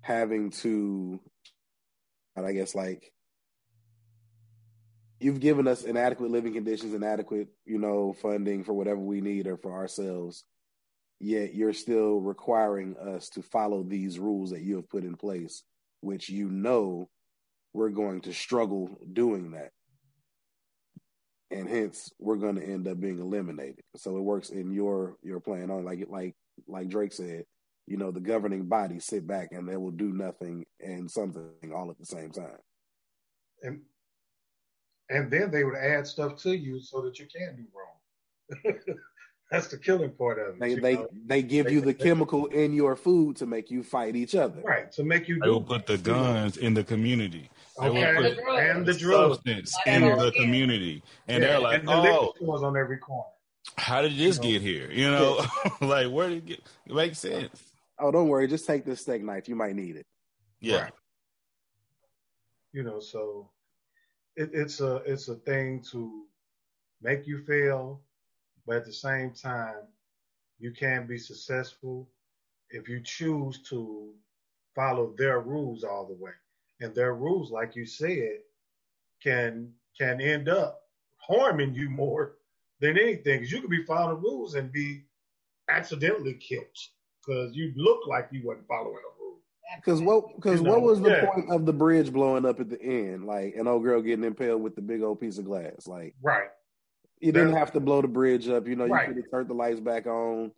having 0.01 0.51
to, 0.51 1.19
and 2.35 2.45
I 2.45 2.53
guess, 2.53 2.75
like, 2.75 3.11
you've 5.19 5.39
given 5.39 5.67
us 5.67 5.83
inadequate 5.83 6.31
living 6.31 6.53
conditions, 6.53 6.93
inadequate, 6.93 7.49
you 7.65 7.77
know, 7.77 8.13
funding 8.13 8.63
for 8.63 8.73
whatever 8.73 8.99
we 8.99 9.21
need 9.21 9.47
or 9.47 9.57
for 9.57 9.73
ourselves. 9.73 10.43
Yet 11.19 11.55
you're 11.55 11.73
still 11.73 12.19
requiring 12.19 12.97
us 12.97 13.29
to 13.29 13.41
follow 13.41 13.83
these 13.83 14.19
rules 14.19 14.51
that 14.51 14.61
you 14.61 14.75
have 14.75 14.89
put 14.89 15.05
in 15.05 15.15
place, 15.15 15.63
which 16.01 16.29
you 16.29 16.49
know 16.49 17.09
we're 17.71 17.89
going 17.89 18.21
to 18.21 18.33
struggle 18.33 18.97
doing 19.11 19.51
that 19.51 19.71
and 21.53 21.69
hence 21.69 22.11
we're 22.19 22.37
going 22.37 22.55
to 22.55 22.63
end 22.63 22.87
up 22.87 22.99
being 22.99 23.19
eliminated. 23.19 23.83
So 23.95 24.17
it 24.17 24.21
works 24.21 24.49
in 24.49 24.71
your 24.71 25.17
your 25.21 25.39
plan 25.39 25.69
on 25.69 25.85
like 25.85 26.05
like 26.09 26.35
like 26.67 26.89
Drake 26.89 27.13
said, 27.13 27.45
you 27.87 27.97
know, 27.97 28.11
the 28.11 28.19
governing 28.19 28.67
body 28.67 28.99
sit 28.99 29.27
back 29.27 29.49
and 29.51 29.67
they 29.67 29.77
will 29.77 29.91
do 29.91 30.11
nothing 30.11 30.65
and 30.79 31.09
something 31.09 31.73
all 31.75 31.91
at 31.91 31.97
the 31.97 32.05
same 32.05 32.31
time. 32.31 32.57
And 33.61 33.81
and 35.09 35.29
then 35.29 35.51
they 35.51 35.63
would 35.63 35.75
add 35.75 36.07
stuff 36.07 36.41
to 36.43 36.55
you 36.55 36.79
so 36.79 37.01
that 37.01 37.19
you 37.19 37.27
can 37.27 37.55
do 37.55 37.65
wrong. 37.73 38.75
That's 39.53 39.67
the 39.67 39.77
killing 39.77 40.09
part 40.09 40.39
of 40.39 40.55
it. 40.55 40.59
They 40.59 40.73
they, 40.73 40.95
know? 40.95 41.07
they 41.27 41.43
give 41.43 41.67
they, 41.67 41.73
you 41.73 41.79
the 41.79 41.93
they, 41.93 41.93
chemical 41.93 42.47
in 42.47 42.73
your 42.73 42.95
food 42.95 43.35
to 43.35 43.45
make 43.45 43.69
you 43.69 43.83
fight 43.83 44.15
each 44.15 44.33
other. 44.33 44.59
Right. 44.61 44.91
To 44.93 45.03
make 45.03 45.27
you 45.27 45.37
They 45.37 45.47
will 45.47 45.61
put 45.61 45.85
the 45.85 45.99
guns 45.99 46.57
in 46.57 46.73
the 46.73 46.83
community. 46.83 47.51
Okay. 47.79 48.35
and 48.47 48.83
the 48.83 48.95
drugs 48.95 49.35
substance 49.35 49.77
in 49.85 50.01
the 50.01 50.31
community. 50.31 51.03
And 51.27 51.43
yeah. 51.43 51.49
they're 51.49 51.59
like, 51.59 51.79
and 51.81 51.87
the 51.87 51.93
oh, 51.93 52.33
stores 52.35 52.63
on 52.63 52.75
every 52.75 52.97
corner. 52.97 53.27
How 53.77 54.01
did 54.01 54.17
this 54.17 54.37
you 54.37 54.43
know? 54.43 54.49
get 54.49 54.61
here? 54.63 54.91
You 54.91 55.11
know, 55.11 55.45
like 55.81 56.09
where 56.09 56.29
did 56.29 56.39
it 56.39 56.45
get 56.47 56.59
it 56.87 56.95
makes 56.95 57.19
sense. 57.19 57.61
Oh, 57.99 58.09
don't 58.09 58.29
worry, 58.29 58.47
just 58.47 58.65
take 58.65 58.85
this 58.85 59.01
steak 59.01 59.23
knife. 59.23 59.47
You 59.47 59.55
might 59.55 59.75
need 59.75 59.97
it. 59.97 60.07
Yeah. 60.61 60.81
Right. 60.81 60.93
You 62.71 62.81
know, 62.81 62.99
so 62.99 63.51
it, 64.35 64.49
it's 64.51 64.81
a 64.81 64.95
it's 65.05 65.27
a 65.27 65.35
thing 65.35 65.83
to 65.91 66.23
make 67.03 67.27
you 67.27 67.43
fail 67.45 68.01
but 68.65 68.77
at 68.77 68.85
the 68.85 68.93
same 68.93 69.31
time, 69.31 69.87
you 70.59 70.71
can't 70.71 71.07
be 71.07 71.17
successful 71.17 72.07
if 72.69 72.87
you 72.87 73.01
choose 73.01 73.59
to 73.69 74.11
follow 74.75 75.13
their 75.17 75.39
rules 75.41 75.83
all 75.83 76.05
the 76.05 76.23
way. 76.23 76.31
And 76.81 76.93
their 76.95 77.13
rules, 77.13 77.51
like 77.51 77.75
you 77.75 77.85
said, 77.85 78.39
can 79.21 79.71
can 79.97 80.19
end 80.19 80.49
up 80.49 80.81
harming 81.17 81.75
you 81.75 81.89
more 81.89 82.35
than 82.79 82.97
anything. 82.97 83.39
Because 83.39 83.51
you 83.51 83.61
could 83.61 83.69
be 83.69 83.85
following 83.85 84.21
rules 84.21 84.55
and 84.55 84.71
be 84.71 85.03
accidentally 85.69 86.33
killed 86.33 86.65
because 87.25 87.55
you 87.55 87.73
look 87.75 88.05
like 88.07 88.27
you 88.31 88.41
wasn't 88.45 88.67
following 88.67 88.95
a 88.95 89.21
rule. 89.21 89.37
Because 89.77 90.01
what? 90.01 90.35
Because 90.35 90.59
you 90.59 90.65
know, 90.65 90.73
what 90.73 90.81
was 90.81 91.01
the 91.01 91.09
yeah. 91.09 91.25
point 91.25 91.49
of 91.49 91.65
the 91.65 91.73
bridge 91.73 92.11
blowing 92.11 92.45
up 92.45 92.59
at 92.59 92.69
the 92.69 92.81
end? 92.81 93.25
Like 93.25 93.55
an 93.55 93.67
old 93.67 93.83
girl 93.83 94.01
getting 94.01 94.25
impaled 94.25 94.61
with 94.61 94.75
the 94.75 94.81
big 94.81 95.01
old 95.01 95.19
piece 95.19 95.37
of 95.37 95.45
glass. 95.45 95.87
Like 95.87 96.15
right. 96.21 96.49
You 97.23 97.31
didn't 97.31 97.55
have 97.55 97.71
to 97.71 97.79
blow 97.79 98.01
the 98.01 98.07
bridge 98.09 98.49
up. 98.49 98.67
You 98.67 98.75
know, 98.75 98.83
you 98.83 98.91
right. 98.91 99.07
could 99.07 99.15
have 99.15 99.31
turned 99.31 99.47
the 99.47 99.53
lights 99.53 99.79
back 99.79 100.07
on. 100.07 100.51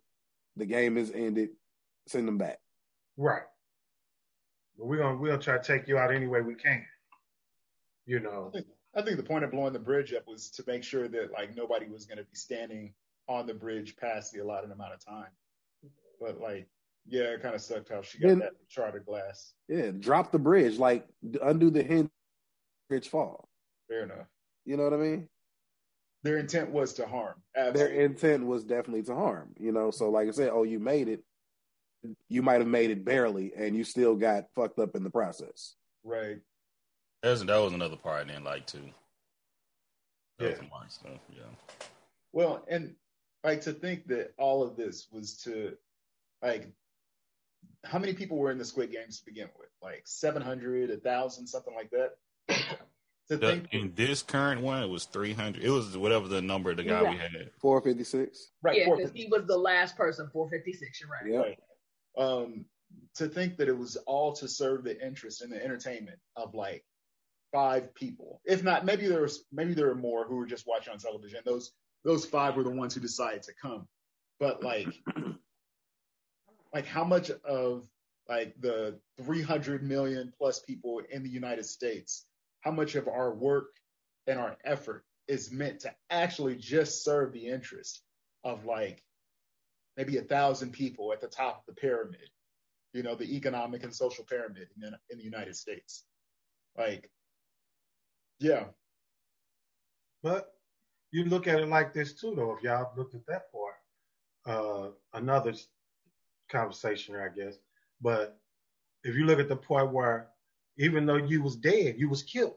The 0.56 0.66
game 0.66 0.96
is 0.96 1.12
ended. 1.14 1.50
Send 2.08 2.26
them 2.26 2.38
back. 2.38 2.58
Right. 3.16 3.42
But 4.76 4.86
we're 4.86 4.98
gonna 4.98 5.16
we'll 5.16 5.38
try 5.38 5.58
to 5.58 5.62
take 5.62 5.86
you 5.86 5.96
out 5.96 6.12
any 6.12 6.26
way 6.26 6.40
we 6.40 6.56
can. 6.56 6.84
You 8.04 8.18
know. 8.18 8.48
I 8.48 8.56
think, 8.56 8.66
I 8.96 9.02
think 9.02 9.16
the 9.16 9.22
point 9.22 9.44
of 9.44 9.52
blowing 9.52 9.74
the 9.74 9.78
bridge 9.78 10.12
up 10.12 10.26
was 10.26 10.50
to 10.50 10.64
make 10.66 10.82
sure 10.82 11.06
that 11.06 11.30
like 11.32 11.54
nobody 11.54 11.86
was 11.86 12.04
gonna 12.04 12.24
be 12.24 12.34
standing 12.34 12.92
on 13.28 13.46
the 13.46 13.54
bridge 13.54 13.96
past 13.96 14.32
the 14.32 14.40
allotted 14.40 14.72
amount 14.72 14.92
of 14.92 15.04
time. 15.04 15.30
But 16.20 16.40
like, 16.40 16.66
yeah, 17.06 17.34
it 17.34 17.42
kind 17.42 17.54
of 17.54 17.60
sucked 17.60 17.90
how 17.90 18.02
she 18.02 18.18
got 18.18 18.28
then, 18.28 18.38
that 18.40 18.54
chartered 18.68 19.06
glass. 19.06 19.52
Yeah, 19.68 19.92
drop 19.92 20.32
the 20.32 20.40
bridge, 20.40 20.78
like 20.78 21.06
undo 21.42 21.70
the 21.70 21.84
hinge, 21.84 22.10
bridge 22.88 23.08
fall. 23.08 23.48
Fair 23.88 24.02
enough. 24.02 24.26
You 24.64 24.76
know 24.76 24.82
what 24.82 24.94
I 24.94 24.96
mean? 24.96 25.28
Their 26.26 26.38
intent 26.38 26.70
was 26.70 26.94
to 26.94 27.06
harm. 27.06 27.34
Absolutely. 27.56 27.80
Their 27.80 28.04
intent 28.04 28.46
was 28.46 28.64
definitely 28.64 29.02
to 29.04 29.14
harm. 29.14 29.54
You 29.58 29.72
know, 29.72 29.90
so 29.90 30.10
like 30.10 30.28
I 30.28 30.32
said, 30.32 30.50
oh, 30.52 30.64
you 30.64 30.78
made 30.78 31.08
it. 31.08 31.22
You 32.28 32.42
might 32.42 32.60
have 32.60 32.68
made 32.68 32.90
it 32.90 33.04
barely, 33.04 33.52
and 33.56 33.76
you 33.76 33.82
still 33.82 34.14
got 34.14 34.44
fucked 34.54 34.78
up 34.78 34.94
in 34.94 35.02
the 35.02 35.10
process. 35.10 35.74
Right. 36.04 36.38
That 37.22 37.46
that 37.46 37.58
was 37.58 37.72
another 37.72 37.96
part 37.96 38.20
I 38.20 38.24
didn't 38.24 38.44
like 38.44 38.66
too. 38.66 38.90
That 40.38 40.50
yeah. 40.50 40.68
was 40.70 40.92
stuff. 40.92 41.18
Yeah. 41.30 41.78
Well, 42.32 42.64
and 42.68 42.94
like 43.42 43.62
to 43.62 43.72
think 43.72 44.06
that 44.08 44.32
all 44.38 44.62
of 44.62 44.76
this 44.76 45.08
was 45.10 45.38
to 45.44 45.72
like 46.42 46.68
how 47.84 47.98
many 47.98 48.12
people 48.12 48.36
were 48.36 48.50
in 48.50 48.58
the 48.58 48.64
Squid 48.64 48.92
Games 48.92 49.18
to 49.18 49.24
begin 49.24 49.48
with? 49.58 49.68
Like 49.82 50.02
700, 50.04 50.90
1,000, 50.90 51.46
something 51.46 51.74
like 51.74 51.90
that? 51.90 52.16
The, 53.28 53.38
think, 53.38 53.68
in 53.72 53.92
this 53.94 54.22
current 54.22 54.60
one, 54.60 54.82
it 54.82 54.88
was 54.88 55.04
300. 55.06 55.62
It 55.62 55.70
was 55.70 55.96
whatever 55.96 56.28
the 56.28 56.40
number 56.40 56.74
the 56.74 56.84
guy 56.84 57.02
yeah. 57.02 57.10
we 57.10 57.16
had. 57.16 57.50
456. 57.58 58.50
Right. 58.62 58.78
Yeah, 58.78 58.94
because 58.94 59.10
he 59.12 59.26
was 59.26 59.46
the 59.46 59.56
last 59.56 59.96
person, 59.96 60.28
456. 60.32 61.00
You're 61.00 61.10
right. 61.10 61.26
Yeah. 61.26 61.38
Right. 61.38 61.58
Um, 62.16 62.64
to 63.16 63.26
think 63.26 63.56
that 63.56 63.68
it 63.68 63.76
was 63.76 63.96
all 64.06 64.32
to 64.34 64.46
serve 64.46 64.84
the 64.84 65.04
interest 65.04 65.42
and 65.42 65.52
the 65.52 65.62
entertainment 65.62 66.18
of 66.36 66.54
like 66.54 66.84
five 67.52 67.94
people, 67.94 68.40
if 68.44 68.62
not, 68.62 68.84
maybe 68.84 69.08
there 69.08 69.22
was, 69.22 69.44
maybe 69.52 69.74
there 69.74 69.88
were 69.88 69.94
more 69.94 70.24
who 70.24 70.36
were 70.36 70.46
just 70.46 70.66
watching 70.66 70.92
on 70.92 70.98
television. 70.98 71.40
Those, 71.44 71.72
those 72.04 72.24
five 72.24 72.56
were 72.56 72.64
the 72.64 72.70
ones 72.70 72.94
who 72.94 73.00
decided 73.00 73.42
to 73.42 73.52
come. 73.60 73.88
But 74.38 74.62
like, 74.62 74.88
like 76.72 76.86
how 76.86 77.04
much 77.04 77.30
of 77.44 77.88
like 78.28 78.54
the 78.60 78.98
300 79.22 79.82
million 79.82 80.32
plus 80.36 80.60
people 80.60 81.00
in 81.10 81.22
the 81.22 81.28
United 81.28 81.64
States 81.66 82.26
how 82.66 82.72
much 82.72 82.96
of 82.96 83.06
our 83.06 83.32
work 83.32 83.76
and 84.26 84.40
our 84.40 84.56
effort 84.64 85.04
is 85.28 85.52
meant 85.52 85.78
to 85.78 85.94
actually 86.10 86.56
just 86.56 87.04
serve 87.04 87.32
the 87.32 87.46
interest 87.46 88.02
of 88.42 88.64
like 88.64 89.04
maybe 89.96 90.16
a 90.16 90.22
thousand 90.22 90.72
people 90.72 91.12
at 91.12 91.20
the 91.20 91.28
top 91.28 91.58
of 91.60 91.66
the 91.72 91.80
pyramid, 91.80 92.28
you 92.92 93.04
know, 93.04 93.14
the 93.14 93.36
economic 93.36 93.84
and 93.84 93.94
social 93.94 94.24
pyramid 94.24 94.66
in, 94.82 94.92
in 95.10 95.18
the 95.18 95.22
United 95.22 95.54
States. 95.54 96.06
Like, 96.76 97.08
yeah. 98.40 98.64
But 100.24 100.52
you 101.12 101.24
look 101.24 101.46
at 101.46 101.60
it 101.60 101.68
like 101.68 101.94
this 101.94 102.14
too, 102.14 102.34
though, 102.34 102.56
if 102.56 102.64
y'all 102.64 102.90
looked 102.96 103.14
at 103.14 103.26
that 103.28 103.44
part. 103.52 103.74
Uh, 104.44 104.90
another 105.16 105.54
conversation, 106.50 107.14
I 107.14 107.28
guess. 107.28 107.58
But 108.00 108.40
if 109.04 109.14
you 109.14 109.24
look 109.24 109.38
at 109.38 109.48
the 109.48 109.54
point 109.54 109.92
where 109.92 110.30
even 110.78 111.06
though 111.06 111.16
you 111.16 111.42
was 111.42 111.56
dead, 111.56 111.96
you 111.98 112.08
was 112.08 112.22
killed. 112.22 112.54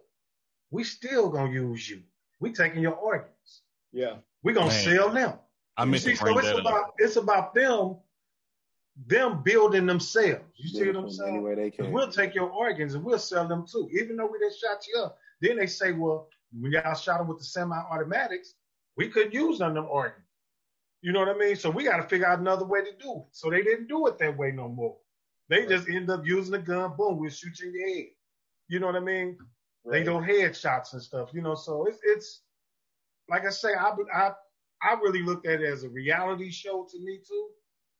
We 0.71 0.83
still 0.83 1.29
gonna 1.29 1.51
use 1.51 1.89
you. 1.89 2.01
We 2.39 2.51
taking 2.51 2.81
your 2.81 2.95
organs. 2.95 3.61
Yeah. 3.91 4.17
We 4.43 4.53
gonna 4.53 4.67
Man. 4.67 4.83
sell 4.83 5.09
them. 5.09 5.33
I 5.77 5.85
mean, 5.85 6.01
see, 6.01 6.15
so 6.15 6.37
it's 6.37 6.49
about 6.49 6.83
up. 6.83 6.95
it's 6.97 7.15
about 7.15 7.53
them, 7.53 7.97
them 9.07 9.41
building 9.43 9.85
themselves. 9.85 10.43
You 10.55 10.69
see 10.69 10.87
what 10.87 10.95
I'm 10.97 11.09
saying? 11.09 11.41
Way 11.41 11.55
they 11.55 11.71
can. 11.71 11.91
We'll 11.91 12.11
take 12.11 12.35
your 12.35 12.49
organs 12.49 12.95
and 12.95 13.03
we'll 13.03 13.19
sell 13.19 13.47
them 13.47 13.65
too. 13.65 13.89
Even 13.91 14.17
though 14.17 14.27
we 14.27 14.39
just 14.39 14.59
shot 14.59 14.85
you 14.87 15.01
up, 15.01 15.17
then 15.41 15.57
they 15.57 15.67
say, 15.67 15.93
well, 15.93 16.27
when 16.57 16.71
y'all 16.71 16.95
shot 16.95 17.19
them 17.19 17.27
with 17.27 17.39
the 17.39 17.45
semi-automatics, 17.45 18.55
we 18.97 19.07
couldn't 19.07 19.33
use 19.33 19.59
none 19.59 19.69
of 19.69 19.75
them 19.75 19.87
organs. 19.89 20.25
You 21.01 21.13
know 21.13 21.19
what 21.19 21.29
I 21.29 21.37
mean? 21.37 21.55
So 21.55 21.69
we 21.69 21.85
got 21.85 21.97
to 21.97 22.03
figure 22.03 22.27
out 22.27 22.39
another 22.39 22.65
way 22.65 22.81
to 22.81 22.91
do 23.01 23.11
it. 23.11 23.23
So 23.31 23.49
they 23.49 23.61
didn't 23.61 23.87
do 23.87 24.07
it 24.07 24.19
that 24.19 24.37
way 24.37 24.51
no 24.51 24.67
more. 24.67 24.97
They 25.49 25.61
right. 25.61 25.69
just 25.69 25.89
end 25.89 26.09
up 26.09 26.25
using 26.25 26.51
the 26.51 26.59
gun. 26.59 26.93
Boom, 26.95 27.17
we'll 27.17 27.29
shoot 27.29 27.59
you 27.59 27.69
in 27.69 27.73
your 27.73 27.87
head. 27.89 28.05
You 28.67 28.79
know 28.79 28.85
what 28.85 28.95
I 28.95 28.99
mean? 28.99 29.37
Right. 29.83 29.99
They 29.99 30.03
do 30.03 30.19
headshots 30.19 30.93
and 30.93 31.01
stuff. 31.01 31.29
You 31.33 31.41
know, 31.41 31.55
so 31.55 31.85
it's 31.87 31.99
it's 32.03 32.41
like 33.29 33.45
I 33.45 33.49
say, 33.49 33.73
I 33.73 33.91
I 34.13 34.31
I 34.81 34.93
really 35.01 35.23
looked 35.23 35.47
at 35.47 35.61
it 35.61 35.67
as 35.67 35.83
a 35.83 35.89
reality 35.89 36.51
show 36.51 36.87
to 36.89 36.99
me 36.99 37.19
too, 37.27 37.49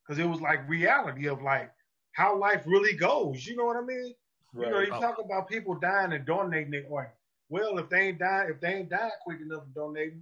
because 0.05 0.19
it 0.19 0.27
was 0.27 0.41
like 0.41 0.69
reality 0.69 1.27
of 1.27 1.41
like 1.41 1.71
how 2.11 2.38
life 2.38 2.63
really 2.65 2.93
goes. 2.93 3.45
You 3.45 3.55
know 3.55 3.65
what 3.65 3.77
I 3.77 3.81
mean? 3.81 4.13
Right. 4.53 4.67
You 4.67 4.73
know, 4.73 4.80
you 4.80 4.88
talk 4.88 5.17
about 5.23 5.49
people 5.49 5.76
dying 5.76 6.13
and 6.13 6.26
donating 6.26 6.71
their 6.71 6.85
organs. 6.88 7.15
Well, 7.49 7.80
if 7.80 7.89
they 7.89 8.09
ain't 8.09 8.19
die, 8.19 8.45
if 8.49 8.61
they 8.61 8.76
ain't 8.76 8.89
died 8.89 9.11
quick 9.23 9.41
enough 9.41 9.63
to 9.63 9.73
donate, 9.73 10.13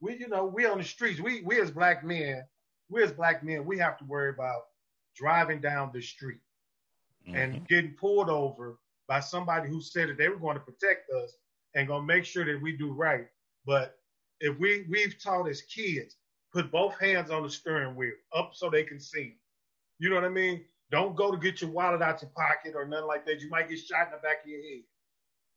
we 0.00 0.16
you 0.16 0.28
know 0.28 0.46
we 0.46 0.64
on 0.64 0.78
the 0.78 0.84
streets. 0.84 1.20
We 1.20 1.42
we 1.42 1.60
as 1.60 1.70
black 1.70 2.02
men, 2.02 2.44
we 2.88 3.02
as 3.02 3.12
black 3.12 3.44
men, 3.44 3.66
we 3.66 3.78
have 3.78 3.98
to 3.98 4.04
worry 4.06 4.30
about 4.30 4.62
driving 5.14 5.60
down 5.60 5.90
the 5.92 6.00
street 6.00 6.38
mm-hmm. 7.26 7.36
and 7.36 7.68
getting 7.68 7.94
pulled 7.94 8.30
over 8.30 8.78
by 9.08 9.20
somebody 9.20 9.68
who 9.68 9.80
said 9.80 10.08
that 10.08 10.18
they 10.18 10.28
were 10.28 10.36
going 10.36 10.56
to 10.56 10.62
protect 10.62 11.10
us 11.10 11.36
and 11.74 11.88
going 11.88 12.02
to 12.02 12.06
make 12.06 12.24
sure 12.24 12.44
that 12.44 12.62
we 12.62 12.72
do 12.72 12.92
right. 12.92 13.26
But 13.66 13.96
if 14.40 14.58
we 14.58 14.86
we've 14.90 15.22
taught 15.22 15.48
as 15.48 15.62
kids, 15.62 16.16
put 16.52 16.70
both 16.70 16.98
hands 16.98 17.30
on 17.30 17.42
the 17.42 17.50
steering 17.50 17.96
wheel 17.96 18.12
up 18.34 18.50
so 18.54 18.68
they 18.68 18.82
can 18.82 19.00
see. 19.00 19.36
You 19.98 20.10
know 20.10 20.16
what 20.16 20.24
I 20.24 20.30
mean? 20.30 20.64
Don't 20.90 21.16
go 21.16 21.30
to 21.30 21.38
get 21.38 21.62
your 21.62 21.70
wallet 21.70 22.02
out 22.02 22.20
your 22.20 22.30
pocket 22.36 22.74
or 22.74 22.86
nothing 22.86 23.06
like 23.06 23.24
that. 23.26 23.40
You 23.40 23.48
might 23.48 23.68
get 23.68 23.78
shot 23.78 24.08
in 24.08 24.12
the 24.12 24.18
back 24.18 24.44
of 24.44 24.50
your 24.50 24.60
head. 24.60 24.82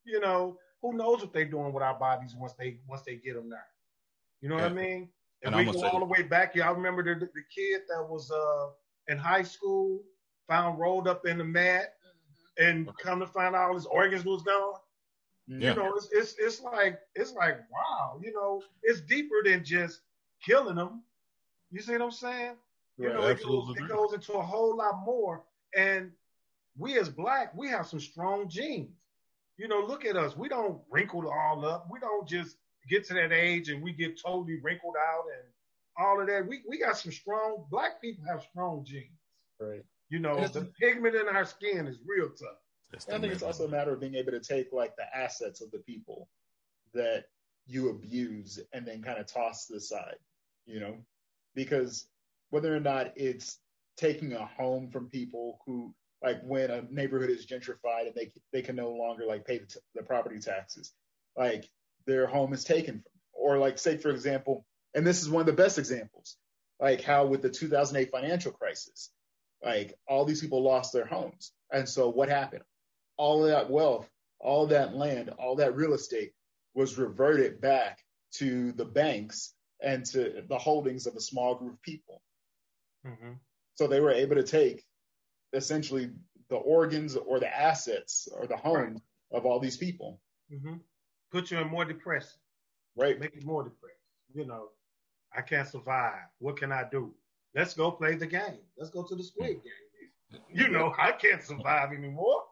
You 0.06 0.20
know, 0.22 0.58
who 0.82 0.94
knows 0.94 1.22
what 1.22 1.34
they're 1.34 1.46
doing 1.46 1.74
with 1.74 1.84
our 1.84 1.98
bodies 1.98 2.36
once 2.38 2.54
they 2.54 2.80
once 2.88 3.02
they 3.02 3.16
get 3.16 3.36
them 3.36 3.50
there. 3.50 3.66
You 4.42 4.50
know 4.50 4.58
yeah. 4.58 4.64
what 4.64 4.72
I 4.72 4.76
mean? 4.76 5.10
And, 5.44 5.56
and 5.56 5.68
we 5.68 5.74
go 5.74 5.86
all 5.88 6.00
the 6.00 6.06
way 6.06 6.22
back. 6.22 6.56
Yeah, 6.56 6.70
I 6.70 6.72
remember 6.72 7.04
the, 7.04 7.20
the 7.20 7.44
kid 7.54 7.82
that 7.90 8.08
was 8.08 8.32
uh, 8.32 8.68
in 9.12 9.18
high 9.18 9.44
school 9.44 10.02
found 10.48 10.80
rolled 10.80 11.08
up 11.08 11.26
in 11.26 11.38
the 11.38 11.44
mat, 11.44 11.94
mm-hmm. 12.60 12.66
and 12.66 12.98
come 12.98 13.20
to 13.20 13.28
find 13.28 13.56
out 13.56 13.70
all 13.70 13.76
his 13.76 13.86
organs 13.86 14.26
was 14.26 14.44
gone. 14.44 14.76
Yeah. 15.48 15.72
You 15.72 15.76
know, 15.76 15.94
it's, 15.96 16.10
it's 16.12 16.36
it's 16.40 16.62
like 16.62 17.00
it's 17.14 17.34
like 17.34 17.60
wow, 17.72 18.20
you 18.22 18.34
know, 18.34 18.62
it's 18.84 19.02
deeper 19.02 19.44
than 19.44 19.64
just 19.64 20.02
killing 20.44 20.76
them. 20.76 21.04
You 21.72 21.82
see 21.82 21.94
what 21.94 22.02
I'm 22.02 22.12
saying? 22.12 22.56
You 22.98 23.10
know, 23.10 23.28
it 23.28 23.44
goes, 23.44 23.76
it 23.78 23.88
goes 23.90 24.14
into 24.14 24.34
a 24.34 24.42
whole 24.42 24.78
lot 24.78 25.04
more. 25.06 25.44
And 25.76 26.12
we 26.78 26.98
as 26.98 27.10
black, 27.10 27.54
we 27.56 27.68
have 27.68 27.88
some 27.88 28.00
strong 28.00 28.48
genes. 28.48 28.96
You 29.58 29.68
know, 29.68 29.80
look 29.80 30.06
at 30.06 30.16
us. 30.16 30.38
We 30.38 30.50
don't 30.50 30.82
wrinkle 30.90 31.30
all 31.30 31.66
up. 31.66 31.88
We 31.92 32.00
don't 32.00 32.28
just 32.28 32.58
get 32.90 33.06
to 33.08 33.14
that 33.16 33.32
age 33.32 33.70
and 33.70 33.84
we 33.84 33.94
get 33.94 34.22
totally 34.22 34.60
wrinkled 34.62 34.96
out 34.98 35.24
and 35.34 35.44
all 35.98 36.22
of 36.22 36.28
that. 36.28 36.48
We 36.48 36.62
we 36.68 36.78
got 36.78 36.98
some 36.98 37.12
strong 37.12 37.66
black 37.70 38.02
people 38.02 38.24
have 38.26 38.44
strong 38.44 38.86
genes. 38.86 39.12
Right. 39.60 39.84
You 40.10 40.20
know, 40.20 40.48
the 40.48 40.72
pigment 40.80 41.16
in 41.16 41.28
our 41.28 41.46
skin 41.46 41.88
is 41.88 42.00
real 42.06 42.30
tough. 42.30 43.08
I 43.12 43.20
think 43.20 43.34
it's 43.34 43.44
also 43.44 43.66
a 43.66 43.70
matter 43.70 43.94
of 43.94 44.00
being 44.00 44.16
able 44.16 44.32
to 44.32 44.40
take 44.40 44.72
like 44.72 44.96
the 44.96 45.06
assets 45.16 45.62
of 45.62 45.72
the 45.72 45.80
people 45.80 46.30
that 46.94 47.26
you 47.66 47.90
abuse 47.90 48.60
and 48.72 48.88
then 48.88 49.02
kind 49.02 49.18
of 49.18 49.26
toss 49.26 49.66
to 49.68 49.74
the 49.74 49.82
side, 49.82 50.18
you 50.66 50.80
know? 50.80 50.96
because 51.56 52.08
whether 52.50 52.76
or 52.76 52.80
not 52.80 53.14
it's 53.16 53.60
taking 53.98 54.34
a 54.34 54.46
home 54.46 54.90
from 54.92 55.10
people 55.10 55.60
who 55.66 55.94
like 56.22 56.42
when 56.44 56.70
a 56.70 56.84
neighborhood 56.92 57.30
is 57.30 57.46
gentrified 57.46 58.08
and 58.08 58.16
they 58.16 58.32
they 58.52 58.62
can 58.62 58.76
no 58.76 58.92
longer 58.92 59.26
like 59.26 59.46
pay 59.46 59.60
the, 59.60 59.66
t- 59.66 59.80
the 59.96 60.04
property 60.04 60.40
taxes, 60.40 60.94
like 61.36 61.70
their 62.06 62.28
home 62.28 62.54
is 62.54 62.64
taken 62.64 62.96
from, 62.96 63.12
or 63.34 63.58
like 63.58 63.80
say 63.80 63.98
for 63.98 64.10
example, 64.10 64.66
and 64.94 65.08
this 65.08 65.22
is 65.22 65.30
one 65.30 65.42
of 65.42 65.48
the 65.48 65.54
best 65.54 65.80
examples, 65.80 66.38
like 66.80 67.02
how 67.02 67.26
with 67.26 67.42
the 67.42 67.50
2008 67.50 68.12
financial 68.12 68.52
crisis, 68.52 69.12
like 69.64 69.98
all 70.08 70.26
these 70.26 70.42
people 70.42 70.62
lost 70.62 70.94
their 70.94 71.06
homes, 71.06 71.52
and 71.72 71.88
so 71.88 72.10
what 72.10 72.30
happened? 72.30 72.64
All 73.18 73.44
of 73.44 73.50
that 73.50 73.70
wealth, 73.70 74.10
all 74.40 74.68
that 74.68 74.96
land, 74.96 75.30
all 75.40 75.56
that 75.56 75.76
real 75.76 75.94
estate 75.94 76.34
was 76.74 76.98
reverted 76.98 77.62
back 77.62 78.00
to 78.34 78.72
the 78.74 78.86
banks 78.86 79.54
and 79.82 80.06
to 80.06 80.44
the 80.48 80.58
holdings 80.58 81.08
of 81.08 81.16
a 81.16 81.22
small 81.22 81.56
group 81.56 81.74
of 81.74 81.82
people. 81.82 82.22
Mm-hmm. 83.06 83.34
So 83.76 83.88
they 83.88 84.00
were 84.00 84.12
able 84.12 84.36
to 84.36 84.44
take 84.44 84.84
essentially 85.54 86.12
the 86.50 86.56
organs 86.58 87.16
or 87.16 87.40
the 87.40 87.56
assets 87.56 88.28
or 88.36 88.48
the 88.48 88.58
homes 88.58 89.02
right. 89.32 89.38
of 89.38 89.46
all 89.46 89.60
these 89.60 89.78
people. 89.78 90.20
Mm-hmm. 90.52 90.76
Put 91.32 91.52
you 91.52 91.60
in 91.60 91.68
more 91.68 91.86
depression. 91.86 92.40
Right. 92.96 93.20
Make 93.20 93.36
you 93.36 93.46
more 93.46 93.64
depressed. 93.64 93.96
You 94.34 94.46
know, 94.46 94.70
I 95.36 95.42
can't 95.42 95.68
survive. 95.68 96.20
What 96.40 96.58
can 96.58 96.72
I 96.72 96.84
do? 96.90 97.14
Let's 97.56 97.74
go 97.74 97.92
play 97.92 98.16
the 98.16 98.28
game. 98.28 98.60
Let's 98.78 98.92
go 98.92 99.04
to 99.04 99.16
the 99.16 99.24
squid 99.24 99.62
game. 99.64 100.42
You 100.52 100.68
know, 100.68 100.94
I 101.00 101.14
can't 101.14 101.42
survive 101.42 101.92
anymore. 101.94 102.44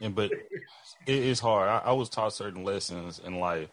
And 0.00 0.14
but 0.14 0.32
it 1.06 1.14
is 1.22 1.38
hard. 1.38 1.68
I, 1.68 1.78
I, 1.90 1.92
was 1.92 2.08
taught 2.08 2.32
certain 2.32 2.64
lessons 2.64 3.20
in 3.24 3.38
life 3.38 3.68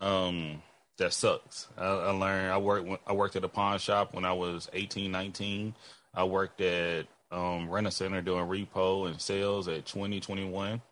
um, 0.00 0.62
that 0.98 1.12
sucks. 1.12 1.68
I, 1.78 1.86
I 1.86 2.10
learned. 2.10 2.52
I 2.52 2.58
worked. 2.58 3.02
I 3.06 3.12
worked 3.14 3.36
at 3.36 3.44
a 3.44 3.48
pawn 3.48 3.78
shop 3.78 4.14
when 4.14 4.24
I 4.24 4.32
was 4.32 4.68
18, 4.72 5.10
19. 5.10 5.74
I 6.14 6.24
worked 6.24 6.60
at 6.60 7.06
um, 7.30 7.70
rent 7.70 7.86
a 7.86 7.90
center 7.90 8.20
doing 8.20 8.46
repo 8.46 9.08
and 9.08 9.20
sales 9.20 9.68
at 9.68 9.86
2021. 9.86 10.82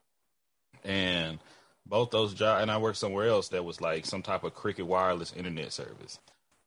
And 0.85 1.39
both 1.87 2.11
those 2.11 2.35
jobs, 2.35 2.63
and 2.63 2.71
I 2.71 2.79
worked 2.79 2.99
somewhere 2.99 3.27
else 3.27 3.49
that 3.49 3.65
was 3.65 3.81
like 3.81 4.07
some 4.07 4.23
type 4.23 4.45
of 4.45 4.55
Cricket 4.55 4.87
wireless 4.87 5.33
internet 5.37 5.73
service. 5.73 6.19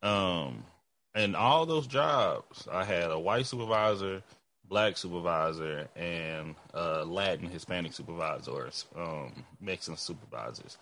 Um, 0.03 0.65
and 1.13 1.35
all 1.35 1.65
those 1.65 1.87
jobs, 1.87 2.67
I 2.71 2.83
had 2.83 3.11
a 3.11 3.19
white 3.19 3.45
supervisor, 3.45 4.21
black 4.67 4.97
supervisor, 4.97 5.87
and 5.95 6.55
uh, 6.73 7.03
Latin 7.03 7.49
Hispanic 7.49 7.93
supervisors, 7.93 8.85
um, 8.95 9.43
Mexican 9.59 9.97
supervisors. 9.97 10.77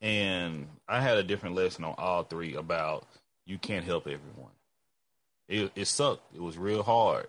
And 0.00 0.68
I 0.88 1.00
had 1.00 1.18
a 1.18 1.22
different 1.22 1.54
lesson 1.54 1.84
on 1.84 1.94
all 1.98 2.24
three 2.24 2.54
about 2.54 3.06
you 3.46 3.58
can't 3.58 3.84
help 3.84 4.06
everyone. 4.06 4.52
It, 5.48 5.72
it 5.74 5.86
sucked. 5.86 6.34
It 6.34 6.40
was 6.40 6.58
real 6.58 6.82
hard. 6.82 7.28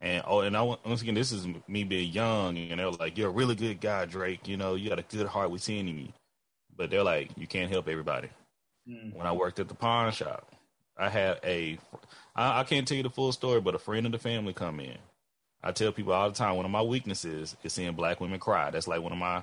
And 0.00 0.22
oh, 0.26 0.40
and 0.40 0.56
I 0.56 0.62
once 0.62 1.02
again, 1.02 1.14
this 1.14 1.32
is 1.32 1.46
me 1.66 1.82
being 1.82 2.12
young, 2.12 2.56
and 2.56 2.78
they're 2.78 2.90
like, 2.90 3.18
"You're 3.18 3.30
a 3.30 3.32
really 3.32 3.56
good 3.56 3.80
guy, 3.80 4.04
Drake. 4.04 4.46
You 4.46 4.56
know, 4.56 4.76
you 4.76 4.88
got 4.88 5.00
a 5.00 5.02
good 5.02 5.26
heart. 5.26 5.50
We 5.50 5.58
seeing 5.58 5.88
you." 5.88 6.08
But 6.76 6.90
they're 6.90 7.02
like, 7.02 7.30
"You 7.36 7.48
can't 7.48 7.70
help 7.70 7.88
everybody." 7.88 8.28
Mm-hmm. 8.88 9.18
When 9.18 9.26
I 9.26 9.32
worked 9.32 9.58
at 9.58 9.66
the 9.66 9.74
pawn 9.74 10.12
shop, 10.12 10.54
I 10.98 11.08
had 11.08 11.40
a, 11.44 11.78
I, 12.34 12.60
I 12.60 12.64
can't 12.64 12.86
tell 12.86 12.96
you 12.96 13.02
the 13.02 13.10
full 13.10 13.32
story, 13.32 13.60
but 13.60 13.74
a 13.74 13.78
friend 13.78 14.06
of 14.06 14.12
the 14.12 14.18
family 14.18 14.52
come 14.52 14.80
in. 14.80 14.98
I 15.62 15.72
tell 15.72 15.92
people 15.92 16.12
all 16.12 16.28
the 16.28 16.34
time, 16.34 16.56
one 16.56 16.64
of 16.64 16.70
my 16.70 16.82
weaknesses 16.82 17.56
is 17.62 17.72
seeing 17.72 17.94
black 17.94 18.20
women 18.20 18.40
cry. 18.40 18.70
That's 18.70 18.88
like 18.88 19.02
one 19.02 19.12
of 19.12 19.18
my 19.18 19.42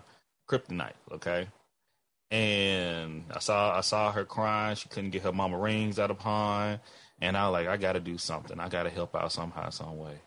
kryptonite. 0.49 0.93
Okay. 1.11 1.47
And 2.31 3.25
I 3.33 3.39
saw 3.39 3.77
I 3.77 3.81
saw 3.81 4.11
her 4.11 4.25
crying. 4.25 4.75
She 4.75 4.89
couldn't 4.89 5.11
get 5.11 5.23
her 5.23 5.31
mama 5.31 5.57
rings 5.59 5.99
out 5.99 6.11
of 6.11 6.19
pawn, 6.19 6.79
and 7.21 7.37
I 7.37 7.47
was 7.47 7.53
like, 7.53 7.67
I 7.67 7.77
got 7.77 7.93
to 7.93 7.99
do 7.99 8.17
something. 8.17 8.59
I 8.59 8.67
got 8.67 8.83
to 8.83 8.89
help 8.89 9.15
out 9.15 9.31
somehow, 9.31 9.69
some 9.69 9.97
way 9.97 10.19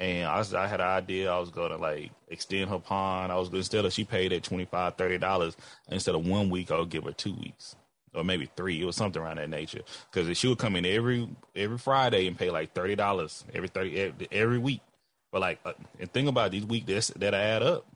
and 0.00 0.26
I, 0.26 0.42
I 0.56 0.66
had 0.66 0.80
an 0.80 0.86
idea 0.86 1.30
I 1.30 1.38
was 1.38 1.50
going 1.50 1.70
to 1.70 1.76
like 1.76 2.10
extend 2.28 2.70
her 2.70 2.78
pawn. 2.78 3.30
I 3.30 3.36
was 3.36 3.48
going 3.48 3.56
to, 3.56 3.58
instead 3.58 3.84
of 3.84 3.92
she 3.92 4.04
paid 4.04 4.32
at 4.32 4.42
twenty 4.42 4.64
five 4.64 4.96
thirty 4.96 5.18
dollars 5.18 5.56
instead 5.88 6.14
of 6.14 6.26
one 6.26 6.48
week, 6.50 6.70
I'll 6.70 6.86
give 6.86 7.04
her 7.04 7.12
two 7.12 7.34
weeks 7.34 7.76
or 8.14 8.24
maybe 8.24 8.48
three. 8.56 8.80
It 8.80 8.84
was 8.84 8.96
something 8.96 9.20
around 9.20 9.38
that 9.38 9.50
nature 9.50 9.82
because 10.10 10.36
she 10.36 10.48
would 10.48 10.58
come 10.58 10.76
in 10.76 10.84
every 10.84 11.28
every 11.54 11.78
Friday 11.78 12.26
and 12.26 12.38
pay 12.38 12.50
like 12.50 12.74
thirty 12.74 12.96
dollars 12.96 13.44
every 13.54 13.68
thirty 13.68 14.12
every, 14.32 14.58
week. 14.58 14.80
But 15.32 15.40
like, 15.42 15.60
uh, 15.64 15.72
and 15.98 16.12
think 16.12 16.28
about 16.28 16.50
these 16.50 16.66
weeks 16.66 17.08
that 17.16 17.34
I 17.34 17.40
add 17.40 17.62
up. 17.62 17.86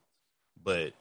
But 0.63 0.93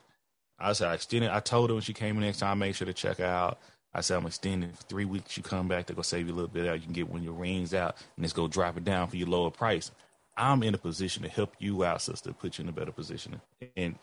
I 0.59 0.73
said 0.73 0.89
I 0.89 0.95
extended. 0.95 1.29
I 1.31 1.39
told 1.39 1.69
her 1.69 1.75
when 1.75 1.83
she 1.83 1.93
came 1.93 2.15
in 2.15 2.21
next 2.21 2.39
time, 2.39 2.59
make 2.59 2.75
sure 2.75 2.85
to 2.85 2.93
check 2.93 3.19
out. 3.19 3.59
I 3.93 4.01
said 4.01 4.17
I'm 4.17 4.25
extending 4.25 4.71
for 4.71 4.83
three 4.83 5.05
weeks. 5.05 5.37
You 5.37 5.43
come 5.43 5.67
back, 5.67 5.85
they're 5.85 5.95
gonna 5.95 6.03
save 6.03 6.27
you 6.27 6.33
a 6.33 6.35
little 6.35 6.49
bit 6.49 6.67
out. 6.67 6.75
You 6.79 6.85
can 6.85 6.93
get 6.93 7.09
one 7.09 7.19
of 7.19 7.25
your 7.25 7.33
rings 7.33 7.73
out, 7.73 7.97
and 8.15 8.25
it's 8.25 8.33
gonna 8.33 8.49
drop 8.49 8.77
it 8.77 8.83
down 8.83 9.07
for 9.07 9.17
your 9.17 9.27
lower 9.27 9.51
price. 9.51 9.91
I'm 10.35 10.63
in 10.63 10.73
a 10.73 10.79
position 10.79 11.21
to 11.23 11.29
help 11.29 11.53
you 11.59 11.85
out, 11.85 12.01
sister, 12.01 12.33
put 12.33 12.57
you 12.57 12.63
in 12.63 12.69
a 12.69 12.73
better 12.73 12.91
position. 12.91 13.39
And 13.77 13.95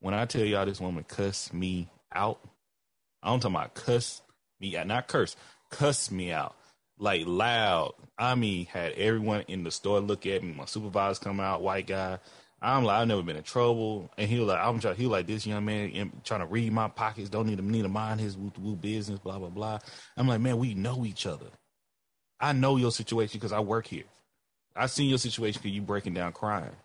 when 0.00 0.12
I 0.12 0.26
tell 0.26 0.44
y'all 0.44 0.66
this 0.66 0.80
woman 0.80 1.04
cuss 1.04 1.52
me 1.54 1.88
out, 2.12 2.38
I 3.22 3.28
don't 3.28 3.40
talk 3.40 3.50
about 3.50 3.74
cuss 3.74 4.20
me 4.60 4.76
out, 4.76 4.86
not 4.86 5.08
curse, 5.08 5.36
cuss 5.70 6.10
me 6.10 6.32
out. 6.32 6.54
Like 6.98 7.22
loud. 7.26 7.94
I 8.18 8.34
mean, 8.34 8.66
had 8.66 8.92
everyone 8.92 9.44
in 9.48 9.64
the 9.64 9.70
store 9.70 10.00
look 10.00 10.26
at 10.26 10.42
me. 10.42 10.52
My 10.52 10.66
supervisor 10.66 11.24
come 11.24 11.40
out, 11.40 11.62
white 11.62 11.86
guy. 11.86 12.18
I'm 12.60 12.84
like, 12.84 13.00
I've 13.00 13.08
never 13.08 13.22
been 13.22 13.36
in 13.36 13.42
trouble. 13.42 14.10
And 14.18 14.28
he 14.28 14.38
was 14.38 14.48
like, 14.48 14.60
I'm 14.60 14.78
trying, 14.80 14.96
he 14.96 15.06
was 15.06 15.12
like, 15.12 15.26
this 15.26 15.46
young 15.46 15.64
man 15.64 16.12
trying 16.24 16.40
to 16.40 16.46
read 16.46 16.70
my 16.74 16.88
pockets, 16.88 17.30
don't 17.30 17.46
need 17.46 17.56
to 17.56 17.64
need 17.64 17.82
to 17.82 17.88
mind 17.88 18.20
his 18.20 18.36
woo, 18.36 18.52
woo 18.60 18.76
business, 18.76 19.18
blah, 19.18 19.38
blah, 19.38 19.48
blah. 19.48 19.78
I'm 20.14 20.28
like, 20.28 20.42
man, 20.42 20.58
we 20.58 20.74
know 20.74 21.06
each 21.06 21.24
other. 21.24 21.46
I 22.38 22.52
know 22.52 22.76
your 22.76 22.92
situation 22.92 23.38
because 23.38 23.52
I 23.52 23.60
work 23.60 23.86
here. 23.86 24.04
I 24.76 24.86
seen 24.86 25.08
your 25.08 25.18
situation 25.18 25.60
because 25.62 25.74
you 25.74 25.80
breaking 25.80 26.14
down 26.14 26.32
crying. 26.32 26.76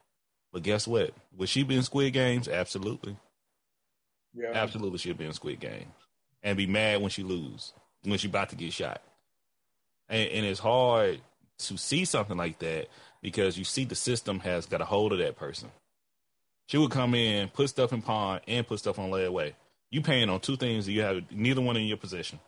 But 0.53 0.63
guess 0.63 0.87
what? 0.87 1.11
Would 1.35 1.49
she 1.49 1.63
be 1.63 1.75
in 1.75 1.83
Squid 1.83 2.13
Games? 2.13 2.47
Absolutely. 2.47 3.17
Yeah. 4.33 4.51
Absolutely, 4.53 4.97
she'll 4.97 5.13
be 5.13 5.25
in 5.25 5.33
Squid 5.33 5.59
Games 5.59 5.91
and 6.45 6.55
be 6.55 6.67
mad 6.67 7.01
when 7.01 7.09
she 7.09 7.23
lose 7.23 7.73
when 8.03 8.19
she 8.19 8.27
about 8.27 8.49
to 8.49 8.55
get 8.55 8.71
shot. 8.71 9.01
And, 10.07 10.29
and 10.29 10.45
it's 10.45 10.59
hard 10.59 11.19
to 11.57 11.77
see 11.77 12.05
something 12.05 12.37
like 12.37 12.59
that 12.59 12.87
because 13.21 13.57
you 13.57 13.63
see 13.63 13.83
the 13.83 13.95
system 13.95 14.39
has 14.39 14.67
got 14.67 14.79
a 14.79 14.85
hold 14.85 15.11
of 15.11 15.17
that 15.17 15.35
person. 15.35 15.69
She 16.67 16.77
would 16.77 16.91
come 16.91 17.15
in, 17.15 17.49
put 17.49 17.69
stuff 17.69 17.91
in 17.91 18.01
pawn, 18.01 18.39
and 18.47 18.65
put 18.65 18.79
stuff 18.79 18.99
on 18.99 19.09
layaway. 19.09 19.53
You 19.89 20.01
paying 20.01 20.29
on 20.29 20.39
two 20.39 20.55
things 20.55 20.85
that 20.85 20.91
you 20.91 21.01
have 21.01 21.23
neither 21.31 21.61
one 21.61 21.77
in 21.77 21.85
your 21.85 21.97
possession. 21.97 22.39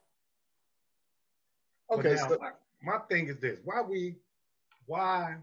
Okay, 1.90 2.16
now, 2.16 2.28
so 2.28 2.38
my, 2.40 2.52
my 2.84 3.00
thing 3.10 3.28
is 3.28 3.38
this: 3.38 3.60
why 3.64 3.82
we 3.82 4.16
why 4.86 5.38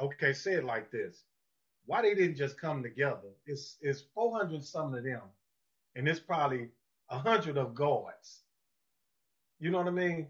okay, 0.00 0.32
say 0.32 0.54
it 0.54 0.64
like 0.64 0.90
this. 0.90 1.22
Why 1.86 2.02
they 2.02 2.14
didn't 2.14 2.36
just 2.36 2.60
come 2.60 2.82
together? 2.82 3.28
It's 3.46 3.76
it's 3.80 4.02
four 4.14 4.36
hundred 4.36 4.64
some 4.64 4.94
of 4.94 5.04
them, 5.04 5.20
and 5.94 6.08
it's 6.08 6.20
probably 6.20 6.70
a 7.10 7.18
hundred 7.18 7.56
of 7.56 7.74
guards. 7.74 8.42
You 9.60 9.70
know 9.70 9.78
what 9.78 9.88
I 9.88 9.90
mean? 9.90 10.28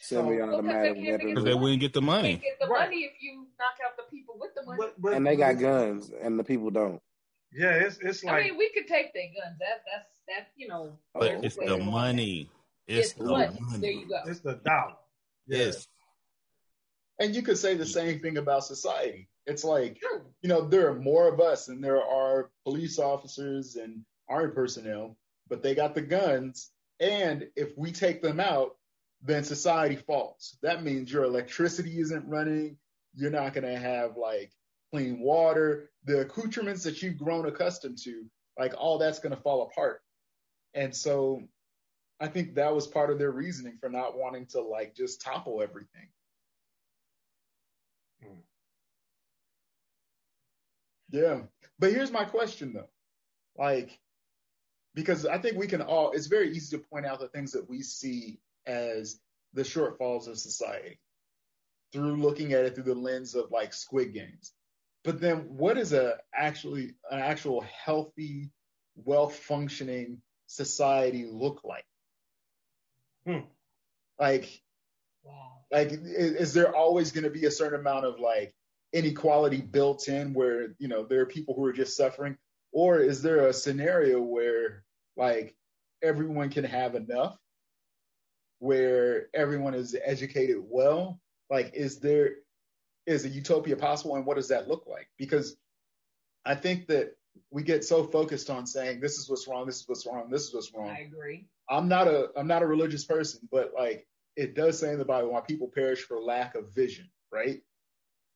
Semi-automatic 0.00 0.96
so, 0.96 1.18
Because 1.26 1.44
they 1.44 1.54
wouldn't 1.54 1.80
get 1.80 1.92
the 1.92 2.02
money. 2.02 2.32
You 2.32 2.36
get 2.38 2.58
the 2.60 2.66
right. 2.66 2.88
money 2.88 3.02
if 3.02 3.12
you 3.20 3.46
knock 3.58 3.76
out 3.86 3.96
the 3.96 4.04
people 4.10 4.36
with 4.38 4.50
the 4.54 4.64
money. 4.64 4.78
But, 4.78 5.00
but, 5.00 5.14
and 5.14 5.26
they 5.26 5.36
got 5.36 5.58
guns, 5.58 6.10
and 6.20 6.38
the 6.38 6.44
people 6.44 6.70
don't. 6.70 7.00
Yeah, 7.52 7.70
it's 7.70 7.98
it's 7.98 8.24
like. 8.24 8.34
I 8.34 8.48
mean, 8.48 8.58
we 8.58 8.70
could 8.70 8.86
take 8.86 9.14
their 9.14 9.28
guns. 9.28 9.58
That 9.60 9.82
that's 9.90 10.08
that 10.28 10.48
you 10.56 10.68
know. 10.68 10.98
Oh. 11.14 11.20
But 11.20 11.44
it's 11.44 11.56
the 11.56 11.78
money. 11.78 12.50
It's, 12.86 13.10
it's 13.10 13.18
the 13.18 13.24
money. 13.24 13.58
money. 13.60 13.78
There 13.78 13.90
you 13.90 14.08
go. 14.08 14.16
It's 14.26 14.40
the 14.40 14.60
dollar. 14.64 14.96
Yes. 15.46 15.86
And 17.20 17.34
you 17.34 17.42
could 17.42 17.58
say 17.58 17.74
the 17.74 17.86
same 17.86 18.20
thing 18.20 18.38
about 18.38 18.64
society. 18.64 19.28
It's 19.46 19.62
like, 19.62 20.00
you 20.42 20.48
know, 20.48 20.62
there 20.62 20.88
are 20.88 20.94
more 20.94 21.28
of 21.28 21.40
us 21.40 21.68
and 21.68 21.82
there 21.82 22.02
are 22.02 22.50
police 22.64 22.98
officers 22.98 23.76
and 23.76 24.04
army 24.28 24.52
personnel, 24.52 25.16
but 25.48 25.62
they 25.62 25.74
got 25.74 25.94
the 25.94 26.02
guns. 26.02 26.70
And 27.00 27.48
if 27.56 27.76
we 27.76 27.92
take 27.92 28.22
them 28.22 28.40
out, 28.40 28.76
then 29.22 29.44
society 29.44 29.96
falls. 29.96 30.56
That 30.62 30.84
means 30.84 31.10
your 31.10 31.24
electricity 31.24 31.98
isn't 32.00 32.28
running. 32.28 32.76
You're 33.14 33.30
not 33.30 33.54
going 33.54 33.64
to 33.64 33.78
have 33.78 34.16
like 34.16 34.52
clean 34.92 35.20
water. 35.20 35.90
The 36.04 36.20
accoutrements 36.20 36.84
that 36.84 37.02
you've 37.02 37.18
grown 37.18 37.46
accustomed 37.46 37.98
to, 38.04 38.24
like 38.58 38.74
all 38.76 38.98
that's 38.98 39.18
going 39.18 39.34
to 39.34 39.40
fall 39.40 39.62
apart. 39.62 40.02
And 40.74 40.94
so 40.94 41.42
I 42.20 42.28
think 42.28 42.54
that 42.54 42.74
was 42.74 42.86
part 42.86 43.10
of 43.10 43.18
their 43.18 43.30
reasoning 43.30 43.78
for 43.80 43.88
not 43.88 44.16
wanting 44.16 44.46
to 44.46 44.60
like 44.60 44.94
just 44.94 45.20
topple 45.20 45.62
everything. 45.62 46.08
Hmm. 48.22 48.40
Yeah. 51.10 51.40
But 51.78 51.92
here's 51.92 52.12
my 52.12 52.24
question 52.24 52.72
though. 52.72 52.88
Like, 53.56 53.98
because 54.94 55.26
I 55.26 55.38
think 55.38 55.56
we 55.56 55.66
can 55.66 55.82
all, 55.82 56.12
it's 56.12 56.26
very 56.26 56.50
easy 56.50 56.76
to 56.76 56.82
point 56.82 57.06
out 57.06 57.20
the 57.20 57.28
things 57.28 57.52
that 57.52 57.68
we 57.68 57.82
see 57.82 58.38
as 58.66 59.20
the 59.52 59.62
shortfalls 59.62 60.28
of 60.28 60.38
society 60.38 60.98
through 61.92 62.16
looking 62.16 62.52
at 62.52 62.64
it 62.64 62.74
through 62.74 62.84
the 62.84 62.94
lens 62.94 63.34
of 63.34 63.50
like 63.50 63.72
squid 63.72 64.12
games. 64.12 64.52
But 65.04 65.20
then 65.20 65.40
what 65.48 65.76
is 65.76 65.92
a 65.92 66.18
actually 66.34 66.94
an 67.10 67.20
actual 67.20 67.62
healthy, 67.84 68.50
well 68.96 69.28
functioning 69.28 70.22
society 70.46 71.26
look 71.30 71.60
like? 71.64 71.84
Hmm. 73.26 73.46
Like, 74.18 74.62
wow. 75.22 75.58
Like, 75.70 75.92
is, 75.92 76.32
is 76.32 76.54
there 76.54 76.74
always 76.74 77.12
going 77.12 77.24
to 77.24 77.30
be 77.30 77.46
a 77.46 77.50
certain 77.50 77.80
amount 77.80 78.06
of 78.06 78.18
like 78.20 78.54
inequality 78.92 79.60
built 79.60 80.08
in 80.08 80.34
where, 80.34 80.74
you 80.78 80.88
know, 80.88 81.04
there 81.04 81.20
are 81.20 81.26
people 81.26 81.54
who 81.54 81.64
are 81.64 81.72
just 81.72 81.96
suffering? 81.96 82.36
Or 82.74 82.98
is 82.98 83.22
there 83.22 83.46
a 83.46 83.52
scenario 83.52 84.20
where 84.20 84.84
like 85.16 85.54
everyone 86.02 86.50
can 86.50 86.64
have 86.64 86.96
enough, 86.96 87.38
where 88.58 89.28
everyone 89.32 89.74
is 89.74 89.96
educated 90.04 90.58
well? 90.60 91.20
Like, 91.48 91.72
is 91.72 92.00
there, 92.00 92.30
is 93.06 93.24
a 93.24 93.28
utopia 93.28 93.76
possible 93.76 94.16
and 94.16 94.26
what 94.26 94.36
does 94.36 94.48
that 94.48 94.66
look 94.68 94.86
like? 94.88 95.08
Because 95.16 95.56
I 96.44 96.56
think 96.56 96.88
that 96.88 97.14
we 97.50 97.62
get 97.62 97.84
so 97.84 98.02
focused 98.02 98.50
on 98.50 98.66
saying 98.66 99.00
this 99.00 99.18
is 99.18 99.30
what's 99.30 99.46
wrong, 99.46 99.66
this 99.66 99.80
is 99.80 99.88
what's 99.88 100.04
wrong, 100.04 100.28
this 100.28 100.42
is 100.42 100.54
what's 100.54 100.72
wrong. 100.74 100.90
I 100.90 101.00
agree. 101.00 101.46
I'm 101.70 101.88
not 101.88 102.08
a 102.08 102.28
I'm 102.36 102.46
not 102.48 102.62
a 102.62 102.66
religious 102.66 103.04
person, 103.04 103.48
but 103.50 103.72
like 103.74 104.06
it 104.36 104.54
does 104.54 104.78
say 104.78 104.92
in 104.92 104.98
the 104.98 105.04
Bible 105.04 105.30
why 105.32 105.40
people 105.40 105.70
perish 105.72 106.02
for 106.02 106.20
lack 106.20 106.56
of 106.56 106.74
vision, 106.74 107.08
right? 107.32 107.62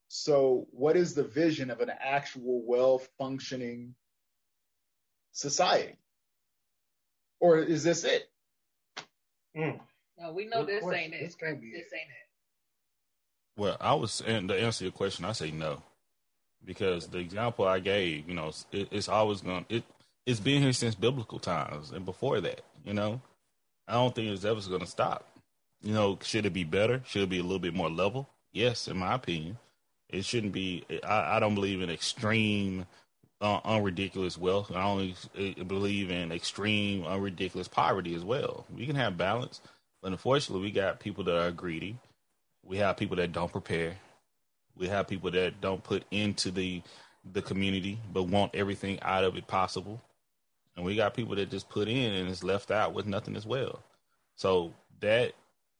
So 0.09 0.67
what 0.71 0.97
is 0.97 1.15
the 1.15 1.25
vision 1.25 1.71
of 1.71 1.81
an 1.81 1.91
actual 2.01 2.63
well 2.65 3.03
functioning 3.19 3.95
society? 5.33 5.97
Or 7.41 7.59
is 7.59 7.85
this 7.85 8.05
it? 8.05 8.29
Mm. 9.57 9.81
No, 10.19 10.33
we 10.33 10.47
know 10.47 10.65
Good 10.65 10.69
this 10.77 10.83
question. 10.83 11.05
ain't 11.05 11.15
it. 11.15 11.25
This 11.25 11.35
can't 11.35 11.61
be 11.61 11.71
this 11.71 11.93
it. 11.93 11.97
ain't 11.97 12.11
it. 12.11 13.61
Well, 13.61 13.77
I 13.81 13.95
was 13.95 14.23
and 14.27 14.49
to 14.49 14.61
answer 14.61 14.85
your 14.85 14.93
question, 14.93 15.25
I 15.25 15.33
say 15.33 15.51
no 15.51 15.83
because 16.65 17.09
the 17.09 17.19
example 17.19 17.67
I 17.67 17.79
gave, 17.79 18.29
you 18.29 18.35
know, 18.35 18.53
it, 18.73 18.89
it's 18.91 19.09
always 19.09 19.41
going 19.41 19.65
it 19.69 19.85
it's 20.27 20.41
been 20.41 20.63
here 20.63 20.73
since 20.73 20.95
biblical 20.95 21.39
times 21.39 21.91
and 21.91 22.05
before 22.05 22.41
that. 22.41 22.61
You 22.85 22.95
know, 22.95 23.21
I 23.87 23.95
don't 23.95 24.15
think 24.15 24.29
it's 24.29 24.45
ever 24.45 24.61
going 24.61 24.81
to 24.81 24.87
stop. 24.87 25.27
You 25.83 25.95
know, 25.95 26.19
should 26.23 26.45
it 26.47 26.53
be 26.53 26.65
better? 26.65 27.03
Should 27.07 27.23
it 27.23 27.29
be 27.31 27.39
a 27.39 27.43
little 27.43 27.59
bit 27.59 27.75
more 27.75 27.91
level? 27.91 28.29
Yes, 28.53 28.89
in 28.89 28.99
my 28.99 29.15
opinion, 29.15 29.59
it 30.09 30.25
shouldn't 30.25 30.53
be. 30.53 30.85
I, 31.05 31.37
I 31.37 31.41
don't 31.41 31.55
believe 31.55 31.81
in 31.81 31.91
extreme, 31.91 32.87
uh, 33.41 33.61
unridiculous 33.65 34.37
wealth. 34.37 34.73
I 34.75 34.83
only 34.83 35.15
believe 35.67 36.11
in 36.11 36.33
extreme, 36.33 37.05
unridiculous 37.05 37.69
poverty 37.69 38.15
as 38.15 38.25
well. 38.25 38.67
We 38.75 38.87
can 38.87 38.97
have 38.97 39.17
balance, 39.17 39.61
but 40.03 40.13
unfortunately, 40.13 40.65
we 40.65 40.71
got 40.73 41.01
people 41.01 41.25
that 41.25 41.39
are 41.39 41.51
greedy. 41.51 41.97
We 42.65 42.79
have 42.79 42.97
people 42.97 43.17
that 43.17 43.33
don't 43.33 43.53
prepare. 43.53 43.97
We 44.77 44.89
have 44.89 45.09
people 45.09 45.31
that 45.33 45.61
don't 45.61 45.83
put 45.83 46.05
into 46.11 46.51
the 46.51 46.83
the 47.33 47.43
community 47.43 47.99
but 48.13 48.23
want 48.23 48.55
everything 48.55 48.99
out 49.03 49.25
of 49.25 49.37
it 49.37 49.47
possible. 49.47 50.01
And 50.77 50.87
we 50.87 50.95
got 50.97 51.15
people 51.15 51.35
that 51.35 51.51
just 51.51 51.69
put 51.69 51.89
in 51.89 52.15
and 52.15 52.29
is 52.29 52.45
left 52.45 52.71
out 52.71 52.95
with 52.95 53.07
nothing 53.07 53.37
as 53.37 53.45
well. 53.45 53.83
So 54.37 54.73
that 55.01 55.33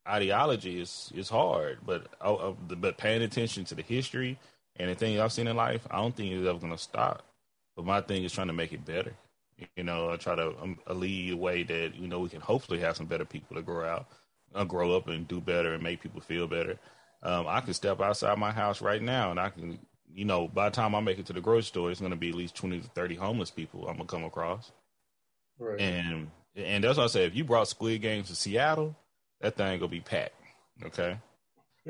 ideology 0.07 0.81
is 0.81 1.13
is 1.15 1.29
hard, 1.29 1.79
but 1.87 2.07
uh, 2.21 2.53
but 2.69 2.99
paying 2.99 3.23
attention 3.23 3.65
to 3.67 3.75
the 3.75 3.83
history 3.83 4.39
and 4.77 4.91
the 4.91 4.95
things 4.95 5.21
I've 5.21 5.33
seen 5.33 5.47
in 5.47 5.57
life, 5.57 5.87
I 5.91 5.99
don't 5.99 6.15
think 6.15 6.33
it's 6.33 6.47
ever 6.49 6.59
going 6.59 6.73
to 6.73 6.79
stop. 6.79 7.23
But 7.79 7.87
my 7.87 8.01
thing 8.01 8.25
is 8.25 8.33
trying 8.33 8.49
to 8.49 8.53
make 8.53 8.73
it 8.73 8.85
better. 8.85 9.15
You 9.77 9.85
know, 9.85 10.11
I 10.11 10.17
try 10.17 10.35
to 10.35 10.53
um, 10.61 10.81
lead 10.91 11.33
a 11.33 11.37
way 11.37 11.63
that 11.63 11.95
you 11.95 12.09
know 12.09 12.19
we 12.19 12.29
can 12.29 12.41
hopefully 12.41 12.81
have 12.81 12.97
some 12.97 13.07
better 13.07 13.25
people 13.25 13.55
to 13.55 13.63
grow 13.63 13.89
out, 13.89 14.09
uh, 14.53 14.65
grow 14.65 14.97
up 14.97 15.07
and 15.07 15.29
do 15.29 15.41
better 15.41 15.75
and 15.75 15.83
make 15.85 16.01
people 16.03 16.21
feel 16.21 16.49
better. 16.49 16.77
Um, 17.23 17.47
I 17.47 17.61
can 17.61 17.75
step 17.75 18.01
outside 18.01 18.37
my 18.37 18.51
house 18.51 18.83
right 18.83 19.01
now 19.01 19.31
and 19.31 19.39
I 19.39 19.51
can, 19.51 19.79
you 20.13 20.25
know, 20.25 20.49
by 20.49 20.69
the 20.69 20.75
time 20.75 20.97
I 20.97 21.01
make 21.01 21.21
it 21.21 21.27
to 21.27 21.33
the 21.33 21.41
grocery 21.41 21.63
store, 21.63 21.91
it's 21.93 22.01
going 22.01 22.11
to 22.11 22.17
be 22.17 22.31
at 22.31 22.35
least 22.35 22.57
20 22.57 22.81
to 22.81 22.89
30 22.89 23.15
homeless 23.15 23.53
people 23.53 23.87
I'm 23.87 23.95
going 23.95 24.09
to 24.09 24.13
come 24.13 24.25
across. 24.25 24.73
Right. 25.61 25.81
And 25.81 26.33
and 26.57 26.83
that's 26.83 26.99
what 26.99 27.05
I 27.05 27.09
say. 27.09 27.27
If 27.27 27.37
you 27.37 27.45
brought 27.45 27.69
Squid 27.69 28.03
Games 28.03 28.27
to 28.27 28.35
Seattle, 28.35 28.97
that 29.41 29.57
thing 29.57 29.79
gonna 29.79 29.89
be 29.89 30.01
packed. 30.01 30.35
Okay. 30.85 31.17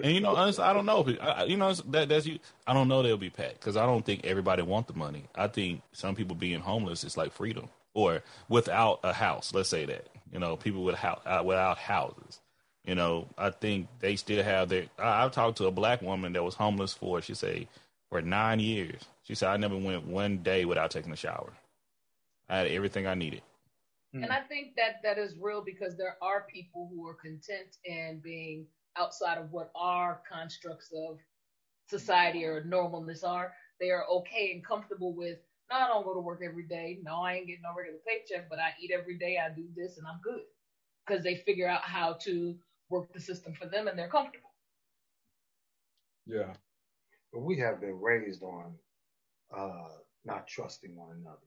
And 0.02 0.14
you 0.14 0.20
know, 0.20 0.34
honestly, 0.36 0.64
I 0.64 0.72
don't 0.72 0.86
know. 0.86 1.00
If 1.00 1.08
it, 1.08 1.20
I, 1.20 1.44
you 1.44 1.56
know, 1.56 1.72
that 1.72 2.08
that's 2.08 2.26
you. 2.26 2.38
I 2.66 2.74
don't 2.74 2.88
know 2.88 3.02
they'll 3.02 3.16
be 3.16 3.30
packed 3.30 3.60
because 3.60 3.76
I 3.76 3.86
don't 3.86 4.04
think 4.04 4.24
everybody 4.24 4.62
want 4.62 4.86
the 4.86 4.94
money. 4.94 5.24
I 5.34 5.48
think 5.48 5.82
some 5.92 6.14
people 6.14 6.36
being 6.36 6.60
homeless 6.60 7.04
is 7.04 7.16
like 7.16 7.32
freedom 7.32 7.68
or 7.94 8.22
without 8.48 9.00
a 9.02 9.12
house. 9.12 9.52
Let's 9.52 9.68
say 9.68 9.84
that 9.86 10.06
you 10.32 10.38
know, 10.38 10.56
people 10.56 10.84
without 10.84 11.22
uh, 11.26 11.42
without 11.44 11.78
houses. 11.78 12.40
You 12.84 12.94
know, 12.94 13.26
I 13.36 13.50
think 13.50 13.88
they 14.00 14.16
still 14.16 14.42
have 14.42 14.68
their. 14.68 14.86
I, 14.98 15.24
I've 15.24 15.32
talked 15.32 15.58
to 15.58 15.66
a 15.66 15.70
black 15.70 16.02
woman 16.02 16.32
that 16.32 16.42
was 16.42 16.54
homeless 16.54 16.92
for 16.92 17.20
she 17.20 17.34
say 17.34 17.68
for 18.08 18.22
nine 18.22 18.60
years. 18.60 19.02
She 19.24 19.34
said 19.34 19.50
I 19.50 19.56
never 19.56 19.76
went 19.76 20.06
one 20.06 20.38
day 20.38 20.64
without 20.64 20.90
taking 20.90 21.12
a 21.12 21.16
shower. 21.16 21.52
I 22.48 22.58
had 22.58 22.68
everything 22.68 23.06
I 23.06 23.14
needed. 23.14 23.42
And 24.14 24.32
I 24.32 24.40
think 24.40 24.74
that 24.76 25.02
that 25.02 25.18
is 25.18 25.34
real 25.38 25.62
because 25.62 25.96
there 25.96 26.16
are 26.22 26.46
people 26.50 26.90
who 26.90 27.06
are 27.06 27.14
content 27.14 27.76
in 27.84 28.20
being 28.24 28.66
outside 28.98 29.38
of 29.38 29.52
what 29.52 29.70
our 29.74 30.20
constructs 30.30 30.92
of 30.94 31.18
society 31.88 32.44
or 32.44 32.62
normalness 32.62 33.24
are. 33.24 33.52
They 33.80 33.90
are 33.90 34.04
okay 34.10 34.52
and 34.52 34.64
comfortable 34.64 35.14
with, 35.14 35.38
no, 35.70 35.76
I 35.76 35.86
don't 35.88 36.04
go 36.04 36.14
to 36.14 36.20
work 36.20 36.40
every 36.44 36.64
day. 36.64 36.98
No, 37.02 37.22
I 37.22 37.34
ain't 37.34 37.46
getting 37.46 37.62
no 37.62 37.74
regular 37.76 38.00
paycheck, 38.06 38.48
but 38.50 38.58
I 38.58 38.72
eat 38.80 38.90
every 38.92 39.18
day. 39.18 39.38
I 39.38 39.54
do 39.54 39.64
this 39.76 39.98
and 39.98 40.06
I'm 40.06 40.20
good. 40.22 40.42
Because 41.06 41.24
they 41.24 41.36
figure 41.36 41.68
out 41.68 41.82
how 41.82 42.14
to 42.24 42.56
work 42.90 43.12
the 43.12 43.20
system 43.20 43.54
for 43.54 43.66
them 43.66 43.88
and 43.88 43.98
they're 43.98 44.08
comfortable. 44.08 44.50
Yeah. 46.26 46.52
But 47.32 47.40
we 47.40 47.58
have 47.58 47.80
been 47.80 48.00
raised 48.00 48.42
on 48.42 48.74
uh, 49.56 49.88
not 50.24 50.46
trusting 50.46 50.94
one 50.94 51.16
another, 51.20 51.38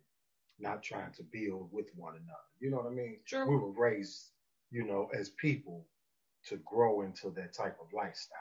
not 0.59 0.83
trying 0.83 1.11
to 1.13 1.23
build 1.31 1.69
with 1.71 1.89
one 1.95 2.13
another. 2.13 2.49
You 2.59 2.71
know 2.71 2.77
what 2.77 2.87
I 2.87 2.95
mean? 2.95 3.17
Sure. 3.25 3.47
We 3.47 3.55
were 3.55 3.71
raised, 3.71 4.29
you 4.71 4.85
know, 4.85 5.09
as 5.13 5.29
people 5.29 5.85
to 6.49 6.57
grow 6.65 7.01
into 7.01 7.29
that 7.31 7.53
type 7.53 7.77
of 7.81 7.87
lifestyle. 7.93 8.37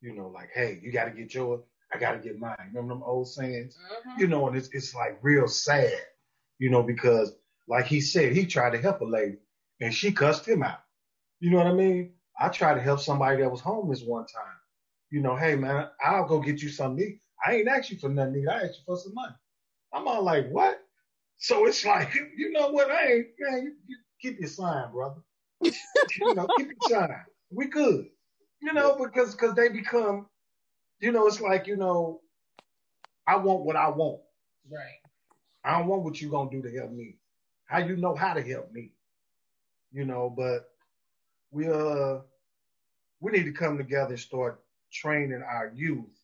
You 0.00 0.14
know, 0.14 0.28
like, 0.28 0.50
hey, 0.54 0.80
you 0.82 0.92
got 0.92 1.06
to 1.06 1.10
get 1.10 1.34
yours, 1.34 1.60
I 1.92 1.98
got 1.98 2.12
to 2.12 2.18
get 2.18 2.38
mine. 2.38 2.56
Remember 2.72 2.94
them 2.94 3.02
old 3.02 3.28
sayings? 3.28 3.76
Mm-hmm. 3.76 4.20
You 4.20 4.26
know, 4.28 4.48
and 4.48 4.56
it's, 4.56 4.68
it's 4.72 4.94
like 4.94 5.18
real 5.22 5.48
sad, 5.48 6.00
you 6.58 6.70
know, 6.70 6.82
because 6.82 7.34
like 7.68 7.86
he 7.86 8.00
said, 8.00 8.32
he 8.32 8.46
tried 8.46 8.70
to 8.70 8.80
help 8.80 9.00
a 9.00 9.04
lady 9.04 9.38
and 9.80 9.94
she 9.94 10.12
cussed 10.12 10.46
him 10.46 10.62
out. 10.62 10.80
You 11.40 11.50
know 11.50 11.58
what 11.58 11.66
I 11.66 11.72
mean? 11.72 12.14
I 12.38 12.48
tried 12.48 12.74
to 12.74 12.80
help 12.80 13.00
somebody 13.00 13.42
that 13.42 13.50
was 13.50 13.60
homeless 13.60 14.02
one 14.02 14.26
time. 14.26 14.56
You 15.10 15.20
know, 15.20 15.36
hey 15.36 15.56
man, 15.56 15.88
I'll 16.04 16.26
go 16.26 16.40
get 16.40 16.62
you 16.62 16.68
something 16.68 17.18
I 17.44 17.54
ain't 17.56 17.68
asked 17.68 17.90
you 17.90 17.98
for 17.98 18.08
nothing 18.08 18.46
I 18.48 18.64
asked 18.64 18.78
you 18.78 18.84
for 18.86 18.98
some 18.98 19.14
money. 19.14 19.34
I'm 19.92 20.06
all 20.06 20.22
like, 20.22 20.48
what? 20.50 20.80
So 21.38 21.66
it's 21.66 21.84
like, 21.84 22.14
you 22.36 22.52
know 22.52 22.70
what? 22.70 22.90
I 22.90 23.12
ain't, 23.12 23.26
man, 23.38 23.62
you, 23.62 23.72
you 23.86 23.96
keep 24.20 24.38
your 24.40 24.48
sign, 24.48 24.92
brother. 24.92 25.20
you 25.62 26.34
know, 26.34 26.46
keep 26.58 26.68
your 26.68 27.00
sign. 27.00 27.24
We 27.50 27.66
good. 27.68 28.06
You 28.62 28.72
know, 28.72 28.96
because 29.02 29.32
because 29.34 29.54
they 29.54 29.68
become, 29.68 30.26
you 31.00 31.12
know, 31.12 31.26
it's 31.26 31.40
like, 31.40 31.66
you 31.66 31.76
know, 31.76 32.20
I 33.26 33.36
want 33.36 33.64
what 33.64 33.76
I 33.76 33.88
want. 33.88 34.20
Right. 34.70 35.00
I 35.64 35.78
don't 35.78 35.88
want 35.88 36.02
what 36.02 36.20
you 36.20 36.30
gonna 36.30 36.50
do 36.50 36.62
to 36.62 36.76
help 36.76 36.92
me. 36.92 37.16
How 37.66 37.78
you 37.78 37.96
know 37.96 38.14
how 38.14 38.34
to 38.34 38.42
help 38.42 38.72
me? 38.72 38.92
You 39.92 40.04
know, 40.04 40.30
but 40.30 40.70
we 41.50 41.68
uh 41.68 42.18
we 43.20 43.32
need 43.32 43.44
to 43.44 43.52
come 43.52 43.78
together 43.78 44.10
and 44.12 44.20
start 44.20 44.62
training 44.92 45.42
our 45.42 45.72
youth 45.74 46.20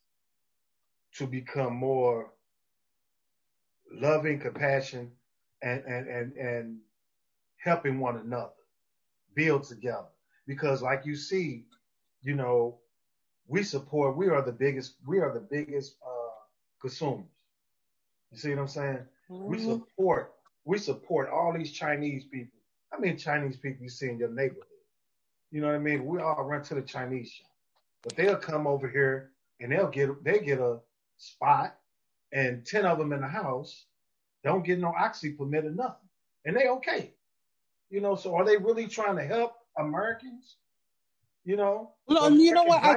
to 1.15 1.27
become 1.27 1.74
more 1.74 2.31
loving, 3.93 4.39
compassion, 4.40 5.12
and 5.62 5.82
and 5.85 6.09
and 6.09 6.32
and 6.36 6.78
helping 7.59 7.98
one 8.01 8.16
another 8.19 8.53
build 9.35 9.65
together. 9.65 10.09
Because 10.47 10.82
like 10.82 11.05
you 11.05 11.16
see, 11.16 11.64
you 12.23 12.35
know, 12.35 12.78
we 13.48 13.62
support. 13.62 14.16
We 14.16 14.28
are 14.28 14.43
the 14.43 14.52
biggest. 14.52 14.94
We 15.06 15.18
are 15.18 15.32
the 15.32 15.40
biggest 15.40 15.97
uh, 16.05 16.35
consumers. 16.81 17.27
You 18.32 18.39
see 18.39 18.51
what 18.51 18.59
I'm 18.59 18.68
saying? 18.68 18.98
Mm-hmm. 19.31 19.47
We 19.47 19.59
support. 19.59 20.35
We 20.64 20.78
support 20.78 21.31
all 21.31 21.52
these 21.52 21.73
Chinese 21.73 22.24
people. 22.24 22.59
I 22.93 22.98
mean, 22.98 23.16
Chinese 23.16 23.56
people 23.56 23.82
you 23.82 23.89
see 23.89 24.09
in 24.09 24.18
your 24.18 24.31
neighborhood? 24.31 24.64
You 25.51 25.60
know 25.60 25.68
what 25.68 25.77
I 25.77 25.78
mean? 25.78 26.05
We 26.05 26.20
all 26.20 26.44
run 26.44 26.62
to 26.64 26.74
the 26.74 26.82
Chinese 26.82 27.31
shop, 27.31 27.51
but 28.02 28.16
they'll 28.16 28.36
come 28.36 28.66
over 28.66 28.89
here 28.89 29.31
and 29.60 29.70
they'll 29.70 29.89
get 29.89 30.23
they 30.24 30.40
get 30.40 30.59
a 30.59 30.81
spot, 31.18 31.77
and 32.32 32.66
ten 32.66 32.85
of 32.85 32.98
them 32.98 33.12
in 33.12 33.20
the 33.20 33.28
house 33.28 33.86
don't 34.44 34.64
get 34.64 34.78
no 34.78 34.93
oxy 34.97 35.32
permit 35.32 35.64
or 35.64 35.70
nothing, 35.70 36.09
and 36.44 36.56
they 36.56 36.68
okay. 36.68 37.12
You 37.90 38.01
know, 38.01 38.16
so 38.16 38.35
are 38.35 38.44
they 38.44 38.56
really 38.56 38.89
trying 38.89 39.16
to 39.16 39.24
help 39.24 39.56
Americans? 39.78 40.57
You 41.44 41.57
know, 41.57 41.93
well, 42.09 42.31
you 42.32 42.53
know 42.53 42.65
what? 42.65 42.82
I, 42.82 42.97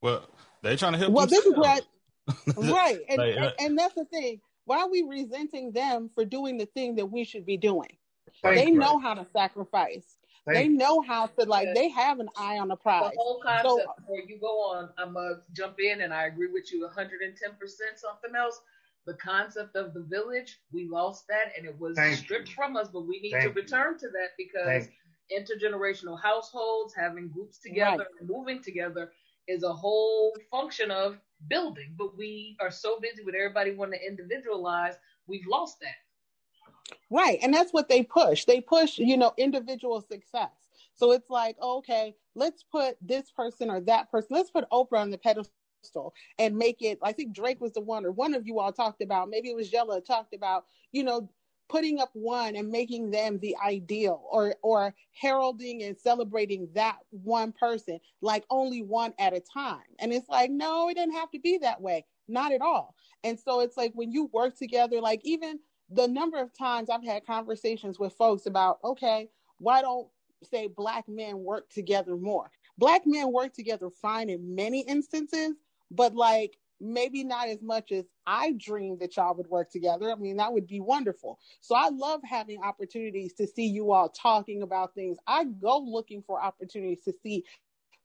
well, 0.00 0.26
they're 0.62 0.76
trying 0.76 0.92
to 0.92 0.98
help. 0.98 1.12
Well, 1.12 1.26
this 1.26 1.46
is 1.46 1.54
what, 1.54 1.86
right, 2.56 2.98
and, 3.08 3.18
like, 3.18 3.36
and, 3.36 3.44
uh, 3.44 3.52
and 3.60 3.78
that's 3.78 3.94
the 3.94 4.04
thing. 4.06 4.40
Why 4.64 4.80
are 4.80 4.90
we 4.90 5.02
resenting 5.02 5.72
them 5.72 6.10
for 6.14 6.24
doing 6.24 6.58
the 6.58 6.66
thing 6.66 6.96
that 6.96 7.06
we 7.06 7.24
should 7.24 7.46
be 7.46 7.56
doing? 7.56 7.96
they 8.42 8.70
know 8.70 8.98
how 8.98 9.14
to 9.14 9.26
sacrifice. 9.32 10.16
Thank 10.44 10.56
they 10.56 10.68
know 10.68 11.00
how 11.00 11.26
to 11.26 11.44
like. 11.44 11.68
They 11.74 11.88
have 11.90 12.18
an 12.18 12.28
eye 12.36 12.58
on 12.58 12.68
the 12.68 12.76
prize. 12.76 13.12
The 13.12 13.16
whole 13.16 13.40
concept. 13.40 13.68
So, 13.68 13.84
where 14.06 14.22
you 14.26 14.40
go 14.40 14.58
on, 14.72 14.88
I'm 14.98 15.14
gonna 15.14 15.42
jump 15.52 15.76
in, 15.78 16.00
and 16.00 16.12
I 16.12 16.24
agree 16.26 16.48
with 16.52 16.72
you 16.72 16.82
110 16.82 17.50
percent. 17.60 17.98
Something 17.98 18.34
else. 18.36 18.60
The 19.04 19.14
concept 19.14 19.74
of 19.74 19.94
the 19.94 20.02
village, 20.02 20.60
we 20.72 20.88
lost 20.88 21.26
that, 21.28 21.52
and 21.56 21.66
it 21.66 21.78
was 21.78 21.96
stripped 22.16 22.48
you. 22.48 22.54
from 22.54 22.76
us. 22.76 22.88
But 22.92 23.06
we 23.06 23.20
need 23.20 23.32
Thank 23.32 23.54
to 23.54 23.60
return 23.60 23.94
you. 23.94 23.98
to 23.98 24.08
that 24.08 24.30
because 24.36 24.88
intergenerational 25.38 26.20
households, 26.20 26.94
having 26.94 27.28
groups 27.28 27.58
together, 27.58 28.06
right. 28.20 28.28
moving 28.28 28.62
together 28.62 29.12
is 29.48 29.62
a 29.62 29.72
whole 29.72 30.36
function 30.50 30.90
of 30.90 31.18
building. 31.48 31.94
But 31.96 32.16
we 32.16 32.56
are 32.60 32.70
so 32.70 33.00
busy 33.00 33.22
with 33.24 33.34
everybody 33.34 33.74
wanting 33.74 34.00
to 34.00 34.06
individualize, 34.06 34.94
we've 35.26 35.46
lost 35.48 35.80
that. 35.80 36.96
Right. 37.10 37.38
And 37.42 37.52
that's 37.52 37.72
what 37.72 37.88
they 37.88 38.02
push. 38.02 38.44
They 38.44 38.60
push, 38.60 38.98
you 38.98 39.16
know, 39.16 39.32
individual 39.36 40.00
success. 40.00 40.50
So 40.94 41.12
it's 41.12 41.30
like, 41.30 41.56
okay, 41.60 42.14
let's 42.34 42.62
put 42.62 42.96
this 43.00 43.30
person 43.30 43.70
or 43.70 43.80
that 43.80 44.10
person, 44.10 44.28
let's 44.30 44.50
put 44.50 44.68
Oprah 44.70 45.00
on 45.00 45.10
the 45.10 45.18
pedestal 45.18 46.14
and 46.38 46.56
make 46.56 46.82
it. 46.82 46.98
I 47.02 47.12
think 47.12 47.34
Drake 47.34 47.60
was 47.60 47.72
the 47.72 47.80
one, 47.80 48.04
or 48.04 48.12
one 48.12 48.34
of 48.34 48.46
you 48.46 48.60
all 48.60 48.72
talked 48.72 49.02
about, 49.02 49.30
maybe 49.30 49.48
it 49.48 49.56
was 49.56 49.72
Yella 49.72 50.00
talked 50.00 50.34
about, 50.34 50.66
you 50.92 51.02
know, 51.02 51.28
putting 51.72 52.00
up 52.00 52.10
one 52.12 52.54
and 52.54 52.68
making 52.68 53.10
them 53.10 53.38
the 53.38 53.56
ideal 53.64 54.22
or 54.30 54.54
or 54.62 54.94
heralding 55.18 55.82
and 55.82 55.96
celebrating 55.96 56.68
that 56.74 56.98
one 57.10 57.50
person 57.50 57.98
like 58.20 58.44
only 58.50 58.82
one 58.82 59.14
at 59.18 59.32
a 59.32 59.40
time. 59.40 59.80
And 59.98 60.12
it's 60.12 60.28
like 60.28 60.50
no 60.50 60.90
it 60.90 60.96
doesn't 60.96 61.14
have 61.14 61.30
to 61.30 61.40
be 61.40 61.56
that 61.58 61.80
way. 61.80 62.04
Not 62.28 62.52
at 62.52 62.60
all. 62.60 62.94
And 63.24 63.40
so 63.40 63.60
it's 63.60 63.78
like 63.78 63.92
when 63.94 64.12
you 64.12 64.28
work 64.34 64.54
together 64.54 65.00
like 65.00 65.22
even 65.24 65.58
the 65.90 66.06
number 66.06 66.38
of 66.38 66.56
times 66.56 66.88
i've 66.90 67.04
had 67.04 67.26
conversations 67.26 67.98
with 67.98 68.12
folks 68.14 68.46
about 68.46 68.78
okay 68.84 69.28
why 69.58 69.80
don't 69.82 70.08
say 70.42 70.66
black 70.66 71.08
men 71.08 71.38
work 71.38 71.70
together 71.70 72.16
more? 72.16 72.50
Black 72.78 73.02
men 73.06 73.32
work 73.32 73.54
together 73.54 73.88
fine 73.90 74.28
in 74.28 74.54
many 74.54 74.80
instances 74.82 75.54
but 75.90 76.14
like 76.14 76.58
maybe 76.82 77.22
not 77.22 77.48
as 77.48 77.62
much 77.62 77.92
as 77.92 78.04
I 78.26 78.54
dreamed 78.58 79.00
that 79.00 79.16
y'all 79.16 79.34
would 79.36 79.46
work 79.46 79.70
together. 79.70 80.10
I 80.10 80.16
mean, 80.16 80.36
that 80.38 80.52
would 80.52 80.66
be 80.66 80.80
wonderful. 80.80 81.38
So 81.60 81.76
I 81.76 81.90
love 81.90 82.20
having 82.24 82.60
opportunities 82.62 83.34
to 83.34 83.46
see 83.46 83.66
you 83.66 83.92
all 83.92 84.08
talking 84.08 84.62
about 84.62 84.94
things. 84.94 85.16
I 85.26 85.44
go 85.44 85.78
looking 85.78 86.22
for 86.26 86.42
opportunities 86.42 87.04
to 87.04 87.12
see 87.22 87.44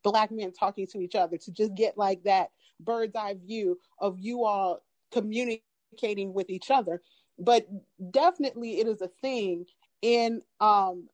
black 0.03 0.31
men 0.31 0.53
talking 0.53 0.85
to 0.87 0.99
each 0.99 1.15
other 1.15 1.37
to 1.37 1.51
just 1.51 1.73
get 1.75 1.97
like 1.97 2.23
that 2.23 2.51
bird's 2.79 3.15
eye 3.15 3.35
view 3.43 3.79
of 3.99 4.19
you 4.19 4.45
all 4.45 4.83
communicating 5.11 6.33
with 6.33 6.49
each 6.49 6.69
other. 6.69 7.01
But 7.39 7.67
definitely 8.11 8.79
it 8.79 8.87
is 8.87 9.01
a 9.01 9.09
thing 9.21 9.65
in 10.03 10.43
um 10.59 11.09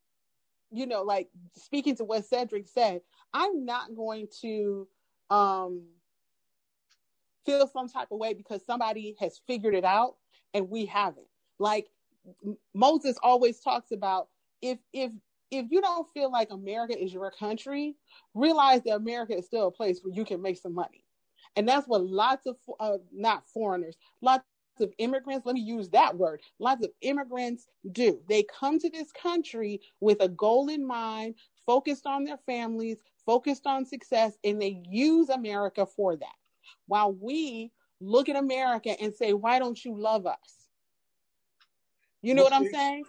you 0.69 0.85
know 0.85 1.03
like 1.03 1.30
speaking 1.56 1.95
to 1.95 2.03
what 2.03 2.26
Cedric 2.26 2.68
said, 2.68 3.02
I'm 3.34 3.65
not 3.65 3.95
going 3.95 4.27
to 4.41 4.88
um 5.30 5.84
feel 7.45 7.68
some 7.68 7.88
type 7.88 8.10
of 8.11 8.20
way 8.20 8.34
because 8.34 8.65
somebody 8.65 9.15
has 9.20 9.41
figured 9.48 9.76
it 9.76 9.84
out 9.86 10.15
and 10.53 10.70
we 10.70 10.86
haven't. 10.86 11.28
Like 11.60 11.88
Moses 12.74 13.18
always 13.22 13.60
talks 13.60 13.91
about 13.91 14.28
if 14.61 14.80
if 14.94 15.11
if 15.52 15.68
you 15.70 15.82
don't 15.82 16.07
feel 16.14 16.32
like 16.32 16.49
America 16.52 16.98
is 16.98 17.14
your 17.14 17.30
country, 17.32 17.95
realize 18.34 18.82
that 18.84 18.95
America 18.95 19.38
is 19.38 19.45
still 19.45 19.68
a 19.68 19.72
place 19.72 19.99
where 20.02 20.14
you 20.14 20.26
can 20.26 20.41
make 20.41 20.57
some 20.57 20.74
money. 20.74 21.06
And 21.56 21.68
that's 21.68 21.88
what 21.88 22.03
lots 22.03 22.48
of 22.48 22.56
uh, 22.80 22.98
not 23.14 23.48
foreigners, 23.48 23.95
lots 24.22 24.44
of 24.80 24.91
immigrants, 24.98 25.45
let 25.45 25.53
me 25.53 25.61
use 25.61 25.90
that 25.90 26.18
word, 26.18 26.41
lots 26.57 26.84
of 26.84 26.91
immigrants 27.02 27.68
do. 27.91 28.20
They 28.28 28.44
come 28.44 28.80
to 28.80 28.90
this 28.90 29.11
country 29.11 29.82
with 29.99 30.18
a 30.22 30.30
goal 30.30 30.70
in 30.70 30.86
mind, 30.86 31.36
focused 31.68 32.07
on 32.07 32.24
their 32.24 32.40
families, 32.48 32.98
focused 33.24 33.68
on 33.68 33.86
success, 33.86 34.34
and 34.44 34.60
they 34.60 34.82
use 34.90 35.30
America 35.30 35.86
for 35.86 36.15
that 36.15 36.36
while 36.88 37.14
we 37.14 37.72
look 37.99 38.30
at 38.30 38.35
America 38.35 38.95
and 39.02 39.14
say, 39.14 39.34
why 39.34 39.60
don't 39.60 39.84
you 39.84 39.98
love 39.98 40.26
us? 40.26 40.69
You 42.22 42.34
know 42.34 42.44
what 42.44 42.53
I'm 42.53 42.68
saying? 42.69 43.03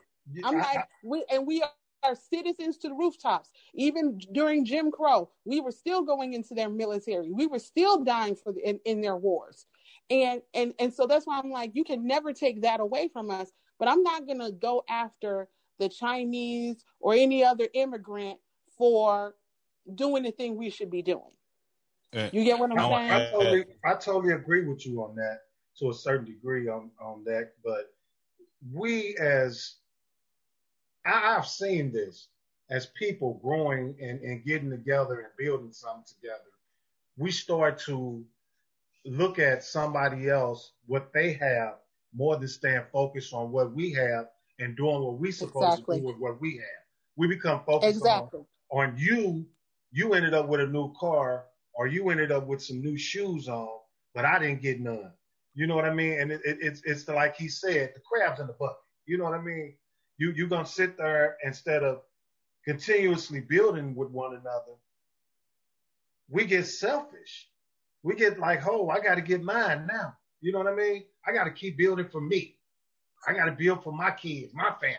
I'm 0.44 0.58
like, 0.58 0.88
we, 1.04 1.24
and 1.30 1.46
we 1.46 1.62
are 1.62 2.14
citizens 2.14 2.78
to 2.78 2.88
the 2.88 2.94
rooftops. 2.94 3.50
Even 3.74 4.18
during 4.32 4.64
Jim 4.64 4.90
Crow, 4.90 5.30
we 5.44 5.60
were 5.60 5.70
still 5.70 6.02
going 6.02 6.34
into 6.34 6.54
their 6.54 6.68
military. 6.68 7.30
We 7.30 7.46
were 7.46 7.58
still 7.58 8.04
dying 8.04 8.36
for 8.36 8.52
the, 8.52 8.68
in, 8.68 8.80
in 8.84 9.00
their 9.00 9.16
wars. 9.16 9.66
And, 10.10 10.42
and, 10.52 10.74
and 10.78 10.92
so 10.92 11.06
that's 11.06 11.26
why 11.26 11.40
I'm 11.42 11.50
like, 11.50 11.70
you 11.74 11.84
can 11.84 12.06
never 12.06 12.32
take 12.32 12.62
that 12.62 12.80
away 12.80 13.08
from 13.12 13.30
us, 13.30 13.50
but 13.78 13.88
I'm 13.88 14.02
not 14.02 14.26
going 14.26 14.40
to 14.40 14.52
go 14.52 14.84
after 14.88 15.48
the 15.78 15.88
Chinese 15.88 16.84
or 17.00 17.14
any 17.14 17.44
other 17.44 17.68
immigrant 17.74 18.38
for 18.76 19.34
doing 19.94 20.22
the 20.22 20.30
thing 20.30 20.56
we 20.56 20.70
should 20.70 20.90
be 20.90 21.02
doing. 21.02 21.22
You 22.14 22.44
get 22.44 22.58
what 22.58 22.70
I'm 22.70 22.78
saying? 22.78 23.10
I 23.10 23.30
totally, 23.30 23.64
I 23.84 23.94
totally 23.94 24.32
agree 24.34 24.64
with 24.66 24.86
you 24.86 25.02
on 25.02 25.16
that 25.16 25.40
to 25.78 25.90
a 25.90 25.94
certain 25.94 26.26
degree 26.26 26.68
on, 26.68 26.90
on 27.00 27.24
that. 27.24 27.52
But 27.64 27.92
we 28.72 29.16
as, 29.16 29.74
I, 31.04 31.36
I've 31.36 31.46
seen 31.46 31.92
this 31.92 32.28
as 32.70 32.86
people 32.86 33.40
growing 33.42 33.96
and, 34.00 34.20
and 34.20 34.44
getting 34.44 34.70
together 34.70 35.20
and 35.20 35.28
building 35.36 35.72
something 35.72 36.04
together. 36.06 36.40
We 37.16 37.30
start 37.30 37.78
to 37.80 38.24
look 39.04 39.38
at 39.38 39.64
somebody 39.64 40.30
else, 40.30 40.72
what 40.86 41.12
they 41.12 41.32
have, 41.34 41.74
more 42.14 42.36
than 42.36 42.48
staying 42.48 42.84
focused 42.92 43.34
on 43.34 43.50
what 43.50 43.74
we 43.74 43.92
have 43.92 44.28
and 44.60 44.76
doing 44.76 45.02
what 45.02 45.18
we 45.18 45.32
supposed 45.32 45.80
exactly. 45.80 45.96
to 45.96 46.02
do 46.02 46.06
with 46.06 46.16
what 46.18 46.40
we 46.40 46.54
have. 46.54 46.84
We 47.16 47.26
become 47.26 47.60
focused 47.66 47.96
exactly. 47.96 48.40
on, 48.70 48.90
on 48.90 48.96
you. 48.96 49.46
You 49.90 50.14
ended 50.14 50.32
up 50.32 50.48
with 50.48 50.60
a 50.60 50.66
new 50.66 50.92
car 50.98 51.44
or 51.74 51.86
you 51.86 52.10
ended 52.10 52.32
up 52.32 52.46
with 52.46 52.62
some 52.62 52.80
new 52.80 52.96
shoes 52.96 53.48
on, 53.48 53.68
but 54.14 54.24
I 54.24 54.38
didn't 54.38 54.62
get 54.62 54.80
none. 54.80 55.12
You 55.54 55.66
know 55.66 55.76
what 55.76 55.84
I 55.84 55.94
mean? 55.94 56.20
And 56.20 56.32
it, 56.32 56.40
it, 56.44 56.58
it's 56.60 56.82
it's 56.84 57.08
like 57.08 57.36
he 57.36 57.48
said, 57.48 57.92
the 57.94 58.00
crabs 58.00 58.40
in 58.40 58.46
the 58.46 58.54
bucket. 58.54 58.76
You 59.06 59.18
know 59.18 59.24
what 59.24 59.34
I 59.34 59.42
mean? 59.42 59.74
You 60.18 60.32
you're 60.36 60.48
gonna 60.48 60.66
sit 60.66 60.96
there 60.96 61.36
instead 61.44 61.82
of 61.82 62.02
continuously 62.64 63.40
building 63.40 63.94
with 63.94 64.10
one 64.10 64.32
another. 64.32 64.72
We 66.28 66.44
get 66.44 66.66
selfish. 66.66 67.48
We 68.02 68.16
get 68.16 68.38
like, 68.38 68.66
oh, 68.66 68.88
I 68.88 69.00
got 69.00 69.16
to 69.16 69.20
get 69.20 69.42
mine 69.42 69.86
now. 69.86 70.14
You 70.40 70.52
know 70.52 70.58
what 70.58 70.68
I 70.68 70.74
mean? 70.74 71.04
I 71.26 71.32
got 71.32 71.44
to 71.44 71.50
keep 71.50 71.78
building 71.78 72.08
for 72.10 72.20
me. 72.20 72.56
I 73.26 73.32
got 73.32 73.46
to 73.46 73.52
build 73.52 73.82
for 73.82 73.92
my 73.92 74.10
kids, 74.10 74.52
my 74.54 74.70
family. 74.80 74.96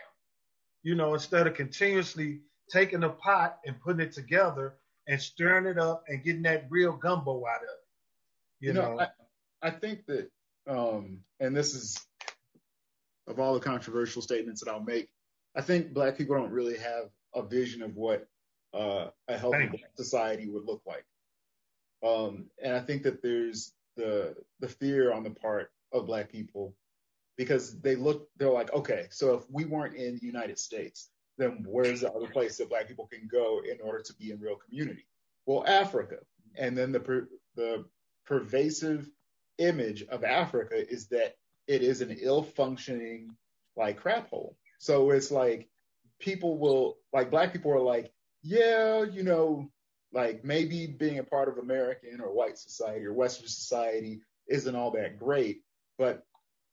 You 0.82 0.94
know, 0.94 1.14
instead 1.14 1.46
of 1.46 1.54
continuously 1.54 2.40
taking 2.70 3.04
a 3.04 3.10
pot 3.10 3.58
and 3.66 3.80
putting 3.80 4.00
it 4.00 4.12
together 4.12 4.74
and 5.06 5.20
stirring 5.20 5.66
it 5.66 5.78
up 5.78 6.04
and 6.08 6.22
getting 6.22 6.42
that 6.42 6.66
real 6.68 6.92
gumbo 6.92 7.46
out 7.46 7.56
of 7.56 7.62
it. 7.62 8.60
You, 8.60 8.68
you 8.68 8.74
know, 8.74 8.96
know, 8.96 9.00
I, 9.00 9.68
I 9.68 9.70
think 9.70 10.06
that, 10.06 10.30
um, 10.68 11.20
and 11.40 11.56
this 11.56 11.74
is 11.74 11.98
of 13.26 13.38
all 13.38 13.54
the 13.54 13.60
controversial 13.60 14.22
statements 14.22 14.62
that 14.62 14.70
I'll 14.70 14.80
make, 14.80 15.08
I 15.54 15.62
think 15.62 15.92
black 15.92 16.16
people 16.16 16.36
don't 16.36 16.50
really 16.50 16.78
have 16.78 17.10
a 17.34 17.42
vision 17.42 17.82
of 17.82 17.96
what 17.96 18.28
uh, 18.74 19.08
a 19.28 19.38
healthy 19.38 19.84
society 19.96 20.48
would 20.48 20.64
look 20.64 20.82
like. 20.86 21.04
Um, 22.04 22.46
and 22.62 22.74
I 22.74 22.80
think 22.80 23.02
that 23.04 23.22
there's 23.22 23.72
the 23.96 24.36
the 24.60 24.68
fear 24.68 25.12
on 25.12 25.22
the 25.22 25.30
part 25.30 25.70
of 25.92 26.06
black 26.06 26.30
people 26.30 26.74
because 27.36 27.80
they 27.80 27.96
look 27.96 28.28
they're 28.36 28.50
like 28.50 28.72
okay 28.72 29.06
so 29.10 29.34
if 29.34 29.50
we 29.50 29.64
weren't 29.64 29.96
in 29.96 30.18
the 30.18 30.26
United 30.26 30.58
States 30.58 31.08
then 31.38 31.64
where's 31.66 32.00
the 32.00 32.12
other 32.12 32.28
place 32.28 32.56
that 32.56 32.68
black 32.68 32.88
people 32.88 33.06
can 33.06 33.28
go 33.30 33.60
in 33.68 33.78
order 33.82 34.02
to 34.02 34.14
be 34.14 34.30
in 34.30 34.40
real 34.40 34.56
community? 34.56 35.06
Well, 35.44 35.66
Africa. 35.66 36.16
And 36.56 36.76
then 36.76 36.92
the 36.92 37.00
per, 37.00 37.28
the 37.54 37.84
pervasive 38.24 39.08
image 39.58 40.02
of 40.04 40.24
Africa 40.24 40.90
is 40.90 41.08
that 41.08 41.34
it 41.66 41.82
is 41.82 42.00
an 42.00 42.16
ill 42.20 42.42
functioning 42.42 43.30
like 43.76 43.98
crap 43.98 44.30
hole. 44.30 44.56
So 44.78 45.10
it's 45.10 45.30
like 45.30 45.68
people 46.18 46.58
will 46.58 46.98
like 47.12 47.30
black 47.30 47.52
people 47.52 47.72
are 47.72 47.80
like, 47.80 48.12
yeah, 48.42 49.04
you 49.04 49.22
know, 49.22 49.70
like 50.12 50.44
maybe 50.44 50.86
being 50.86 51.18
a 51.18 51.24
part 51.24 51.48
of 51.48 51.58
American 51.58 52.20
or 52.20 52.32
white 52.32 52.58
society 52.58 53.04
or 53.04 53.12
Western 53.12 53.48
society 53.48 54.20
isn't 54.48 54.76
all 54.76 54.90
that 54.92 55.18
great, 55.18 55.62
but 55.98 56.24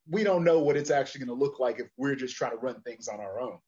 we 0.08 0.22
don't 0.22 0.44
know 0.44 0.60
what 0.60 0.76
it's 0.76 0.90
actually 0.90 1.24
going 1.24 1.38
to 1.38 1.44
look 1.44 1.58
like 1.58 1.80
if 1.80 1.88
we're 1.96 2.14
just 2.14 2.36
trying 2.36 2.52
to 2.52 2.58
run 2.58 2.80
things 2.82 3.08
on 3.08 3.20
our 3.20 3.40
own. 3.40 3.58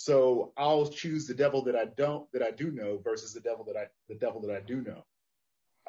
So 0.00 0.52
I'll 0.56 0.86
choose 0.86 1.26
the 1.26 1.34
devil 1.34 1.60
that 1.64 1.74
I 1.74 1.86
don't 1.86 2.30
that 2.30 2.40
I 2.40 2.52
do 2.52 2.70
know 2.70 2.98
versus 3.02 3.32
the 3.32 3.40
devil 3.40 3.64
that 3.64 3.76
I 3.76 3.86
the 4.08 4.14
devil 4.14 4.40
that 4.42 4.54
I 4.54 4.60
do 4.60 4.80
know. 4.80 5.04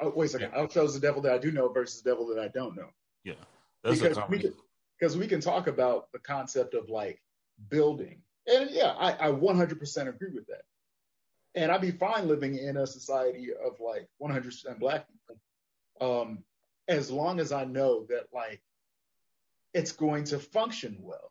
Oh, 0.00 0.12
wait 0.16 0.26
a 0.26 0.28
second. 0.30 0.50
Yeah. 0.52 0.58
I'll 0.58 0.66
choose 0.66 0.94
the 0.94 0.98
devil 0.98 1.22
that 1.22 1.32
I 1.32 1.38
do 1.38 1.52
know 1.52 1.68
versus 1.68 2.02
the 2.02 2.10
devil 2.10 2.26
that 2.26 2.42
I 2.42 2.48
don't 2.48 2.74
know. 2.74 2.88
Yeah. 3.22 3.34
That's 3.84 4.00
because 4.00 4.18
we 4.28 4.40
can, 4.40 4.54
because 4.98 5.16
we 5.16 5.28
can 5.28 5.40
talk 5.40 5.68
about 5.68 6.10
the 6.12 6.18
concept 6.18 6.74
of 6.74 6.88
like 6.90 7.22
building. 7.68 8.20
And 8.48 8.70
yeah, 8.72 8.96
I, 8.98 9.28
I 9.28 9.30
100% 9.30 10.08
agree 10.08 10.32
with 10.34 10.46
that. 10.48 10.62
And 11.54 11.70
I'd 11.70 11.80
be 11.80 11.92
fine 11.92 12.26
living 12.26 12.58
in 12.58 12.78
a 12.78 12.88
society 12.88 13.50
of 13.64 13.78
like 13.78 14.08
100% 14.20 14.80
black 14.80 15.06
people. 15.06 15.40
Um, 16.00 16.38
as 16.88 17.12
long 17.12 17.38
as 17.38 17.52
I 17.52 17.64
know 17.64 18.06
that 18.08 18.24
like 18.34 18.60
it's 19.72 19.92
going 19.92 20.24
to 20.24 20.40
function 20.40 20.98
well. 21.00 21.30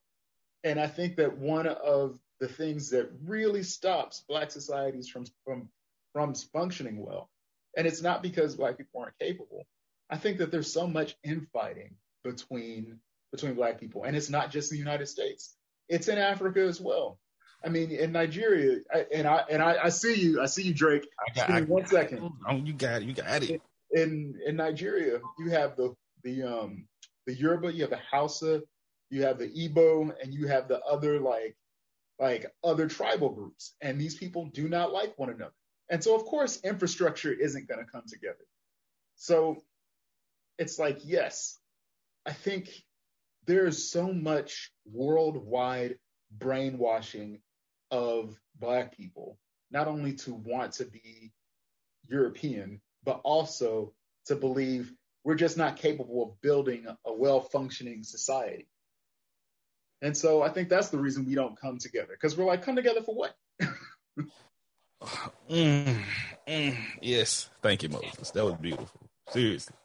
And 0.64 0.80
I 0.80 0.88
think 0.88 1.18
that 1.18 1.38
one 1.38 1.68
of 1.68 2.18
the 2.40 2.48
things 2.48 2.90
that 2.92 3.10
really 3.26 3.64
stops 3.64 4.24
black 4.28 4.52
societies 4.52 5.08
from 5.10 5.26
from 5.46 5.70
from 6.14 6.34
functioning 6.34 7.06
well. 7.06 7.30
And 7.78 7.86
it's 7.86 8.02
not 8.02 8.24
because 8.24 8.56
black 8.56 8.78
people 8.78 9.02
aren't 9.02 9.20
capable. 9.20 9.66
I 10.10 10.18
think 10.18 10.40
that 10.40 10.52
there's 10.52 10.72
so 10.72 10.88
much 10.88 11.16
infighting 11.24 11.96
between 12.24 13.00
between 13.32 13.54
black 13.54 13.80
people, 13.80 14.04
and 14.06 14.16
it's 14.16 14.30
not 14.30 14.52
just 14.52 14.72
the 14.72 14.78
United 14.78 15.08
States. 15.08 15.56
It's 15.88 16.08
in 16.08 16.18
Africa 16.18 16.62
as 16.62 16.82
well. 16.82 17.20
I 17.64 17.70
mean, 17.70 17.92
in 17.92 18.12
Nigeria, 18.12 18.80
I, 18.94 19.06
and 19.14 19.28
I 19.28 19.44
and 19.50 19.62
I, 19.62 19.78
I, 19.84 19.90
see 19.90 20.16
you, 20.16 20.42
I 20.42 20.46
see 20.46 20.64
you, 20.64 20.74
Drake. 20.74 21.08
I 21.20 21.34
got, 21.34 21.50
I, 21.50 21.62
one 21.62 21.86
second. 21.86 22.32
Oh, 22.48 22.56
you 22.56 22.74
got 22.74 23.02
it. 23.02 23.08
You 23.08 23.14
got 23.14 23.44
it. 23.44 23.62
In 23.92 24.40
in 24.46 24.56
Nigeria, 24.56 25.20
you 25.38 25.50
have 25.52 25.76
the 25.76 25.94
the 26.24 26.44
um 26.44 26.86
the 27.28 27.34
Yoruba, 27.34 27.74
you 27.74 27.82
have 27.82 27.92
the 27.92 28.00
Hausa, 28.12 28.62
you 29.10 29.24
have 29.24 29.38
the 29.38 29.50
Igbo, 29.50 30.12
and 30.22 30.34
you 30.34 30.48
have 30.48 30.68
the 30.68 30.80
other 30.82 31.20
like 31.20 31.56
like 32.20 32.46
other 32.64 32.88
tribal 32.88 33.30
groups, 33.30 33.76
and 33.82 34.00
these 34.00 34.16
people 34.16 34.46
do 34.48 34.68
not 34.68 34.92
like 34.92 35.18
one 35.18 35.30
another. 35.30 35.54
And 35.90 36.04
so, 36.04 36.16
of 36.16 36.26
course, 36.26 36.60
infrastructure 36.64 37.32
isn't 37.32 37.68
going 37.68 37.84
to 37.84 37.92
come 37.92 38.04
together. 38.08 38.46
So 39.16 39.64
it's 40.58 40.78
like, 40.78 41.00
yes, 41.04 41.58
I 42.26 42.34
think 42.34 42.70
there 43.48 43.66
is 43.66 43.90
so 43.90 44.14
much 44.14 44.72
worldwide 44.86 45.98
brainwashing 46.32 47.40
of 47.90 48.38
Black 48.60 48.96
people, 48.96 49.40
not 49.72 49.88
only 49.88 50.14
to 50.14 50.34
want 50.34 50.74
to 50.74 50.86
be 50.86 51.32
European, 52.08 52.82
but 53.04 53.22
also 53.24 53.94
to 54.26 54.36
believe 54.36 54.94
we're 55.24 55.36
just 55.36 55.58
not 55.58 55.78
capable 55.78 56.24
of 56.24 56.42
building 56.42 56.86
a 57.06 57.14
well 57.14 57.42
functioning 57.42 58.04
society. 58.04 58.68
And 60.02 60.16
so 60.16 60.42
I 60.42 60.50
think 60.50 60.70
that's 60.70 60.90
the 60.90 60.98
reason 60.98 61.26
we 61.26 61.36
don't 61.36 61.60
come 61.60 61.78
together 61.78 62.14
because 62.14 62.38
we're 62.38 62.46
like, 62.46 62.64
come 62.64 62.76
together 62.76 63.02
for 63.02 63.16
what? 63.16 63.36
mm, 65.50 66.02
mm, 66.48 66.78
yes. 67.02 67.50
Thank 67.62 67.84
you, 67.84 67.90
Moses. 67.90 68.32
That 68.32 68.46
was 68.46 68.56
beautiful. 68.56 69.02
Seriously. 69.30 69.76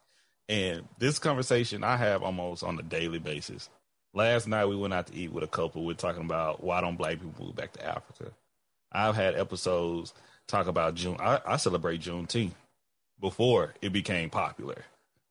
And 0.48 0.86
this 0.98 1.18
conversation 1.18 1.82
I 1.82 1.96
have 1.96 2.22
almost 2.22 2.62
on 2.62 2.78
a 2.78 2.82
daily 2.82 3.18
basis. 3.18 3.68
Last 4.12 4.46
night 4.46 4.66
we 4.66 4.76
went 4.76 4.94
out 4.94 5.08
to 5.08 5.14
eat 5.14 5.32
with 5.32 5.42
a 5.42 5.48
couple. 5.48 5.84
We're 5.84 5.94
talking 5.94 6.24
about 6.24 6.62
why 6.62 6.80
don't 6.80 6.96
black 6.96 7.20
people 7.20 7.44
move 7.44 7.56
back 7.56 7.72
to 7.72 7.84
Africa. 7.84 8.30
I've 8.92 9.16
had 9.16 9.34
episodes 9.34 10.14
talk 10.46 10.68
about 10.68 10.94
June. 10.94 11.16
I, 11.18 11.40
I 11.44 11.56
celebrate 11.56 12.02
Juneteenth 12.02 12.52
before 13.20 13.74
it 13.82 13.92
became 13.92 14.30
popular. 14.30 14.84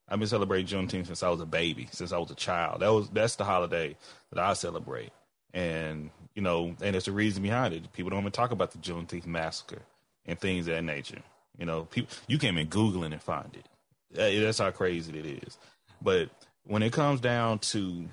I've 0.08 0.18
been 0.18 0.28
celebrating 0.28 0.66
Juneteenth 0.66 1.06
since 1.06 1.22
I 1.22 1.30
was 1.30 1.40
a 1.40 1.46
baby, 1.46 1.88
since 1.90 2.12
I 2.12 2.18
was 2.18 2.30
a 2.30 2.34
child. 2.34 2.80
That 2.80 2.92
was 2.92 3.08
that's 3.10 3.36
the 3.36 3.44
holiday 3.44 3.96
that 4.32 4.38
I 4.38 4.52
celebrate, 4.52 5.12
and 5.54 6.10
you 6.34 6.42
know, 6.42 6.76
and 6.82 6.94
it's 6.94 7.06
the 7.06 7.12
reason 7.12 7.42
behind 7.42 7.72
it. 7.74 7.92
People 7.92 8.10
don't 8.10 8.20
even 8.20 8.32
talk 8.32 8.50
about 8.50 8.72
the 8.72 8.78
Juneteenth 8.78 9.26
massacre 9.26 9.82
and 10.26 10.38
things 10.38 10.68
of 10.68 10.74
that 10.74 10.82
nature. 10.82 11.22
You 11.58 11.66
know, 11.66 11.84
people 11.84 12.14
you 12.26 12.38
can't 12.38 12.56
even 12.56 12.68
Google 12.68 13.04
it 13.04 13.12
and 13.12 13.22
find 13.22 13.56
it. 13.56 13.66
That's 14.14 14.58
how 14.58 14.70
crazy 14.70 15.18
it 15.18 15.26
is. 15.26 15.58
But 16.02 16.28
when 16.64 16.82
it 16.82 16.92
comes 16.92 17.20
down 17.20 17.60
to 17.60 18.04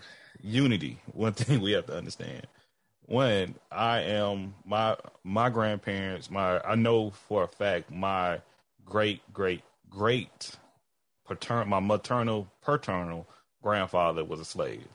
unity, 0.42 1.00
one 1.14 1.34
thing 1.34 1.60
we 1.60 1.74
have 1.74 1.88
to 1.88 1.98
understand: 1.98 2.48
when 3.06 3.56
I 3.70 4.00
am 4.02 4.54
my 4.66 4.96
my 5.26 5.50
grandparents, 5.50 6.32
my 6.32 6.62
I 6.62 6.76
know 6.76 7.10
for 7.10 7.44
a 7.44 7.48
fact 7.48 7.92
my 7.92 8.40
great 8.86 9.22
great 9.34 9.64
great 9.90 10.56
paternal, 11.32 11.66
my 11.66 11.80
maternal, 11.80 12.52
paternal 12.62 13.26
grandfather 13.64 14.26
was 14.26 14.42
a 14.42 14.46
slave. 14.46 14.86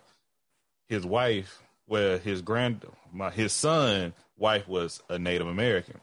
His 0.86 1.06
wife, 1.06 1.62
well, 1.86 2.18
his 2.18 2.42
grand, 2.42 2.84
my 3.10 3.30
his 3.30 3.54
son 3.54 4.12
wife 4.36 4.68
was 4.68 5.02
a 5.08 5.18
Native 5.18 5.46
American. 5.46 5.98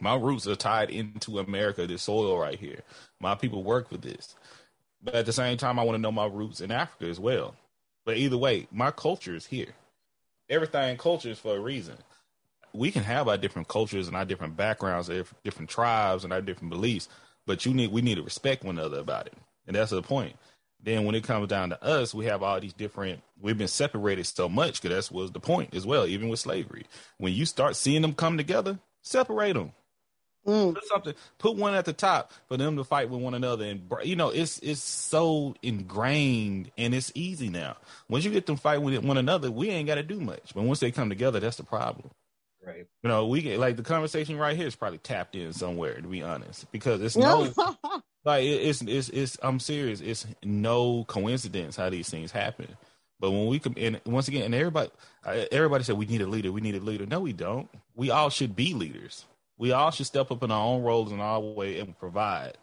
My 0.00 0.16
roots 0.16 0.46
are 0.46 0.56
tied 0.56 0.88
into 0.88 1.38
America, 1.38 1.86
this 1.86 2.04
soil 2.04 2.38
right 2.38 2.58
here. 2.58 2.80
My 3.20 3.34
people 3.34 3.62
work 3.62 3.90
for 3.90 3.98
this. 3.98 4.34
But 5.02 5.14
at 5.14 5.26
the 5.26 5.32
same 5.32 5.58
time, 5.58 5.78
I 5.78 5.82
want 5.82 5.96
to 5.96 6.02
know 6.02 6.10
my 6.10 6.26
roots 6.26 6.62
in 6.62 6.70
Africa 6.70 7.04
as 7.10 7.20
well. 7.20 7.54
But 8.06 8.16
either 8.16 8.38
way, 8.38 8.66
my 8.72 8.90
culture 8.90 9.34
is 9.34 9.46
here. 9.46 9.74
Everything 10.48 10.96
culture 10.96 11.30
is 11.30 11.38
for 11.38 11.56
a 11.56 11.60
reason. 11.60 11.96
We 12.72 12.90
can 12.90 13.04
have 13.04 13.28
our 13.28 13.36
different 13.36 13.68
cultures 13.68 14.08
and 14.08 14.16
our 14.16 14.24
different 14.24 14.56
backgrounds, 14.56 15.10
different 15.44 15.70
tribes 15.70 16.24
and 16.24 16.32
our 16.32 16.40
different 16.40 16.70
beliefs, 16.70 17.08
but 17.46 17.66
you 17.66 17.74
need 17.74 17.92
we 17.92 18.02
need 18.02 18.16
to 18.16 18.22
respect 18.22 18.64
one 18.64 18.78
another 18.78 18.98
about 18.98 19.26
it, 19.26 19.34
and 19.66 19.76
that's 19.76 19.90
the 19.90 20.02
point. 20.02 20.36
Then 20.82 21.04
when 21.06 21.14
it 21.14 21.24
comes 21.24 21.48
down 21.48 21.70
to 21.70 21.82
us, 21.82 22.12
we 22.12 22.26
have 22.26 22.42
all 22.42 22.60
these 22.60 22.74
different. 22.74 23.22
We've 23.40 23.56
been 23.56 23.68
separated 23.68 24.26
so 24.26 24.48
much 24.48 24.82
because 24.82 25.08
that 25.08 25.14
was 25.14 25.32
the 25.32 25.40
point 25.40 25.74
as 25.74 25.86
well. 25.86 26.06
Even 26.06 26.28
with 26.28 26.40
slavery, 26.40 26.84
when 27.18 27.32
you 27.32 27.46
start 27.46 27.76
seeing 27.76 28.02
them 28.02 28.14
come 28.14 28.36
together, 28.36 28.78
separate 29.00 29.54
them. 29.54 29.72
Mm. 30.46 30.74
Put 30.74 30.84
something, 30.84 31.14
put 31.38 31.56
one 31.56 31.74
at 31.74 31.86
the 31.86 31.94
top 31.94 32.30
for 32.48 32.58
them 32.58 32.76
to 32.76 32.84
fight 32.84 33.08
with 33.08 33.22
one 33.22 33.32
another, 33.32 33.64
and 33.64 33.90
you 34.02 34.14
know 34.14 34.28
it's 34.28 34.58
it's 34.58 34.82
so 34.82 35.54
ingrained 35.62 36.70
and 36.76 36.94
it's 36.94 37.10
easy 37.14 37.48
now. 37.48 37.76
Once 38.10 38.26
you 38.26 38.30
get 38.30 38.44
them 38.44 38.56
fight 38.56 38.82
with 38.82 39.02
one 39.02 39.16
another, 39.16 39.50
we 39.50 39.70
ain't 39.70 39.86
got 39.86 39.94
to 39.94 40.02
do 40.02 40.20
much. 40.20 40.52
But 40.54 40.64
once 40.64 40.80
they 40.80 40.90
come 40.90 41.08
together, 41.08 41.40
that's 41.40 41.56
the 41.56 41.64
problem. 41.64 42.10
Right. 42.66 42.86
You 43.02 43.08
know, 43.08 43.26
we 43.26 43.42
get 43.42 43.58
like 43.58 43.76
the 43.76 43.82
conversation 43.82 44.38
right 44.38 44.56
here 44.56 44.66
is 44.66 44.76
probably 44.76 44.98
tapped 44.98 45.36
in 45.36 45.52
somewhere 45.52 46.00
to 46.00 46.08
be 46.08 46.22
honest, 46.22 46.70
because 46.72 47.00
it's 47.02 47.16
no 47.16 47.52
like 48.24 48.44
it's 48.44 48.80
it's 48.82 49.08
it's 49.10 49.38
I'm 49.42 49.60
serious. 49.60 50.00
It's 50.00 50.26
no 50.42 51.04
coincidence 51.04 51.76
how 51.76 51.90
these 51.90 52.08
things 52.08 52.32
happen. 52.32 52.76
But 53.20 53.30
when 53.30 53.46
we 53.46 53.58
come 53.58 53.74
and 53.76 54.00
once 54.06 54.28
again, 54.28 54.42
and 54.42 54.54
everybody 54.54 54.90
uh, 55.24 55.44
everybody 55.52 55.84
said 55.84 55.96
we 55.96 56.06
need 56.06 56.22
a 56.22 56.26
leader, 56.26 56.52
we 56.52 56.60
need 56.60 56.74
a 56.74 56.80
leader. 56.80 57.06
No, 57.06 57.20
we 57.20 57.32
don't. 57.32 57.68
We 57.94 58.10
all 58.10 58.30
should 58.30 58.56
be 58.56 58.74
leaders. 58.74 59.24
We 59.56 59.72
all 59.72 59.90
should 59.90 60.06
step 60.06 60.30
up 60.30 60.42
in 60.42 60.50
our 60.50 60.66
own 60.66 60.82
roles 60.82 61.12
in 61.12 61.20
our 61.20 61.40
way 61.40 61.78
and 61.78 61.96
provide. 61.98 62.58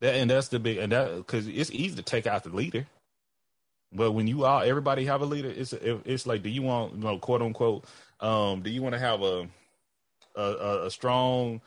That 0.00 0.14
and 0.14 0.30
that's 0.30 0.48
the 0.48 0.58
big 0.58 0.78
and 0.78 0.92
that 0.92 1.16
because 1.16 1.46
it's 1.48 1.70
easy 1.70 1.96
to 1.96 2.02
take 2.02 2.26
out 2.26 2.44
the 2.44 2.50
leader. 2.50 2.86
But 3.92 4.12
when 4.12 4.26
you 4.26 4.44
all 4.44 4.62
everybody 4.62 5.04
have 5.06 5.20
a 5.20 5.26
leader, 5.26 5.48
it's 5.48 5.72
it's 5.72 6.26
like, 6.26 6.42
do 6.42 6.48
you 6.48 6.62
want 6.62 6.94
you 6.94 7.00
know 7.00 7.18
quote 7.18 7.42
unquote 7.42 7.84
um, 8.20 8.62
do 8.62 8.70
you 8.70 8.82
want 8.82 8.94
to 8.94 8.98
have 8.98 9.22
a 9.22 9.48
a, 10.36 10.86
a 10.86 10.90
strong 10.90 11.60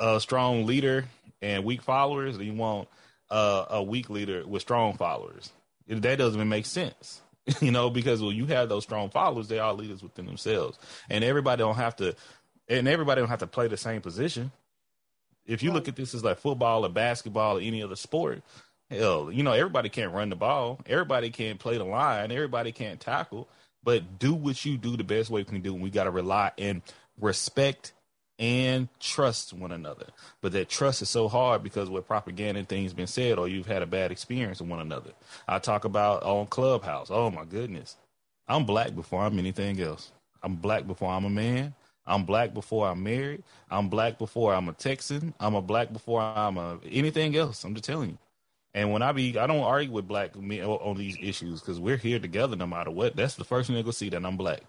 a 0.00 0.20
strong 0.20 0.66
leader 0.66 1.06
and 1.42 1.64
weak 1.64 1.82
followers? 1.82 2.36
Or 2.36 2.38
do 2.38 2.44
you 2.44 2.54
want 2.54 2.88
uh, 3.30 3.66
a 3.70 3.82
weak 3.82 4.10
leader 4.10 4.46
with 4.46 4.62
strong 4.62 4.94
followers? 4.96 5.52
That 5.86 6.16
doesn't 6.16 6.38
even 6.38 6.48
make 6.48 6.66
sense, 6.66 7.20
you 7.60 7.70
know, 7.70 7.90
because 7.90 8.22
when 8.22 8.34
you 8.34 8.46
have 8.46 8.68
those 8.68 8.84
strong 8.84 9.10
followers, 9.10 9.48
they 9.48 9.58
are 9.58 9.72
leaders 9.72 10.02
within 10.02 10.26
themselves, 10.26 10.78
and 11.10 11.22
everybody 11.22 11.60
don't 11.60 11.76
have 11.76 11.96
to, 11.96 12.16
and 12.68 12.88
everybody 12.88 13.20
don't 13.20 13.28
have 13.28 13.40
to 13.40 13.46
play 13.46 13.68
the 13.68 13.76
same 13.76 14.00
position. 14.00 14.50
If 15.46 15.62
you 15.62 15.72
look 15.72 15.88
at 15.88 15.96
this 15.96 16.14
as 16.14 16.24
like 16.24 16.38
football 16.38 16.86
or 16.86 16.88
basketball 16.88 17.58
or 17.58 17.60
any 17.60 17.82
other 17.82 17.96
sport, 17.96 18.42
hell, 18.90 19.30
you 19.32 19.42
know, 19.42 19.52
everybody 19.52 19.88
can't 19.90 20.12
run 20.12 20.30
the 20.30 20.36
ball, 20.36 20.80
everybody 20.86 21.30
can't 21.30 21.58
play 21.60 21.78
the 21.78 21.84
line, 21.84 22.32
everybody 22.32 22.72
can't 22.72 23.00
tackle 23.00 23.48
but 23.84 24.18
do 24.20 24.34
what 24.34 24.64
you 24.64 24.78
do 24.78 24.96
the 24.98 25.04
best 25.04 25.30
way 25.30 25.42
we 25.42 25.44
can 25.44 25.62
do. 25.62 25.74
And 25.74 25.82
we 25.82 25.90
got 25.90 26.04
to 26.04 26.12
rely 26.12 26.52
and 26.58 26.82
respect 27.20 27.94
and 28.38 28.88
trust 29.00 29.52
one 29.52 29.72
another. 29.72 30.06
But 30.42 30.52
that 30.52 30.70
trust 30.70 31.02
is 31.02 31.10
so 31.10 31.28
hard 31.28 31.62
because 31.62 31.90
with 31.90 32.06
propaganda 32.06 32.60
and 32.60 32.68
things 32.68 32.94
been 32.94 33.08
said, 33.08 33.38
or 33.38 33.48
you've 33.48 33.66
had 33.66 33.82
a 33.82 33.86
bad 33.86 34.12
experience 34.12 34.60
with 34.60 34.70
one 34.70 34.80
another. 34.80 35.12
I 35.48 35.60
talk 35.60 35.84
about 35.84 36.24
on 36.24 36.46
Clubhouse. 36.48 37.08
Oh 37.10 37.30
my 37.30 37.44
goodness. 37.44 37.96
I'm 38.48 38.64
black 38.66 38.94
before 38.96 39.22
I'm 39.22 39.38
anything 39.38 39.80
else. 39.80 40.12
I'm 40.42 40.56
black 40.56 40.86
before 40.88 41.12
I'm 41.12 41.26
a 41.26 41.30
man. 41.30 41.74
I'm 42.06 42.24
black 42.24 42.54
before 42.54 42.88
I'm 42.88 43.04
married. 43.04 43.44
I'm 43.70 43.90
black 43.90 44.18
before 44.18 44.54
I'm 44.54 44.68
a 44.68 44.72
Texan. 44.72 45.34
I'm 45.40 45.54
a 45.54 45.62
black 45.62 45.92
before 45.92 46.22
I'm 46.22 46.58
a 46.58 46.80
anything 46.90 47.36
else. 47.36 47.64
I'm 47.64 47.74
just 47.74 47.84
telling 47.84 48.10
you. 48.10 48.18
And 48.74 48.92
when 48.92 49.02
I 49.02 49.12
be, 49.12 49.38
I 49.38 49.46
don't 49.46 49.60
argue 49.60 49.92
with 49.92 50.08
black 50.08 50.36
men 50.36 50.64
on 50.64 50.96
these 50.96 51.16
issues 51.20 51.60
because 51.60 51.78
we're 51.78 51.96
here 51.96 52.18
together 52.18 52.56
no 52.56 52.66
matter 52.66 52.90
what. 52.90 53.14
That's 53.14 53.36
the 53.36 53.44
first 53.44 53.68
thing 53.68 53.74
they're 53.74 53.84
gonna 53.84 53.92
see 53.92 54.08
that 54.10 54.24
I'm 54.24 54.36
black. 54.36 54.62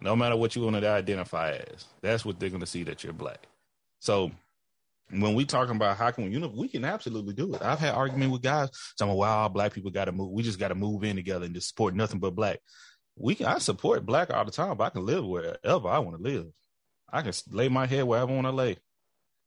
No 0.00 0.16
matter 0.16 0.36
what 0.36 0.56
you 0.56 0.62
want 0.62 0.76
to 0.76 0.88
identify 0.88 1.52
as, 1.52 1.84
that's 2.00 2.24
what 2.24 2.40
they're 2.40 2.50
gonna 2.50 2.66
see 2.66 2.82
that 2.84 3.04
you're 3.04 3.12
black. 3.12 3.46
So 4.00 4.32
when 5.10 5.34
we 5.34 5.44
talking 5.44 5.76
about 5.76 5.98
how 5.98 6.10
can 6.10 6.24
we, 6.24 6.38
know, 6.38 6.48
we 6.48 6.68
can 6.68 6.84
absolutely 6.84 7.34
do 7.34 7.54
it. 7.54 7.62
I've 7.62 7.78
had 7.78 7.94
argument 7.94 8.32
with 8.32 8.42
guys 8.42 8.70
saying, 8.96 9.12
"Wow, 9.12 9.48
black 9.48 9.74
people 9.74 9.90
got 9.90 10.06
to 10.06 10.12
move. 10.12 10.32
We 10.32 10.42
just 10.42 10.58
got 10.58 10.68
to 10.68 10.74
move 10.74 11.04
in 11.04 11.16
together 11.16 11.44
and 11.44 11.54
just 11.54 11.68
support 11.68 11.94
nothing 11.94 12.20
but 12.20 12.34
black." 12.34 12.60
We 13.16 13.34
can, 13.34 13.46
I 13.46 13.58
support 13.58 14.04
black 14.06 14.32
all 14.32 14.44
the 14.44 14.50
time, 14.50 14.76
but 14.76 14.84
I 14.84 14.90
can 14.90 15.06
live 15.06 15.24
wherever 15.24 15.88
I 15.88 15.98
want 15.98 16.16
to 16.16 16.22
live. 16.22 16.46
I 17.12 17.22
can 17.22 17.32
lay 17.50 17.68
my 17.68 17.86
head 17.86 18.04
wherever 18.04 18.32
I 18.32 18.34
want 18.34 18.46
to 18.46 18.52
lay. 18.52 18.78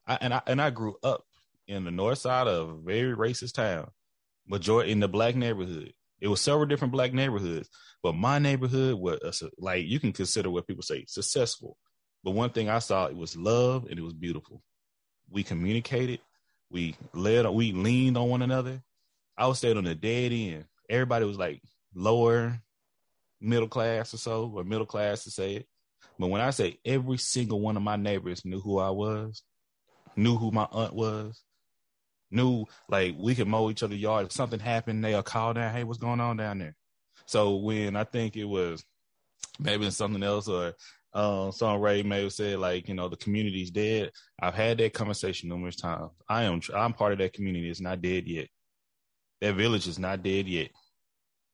I, 0.05 0.17
and 0.21 0.33
I 0.33 0.41
and 0.47 0.61
I 0.61 0.69
grew 0.69 0.95
up 1.03 1.25
in 1.67 1.83
the 1.83 1.91
north 1.91 2.19
side 2.19 2.47
of 2.47 2.69
a 2.69 2.77
very 2.77 3.15
racist 3.15 3.53
town, 3.53 3.89
majority 4.47 4.91
in 4.91 4.99
the 4.99 5.07
black 5.07 5.35
neighborhood. 5.35 5.93
It 6.19 6.27
was 6.27 6.41
several 6.41 6.65
different 6.65 6.93
black 6.93 7.13
neighborhoods, 7.13 7.69
but 8.01 8.15
my 8.15 8.39
neighborhood 8.39 8.95
was 8.95 9.43
like 9.59 9.85
you 9.85 9.99
can 9.99 10.13
consider 10.13 10.49
what 10.49 10.67
people 10.67 10.83
say 10.83 11.05
successful. 11.07 11.77
But 12.23 12.31
one 12.31 12.49
thing 12.49 12.69
I 12.69 12.79
saw 12.79 13.05
it 13.05 13.15
was 13.15 13.37
love 13.37 13.85
and 13.89 13.99
it 13.99 14.01
was 14.01 14.13
beautiful. 14.13 14.61
We 15.29 15.43
communicated, 15.43 16.19
we 16.69 16.95
led, 17.13 17.47
we 17.49 17.71
leaned 17.71 18.17
on 18.17 18.29
one 18.29 18.41
another. 18.41 18.81
I 19.37 19.47
was 19.47 19.59
staying 19.59 19.77
on 19.77 19.83
the 19.83 19.93
dead 19.93 20.31
end. 20.31 20.65
Everybody 20.89 21.25
was 21.25 21.37
like 21.37 21.61
lower 21.93 22.59
middle 23.39 23.67
class 23.67 24.13
or 24.13 24.17
so, 24.17 24.51
or 24.55 24.63
middle 24.63 24.85
class 24.85 25.23
to 25.25 25.31
say 25.31 25.57
it. 25.57 25.67
But 26.17 26.27
when 26.27 26.41
I 26.41 26.49
say 26.49 26.79
every 26.83 27.17
single 27.17 27.59
one 27.59 27.77
of 27.77 27.83
my 27.83 27.95
neighbors 27.95 28.43
knew 28.43 28.59
who 28.59 28.79
I 28.79 28.89
was, 28.89 29.43
knew 30.15 30.37
who 30.37 30.51
my 30.51 30.67
aunt 30.71 30.95
was, 30.95 31.43
knew 32.31 32.65
like 32.89 33.15
we 33.17 33.35
could 33.35 33.47
mow 33.47 33.69
each 33.69 33.83
other's 33.83 33.99
yard. 33.99 34.27
If 34.27 34.31
something 34.31 34.59
happened, 34.59 35.03
they'll 35.03 35.23
call 35.23 35.53
down, 35.53 35.73
hey, 35.73 35.83
what's 35.83 35.99
going 35.99 36.19
on 36.19 36.37
down 36.37 36.59
there? 36.59 36.75
So 37.25 37.55
when 37.57 37.95
I 37.95 38.03
think 38.03 38.35
it 38.35 38.45
was 38.45 38.83
maybe 39.59 39.89
something 39.89 40.23
else 40.23 40.47
or 40.47 40.73
uh, 41.13 41.51
Song 41.51 41.81
Ray 41.81 42.03
may 42.03 42.23
have 42.23 42.33
said 42.33 42.59
like, 42.59 42.87
you 42.87 42.93
know, 42.93 43.09
the 43.09 43.17
community's 43.17 43.71
dead. 43.71 44.11
I've 44.39 44.53
had 44.53 44.77
that 44.77 44.93
conversation 44.93 45.49
numerous 45.49 45.75
times. 45.75 46.11
I 46.29 46.43
am, 46.43 46.61
I'm 46.75 46.93
part 46.93 47.13
of 47.13 47.19
that 47.19 47.33
community. 47.33 47.69
It's 47.69 47.81
not 47.81 48.01
dead 48.01 48.27
yet. 48.27 48.47
That 49.41 49.55
village 49.55 49.87
is 49.87 49.99
not 49.99 50.23
dead 50.23 50.47
yet. 50.47 50.69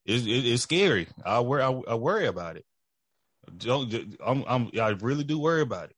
It's, 0.05 0.25
it's 0.27 0.63
scary. 0.63 1.07
I 1.25 1.39
worry, 1.39 1.63
I, 1.63 1.69
I 1.69 1.95
worry 1.95 2.27
about 2.27 2.57
it. 2.57 2.65
Don't, 3.57 4.17
I'm, 4.25 4.43
I'm, 4.47 4.71
I 4.79 4.89
really 4.89 5.23
do 5.23 5.39
worry 5.39 5.61
about 5.61 5.89
it. 5.89 5.95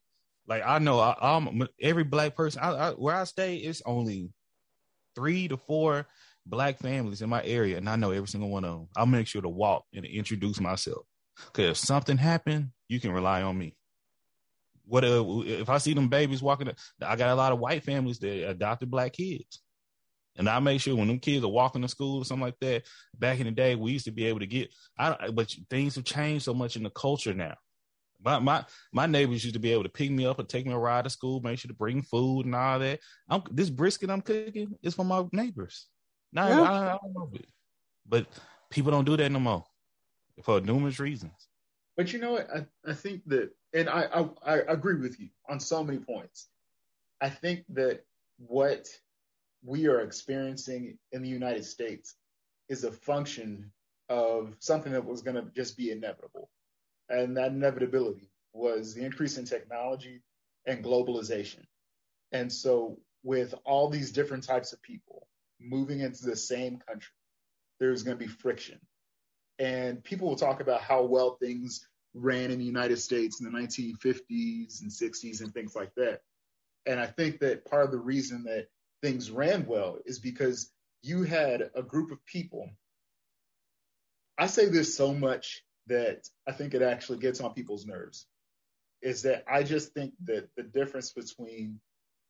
Like 0.47 0.63
I 0.65 0.79
know 0.79 0.99
I, 0.99 1.15
am 1.21 1.67
every 1.81 2.03
black 2.03 2.35
person 2.35 2.61
I, 2.61 2.69
I, 2.69 2.91
where 2.91 3.15
I 3.15 3.23
stay, 3.23 3.57
it's 3.57 3.81
only 3.85 4.29
three 5.15 5.47
to 5.47 5.57
four 5.57 6.07
black 6.45 6.79
families 6.79 7.21
in 7.21 7.29
my 7.29 7.43
area, 7.43 7.77
and 7.77 7.89
I 7.89 7.95
know 7.95 8.11
every 8.11 8.27
single 8.27 8.49
one 8.49 8.65
of 8.65 8.71
them. 8.71 8.87
I'll 8.95 9.05
make 9.05 9.27
sure 9.27 9.41
to 9.41 9.49
walk 9.49 9.85
and 9.93 10.05
introduce 10.05 10.59
myself. 10.59 11.05
Cause 11.53 11.65
if 11.65 11.77
something 11.77 12.17
happened, 12.17 12.69
you 12.87 12.99
can 12.99 13.11
rely 13.11 13.41
on 13.41 13.57
me. 13.57 13.75
What 14.85 15.03
uh, 15.03 15.23
if 15.45 15.69
I 15.69 15.79
see 15.79 15.93
them 15.93 16.07
babies 16.07 16.41
walking? 16.41 16.71
I 17.01 17.15
got 17.15 17.29
a 17.29 17.35
lot 17.35 17.51
of 17.51 17.59
white 17.59 17.83
families 17.83 18.19
that 18.19 18.49
adopted 18.49 18.91
black 18.91 19.13
kids, 19.13 19.61
and 20.37 20.47
I 20.47 20.59
make 20.59 20.79
sure 20.79 20.95
when 20.95 21.07
them 21.07 21.19
kids 21.19 21.43
are 21.43 21.51
walking 21.51 21.81
to 21.81 21.87
school 21.87 22.19
or 22.19 22.25
something 22.25 22.45
like 22.45 22.59
that. 22.61 22.83
Back 23.17 23.39
in 23.39 23.47
the 23.47 23.51
day, 23.51 23.75
we 23.75 23.93
used 23.93 24.05
to 24.05 24.11
be 24.11 24.25
able 24.25 24.39
to 24.39 24.47
get. 24.47 24.73
I 24.97 25.09
don't 25.09 25.35
but 25.35 25.53
things 25.69 25.95
have 25.95 26.05
changed 26.05 26.45
so 26.45 26.53
much 26.53 26.75
in 26.75 26.83
the 26.83 26.91
culture 26.91 27.33
now. 27.33 27.55
My 28.25 28.39
my 28.39 28.65
my 28.91 29.05
neighbors 29.05 29.43
used 29.43 29.53
to 29.53 29.59
be 29.59 29.71
able 29.71 29.83
to 29.83 29.89
pick 29.89 30.09
me 30.09 30.25
up 30.25 30.39
and 30.39 30.49
take 30.49 30.65
me 30.65 30.73
a 30.73 30.77
ride 30.77 31.03
to 31.03 31.09
school, 31.11 31.41
make 31.41 31.59
sure 31.59 31.69
to 31.69 31.75
bring 31.75 32.01
food 32.01 32.45
and 32.45 32.55
all 32.55 32.79
that. 32.79 32.99
I'm, 33.29 33.43
this 33.51 33.69
brisket 33.69 34.09
I'm 34.09 34.21
cooking 34.21 34.75
is 34.81 34.95
for 34.95 35.05
my 35.05 35.25
neighbors. 35.31 35.87
Now 36.33 36.47
yeah. 36.47 36.61
I, 36.61 36.93
I, 36.93 36.97
don't 37.01 37.13
know 37.13 37.29
it, 37.33 37.47
but 38.07 38.25
people 38.71 38.91
don't 38.91 39.05
do 39.05 39.15
that 39.15 39.31
no 39.31 39.39
more 39.39 39.63
for 40.43 40.59
numerous 40.59 40.99
reasons. 40.99 41.47
But 41.95 42.11
you 42.11 42.19
know 42.19 42.33
what? 42.33 42.49
I, 42.53 42.65
I 42.89 42.93
think 42.93 43.21
that, 43.27 43.51
and 43.73 43.89
I, 43.89 44.07
I, 44.13 44.27
I 44.45 44.55
agree 44.67 44.95
with 44.95 45.19
you 45.19 45.29
on 45.47 45.59
so 45.59 45.83
many 45.83 45.99
points. 45.99 46.47
I 47.21 47.29
think 47.29 47.63
that 47.69 48.03
what 48.37 48.87
we 49.63 49.87
are 49.87 50.01
experiencing 50.01 50.97
in 51.13 51.21
the 51.21 51.29
United 51.29 51.63
States 51.63 52.15
is 52.67 52.83
a 52.83 52.91
function 52.91 53.71
of 54.09 54.55
something 54.59 54.91
that 54.91 55.05
was 55.05 55.21
going 55.21 55.35
to 55.35 55.49
just 55.55 55.77
be 55.77 55.91
inevitable. 55.91 56.49
And 57.09 57.37
that 57.37 57.51
inevitability 57.51 58.29
was 58.53 58.93
the 58.93 59.05
increase 59.05 59.37
in 59.37 59.45
technology 59.45 60.21
and 60.65 60.83
globalization. 60.83 61.65
And 62.31 62.51
so, 62.51 62.97
with 63.23 63.55
all 63.65 63.89
these 63.89 64.11
different 64.11 64.43
types 64.43 64.73
of 64.73 64.81
people 64.81 65.27
moving 65.59 66.01
into 66.01 66.25
the 66.25 66.35
same 66.35 66.77
country, 66.77 67.13
there's 67.79 68.03
going 68.03 68.17
to 68.17 68.23
be 68.23 68.31
friction 68.31 68.79
and 69.59 70.03
people 70.03 70.27
will 70.27 70.35
talk 70.35 70.61
about 70.61 70.81
how 70.81 71.03
well 71.03 71.37
things 71.41 71.87
ran 72.13 72.51
in 72.51 72.59
the 72.59 72.65
United 72.65 72.97
States 72.97 73.39
in 73.39 73.45
the 73.45 73.57
1950s 73.57 74.81
and 74.81 74.91
60s 74.91 75.41
and 75.41 75.53
things 75.53 75.75
like 75.75 75.93
that. 75.95 76.21
And 76.85 76.99
I 76.99 77.07
think 77.07 77.39
that 77.39 77.65
part 77.65 77.85
of 77.85 77.91
the 77.91 77.97
reason 77.97 78.43
that 78.43 78.67
things 79.01 79.31
ran 79.31 79.65
well 79.65 79.97
is 80.05 80.19
because 80.19 80.71
you 81.01 81.23
had 81.23 81.69
a 81.75 81.81
group 81.81 82.11
of 82.11 82.23
people. 82.25 82.69
I 84.37 84.47
say 84.47 84.65
this 84.67 84.95
so 84.95 85.13
much 85.13 85.63
that 85.87 86.27
I 86.47 86.51
think 86.51 86.73
it 86.73 86.81
actually 86.81 87.19
gets 87.19 87.41
on 87.41 87.53
people's 87.53 87.85
nerves. 87.85 88.27
Is 89.01 89.21
that 89.23 89.43
I 89.47 89.63
just 89.63 89.93
think 89.93 90.13
that 90.25 90.49
the 90.55 90.63
difference 90.63 91.11
between 91.11 91.79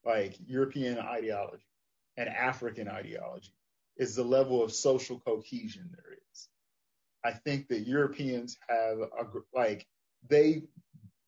like 0.06 0.36
European 0.46 1.00
ideology 1.00 1.66
and 2.18 2.30
African 2.30 2.88
ideology 2.88 3.54
is 3.98 4.16
the 4.16 4.24
level 4.24 4.64
of 4.64 4.72
social 4.74 5.20
cohesion 5.20 5.90
there 5.92 6.18
is. 6.32 6.50
I 7.24 7.32
think 7.32 7.68
that 7.70 7.88
Europeans 7.88 8.58
have 8.68 9.00
a, 9.00 9.26
like 9.54 9.88
they 10.30 10.64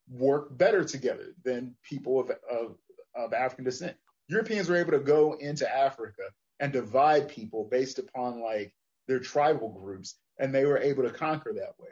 work 0.09 0.55
better 0.57 0.83
together 0.83 1.33
than 1.43 1.75
people 1.83 2.19
of, 2.19 2.31
of, 2.49 2.75
of 3.15 3.33
African 3.33 3.65
descent. 3.65 3.95
Europeans 4.27 4.69
were 4.69 4.75
able 4.75 4.91
to 4.91 4.99
go 4.99 5.33
into 5.33 5.69
Africa 5.73 6.23
and 6.59 6.71
divide 6.71 7.29
people 7.29 7.67
based 7.69 7.99
upon 7.99 8.41
like 8.41 8.73
their 9.07 9.19
tribal 9.19 9.69
groups, 9.69 10.15
and 10.37 10.53
they 10.53 10.65
were 10.65 10.77
able 10.77 11.03
to 11.03 11.09
conquer 11.09 11.53
that 11.53 11.73
way. 11.79 11.89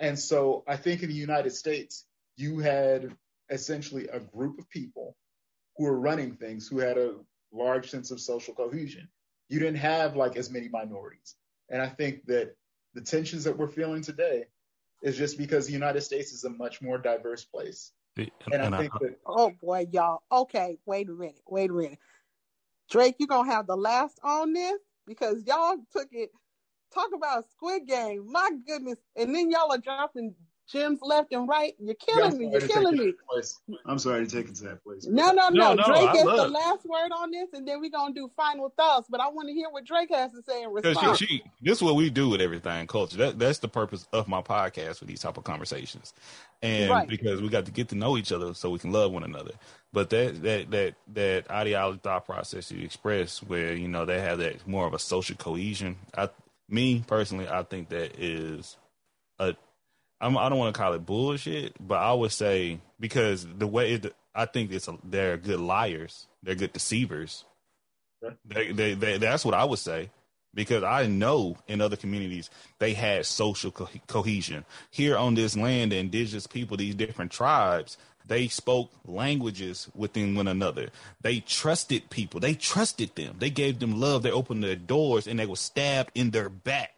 And 0.00 0.18
so 0.18 0.64
I 0.66 0.76
think 0.76 1.02
in 1.02 1.08
the 1.08 1.14
United 1.14 1.52
States, 1.52 2.06
you 2.36 2.58
had 2.58 3.14
essentially 3.50 4.08
a 4.08 4.20
group 4.20 4.58
of 4.58 4.68
people 4.70 5.16
who 5.76 5.84
were 5.84 6.00
running 6.00 6.34
things 6.34 6.66
who 6.66 6.78
had 6.78 6.98
a 6.98 7.14
large 7.52 7.90
sense 7.90 8.10
of 8.10 8.20
social 8.20 8.54
cohesion. 8.54 9.08
You 9.48 9.60
didn't 9.60 9.78
have 9.78 10.16
like 10.16 10.36
as 10.36 10.50
many 10.50 10.68
minorities. 10.68 11.36
And 11.68 11.82
I 11.82 11.88
think 11.88 12.24
that 12.26 12.56
the 12.94 13.00
tensions 13.00 13.44
that 13.44 13.56
we're 13.56 13.68
feeling 13.68 14.02
today 14.02 14.44
is 15.02 15.16
just 15.16 15.38
because 15.38 15.66
the 15.66 15.72
United 15.72 16.00
States 16.00 16.32
is 16.32 16.44
a 16.44 16.50
much 16.50 16.82
more 16.82 16.98
diverse 16.98 17.44
place. 17.44 17.92
And, 18.16 18.30
and 18.62 18.74
I 18.74 18.78
think 18.78 18.94
I, 18.94 18.98
that 19.02 19.18
oh 19.26 19.52
boy, 19.62 19.86
y'all. 19.92 20.22
Okay, 20.30 20.78
wait 20.84 21.08
a 21.08 21.12
minute, 21.12 21.40
wait 21.48 21.70
a 21.70 21.72
minute. 21.72 21.98
Drake, 22.90 23.16
you're 23.18 23.28
gonna 23.28 23.50
have 23.50 23.66
the 23.66 23.76
last 23.76 24.18
on 24.22 24.52
this 24.52 24.78
because 25.06 25.42
y'all 25.46 25.76
took 25.92 26.08
it. 26.12 26.30
Talk 26.92 27.10
about 27.14 27.50
Squid 27.50 27.86
Game, 27.86 28.30
my 28.30 28.50
goodness, 28.66 28.96
and 29.16 29.34
then 29.34 29.50
y'all 29.50 29.72
are 29.72 29.78
dropping 29.78 30.34
gems 30.70 31.00
left 31.02 31.32
and 31.32 31.48
right. 31.48 31.74
You're 31.78 31.94
killing 31.94 32.38
me. 32.38 32.48
You're 32.50 32.60
killing 32.60 32.96
me. 32.96 33.12
I'm 33.86 33.98
sorry 33.98 34.26
to 34.26 34.30
take 34.30 34.48
it 34.48 34.54
to 34.56 34.64
that 34.64 34.82
place. 34.84 35.06
No, 35.06 35.32
no, 35.32 35.48
no. 35.48 35.74
no, 35.74 35.74
no 35.74 35.84
Drake 35.86 36.12
gets 36.12 36.24
the 36.24 36.48
last 36.48 36.84
word 36.84 37.10
on 37.14 37.30
this, 37.30 37.48
and 37.52 37.66
then 37.66 37.80
we're 37.80 37.90
gonna 37.90 38.14
do 38.14 38.30
final 38.36 38.72
thoughts. 38.76 39.08
But 39.10 39.20
I 39.20 39.28
want 39.28 39.48
to 39.48 39.54
hear 39.54 39.68
what 39.70 39.84
Drake 39.84 40.10
has 40.10 40.32
to 40.32 40.42
say 40.42 40.62
in 40.62 40.70
response. 40.70 41.18
She, 41.18 41.26
she, 41.26 41.42
this 41.60 41.78
is 41.78 41.82
what 41.82 41.96
we 41.96 42.10
do 42.10 42.28
with 42.28 42.40
everything 42.40 42.86
culture. 42.86 43.16
That, 43.18 43.38
that's 43.38 43.58
the 43.58 43.68
purpose 43.68 44.06
of 44.12 44.28
my 44.28 44.42
podcast 44.42 45.00
with 45.00 45.08
these 45.08 45.20
type 45.20 45.36
of 45.36 45.44
conversations, 45.44 46.14
and 46.62 46.90
right. 46.90 47.08
because 47.08 47.40
we 47.42 47.48
got 47.48 47.66
to 47.66 47.72
get 47.72 47.88
to 47.88 47.94
know 47.94 48.16
each 48.16 48.32
other 48.32 48.54
so 48.54 48.70
we 48.70 48.78
can 48.78 48.92
love 48.92 49.12
one 49.12 49.24
another. 49.24 49.52
But 49.92 50.10
that 50.10 50.42
that 50.42 50.70
that 50.70 50.94
that 51.14 51.50
ideology 51.50 52.00
thought 52.02 52.26
process 52.26 52.70
you 52.70 52.84
express, 52.84 53.42
where 53.42 53.74
you 53.74 53.88
know 53.88 54.04
they 54.04 54.20
have 54.20 54.38
that 54.38 54.66
more 54.66 54.86
of 54.86 54.94
a 54.94 54.98
social 54.98 55.36
cohesion. 55.36 55.96
I, 56.16 56.28
me 56.70 57.04
personally, 57.06 57.48
I 57.48 57.62
think 57.62 57.88
that 57.90 58.18
is 58.18 58.76
a 59.38 59.54
I'm, 60.20 60.36
I 60.36 60.44
do 60.44 60.50
not 60.50 60.58
want 60.58 60.74
to 60.74 60.80
call 60.80 60.92
it 60.92 61.06
bullshit, 61.06 61.74
but 61.80 61.98
I 61.98 62.12
would 62.12 62.32
say 62.32 62.80
because 62.98 63.46
the 63.46 63.66
way 63.66 63.94
it, 63.94 64.14
I 64.34 64.44
think 64.44 64.70
it's 64.70 64.88
a, 64.88 64.98
they're 65.02 65.38
good 65.38 65.60
liars, 65.60 66.26
they're 66.42 66.54
good 66.54 66.72
deceivers. 66.72 67.44
They, 68.44 68.72
they, 68.72 68.94
they, 68.94 69.16
that's 69.16 69.46
what 69.46 69.54
I 69.54 69.64
would 69.64 69.78
say 69.78 70.10
because 70.52 70.82
I 70.82 71.06
know 71.06 71.56
in 71.68 71.80
other 71.80 71.96
communities 71.96 72.50
they 72.78 72.92
had 72.92 73.24
social 73.24 73.70
co- 73.70 73.88
cohesion. 74.06 74.66
Here 74.90 75.16
on 75.16 75.34
this 75.34 75.56
land, 75.56 75.92
the 75.92 75.96
indigenous 75.96 76.46
people, 76.46 76.76
these 76.76 76.94
different 76.94 77.30
tribes, 77.30 77.96
they 78.30 78.46
spoke 78.46 78.92
languages 79.04 79.88
within 79.92 80.36
one 80.36 80.46
another. 80.46 80.90
They 81.20 81.40
trusted 81.40 82.10
people. 82.10 82.38
They 82.38 82.54
trusted 82.54 83.16
them. 83.16 83.34
They 83.40 83.50
gave 83.50 83.80
them 83.80 83.98
love. 83.98 84.22
They 84.22 84.30
opened 84.30 84.62
their 84.62 84.76
doors 84.76 85.26
and 85.26 85.36
they 85.36 85.46
were 85.46 85.56
stabbed 85.56 86.12
in 86.14 86.30
their 86.30 86.48
back. 86.48 86.94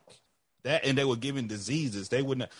That 0.64 0.84
and 0.84 0.96
they 0.96 1.06
were 1.06 1.16
given 1.16 1.46
diseases. 1.46 2.10
They 2.10 2.20
wouldn't. 2.20 2.50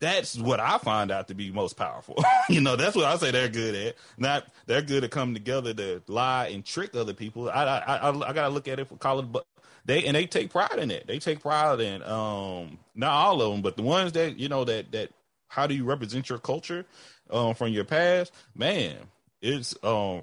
That's 0.00 0.38
what 0.38 0.60
I 0.60 0.78
find 0.78 1.10
out 1.10 1.28
to 1.28 1.34
be 1.34 1.52
most 1.52 1.74
powerful. 1.74 2.24
you 2.48 2.62
know, 2.62 2.74
that's 2.74 2.96
what 2.96 3.04
I 3.04 3.16
say 3.16 3.32
they're 3.32 3.50
good 3.50 3.74
at. 3.74 3.96
Not 4.16 4.46
they're 4.64 4.80
good 4.80 5.04
at 5.04 5.10
coming 5.10 5.34
together 5.34 5.74
to 5.74 6.02
lie 6.06 6.46
and 6.46 6.64
trick 6.64 6.96
other 6.96 7.12
people. 7.12 7.50
I 7.50 7.64
I 7.64 7.96
I, 7.96 8.30
I 8.30 8.32
gotta 8.32 8.48
look 8.48 8.66
at 8.66 8.80
it 8.80 8.88
for 8.88 8.96
college, 8.96 9.26
but 9.30 9.44
they 9.84 10.06
and 10.06 10.16
they 10.16 10.24
take 10.24 10.50
pride 10.50 10.78
in 10.78 10.90
it. 10.90 11.06
They 11.06 11.18
take 11.18 11.40
pride 11.40 11.80
in 11.80 12.02
um 12.04 12.78
not 12.94 13.12
all 13.12 13.42
of 13.42 13.52
them, 13.52 13.60
but 13.60 13.76
the 13.76 13.82
ones 13.82 14.12
that 14.12 14.38
you 14.38 14.48
know 14.48 14.64
that 14.64 14.90
that 14.92 15.10
how 15.48 15.66
do 15.66 15.74
you 15.74 15.84
represent 15.84 16.30
your 16.30 16.38
culture 16.38 16.86
um 17.30 17.54
from 17.54 17.68
your 17.68 17.84
past? 17.84 18.32
Man, 18.54 18.96
it's 19.40 19.74
um 19.82 20.22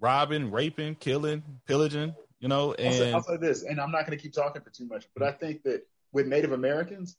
robbing, 0.00 0.50
raping, 0.50 0.94
killing, 0.96 1.42
pillaging. 1.66 2.14
You 2.40 2.48
know, 2.48 2.72
and 2.74 2.88
I'll 2.88 2.92
say, 2.92 3.12
I'll 3.12 3.22
say 3.22 3.36
this, 3.36 3.64
and 3.64 3.80
I'm 3.80 3.90
not 3.90 4.06
going 4.06 4.16
to 4.16 4.22
keep 4.22 4.32
talking 4.32 4.62
for 4.62 4.70
too 4.70 4.86
much, 4.86 5.08
but 5.14 5.26
I 5.26 5.32
think 5.32 5.64
that 5.64 5.82
with 6.12 6.26
Native 6.26 6.52
Americans, 6.52 7.16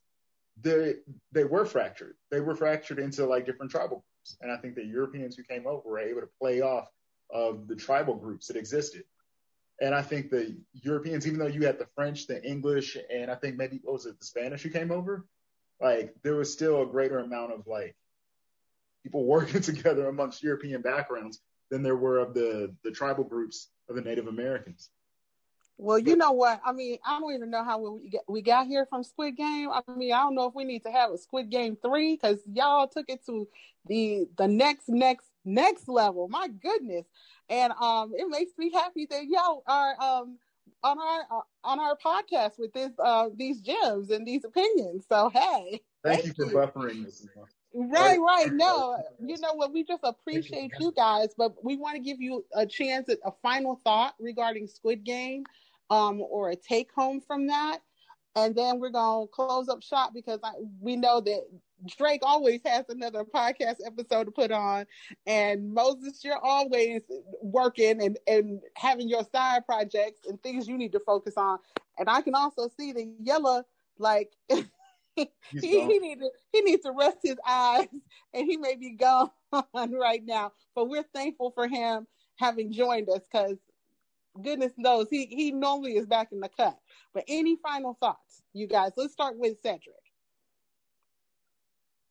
they 0.62 0.96
they 1.32 1.44
were 1.44 1.66
fractured. 1.66 2.16
They 2.32 2.40
were 2.40 2.56
fractured 2.56 3.00
into 3.00 3.26
like 3.26 3.46
different 3.46 3.72
tribal 3.72 4.04
groups, 4.06 4.38
and 4.42 4.52
I 4.52 4.58
think 4.58 4.76
the 4.76 4.86
Europeans 4.86 5.36
who 5.36 5.44
came 5.44 5.68
over 5.68 5.90
were 5.90 6.00
able 6.00 6.22
to 6.22 6.30
play 6.40 6.62
off 6.62 6.88
of 7.30 7.68
the 7.68 7.76
tribal 7.76 8.16
groups 8.16 8.48
that 8.48 8.56
existed. 8.56 9.04
And 9.82 9.96
I 9.96 10.02
think 10.02 10.30
the 10.30 10.58
Europeans, 10.74 11.26
even 11.26 11.40
though 11.40 11.48
you 11.48 11.66
had 11.66 11.80
the 11.80 11.88
French, 11.96 12.28
the 12.28 12.44
English, 12.44 12.98
and 13.10 13.32
I 13.32 13.36
think 13.36 13.56
maybe 13.56 13.80
what 13.84 13.94
was 13.94 14.06
it, 14.06 14.20
the 14.20 14.26
Spanish 14.26 14.62
who 14.62 14.70
came 14.70 14.92
over, 14.92 15.26
like 15.80 16.14
there 16.24 16.36
was 16.36 16.52
still 16.52 16.82
a 16.82 16.86
greater 16.86 17.20
amount 17.20 17.54
of 17.54 17.66
like 17.68 17.96
people 19.04 19.26
working 19.26 19.62
together 19.72 20.08
amongst 20.08 20.44
European 20.44 20.82
backgrounds 20.82 21.40
than 21.70 21.84
there 21.84 21.96
were 21.96 22.20
of 22.20 22.34
the 22.34 22.76
the 22.84 22.92
tribal 22.92 23.24
groups 23.24 23.70
of 23.90 23.96
the 23.96 24.02
Native 24.02 24.28
Americans. 24.28 24.90
Well, 25.82 25.98
you 25.98 26.18
know 26.18 26.34
what? 26.34 26.60
I 26.66 26.74
mean, 26.74 26.98
I 27.06 27.22
don't 27.22 27.34
even 27.34 27.50
know 27.50 27.64
how 27.64 27.80
we 27.80 28.10
get, 28.10 28.22
we 28.28 28.42
got 28.42 28.68
here 28.68 28.86
from 28.86 29.02
Squid 29.02 29.38
Game. 29.38 29.70
I 29.72 29.82
mean, 29.96 30.12
I 30.12 30.24
don't 30.24 30.36
know 30.36 30.46
if 30.46 30.54
we 30.54 30.66
need 30.66 30.84
to 30.84 30.92
have 30.92 31.12
a 31.12 31.18
Squid 31.18 31.50
Game 31.50 31.78
three 31.82 32.18
because 32.18 32.40
y'all 32.52 32.90
took 32.90 33.06
it 33.08 33.26
to 33.28 33.48
the 33.86 34.28
the 34.38 34.48
next 34.48 34.90
next 34.90 35.28
next 35.46 35.88
level. 35.88 36.28
My 36.28 36.50
goodness, 36.50 37.06
and 37.48 37.72
um, 37.80 38.12
it 38.14 38.28
makes 38.30 38.52
me 38.58 38.72
happy 38.74 39.08
that 39.10 39.26
y'all 39.28 39.64
are 39.68 39.96
um 40.02 40.38
on 40.84 41.00
our 41.00 41.22
uh, 41.32 41.42
on 41.64 41.80
our 41.80 41.96
podcast 41.96 42.60
with 42.60 42.74
this 42.74 42.92
uh 43.00 43.30
these 43.34 43.62
gems 43.62 44.10
and 44.12 44.28
these 44.28 44.44
opinions. 44.44 45.06
So 45.08 45.30
hey, 45.30 45.80
thank, 46.04 46.24
thank 46.24 46.26
you 46.26 46.34
for 46.34 46.52
you. 46.52 46.58
buffering 46.58 47.06
this. 47.06 47.26
Right, 47.74 48.20
right. 48.20 48.52
No, 48.52 48.98
you 49.24 49.38
know 49.40 49.54
what? 49.54 49.72
We 49.72 49.84
just 49.84 50.02
appreciate 50.04 50.72
you 50.80 50.92
guys, 50.92 51.30
but 51.38 51.64
we 51.64 51.78
want 51.78 51.96
to 51.96 52.02
give 52.02 52.20
you 52.20 52.44
a 52.56 52.66
chance 52.66 53.10
at 53.10 53.20
a 53.24 53.32
final 53.44 53.80
thought 53.84 54.16
regarding 54.20 54.68
Squid 54.68 55.04
Game, 55.04 55.44
um, 55.92 56.20
or 56.20 56.50
a 56.50 56.56
take 56.56 56.92
home 56.94 57.22
from 57.22 57.48
that, 57.48 57.80
and 58.36 58.56
then 58.56 58.80
we're 58.80 58.90
gonna 58.90 59.28
close 59.28 59.70
up 59.70 59.84
shop 59.84 60.14
because 60.16 60.40
I, 60.44 60.52
we 60.80 60.96
know 60.96 61.22
that 61.22 61.42
Drake 61.96 62.22
always 62.24 62.60
has 62.66 62.86
another 62.90 63.24
podcast 63.24 63.78
episode 63.86 64.24
to 64.26 64.32
put 64.32 64.52
on, 64.52 64.88
and 65.28 65.72
Moses, 65.72 66.24
you're 66.24 66.44
always 66.44 67.04
working 67.44 68.02
and 68.02 68.18
and 68.26 68.62
having 68.78 69.08
your 69.08 69.24
side 69.32 69.66
projects 69.68 70.22
and 70.28 70.42
things 70.42 70.68
you 70.68 70.76
need 70.76 70.94
to 70.94 71.00
focus 71.02 71.36
on, 71.38 71.60
and 72.00 72.10
I 72.10 72.22
can 72.22 72.34
also 72.34 72.68
see 72.80 72.94
the 72.94 73.14
Yella, 73.22 73.64
like. 74.00 74.32
he, 75.52 75.60
he 75.88 76.00
needs 76.00 76.22
to 76.22 76.30
he 76.52 76.62
needs 76.62 76.84
to 76.84 76.92
rest 76.92 77.18
his 77.24 77.38
eyes 77.48 77.88
and 78.34 78.46
he 78.46 78.58
may 78.58 78.76
be 78.76 78.92
gone 78.92 79.30
right 79.74 80.24
now. 80.26 80.52
But 80.76 80.90
we're 80.90 81.06
thankful 81.14 81.52
for 81.52 81.68
him 81.68 82.08
having 82.38 82.72
joined 82.72 83.10
us 83.10 83.22
because 83.32 83.58
goodness 84.42 84.74
knows 84.78 85.08
he 85.10 85.26
he 85.26 85.52
normally 85.52 85.98
is 85.98 86.06
back 86.06 86.32
in 86.32 86.40
the 86.40 86.50
cut. 86.50 86.78
But 87.14 87.26
any 87.28 87.58
final 87.58 87.98
thoughts, 88.00 88.42
you 88.54 88.68
guys? 88.68 88.92
Let's 88.98 89.14
start 89.14 89.38
with 89.38 89.60
Cedric. 89.62 89.96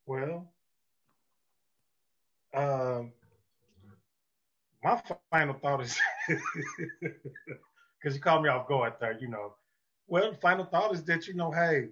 Well, 0.07 0.51
um, 2.55 3.13
my 4.83 5.03
final 5.31 5.55
thought 5.55 5.83
is 5.83 5.99
because 6.27 8.15
you 8.15 8.21
called 8.21 8.43
me 8.43 8.49
off 8.49 8.67
guard 8.69 8.95
there, 9.01 9.19
you 9.19 9.29
know. 9.29 9.55
Well, 10.07 10.33
final 10.41 10.65
thought 10.65 10.95
is 10.95 11.05
that 11.05 11.27
you 11.27 11.35
know, 11.35 11.51
hey, 11.51 11.89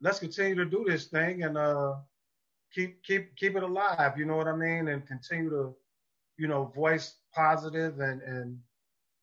let's 0.00 0.18
continue 0.18 0.54
to 0.56 0.64
do 0.64 0.84
this 0.86 1.06
thing 1.06 1.42
and 1.42 1.56
uh, 1.56 1.94
keep 2.74 3.02
keep 3.02 3.34
keep 3.36 3.56
it 3.56 3.62
alive. 3.62 4.18
You 4.18 4.26
know 4.26 4.36
what 4.36 4.48
I 4.48 4.56
mean? 4.56 4.88
And 4.88 5.06
continue 5.06 5.50
to, 5.50 5.74
you 6.38 6.48
know, 6.48 6.72
voice 6.74 7.14
positive 7.34 7.98
and 8.00 8.22
and 8.22 8.58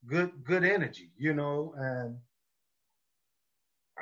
good 0.07 0.31
good 0.43 0.63
energy. 0.63 1.11
You 1.17 1.33
know, 1.33 1.73
and 1.77 2.17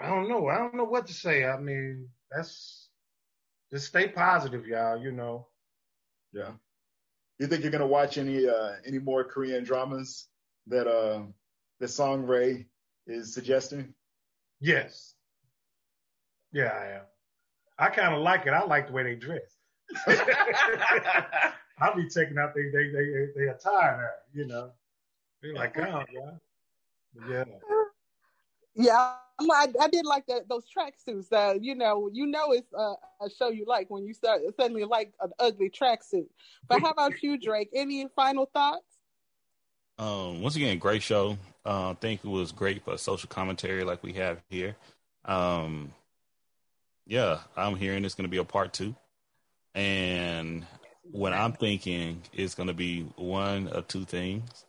I 0.01 0.09
don't 0.09 0.29
know. 0.29 0.47
I 0.47 0.57
don't 0.57 0.75
know 0.75 0.85
what 0.85 1.07
to 1.07 1.13
say. 1.13 1.45
I 1.45 1.59
mean, 1.59 2.07
that's 2.29 2.89
just 3.71 3.87
stay 3.87 4.07
positive, 4.07 4.65
y'all. 4.65 4.97
You 4.97 5.11
know. 5.11 5.47
Yeah. 6.33 6.51
You 7.39 7.47
think 7.47 7.63
you're 7.63 7.71
gonna 7.71 7.87
watch 7.87 8.17
any 8.17 8.47
uh 8.47 8.73
any 8.85 8.99
more 8.99 9.23
Korean 9.23 9.63
dramas 9.63 10.27
that 10.67 10.87
uh 10.87 11.23
that 11.79 11.89
Song 11.89 12.23
Ray 12.23 12.67
is 13.07 13.33
suggesting? 13.33 13.93
Yes. 14.59 15.15
Yeah, 16.51 16.65
I 16.65 16.85
am. 16.97 17.01
I 17.77 17.89
kind 17.89 18.13
of 18.13 18.21
like 18.21 18.45
it. 18.45 18.53
I 18.53 18.63
like 18.65 18.87
the 18.87 18.93
way 18.93 19.03
they 19.03 19.15
dress. 19.15 19.57
I'll 21.79 21.95
be 21.95 22.07
checking 22.07 22.37
out 22.37 22.53
they 22.53 22.69
they 22.69 22.91
they 22.91 23.27
they 23.35 23.47
attire 23.47 23.97
there, 23.97 24.15
you 24.33 24.47
know. 24.47 24.71
They're 25.41 25.53
like, 25.53 25.77
oh 25.79 26.03
yeah, 26.13 26.31
yeah. 27.27 27.43
Yeah, 28.73 29.15
I, 29.39 29.67
I 29.81 29.87
did 29.89 30.05
like 30.05 30.25
that 30.27 30.47
those 30.47 30.65
tracksuits. 30.65 31.31
Uh, 31.31 31.55
you 31.59 31.75
know, 31.75 32.09
you 32.13 32.25
know 32.25 32.51
it's 32.51 32.73
uh, 32.73 32.93
a 33.21 33.29
show 33.29 33.49
you 33.49 33.65
like 33.67 33.89
when 33.89 34.05
you 34.05 34.13
start 34.13 34.41
suddenly 34.57 34.85
like 34.85 35.13
an 35.19 35.31
ugly 35.39 35.69
tracksuit. 35.69 36.27
But 36.67 36.81
how 36.81 36.91
about 36.91 37.21
you, 37.21 37.37
Drake? 37.37 37.69
Any 37.73 38.07
final 38.15 38.45
thoughts? 38.45 38.85
Um, 39.97 40.41
once 40.41 40.55
again, 40.55 40.77
great 40.79 41.03
show. 41.03 41.37
Uh, 41.65 41.91
I 41.91 41.93
think 41.95 42.21
it 42.23 42.29
was 42.29 42.51
great 42.51 42.83
for 42.83 42.97
social 42.97 43.27
commentary 43.27 43.83
like 43.83 44.01
we 44.03 44.13
have 44.13 44.41
here. 44.49 44.75
Um, 45.25 45.91
yeah, 47.05 47.39
I'm 47.55 47.75
hearing 47.75 48.05
it's 48.05 48.15
going 48.15 48.25
to 48.25 48.31
be 48.31 48.37
a 48.37 48.43
part 48.43 48.73
two. 48.73 48.95
And 49.73 50.65
what 51.03 51.33
I'm 51.33 51.53
thinking 51.53 52.21
is 52.33 52.55
going 52.55 52.67
to 52.67 52.73
be 52.73 53.03
one 53.15 53.67
of 53.67 53.87
two 53.87 54.05
things. 54.05 54.65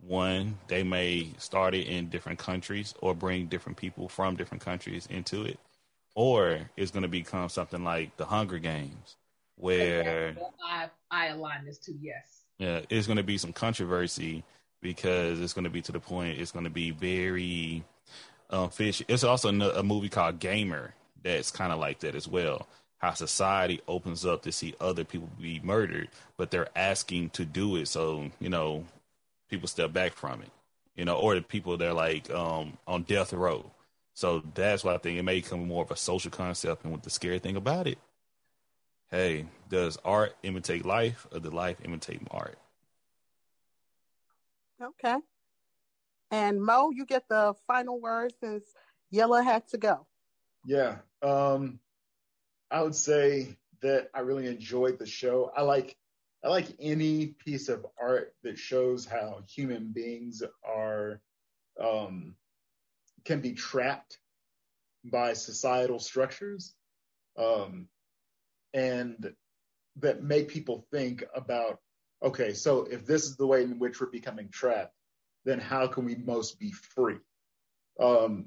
One, 0.00 0.58
they 0.68 0.82
may 0.82 1.30
start 1.38 1.74
it 1.74 1.86
in 1.86 2.10
different 2.10 2.38
countries 2.38 2.94
or 3.00 3.14
bring 3.14 3.46
different 3.46 3.78
people 3.78 4.08
from 4.08 4.36
different 4.36 4.62
countries 4.62 5.06
into 5.10 5.44
it. 5.44 5.58
Or 6.14 6.70
it's 6.76 6.90
going 6.90 7.02
to 7.02 7.08
become 7.08 7.48
something 7.48 7.82
like 7.82 8.16
the 8.16 8.24
Hunger 8.24 8.58
Games, 8.58 9.16
where. 9.56 10.36
I, 10.64 10.88
I 11.10 11.26
align 11.28 11.64
this 11.64 11.78
to 11.78 11.92
yes. 11.92 12.44
Yeah, 12.58 12.80
it's 12.88 13.06
going 13.06 13.16
to 13.16 13.24
be 13.24 13.38
some 13.38 13.52
controversy 13.52 14.44
because 14.80 15.40
it's 15.40 15.54
going 15.54 15.64
to 15.64 15.70
be 15.70 15.82
to 15.82 15.92
the 15.92 15.98
point 15.98 16.38
it's 16.38 16.52
going 16.52 16.64
to 16.64 16.70
be 16.70 16.90
very 16.92 17.82
uh, 18.50 18.68
fish. 18.68 19.02
It's 19.08 19.24
also 19.24 19.48
a 19.48 19.82
movie 19.82 20.10
called 20.10 20.38
Gamer 20.38 20.94
that's 21.24 21.50
kind 21.50 21.72
of 21.72 21.80
like 21.80 22.00
that 22.00 22.14
as 22.14 22.28
well. 22.28 22.68
How 22.98 23.12
society 23.14 23.80
opens 23.88 24.24
up 24.24 24.42
to 24.42 24.52
see 24.52 24.74
other 24.80 25.04
people 25.04 25.28
be 25.40 25.60
murdered, 25.64 26.08
but 26.36 26.50
they're 26.50 26.68
asking 26.76 27.30
to 27.30 27.44
do 27.44 27.76
it. 27.76 27.88
So, 27.88 28.30
you 28.38 28.48
know, 28.48 28.84
people 29.50 29.66
step 29.68 29.92
back 29.92 30.12
from 30.12 30.42
it, 30.42 30.50
you 30.94 31.04
know, 31.04 31.16
or 31.16 31.34
the 31.34 31.42
people 31.42 31.76
they're 31.76 31.92
like 31.92 32.30
um, 32.30 32.78
on 32.86 33.02
death 33.02 33.32
row. 33.32 33.70
So 34.14 34.42
that's 34.54 34.84
why 34.84 34.94
I 34.94 34.98
think 34.98 35.18
it 35.18 35.22
may 35.22 35.40
become 35.40 35.66
more 35.66 35.82
of 35.82 35.90
a 35.90 35.96
social 35.96 36.30
concept. 36.30 36.84
And 36.84 36.92
what 36.92 37.02
the 37.02 37.10
scary 37.10 37.40
thing 37.40 37.56
about 37.56 37.88
it, 37.88 37.98
hey, 39.10 39.46
does 39.68 39.98
art 40.04 40.36
imitate 40.42 40.86
life 40.86 41.26
or 41.32 41.40
does 41.40 41.52
life 41.52 41.78
imitate 41.84 42.22
art? 42.30 42.56
Okay. 44.80 45.16
And 46.30 46.62
Mo, 46.62 46.90
you 46.90 47.06
get 47.06 47.28
the 47.28 47.54
final 47.66 48.00
word 48.00 48.32
since 48.40 48.64
Yella 49.10 49.42
had 49.42 49.66
to 49.68 49.78
go. 49.78 50.06
Yeah. 50.64 50.96
Um, 51.24 51.80
I 52.70 52.82
would 52.82 52.94
say 52.94 53.56
that 53.82 54.10
I 54.14 54.20
really 54.20 54.46
enjoyed 54.46 54.98
the 54.98 55.06
show. 55.06 55.50
I 55.56 55.62
like 55.62 55.96
I 56.44 56.48
like 56.48 56.66
any 56.78 57.28
piece 57.28 57.70
of 57.70 57.86
art 57.98 58.34
that 58.42 58.58
shows 58.58 59.06
how 59.06 59.40
human 59.48 59.92
beings 59.92 60.42
are 60.62 61.20
um, 61.80 62.34
can 63.24 63.40
be 63.40 63.52
trapped 63.52 64.18
by 65.04 65.32
societal 65.32 65.98
structures, 65.98 66.74
um, 67.38 67.88
and 68.74 69.32
that 69.96 70.22
make 70.22 70.48
people 70.48 70.86
think 70.90 71.24
about 71.34 71.78
okay, 72.22 72.52
so 72.54 72.86
if 72.90 73.06
this 73.06 73.24
is 73.24 73.36
the 73.36 73.46
way 73.46 73.62
in 73.62 73.78
which 73.78 74.00
we're 74.00 74.06
becoming 74.06 74.48
trapped, 74.50 74.94
then 75.44 75.58
how 75.58 75.86
can 75.86 76.04
we 76.04 76.16
most 76.16 76.58
be 76.58 76.72
free? 76.72 77.18
Um, 78.00 78.46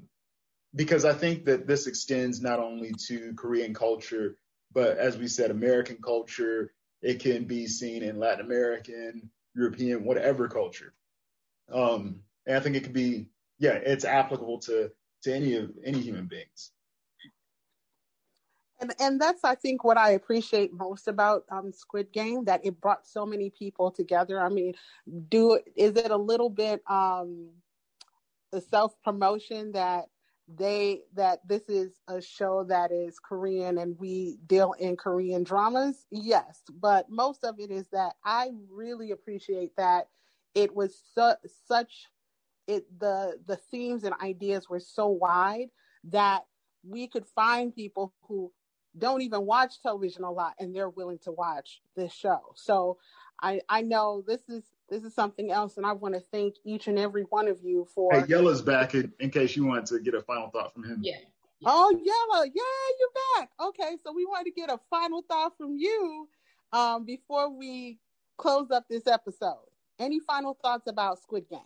because 0.74 1.04
I 1.04 1.12
think 1.12 1.44
that 1.46 1.66
this 1.66 1.86
extends 1.86 2.40
not 2.40 2.58
only 2.58 2.92
to 3.06 3.32
Korean 3.34 3.74
culture, 3.74 4.36
but 4.72 4.98
as 4.98 5.16
we 5.16 5.28
said, 5.28 5.50
American 5.50 5.98
culture. 6.02 6.72
It 7.00 7.20
can 7.20 7.44
be 7.44 7.68
seen 7.68 8.02
in 8.02 8.18
Latin 8.18 8.44
American, 8.44 9.30
European, 9.54 10.04
whatever 10.04 10.48
culture. 10.48 10.94
Um, 11.72 12.20
and 12.46 12.56
I 12.56 12.60
think 12.60 12.76
it 12.76 12.84
can 12.84 12.92
be, 12.92 13.28
yeah, 13.58 13.74
it's 13.74 14.04
applicable 14.04 14.58
to 14.60 14.90
to 15.22 15.34
any 15.34 15.56
of 15.56 15.70
any 15.84 16.00
human 16.00 16.26
beings. 16.26 16.72
And 18.80 18.94
and 19.00 19.20
that's 19.20 19.44
I 19.44 19.54
think 19.54 19.84
what 19.84 19.98
I 19.98 20.10
appreciate 20.10 20.72
most 20.72 21.08
about 21.08 21.44
um, 21.50 21.72
Squid 21.72 22.12
Game 22.12 22.44
that 22.44 22.64
it 22.64 22.80
brought 22.80 23.06
so 23.06 23.26
many 23.26 23.50
people 23.50 23.90
together. 23.90 24.40
I 24.40 24.48
mean, 24.48 24.74
do 25.28 25.58
is 25.76 25.96
it 25.96 26.10
a 26.10 26.16
little 26.16 26.50
bit 26.50 26.82
um, 26.88 27.50
the 28.52 28.60
self 28.60 28.94
promotion 29.02 29.72
that 29.72 30.06
they 30.56 31.02
that 31.14 31.46
this 31.46 31.68
is 31.68 32.00
a 32.08 32.20
show 32.20 32.64
that 32.64 32.90
is 32.90 33.18
Korean 33.18 33.78
and 33.78 33.98
we 33.98 34.38
deal 34.46 34.72
in 34.78 34.96
Korean 34.96 35.44
dramas. 35.44 36.06
Yes, 36.10 36.62
but 36.80 37.10
most 37.10 37.44
of 37.44 37.60
it 37.60 37.70
is 37.70 37.88
that 37.92 38.14
I 38.24 38.50
really 38.70 39.10
appreciate 39.10 39.76
that 39.76 40.08
it 40.54 40.74
was 40.74 41.02
su- 41.14 41.50
such 41.66 42.06
it 42.66 42.86
the 42.98 43.38
the 43.46 43.56
themes 43.56 44.04
and 44.04 44.14
ideas 44.22 44.68
were 44.68 44.80
so 44.80 45.08
wide 45.08 45.68
that 46.04 46.44
we 46.82 47.08
could 47.08 47.26
find 47.26 47.74
people 47.74 48.14
who 48.22 48.52
don't 48.96 49.22
even 49.22 49.44
watch 49.46 49.82
television 49.82 50.24
a 50.24 50.30
lot 50.30 50.54
and 50.58 50.74
they're 50.74 50.88
willing 50.88 51.18
to 51.18 51.32
watch 51.32 51.82
this 51.94 52.12
show. 52.12 52.40
So 52.54 52.98
I 53.42 53.60
I 53.68 53.82
know 53.82 54.22
this 54.26 54.48
is 54.48 54.64
this 54.88 55.04
is 55.04 55.14
something 55.14 55.50
else, 55.50 55.76
and 55.76 55.86
I 55.86 55.92
want 55.92 56.14
to 56.14 56.20
thank 56.20 56.56
each 56.64 56.88
and 56.88 56.98
every 56.98 57.22
one 57.24 57.48
of 57.48 57.58
you 57.62 57.86
for. 57.94 58.12
Hey, 58.12 58.26
Yella's 58.26 58.62
back 58.62 58.94
in, 58.94 59.12
in 59.20 59.30
case 59.30 59.56
you 59.56 59.64
wanted 59.64 59.86
to 59.86 60.00
get 60.00 60.14
a 60.14 60.22
final 60.22 60.50
thought 60.50 60.72
from 60.72 60.84
him. 60.84 61.00
Yeah. 61.02 61.16
Oh, 61.66 61.90
Yella, 61.90 62.46
yeah, 62.46 62.62
you're 62.98 63.40
back. 63.40 63.50
Okay, 63.60 63.96
so 64.04 64.12
we 64.12 64.24
want 64.24 64.46
to 64.46 64.52
get 64.52 64.70
a 64.70 64.78
final 64.90 65.22
thought 65.22 65.56
from 65.58 65.76
you 65.76 66.28
um, 66.72 67.04
before 67.04 67.50
we 67.50 67.98
close 68.36 68.70
up 68.70 68.84
this 68.88 69.06
episode. 69.06 69.56
Any 69.98 70.20
final 70.20 70.56
thoughts 70.62 70.86
about 70.86 71.20
Squid 71.20 71.48
Game? 71.50 71.60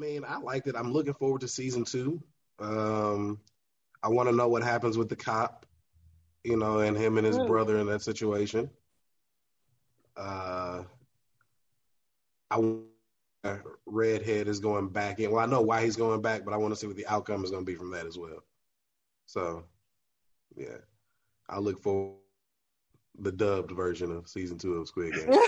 I 0.00 0.02
mean, 0.02 0.24
I 0.26 0.38
liked 0.38 0.66
it. 0.66 0.74
I'm 0.76 0.92
looking 0.92 1.14
forward 1.14 1.42
to 1.42 1.48
season 1.48 1.84
two. 1.84 2.20
Um, 2.58 3.40
I 4.02 4.08
want 4.08 4.28
to 4.28 4.34
know 4.34 4.48
what 4.48 4.64
happens 4.64 4.98
with 4.98 5.08
the 5.08 5.16
cop, 5.16 5.64
you 6.42 6.56
know, 6.56 6.80
and 6.80 6.96
him 6.96 7.18
and 7.18 7.26
his 7.26 7.38
mm. 7.38 7.46
brother 7.46 7.78
in 7.78 7.86
that 7.86 8.02
situation. 8.02 8.68
Uh, 10.16 10.82
I 13.44 13.58
redhead 13.86 14.48
is 14.48 14.60
going 14.60 14.88
back 14.88 15.18
in. 15.20 15.30
Well, 15.30 15.42
I 15.42 15.46
know 15.46 15.60
why 15.60 15.82
he's 15.82 15.96
going 15.96 16.22
back, 16.22 16.44
but 16.44 16.54
I 16.54 16.56
want 16.56 16.72
to 16.72 16.78
see 16.78 16.86
what 16.86 16.96
the 16.96 17.06
outcome 17.06 17.44
is 17.44 17.50
going 17.50 17.64
to 17.64 17.70
be 17.70 17.76
from 17.76 17.90
that 17.90 18.06
as 18.06 18.16
well. 18.16 18.44
So, 19.26 19.64
yeah, 20.56 20.78
I 21.48 21.58
look 21.58 21.80
forward 21.80 22.18
the 23.18 23.32
dubbed 23.32 23.72
version 23.72 24.10
of 24.10 24.28
season 24.28 24.58
two 24.58 24.74
of 24.74 24.88
Squid 24.88 25.14
Game. 25.14 25.28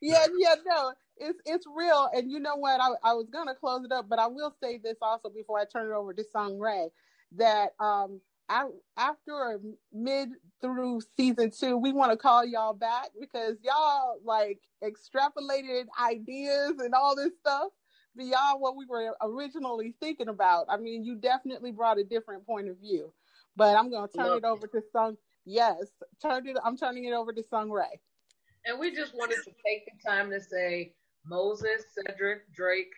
yeah, 0.00 0.26
yeah, 0.36 0.54
no, 0.66 0.92
it's 1.16 1.38
it's 1.44 1.66
real. 1.72 2.08
And 2.14 2.30
you 2.30 2.40
know 2.40 2.56
what? 2.56 2.80
I, 2.80 2.90
I 3.10 3.14
was 3.14 3.28
gonna 3.30 3.54
close 3.54 3.84
it 3.84 3.92
up, 3.92 4.08
but 4.08 4.18
I 4.18 4.26
will 4.26 4.54
say 4.62 4.78
this 4.78 4.96
also 5.00 5.28
before 5.28 5.60
I 5.60 5.64
turn 5.64 5.90
it 5.90 5.94
over 5.94 6.12
to 6.12 6.24
Sung 6.24 6.58
Ray 6.58 6.88
that 7.36 7.74
um 7.80 8.20
I, 8.48 8.66
after 8.96 9.60
mid 9.92 10.30
through 10.60 11.00
season 11.16 11.50
two, 11.50 11.76
we 11.76 11.92
want 11.92 12.12
to 12.12 12.16
call 12.16 12.44
y'all 12.44 12.74
back 12.74 13.08
because 13.18 13.56
y'all 13.62 14.18
like 14.24 14.60
extrapolated 14.82 15.86
ideas 16.02 16.74
and 16.78 16.94
all 16.94 17.16
this 17.16 17.32
stuff 17.40 17.68
beyond 18.16 18.60
what 18.60 18.76
we 18.76 18.86
were 18.86 19.16
originally 19.22 19.94
thinking 20.00 20.28
about. 20.28 20.66
I 20.68 20.76
mean, 20.76 21.04
you 21.04 21.16
definitely 21.16 21.72
brought 21.72 21.98
a 21.98 22.04
different 22.04 22.46
point 22.46 22.68
of 22.68 22.78
view. 22.78 23.12
But 23.56 23.76
I'm 23.76 23.90
going 23.90 24.08
to 24.08 24.16
turn 24.16 24.26
Love 24.26 24.38
it 24.38 24.44
over 24.44 24.66
to 24.66 24.82
Sung. 24.92 25.16
Yes, 25.44 25.86
turn 26.20 26.46
it. 26.46 26.56
I'm 26.64 26.76
turning 26.76 27.04
it 27.04 27.12
over 27.12 27.32
to 27.32 27.44
Sung 27.50 27.70
Ray. 27.70 28.00
And 28.66 28.78
we 28.78 28.94
just 28.94 29.14
wanted 29.14 29.36
to 29.44 29.52
take 29.64 29.84
the 29.84 30.08
time 30.08 30.30
to 30.30 30.40
say, 30.40 30.94
Moses, 31.26 31.84
Cedric, 31.94 32.52
Drake, 32.52 32.92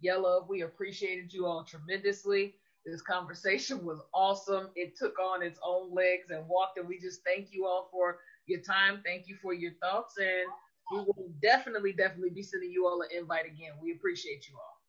Yella, 0.00 0.44
we 0.48 0.62
appreciated 0.62 1.32
you 1.32 1.46
all 1.46 1.62
tremendously. 1.62 2.54
This 2.86 3.02
conversation 3.02 3.84
was 3.84 4.00
awesome. 4.14 4.68
It 4.74 4.96
took 4.96 5.18
on 5.18 5.42
its 5.42 5.60
own 5.62 5.94
legs 5.94 6.30
and 6.30 6.48
walked, 6.48 6.78
and 6.78 6.88
we 6.88 6.98
just 6.98 7.20
thank 7.26 7.52
you 7.52 7.66
all 7.66 7.90
for 7.92 8.20
your 8.46 8.60
time. 8.60 9.02
Thank 9.04 9.28
you 9.28 9.36
for 9.42 9.52
your 9.52 9.72
thoughts, 9.82 10.14
and 10.18 10.46
we 10.90 10.96
will 10.98 11.30
definitely, 11.42 11.92
definitely 11.92 12.30
be 12.30 12.42
sending 12.42 12.70
you 12.70 12.86
all 12.86 13.02
an 13.02 13.08
invite 13.16 13.44
again. 13.46 13.72
We 13.82 13.92
appreciate 13.92 14.48
you 14.48 14.54
all. 14.56 14.80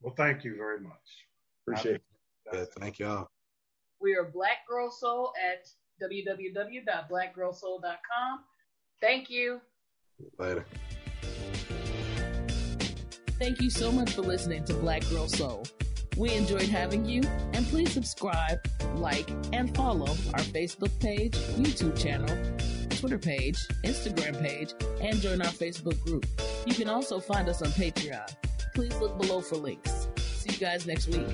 Well, 0.00 0.14
thank 0.16 0.44
you 0.44 0.56
very 0.56 0.80
much. 0.80 1.26
Appreciate 1.66 1.96
it. 1.96 2.02
Yeah, 2.52 2.64
thank 2.78 2.98
y'all. 2.98 3.28
We 4.00 4.16
are 4.16 4.24
Black 4.24 4.66
Girl 4.66 4.90
Soul 4.90 5.34
at 5.38 5.68
www.blackgirlsoul.com. 6.02 8.44
Thank 9.02 9.28
you. 9.30 9.60
Later. 10.38 10.64
Thank 13.38 13.60
you 13.60 13.68
so 13.70 13.92
much 13.92 14.12
for 14.12 14.22
listening 14.22 14.64
to 14.64 14.74
Black 14.74 15.08
Girl 15.08 15.28
Soul. 15.28 15.64
We 16.20 16.34
enjoyed 16.34 16.68
having 16.68 17.06
you, 17.06 17.22
and 17.54 17.66
please 17.68 17.92
subscribe, 17.92 18.60
like, 18.96 19.30
and 19.54 19.74
follow 19.74 20.10
our 20.34 20.44
Facebook 20.52 20.90
page, 21.00 21.32
YouTube 21.56 21.98
channel, 21.98 22.28
Twitter 22.90 23.16
page, 23.16 23.56
Instagram 23.86 24.38
page, 24.42 24.74
and 25.00 25.18
join 25.18 25.40
our 25.40 25.48
Facebook 25.48 25.98
group. 26.04 26.26
You 26.66 26.74
can 26.74 26.90
also 26.90 27.20
find 27.20 27.48
us 27.48 27.62
on 27.62 27.68
Patreon. 27.68 28.34
Please 28.74 28.94
look 29.00 29.18
below 29.18 29.40
for 29.40 29.56
links. 29.56 30.08
See 30.18 30.50
you 30.52 30.58
guys 30.58 30.86
next 30.86 31.08
week. 31.08 31.26